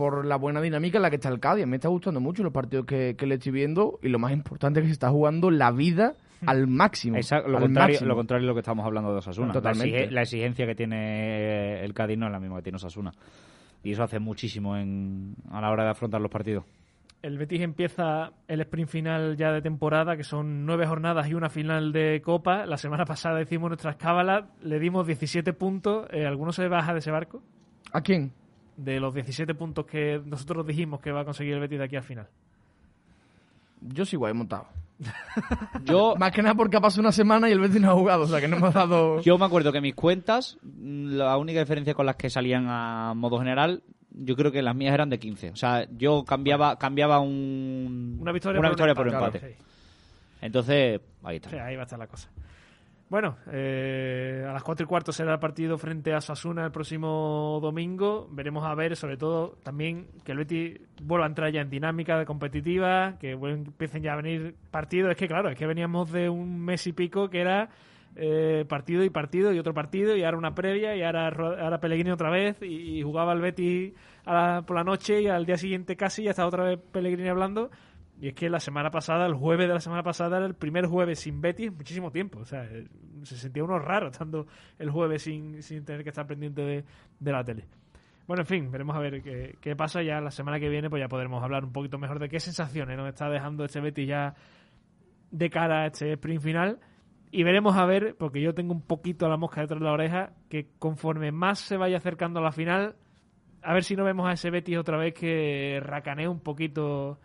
por 0.00 0.24
la 0.24 0.36
buena 0.36 0.62
dinámica 0.62 0.96
en 0.96 1.02
la 1.02 1.10
que 1.10 1.16
está 1.16 1.28
el 1.28 1.40
Cádiz. 1.40 1.66
Me 1.66 1.76
está 1.76 1.88
gustando 1.88 2.20
mucho 2.20 2.42
los 2.42 2.52
partidos 2.52 2.86
que, 2.86 3.14
que 3.18 3.26
le 3.26 3.34
estoy 3.34 3.52
viendo 3.52 3.98
y 4.02 4.08
lo 4.08 4.18
más 4.18 4.32
importante 4.32 4.80
es 4.80 4.84
que 4.84 4.88
se 4.88 4.92
está 4.94 5.10
jugando 5.10 5.50
la 5.50 5.70
vida 5.72 6.14
al 6.46 6.66
máximo. 6.66 7.16
Exacto, 7.18 7.50
lo 7.50 7.58
al 7.58 7.64
contrario, 7.64 7.92
máximo. 7.96 8.08
lo 8.08 8.16
contrario 8.16 8.44
es 8.44 8.48
lo 8.48 8.54
que 8.54 8.60
estamos 8.60 8.86
hablando 8.86 9.12
de 9.12 9.18
Osasuna. 9.18 9.52
Totalmente. 9.52 9.90
La, 9.92 9.98
exige- 10.06 10.10
la 10.10 10.22
exigencia 10.22 10.66
que 10.66 10.74
tiene 10.74 11.84
el 11.84 11.92
Cádiz 11.92 12.16
no 12.16 12.26
es 12.26 12.32
la 12.32 12.40
misma 12.40 12.56
que 12.56 12.62
tiene 12.62 12.76
Osasuna. 12.76 13.12
Y 13.84 13.92
eso 13.92 14.02
hace 14.02 14.18
muchísimo 14.18 14.74
en, 14.76 15.34
a 15.50 15.60
la 15.60 15.70
hora 15.70 15.84
de 15.84 15.90
afrontar 15.90 16.20
los 16.22 16.30
partidos. 16.30 16.64
El 17.22 17.36
Betis 17.36 17.60
empieza 17.60 18.32
el 18.48 18.62
sprint 18.62 18.88
final 18.88 19.36
ya 19.36 19.52
de 19.52 19.60
temporada, 19.60 20.16
que 20.16 20.24
son 20.24 20.64
nueve 20.64 20.86
jornadas 20.86 21.28
y 21.28 21.34
una 21.34 21.50
final 21.50 21.92
de 21.92 22.22
Copa. 22.24 22.64
La 22.64 22.78
semana 22.78 23.04
pasada 23.04 23.42
hicimos 23.42 23.68
nuestras 23.68 23.96
cábalas, 23.96 24.44
le 24.62 24.78
dimos 24.78 25.06
17 25.06 25.52
puntos. 25.52 26.06
Eh, 26.10 26.24
¿Alguno 26.24 26.52
se 26.52 26.66
baja 26.68 26.94
de 26.94 27.00
ese 27.00 27.10
barco? 27.10 27.42
¿A 27.92 28.00
quién? 28.00 28.32
De 28.80 28.98
los 28.98 29.12
17 29.14 29.54
puntos 29.54 29.84
que 29.84 30.20
nosotros 30.24 30.66
dijimos 30.66 31.00
que 31.00 31.12
va 31.12 31.20
a 31.20 31.24
conseguir 31.24 31.54
el 31.54 31.60
Betis 31.60 31.78
de 31.78 31.84
aquí 31.84 31.96
al 31.96 32.02
final. 32.02 32.28
Yo 33.82 34.04
sigo 34.04 34.26
ahí 34.26 34.32
montado. 34.32 34.66
Yo, 35.84 36.14
Más 36.16 36.32
que 36.32 36.42
nada 36.42 36.54
porque 36.54 36.76
ha 36.76 36.80
pasado 36.80 37.02
una 37.02 37.12
semana 37.12 37.48
y 37.48 37.52
el 37.52 37.60
Betis 37.60 37.80
no 37.80 37.90
ha 37.90 37.94
jugado, 37.94 38.22
o 38.24 38.26
sea 38.26 38.40
que 38.40 38.48
no 38.48 38.58
me 38.58 38.68
ha 38.68 38.70
dado... 38.70 39.20
yo 39.22 39.38
me 39.38 39.46
acuerdo 39.46 39.72
que 39.72 39.80
mis 39.80 39.94
cuentas, 39.94 40.58
la 40.62 41.36
única 41.38 41.60
diferencia 41.60 41.94
con 41.94 42.06
las 42.06 42.16
que 42.16 42.30
salían 42.30 42.66
a 42.68 43.14
modo 43.14 43.38
general, 43.38 43.82
yo 44.10 44.36
creo 44.36 44.52
que 44.52 44.62
las 44.62 44.74
mías 44.74 44.94
eran 44.94 45.08
de 45.10 45.18
15. 45.18 45.50
O 45.50 45.56
sea, 45.56 45.86
yo 45.90 46.24
cambiaba 46.24 46.76
cambiaba 46.76 47.20
un, 47.20 48.18
Una 48.20 48.32
victoria, 48.32 48.60
una 48.60 48.68
por, 48.68 48.76
victoria 48.76 48.92
un 48.92 48.96
por 48.96 49.08
empate. 49.08 49.40
Sí. 49.40 49.64
Entonces, 50.42 51.00
ahí 51.22 51.36
está. 51.36 51.50
Sí, 51.50 51.56
ahí 51.56 51.76
va 51.76 51.82
a 51.82 51.84
estar 51.84 51.98
la 51.98 52.06
cosa. 52.06 52.28
Bueno, 53.10 53.36
eh, 53.50 54.46
a 54.48 54.52
las 54.52 54.62
4 54.62 54.84
y 54.84 54.86
cuarto 54.86 55.10
será 55.10 55.32
el 55.34 55.40
partido 55.40 55.76
frente 55.78 56.14
a 56.14 56.20
Sasuna 56.20 56.64
el 56.64 56.70
próximo 56.70 57.58
domingo. 57.60 58.28
Veremos 58.30 58.64
a 58.64 58.72
ver, 58.76 58.94
sobre 58.94 59.16
todo, 59.16 59.58
también 59.64 60.06
que 60.24 60.30
el 60.30 60.38
Betis 60.38 60.80
vuelva 61.02 61.26
a 61.26 61.28
entrar 61.28 61.50
ya 61.52 61.60
en 61.60 61.70
dinámica 61.70 62.16
de 62.20 62.24
competitiva, 62.24 63.16
que 63.18 63.32
empiecen 63.32 64.04
ya 64.04 64.12
a 64.12 64.16
venir 64.22 64.54
partidos. 64.70 65.10
Es 65.10 65.16
que, 65.16 65.26
claro, 65.26 65.48
es 65.50 65.58
que 65.58 65.66
veníamos 65.66 66.12
de 66.12 66.28
un 66.28 66.60
mes 66.64 66.86
y 66.86 66.92
pico 66.92 67.28
que 67.28 67.40
era 67.40 67.68
eh, 68.14 68.64
partido 68.68 69.02
y 69.02 69.10
partido 69.10 69.52
y 69.52 69.58
otro 69.58 69.74
partido, 69.74 70.14
y 70.16 70.22
ahora 70.22 70.38
una 70.38 70.54
previa, 70.54 70.94
y 70.94 71.02
ahora, 71.02 71.26
ahora 71.28 71.80
Pellegrini 71.80 72.12
otra 72.12 72.30
vez, 72.30 72.62
y, 72.62 72.98
y 72.98 73.02
jugaba 73.02 73.32
el 73.32 73.40
Betis 73.40 73.92
a 74.24 74.34
la- 74.34 74.62
por 74.62 74.76
la 74.76 74.84
noche, 74.84 75.20
y 75.22 75.26
al 75.26 75.46
día 75.46 75.56
siguiente 75.56 75.96
casi 75.96 76.22
ya 76.24 76.30
estaba 76.30 76.46
otra 76.48 76.62
vez 76.62 76.78
Pellegrini 76.92 77.28
hablando. 77.28 77.70
Y 78.20 78.28
es 78.28 78.34
que 78.34 78.50
la 78.50 78.60
semana 78.60 78.90
pasada, 78.90 79.24
el 79.24 79.32
jueves 79.32 79.66
de 79.66 79.72
la 79.72 79.80
semana 79.80 80.02
pasada, 80.02 80.36
era 80.36 80.46
el 80.46 80.54
primer 80.54 80.86
jueves 80.86 81.20
sin 81.20 81.40
Betis 81.40 81.68
en 81.68 81.76
muchísimo 81.76 82.12
tiempo. 82.12 82.40
O 82.40 82.44
sea, 82.44 82.64
eh, 82.64 82.86
se 83.22 83.36
sentía 83.36 83.64
uno 83.64 83.78
raro 83.78 84.08
estando 84.08 84.46
el 84.78 84.90
jueves 84.90 85.22
sin, 85.22 85.62
sin 85.62 85.86
tener 85.86 86.02
que 86.02 86.10
estar 86.10 86.26
pendiente 86.26 86.60
de, 86.60 86.84
de 87.18 87.32
la 87.32 87.42
tele. 87.42 87.64
Bueno, 88.26 88.42
en 88.42 88.46
fin, 88.46 88.70
veremos 88.70 88.94
a 88.94 89.00
ver 89.00 89.22
qué, 89.22 89.56
qué 89.60 89.74
pasa 89.74 90.02
ya 90.02 90.20
la 90.20 90.30
semana 90.30 90.60
que 90.60 90.68
viene, 90.68 90.90
pues 90.90 91.00
ya 91.00 91.08
podremos 91.08 91.42
hablar 91.42 91.64
un 91.64 91.72
poquito 91.72 91.98
mejor 91.98 92.18
de 92.18 92.28
qué 92.28 92.40
sensaciones 92.40 92.96
nos 92.96 93.08
está 93.08 93.30
dejando 93.30 93.64
este 93.64 93.80
Betis 93.80 94.06
ya 94.06 94.34
de 95.30 95.48
cara 95.48 95.84
a 95.84 95.86
este 95.86 96.12
sprint 96.12 96.42
final. 96.42 96.78
Y 97.32 97.42
veremos 97.42 97.76
a 97.76 97.86
ver, 97.86 98.16
porque 98.18 98.42
yo 98.42 98.54
tengo 98.54 98.74
un 98.74 98.82
poquito 98.82 99.28
la 99.30 99.38
mosca 99.38 99.62
detrás 99.62 99.80
de 99.80 99.86
la 99.86 99.92
oreja, 99.92 100.32
que 100.50 100.68
conforme 100.78 101.32
más 101.32 101.58
se 101.58 101.78
vaya 101.78 101.96
acercando 101.96 102.40
a 102.40 102.42
la 102.42 102.52
final, 102.52 102.96
a 103.62 103.72
ver 103.72 103.82
si 103.82 103.96
no 103.96 104.04
vemos 104.04 104.28
a 104.28 104.32
ese 104.32 104.50
Betis 104.50 104.76
otra 104.76 104.98
vez 104.98 105.14
que 105.14 105.80
racanea 105.82 106.28
un 106.28 106.40
poquito 106.40 107.18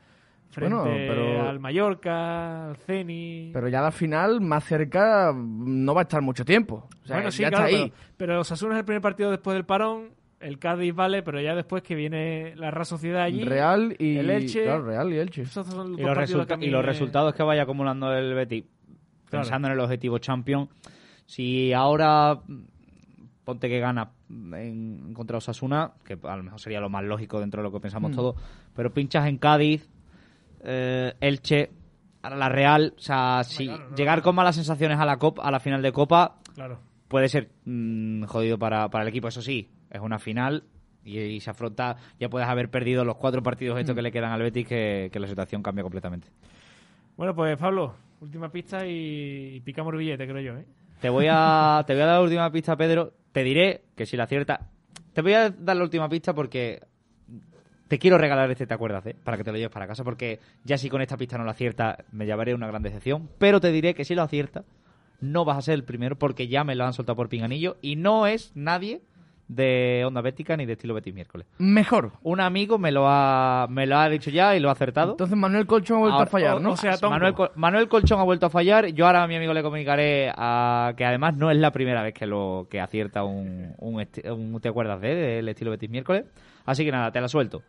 frente 0.49 0.73
Bueno, 0.75 0.91
pero- 0.93 1.47
al 1.49 1.59
Mallorca, 1.59 2.69
al 2.69 2.77
Ceni. 2.77 3.49
Pero 3.53 3.67
ya 3.67 3.81
la 3.81 3.91
final, 3.91 4.41
más 4.41 4.63
cerca, 4.63 5.33
no 5.35 5.93
va 5.93 6.01
a 6.01 6.03
estar 6.03 6.21
mucho 6.21 6.45
tiempo. 6.45 6.87
O 7.03 7.07
sea, 7.07 7.17
bueno, 7.17 7.31
sí, 7.31 7.41
ya 7.43 7.49
claro, 7.49 7.65
está 7.65 7.77
ahí. 7.83 7.89
Pero, 7.89 8.03
pero 8.17 8.39
Osasuna 8.41 8.73
es 8.75 8.79
el 8.79 8.85
primer 8.85 9.01
partido 9.01 9.31
después 9.31 9.53
del 9.55 9.65
parón, 9.65 10.09
el 10.39 10.59
Cádiz 10.59 10.93
vale, 10.93 11.23
pero 11.23 11.41
ya 11.41 11.55
después 11.55 11.81
que 11.83 11.95
viene 11.95 12.53
la 12.55 12.69
Real 12.71 12.85
Sociedad 12.85 13.23
allí. 13.23 13.43
Real 13.43 13.95
y... 13.99 14.17
el 14.17 14.29
Elche. 14.29 14.63
Claro, 14.63 14.83
Real 14.85 15.11
y 15.13 15.17
Elche. 15.17 15.41
esos 15.43 15.65
son 15.67 15.91
los 15.91 15.99
Y 15.99 16.03
los, 16.03 16.15
resulta- 16.15 16.57
mí 16.57 16.65
y 16.67 16.71
resultados 16.71 17.33
que 17.33 17.43
vaya 17.43 17.63
acumulando 17.63 18.13
el 18.13 18.33
Betis, 18.33 18.63
Claro. 19.29 19.43
pensando 19.43 19.67
en 19.69 19.73
el 19.73 19.79
objetivo 19.79 20.19
champion, 20.19 20.69
si 21.25 21.73
ahora 21.73 22.41
mm, 22.47 22.61
ponte 23.43 23.67
que 23.69 23.79
gana 23.79 24.11
en 24.29 25.13
contra 25.13 25.37
Osasuna, 25.37 25.93
que 26.03 26.17
a 26.23 26.35
lo 26.37 26.43
mejor 26.43 26.59
sería 26.59 26.79
lo 26.79 26.89
más 26.89 27.03
lógico 27.03 27.39
dentro 27.39 27.61
de 27.61 27.63
lo 27.67 27.71
que 27.71 27.79
pensamos 27.79 28.11
Mm. 28.11 28.15
todos, 28.15 28.35
pero 28.75 28.93
pinchas 28.93 29.27
en 29.27 29.37
Cádiz, 29.37 29.89
eh, 30.65 31.13
Elche, 31.21 31.71
ahora 32.21 32.35
la 32.37 32.49
Real, 32.49 32.93
o 32.97 32.99
sea, 32.99 33.43
si 33.43 33.65
claro, 33.67 33.89
no, 33.89 33.95
llegar 33.95 34.21
con 34.21 34.35
malas 34.35 34.55
sensaciones 34.55 34.99
a 34.99 35.05
la 35.05 35.17
Copa, 35.17 35.43
a 35.43 35.51
la 35.51 35.59
final 35.59 35.81
de 35.81 35.91
Copa, 35.91 36.39
Claro. 36.53 36.79
puede 37.07 37.29
ser 37.29 37.49
mm, 37.65 38.23
jodido 38.25 38.57
para, 38.57 38.89
para 38.89 39.03
el 39.03 39.09
equipo. 39.09 39.27
Eso 39.27 39.41
sí, 39.41 39.69
es 39.89 40.01
una 40.01 40.19
final 40.19 40.63
y, 41.03 41.39
se 41.39 41.51
afronta, 41.51 41.97
ya 42.19 42.29
puedes 42.29 42.47
haber 42.47 42.69
perdido 42.69 43.05
los 43.05 43.15
cuatro 43.17 43.43
partidos 43.43 43.75
Mm. 43.75 43.79
estos 43.79 43.95
que 43.95 44.01
le 44.01 44.11
quedan 44.11 44.31
al 44.31 44.41
Betis, 44.41 44.67
que, 44.67 45.09
que 45.11 45.19
la 45.19 45.27
situación 45.27 45.61
cambia 45.61 45.83
completamente. 45.83 46.27
Bueno, 47.15 47.35
pues 47.35 47.55
Pablo, 47.57 47.93
última 48.21 48.49
pista 48.49 48.85
y, 48.87 49.55
y 49.55 49.59
picamos 49.61 49.93
el 49.93 49.99
billete, 49.99 50.27
creo 50.27 50.41
yo, 50.41 50.59
¿eh? 50.59 50.65
Te 50.99 51.09
voy 51.09 51.27
a 51.29 51.83
te 51.85 51.93
voy 51.93 52.01
a 52.01 52.05
dar 52.05 52.15
la 52.17 52.21
última 52.23 52.51
pista, 52.51 52.75
Pedro. 52.75 53.13
Te 53.31 53.43
diré 53.43 53.83
que 53.95 54.05
si 54.05 54.17
la 54.17 54.23
acierta. 54.23 54.67
Te 55.13 55.21
voy 55.21 55.33
a 55.33 55.49
dar 55.49 55.75
la 55.77 55.83
última 55.83 56.09
pista 56.09 56.33
porque 56.33 56.81
te 57.87 57.99
quiero 57.99 58.17
regalar 58.17 58.49
este, 58.51 58.65
¿te 58.67 58.73
acuerdas? 58.73 59.05
eh? 59.05 59.15
Para 59.23 59.37
que 59.37 59.43
te 59.43 59.51
lo 59.51 59.57
lleves 59.57 59.71
para 59.73 59.87
casa, 59.87 60.03
porque 60.03 60.39
ya 60.63 60.77
si 60.77 60.89
con 60.89 61.01
esta 61.01 61.17
pista 61.17 61.37
no 61.37 61.43
la 61.43 61.51
acierta, 61.51 62.05
me 62.11 62.25
llevaré 62.25 62.53
una 62.53 62.67
gran 62.67 62.81
decepción. 62.81 63.29
Pero 63.37 63.59
te 63.61 63.71
diré 63.71 63.93
que 63.93 64.05
si 64.05 64.15
lo 64.15 64.23
acierta, 64.23 64.63
no 65.21 65.45
vas 65.45 65.57
a 65.57 65.61
ser 65.61 65.75
el 65.75 65.83
primero 65.83 66.17
porque 66.17 66.47
ya 66.47 66.63
me 66.63 66.75
lo 66.75 66.85
han 66.85 66.93
soltado 66.93 67.15
por 67.15 67.29
pinganillo 67.29 67.77
y 67.81 67.95
no 67.95 68.27
es 68.27 68.51
nadie 68.55 69.01
de 69.47 70.03
Onda 70.07 70.21
Bética 70.21 70.57
ni 70.57 70.65
de 70.65 70.73
estilo 70.73 70.93
Betis 70.93 71.13
miércoles. 71.13 71.45
Mejor. 71.59 72.13
Un 72.23 72.39
amigo 72.41 72.77
me 72.79 72.91
lo 72.91 73.05
ha 73.07 73.67
me 73.69 73.85
lo 73.85 73.97
ha 73.97 74.09
dicho 74.09 74.29
ya 74.31 74.55
y 74.55 74.59
lo 74.59 74.69
ha 74.69 74.71
acertado. 74.71 75.11
Entonces 75.11 75.37
Manuel 75.37 75.67
Colchón 75.67 75.97
ha 75.97 75.99
vuelto 75.99 76.13
Ahora, 76.15 76.27
a 76.27 76.31
fallar, 76.31 76.55
o- 76.55 76.59
¿no? 76.59 76.71
o 76.71 76.77
sea, 76.77 76.97
Tongo. 76.97 77.11
Manuel, 77.13 77.33
Col- 77.35 77.51
Manuel 77.55 77.87
Colchón 77.87 78.19
ha 78.19 78.23
vuelto 78.23 78.47
a 78.47 78.49
fallar. 78.49 78.87
Yo 78.87 79.05
ahora 79.05 79.23
a 79.23 79.27
mi 79.27 79.35
amigo 79.35 79.53
le 79.53 79.61
comunicaré 79.61 80.31
a, 80.35 80.93
que 80.97 81.05
además 81.05 81.35
no 81.37 81.51
es 81.51 81.57
la 81.57 81.71
primera 81.71 82.01
vez 82.01 82.13
que 82.13 82.25
lo 82.25 82.67
que 82.69 82.81
acierta 82.81 83.23
un, 83.23 83.73
un, 83.77 84.07
un- 84.31 84.59
¿te 84.61 84.67
acuerdas 84.69 84.99
de? 85.01 85.13
Del 85.15 85.47
estilo 85.49 85.71
Betis 85.71 85.89
miércoles. 85.89 86.25
Así 86.65 86.83
que 86.83 86.91
nada, 86.91 87.11
te 87.11 87.21
la 87.21 87.27
suelto. 87.27 87.61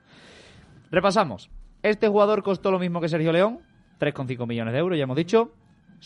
Repasamos. 0.90 1.50
Este 1.82 2.08
jugador 2.08 2.42
costó 2.42 2.70
lo 2.70 2.78
mismo 2.78 3.00
que 3.00 3.08
Sergio 3.08 3.32
León, 3.32 3.58
3,5 4.00 4.46
millones 4.46 4.72
de 4.72 4.78
euros, 4.80 4.96
ya 4.98 5.04
hemos 5.04 5.16
dicho. 5.16 5.52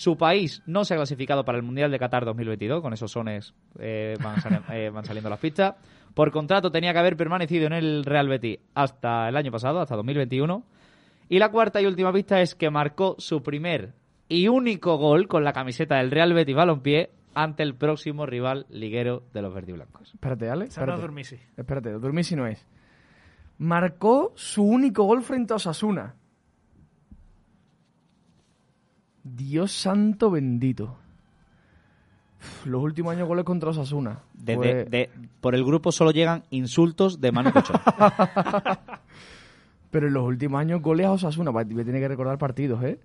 Su 0.00 0.16
país 0.16 0.62
no 0.64 0.86
se 0.86 0.94
ha 0.94 0.96
clasificado 0.96 1.44
para 1.44 1.58
el 1.58 1.62
Mundial 1.62 1.90
de 1.90 1.98
Qatar 1.98 2.24
2022, 2.24 2.80
con 2.80 2.94
esos 2.94 3.12
sones 3.12 3.52
eh, 3.78 4.16
van, 4.24 4.40
sali- 4.40 4.58
eh, 4.72 4.88
van 4.88 5.04
saliendo 5.04 5.28
las 5.28 5.38
pistas. 5.38 5.74
Por 6.14 6.30
contrato 6.30 6.70
tenía 6.72 6.94
que 6.94 7.00
haber 7.00 7.18
permanecido 7.18 7.66
en 7.66 7.74
el 7.74 8.06
Real 8.06 8.26
Betis 8.26 8.60
hasta 8.74 9.28
el 9.28 9.36
año 9.36 9.52
pasado, 9.52 9.78
hasta 9.78 9.96
2021. 9.96 10.64
Y 11.28 11.38
la 11.38 11.50
cuarta 11.50 11.82
y 11.82 11.84
última 11.84 12.14
pista 12.14 12.40
es 12.40 12.54
que 12.54 12.70
marcó 12.70 13.16
su 13.18 13.42
primer 13.42 13.92
y 14.26 14.48
único 14.48 14.96
gol 14.96 15.28
con 15.28 15.44
la 15.44 15.52
camiseta 15.52 15.96
del 15.98 16.10
Real 16.10 16.32
Betis 16.32 16.56
Balompié 16.56 17.10
ante 17.34 17.62
el 17.62 17.74
próximo 17.74 18.24
rival 18.24 18.64
liguero 18.70 19.24
de 19.34 19.42
los 19.42 19.52
verdiblancos. 19.52 20.14
Espérate, 20.14 20.48
Ale. 20.48 20.70
Sandra 20.70 20.94
Espérate. 20.94 21.02
Dormisi. 21.02 21.36
Espérate, 21.58 22.36
no 22.36 22.46
es. 22.46 22.66
Marcó 23.58 24.32
su 24.34 24.64
único 24.64 25.04
gol 25.04 25.20
frente 25.20 25.52
a 25.52 25.56
Osasuna. 25.56 26.14
Dios 29.24 29.72
santo 29.72 30.30
bendito. 30.30 30.96
Uf, 32.40 32.66
los 32.66 32.82
últimos 32.82 33.12
años 33.14 33.28
goles 33.28 33.44
contra 33.44 33.70
Osasuna. 33.70 34.20
Pues- 34.44 34.90
de- 34.90 35.10
por 35.40 35.54
el 35.54 35.64
grupo 35.64 35.92
solo 35.92 36.10
llegan 36.10 36.44
insultos 36.50 37.20
de 37.20 37.32
Manu 37.32 37.52
Colchón. 37.52 37.76
Pero 39.90 40.06
en 40.06 40.14
los 40.14 40.24
últimos 40.24 40.60
años 40.60 40.80
goles 40.80 41.06
a 41.06 41.12
Osasuna. 41.12 41.50
Me 41.52 41.64
tiene 41.84 41.98
que 42.00 42.08
recordar 42.08 42.38
partidos, 42.38 42.82
¿eh? 42.84 42.98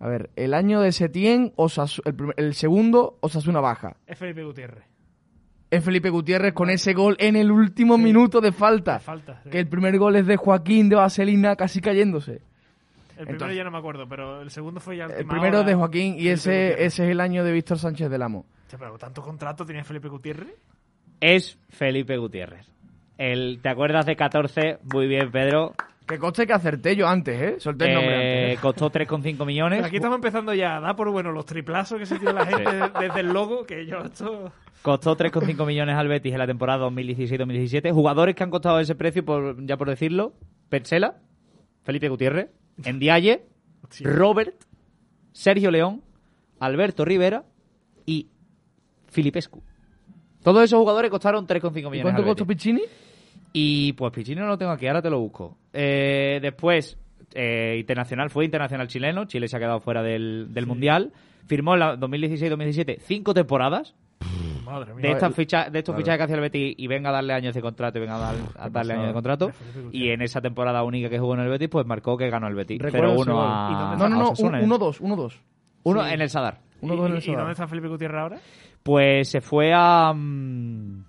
A 0.00 0.08
ver, 0.08 0.30
el 0.36 0.54
año 0.54 0.80
de 0.80 0.90
Setién, 0.92 1.52
Osasu- 1.56 2.02
el, 2.04 2.14
primer- 2.14 2.34
el 2.38 2.54
segundo, 2.54 3.16
Osasuna 3.20 3.60
baja. 3.60 3.96
Es 4.06 4.18
Felipe 4.18 4.42
Gutiérrez. 4.42 4.84
Es 5.70 5.84
Felipe 5.84 6.10
Gutiérrez 6.10 6.52
con 6.52 6.70
ese 6.70 6.94
gol 6.94 7.16
en 7.18 7.36
el 7.36 7.50
último 7.50 7.96
minuto 7.98 8.40
de 8.40 8.52
falta. 8.52 8.94
De 8.94 9.00
falta, 9.00 9.40
sí. 9.44 9.50
Que 9.50 9.60
el 9.60 9.68
primer 9.68 9.98
gol 9.98 10.16
es 10.16 10.26
de 10.26 10.36
Joaquín 10.36 10.88
de 10.88 10.96
Vaselina 10.96 11.56
casi 11.56 11.80
cayéndose. 11.80 12.42
El 13.16 13.26
primero 13.26 13.32
Entonces- 13.32 13.56
ya 13.56 13.64
no 13.64 13.70
me 13.70 13.78
acuerdo, 13.78 14.08
pero 14.08 14.40
el 14.42 14.50
segundo 14.50 14.80
fue 14.80 14.96
ya 14.96 15.04
El 15.06 15.26
primero 15.26 15.58
hora. 15.60 15.66
de 15.68 15.74
Joaquín 15.74 16.16
y 16.18 16.28
ese, 16.28 16.72
ese 16.84 17.04
es 17.04 17.10
el 17.10 17.20
año 17.20 17.44
de 17.44 17.52
Víctor 17.52 17.78
Sánchez 17.78 18.10
del 18.10 18.22
Amo. 18.22 18.44
Che, 18.68 18.76
pero 18.78 18.98
tanto 18.98 19.22
contrato 19.22 19.64
tenía 19.64 19.84
Felipe 19.84 20.08
Gutiérrez. 20.08 20.54
es 21.20 21.58
Felipe 21.70 22.16
Gutiérrez. 22.16 22.66
El, 23.16 23.60
¿Te 23.62 23.68
acuerdas 23.68 24.06
de 24.06 24.16
14? 24.16 24.78
Muy 24.92 25.06
bien, 25.06 25.30
Pedro. 25.30 25.74
Que 26.06 26.18
conste 26.18 26.46
que 26.46 26.52
acerté 26.52 26.96
yo 26.96 27.06
antes, 27.08 27.40
¿eh? 27.40 27.54
Solté 27.60 27.86
el 27.86 27.94
nombre 27.94 28.14
Eh, 28.14 28.42
antes. 28.42 28.58
¿eh? 28.58 28.60
costó 28.62 28.90
3,5 28.90 29.46
millones. 29.46 29.78
Pero 29.78 29.86
aquí 29.86 29.96
estamos 29.96 30.16
empezando 30.16 30.52
ya 30.52 30.76
a 30.76 30.80
dar 30.80 30.96
por 30.96 31.08
bueno 31.10 31.30
los 31.32 31.46
triplazos 31.46 31.98
que 31.98 32.04
se 32.06 32.18
tiene 32.18 32.34
la 32.34 32.44
gente 32.46 32.70
desde 33.00 33.20
el 33.20 33.32
logo, 33.32 33.64
que 33.64 33.86
yo 33.86 34.00
esto... 34.00 34.52
Costó 34.82 35.16
3,5 35.16 35.64
millones 35.66 35.94
al 35.96 36.08
Betis 36.08 36.32
en 36.34 36.38
la 36.40 36.46
temporada 36.46 36.86
2016-2017. 36.90 37.90
Jugadores 37.92 38.34
que 38.34 38.42
han 38.44 38.50
costado 38.50 38.80
ese 38.80 38.94
precio, 38.94 39.24
por, 39.24 39.64
ya 39.64 39.78
por 39.78 39.88
decirlo. 39.88 40.34
Pensela, 40.68 41.16
Felipe 41.84 42.10
Gutiérrez, 42.10 42.50
Endiaye, 42.82 43.42
Hostia. 43.82 44.08
Robert, 44.10 44.54
Sergio 45.32 45.70
León, 45.70 46.02
Alberto 46.58 47.04
Rivera 47.04 47.44
y 48.06 48.28
Filipescu. 49.08 49.62
Todos 50.42 50.64
esos 50.64 50.78
jugadores 50.78 51.10
costaron 51.10 51.46
3,5 51.46 51.72
millones 51.72 51.98
¿Y 51.98 52.02
cuánto 52.02 52.24
costó. 52.24 52.46
Piccini? 52.46 52.82
Y 53.52 53.92
pues 53.92 54.12
Pichini 54.12 54.40
no 54.40 54.46
lo 54.46 54.58
tengo 54.58 54.72
aquí, 54.72 54.86
ahora 54.86 55.00
te 55.00 55.08
lo 55.08 55.20
busco. 55.20 55.56
Eh, 55.72 56.40
después, 56.42 56.98
eh, 57.34 57.76
internacional, 57.78 58.28
fue 58.28 58.44
internacional 58.44 58.88
chileno, 58.88 59.26
Chile 59.26 59.48
se 59.48 59.56
ha 59.56 59.60
quedado 59.60 59.80
fuera 59.80 60.02
del, 60.02 60.48
del 60.52 60.66
Mundial. 60.66 61.12
Firmó 61.46 61.74
en 61.74 61.80
la 61.80 61.96
2016-2017 61.96 62.98
cinco 63.00 63.32
temporadas 63.32 63.94
Madre 64.64 64.94
mía. 64.94 65.02
de, 65.02 65.10
estas 65.12 65.34
fichas, 65.34 65.70
de 65.72 65.78
estos 65.80 65.92
Claro. 65.94 66.02
fichajes 66.04 66.18
que 66.18 66.24
hacía 66.24 66.34
el 66.36 66.40
Betis 66.42 66.74
y 66.76 66.86
venga 66.86 67.10
a 67.10 67.12
darle 67.12 67.32
años 67.34 67.54
de 67.54 67.60
contrato 67.62 67.98
y 67.98 68.00
venga 68.00 68.16
a, 68.16 68.18
dar- 68.18 68.34
a 68.58 68.68
darle 68.70 68.94
años 68.94 69.06
de 69.08 69.12
contrato. 69.12 69.50
Y 69.92 70.08
en 70.10 70.22
esa 70.22 70.40
temporada 70.40 70.82
única 70.82 71.08
que 71.08 71.18
jugó 71.18 71.34
en 71.34 71.40
el 71.40 71.48
Betis, 71.48 71.68
pues 71.68 71.86
marcó 71.86 72.16
que 72.16 72.28
ganó 72.30 72.46
el 72.48 72.54
Betis. 72.54 72.80
Recuerdo 72.80 73.14
0-1 73.16 73.20
ese 73.22 73.30
gol. 73.32 73.44
a, 73.46 73.68
¿Y 73.70 73.74
dónde 73.74 73.96
No, 73.96 74.08
no, 74.08 74.16
a 74.16 74.18
no, 74.18 74.24
Osasuna, 74.30 74.60
¿eh? 74.60 74.66
1-2, 74.66 75.00
1-2. 75.00 75.40
Uno 75.84 76.02
Sí. 76.04 76.12
en 76.14 76.20
el 76.22 76.30
Sadar. 76.30 76.58
¿Y, 76.80 76.86
1-2 76.86 76.98
en 77.06 77.12
el 77.12 77.14
y- 77.14 77.18
y 77.18 77.20
Sadar. 77.22 77.38
dónde 77.38 77.52
está 77.52 77.66
Felipe 77.68 77.88
Gutiérrez 77.88 78.20
ahora? 78.20 78.38
Pues 78.82 79.28
se 79.30 79.40
fue 79.40 79.72
a, 79.74 80.12
mm, 80.14 81.04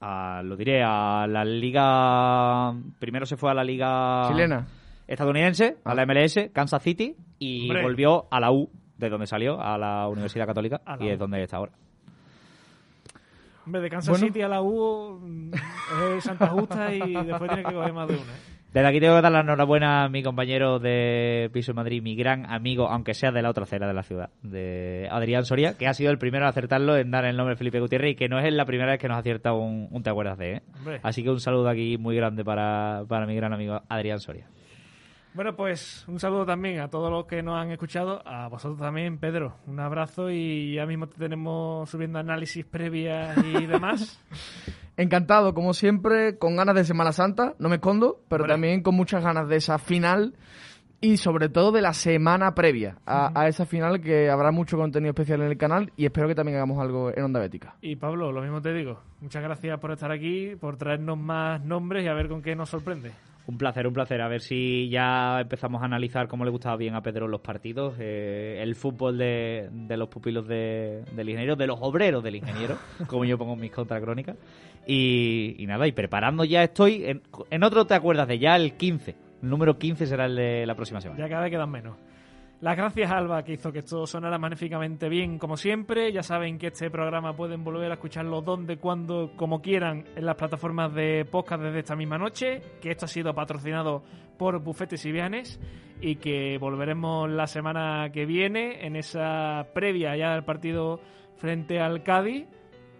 a, 0.00 0.42
lo 0.44 0.56
diré, 0.56 0.82
a 0.82 1.26
la 1.28 1.44
liga... 1.44 2.72
Primero 2.98 3.26
se 3.26 3.36
fue 3.36 3.50
a 3.50 3.54
la 3.54 3.64
liga... 3.64 4.28
Chilena. 4.28 4.66
estadounidense, 5.06 5.76
a 5.84 5.94
la 5.94 6.04
MLS, 6.06 6.50
Kansas 6.52 6.82
City, 6.82 7.14
y 7.38 7.62
Hombre. 7.68 7.82
volvió 7.82 8.26
a 8.30 8.40
la 8.40 8.50
U, 8.50 8.68
de 8.98 9.08
donde 9.08 9.26
salió, 9.26 9.60
a 9.60 9.76
la 9.78 10.08
Universidad 10.08 10.46
Católica, 10.46 10.80
A 10.84 10.96
la 10.96 11.04
y 11.04 11.08
U. 11.08 11.12
es 11.12 11.18
donde 11.18 11.42
está 11.42 11.58
ahora. 11.58 11.72
Hombre, 13.66 13.82
de 13.82 13.90
Kansas 13.90 14.10
Bueno. 14.10 14.26
City 14.26 14.42
a 14.42 14.48
la 14.48 14.62
U 14.62 15.18
mm, 15.20 15.50
es 16.16 16.24
Santa 16.24 16.46
Justa 16.46 16.94
y 16.94 17.00
después 17.00 17.50
tiene 17.50 17.64
que 17.64 17.74
coger 17.74 17.92
más 17.92 18.08
de 18.08 18.14
una. 18.14 18.22
¿eh? 18.22 18.56
Desde 18.72 18.88
aquí 18.88 19.00
tengo 19.00 19.16
que 19.16 19.22
dar 19.22 19.32
la 19.32 19.40
enhorabuena 19.40 20.04
a 20.04 20.08
mi 20.10 20.22
compañero 20.22 20.78
de 20.78 21.48
Piso 21.52 21.72
en 21.72 21.76
Madrid, 21.76 22.02
mi 22.02 22.14
gran 22.14 22.44
amigo, 22.52 22.88
aunque 22.88 23.14
sea 23.14 23.32
de 23.32 23.40
la 23.40 23.48
otra 23.48 23.62
acera 23.62 23.86
de 23.88 23.94
la 23.94 24.02
ciudad, 24.02 24.28
de 24.42 25.08
Adrián 25.10 25.46
Soria, 25.46 25.78
que 25.78 25.86
ha 25.86 25.94
sido 25.94 26.10
el 26.10 26.18
primero 26.18 26.44
a 26.44 26.50
acertarlo 26.50 26.94
en 26.96 27.10
dar 27.10 27.24
el 27.24 27.38
nombre 27.38 27.54
de 27.54 27.58
Felipe 27.58 27.80
Gutiérrez 27.80 28.12
y 28.12 28.14
que 28.16 28.28
no 28.28 28.38
es 28.38 28.52
la 28.52 28.66
primera 28.66 28.90
vez 28.90 29.00
que 29.00 29.08
nos 29.08 29.16
acierta 29.16 29.54
un, 29.54 29.88
un 29.90 30.02
te 30.02 30.10
acuerdas 30.10 30.36
de, 30.36 30.56
¿eh? 30.56 30.62
Así 31.02 31.22
que 31.22 31.30
un 31.30 31.40
saludo 31.40 31.70
aquí 31.70 31.96
muy 31.96 32.16
grande 32.16 32.44
para, 32.44 33.04
para 33.08 33.24
mi 33.24 33.34
gran 33.34 33.54
amigo 33.54 33.80
Adrián 33.88 34.20
Soria. 34.20 34.46
Bueno, 35.36 35.54
pues 35.54 36.02
un 36.08 36.18
saludo 36.18 36.46
también 36.46 36.80
a 36.80 36.88
todos 36.88 37.10
los 37.10 37.26
que 37.26 37.42
nos 37.42 37.58
han 37.58 37.70
escuchado, 37.70 38.26
a 38.26 38.48
vosotros 38.48 38.80
también, 38.80 39.18
Pedro. 39.18 39.56
Un 39.66 39.78
abrazo 39.78 40.30
y 40.30 40.72
ya 40.72 40.86
mismo 40.86 41.08
te 41.08 41.18
tenemos 41.18 41.90
subiendo 41.90 42.18
análisis 42.18 42.64
previas 42.64 43.36
y 43.44 43.66
demás. 43.66 44.18
Encantado, 44.96 45.52
como 45.52 45.74
siempre, 45.74 46.38
con 46.38 46.56
ganas 46.56 46.74
de 46.74 46.84
Semana 46.84 47.12
Santa, 47.12 47.54
no 47.58 47.68
me 47.68 47.74
escondo, 47.74 48.22
pero 48.30 48.46
también 48.46 48.82
con 48.82 48.94
muchas 48.94 49.22
ganas 49.22 49.46
de 49.46 49.56
esa 49.56 49.76
final 49.76 50.32
y 51.02 51.18
sobre 51.18 51.50
todo 51.50 51.70
de 51.70 51.82
la 51.82 51.92
semana 51.92 52.54
previa 52.54 52.96
a, 53.04 53.38
a, 53.38 53.46
esa 53.46 53.66
final 53.66 54.00
que 54.00 54.30
habrá 54.30 54.52
mucho 54.52 54.78
contenido 54.78 55.10
especial 55.10 55.42
en 55.42 55.48
el 55.48 55.58
canal 55.58 55.92
y 55.98 56.06
espero 56.06 56.28
que 56.28 56.34
también 56.34 56.56
hagamos 56.56 56.78
algo 56.78 57.14
en 57.14 57.22
Onda 57.22 57.40
Bética. 57.40 57.76
Y 57.82 57.96
Pablo, 57.96 58.32
lo 58.32 58.40
mismo 58.40 58.62
te 58.62 58.72
digo, 58.72 59.02
muchas 59.20 59.42
gracias 59.42 59.78
por 59.80 59.92
estar 59.92 60.10
aquí, 60.10 60.56
por 60.58 60.78
traernos 60.78 61.18
más 61.18 61.62
nombres 61.62 62.06
y 62.06 62.08
a 62.08 62.14
ver 62.14 62.28
con 62.28 62.40
qué 62.40 62.56
nos 62.56 62.70
sorprende. 62.70 63.12
Un 63.48 63.58
placer, 63.58 63.86
un 63.86 63.94
placer. 63.94 64.20
A 64.20 64.28
ver 64.28 64.40
si 64.40 64.88
ya 64.88 65.40
empezamos 65.40 65.80
a 65.80 65.84
analizar 65.84 66.26
cómo 66.26 66.44
le 66.44 66.50
gustaba 66.50 66.76
bien 66.76 66.94
a 66.94 67.02
Pedro 67.02 67.28
los 67.28 67.40
partidos, 67.40 67.94
eh, 68.00 68.58
el 68.60 68.74
fútbol 68.74 69.18
de, 69.18 69.68
de 69.72 69.96
los 69.96 70.08
pupilos 70.08 70.48
de, 70.48 71.04
del 71.12 71.28
ingeniero, 71.28 71.54
de 71.54 71.66
los 71.66 71.78
obreros 71.80 72.24
del 72.24 72.36
ingeniero, 72.36 72.76
como 73.06 73.24
yo 73.24 73.38
pongo 73.38 73.54
en 73.54 73.60
mis 73.60 73.70
contracrónicas. 73.70 74.36
Y, 74.86 75.54
y 75.58 75.66
nada, 75.66 75.86
y 75.86 75.92
preparando 75.92 76.44
ya 76.44 76.64
estoy. 76.64 77.04
En, 77.04 77.22
en 77.50 77.62
otro 77.62 77.86
te 77.86 77.94
acuerdas 77.94 78.26
de 78.26 78.38
ya 78.38 78.56
el 78.56 78.76
15. 78.76 79.14
El 79.42 79.48
número 79.48 79.78
15 79.78 80.06
será 80.06 80.26
el 80.26 80.34
de 80.34 80.66
la 80.66 80.74
próxima 80.74 81.00
semana. 81.00 81.20
Ya 81.22 81.28
cada 81.28 81.42
vez 81.42 81.50
quedan 81.50 81.70
menos. 81.70 81.96
Las 82.58 82.74
gracias 82.74 83.10
a 83.10 83.18
Alba, 83.18 83.42
que 83.44 83.52
hizo 83.52 83.70
que 83.70 83.80
esto 83.80 84.06
sonara 84.06 84.38
magníficamente 84.38 85.10
bien, 85.10 85.38
como 85.38 85.58
siempre. 85.58 86.10
Ya 86.10 86.22
saben 86.22 86.56
que 86.58 86.68
este 86.68 86.90
programa 86.90 87.36
pueden 87.36 87.62
volver 87.62 87.90
a 87.90 87.94
escucharlo 87.94 88.40
donde, 88.40 88.78
cuando, 88.78 89.32
como 89.36 89.60
quieran, 89.60 90.06
en 90.16 90.24
las 90.24 90.36
plataformas 90.36 90.94
de 90.94 91.26
podcast 91.30 91.62
desde 91.62 91.80
esta 91.80 91.94
misma 91.94 92.16
noche. 92.16 92.62
Que 92.80 92.92
esto 92.92 93.04
ha 93.04 93.08
sido 93.08 93.34
patrocinado 93.34 94.02
por 94.38 94.58
Bufetes 94.60 95.04
y 95.04 95.12
Vianes. 95.12 95.60
Y 96.00 96.16
que 96.16 96.56
volveremos 96.58 97.28
la 97.28 97.46
semana 97.46 98.10
que 98.10 98.24
viene, 98.24 98.86
en 98.86 98.96
esa 98.96 99.66
previa 99.74 100.16
ya 100.16 100.32
del 100.32 100.44
partido 100.44 100.98
frente 101.36 101.78
al 101.78 102.02
Cádiz. 102.02 102.46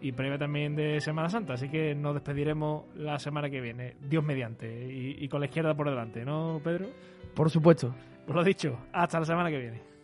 Y 0.03 0.13
previa 0.13 0.37
también 0.37 0.77
de 0.77 1.01
Semana 1.01 1.31
Santa. 1.31 1.55
Así 1.55 1.71
que 1.71 1.95
nos 1.95 2.13
despediremos 2.13 2.95
la 2.95 3.19
semana 3.19 3.49
que 3.49 3.63
viene, 3.63 3.97
Dios 4.03 4.23
mediante. 4.23 4.93
Y, 4.93 5.25
y 5.25 5.29
con 5.29 5.41
la 5.41 5.47
izquierda 5.47 5.75
por 5.75 5.89
delante, 5.89 6.27
¿no, 6.27 6.61
Pedro? 6.63 6.89
Por 7.35 7.49
supuesto. 7.49 7.95
Lo 8.29 8.45
dicho, 8.45 8.77
hasta 8.93 9.21
la 9.21 9.27
semana 9.27 9.51
que 9.51 9.59
viene. 9.59 9.96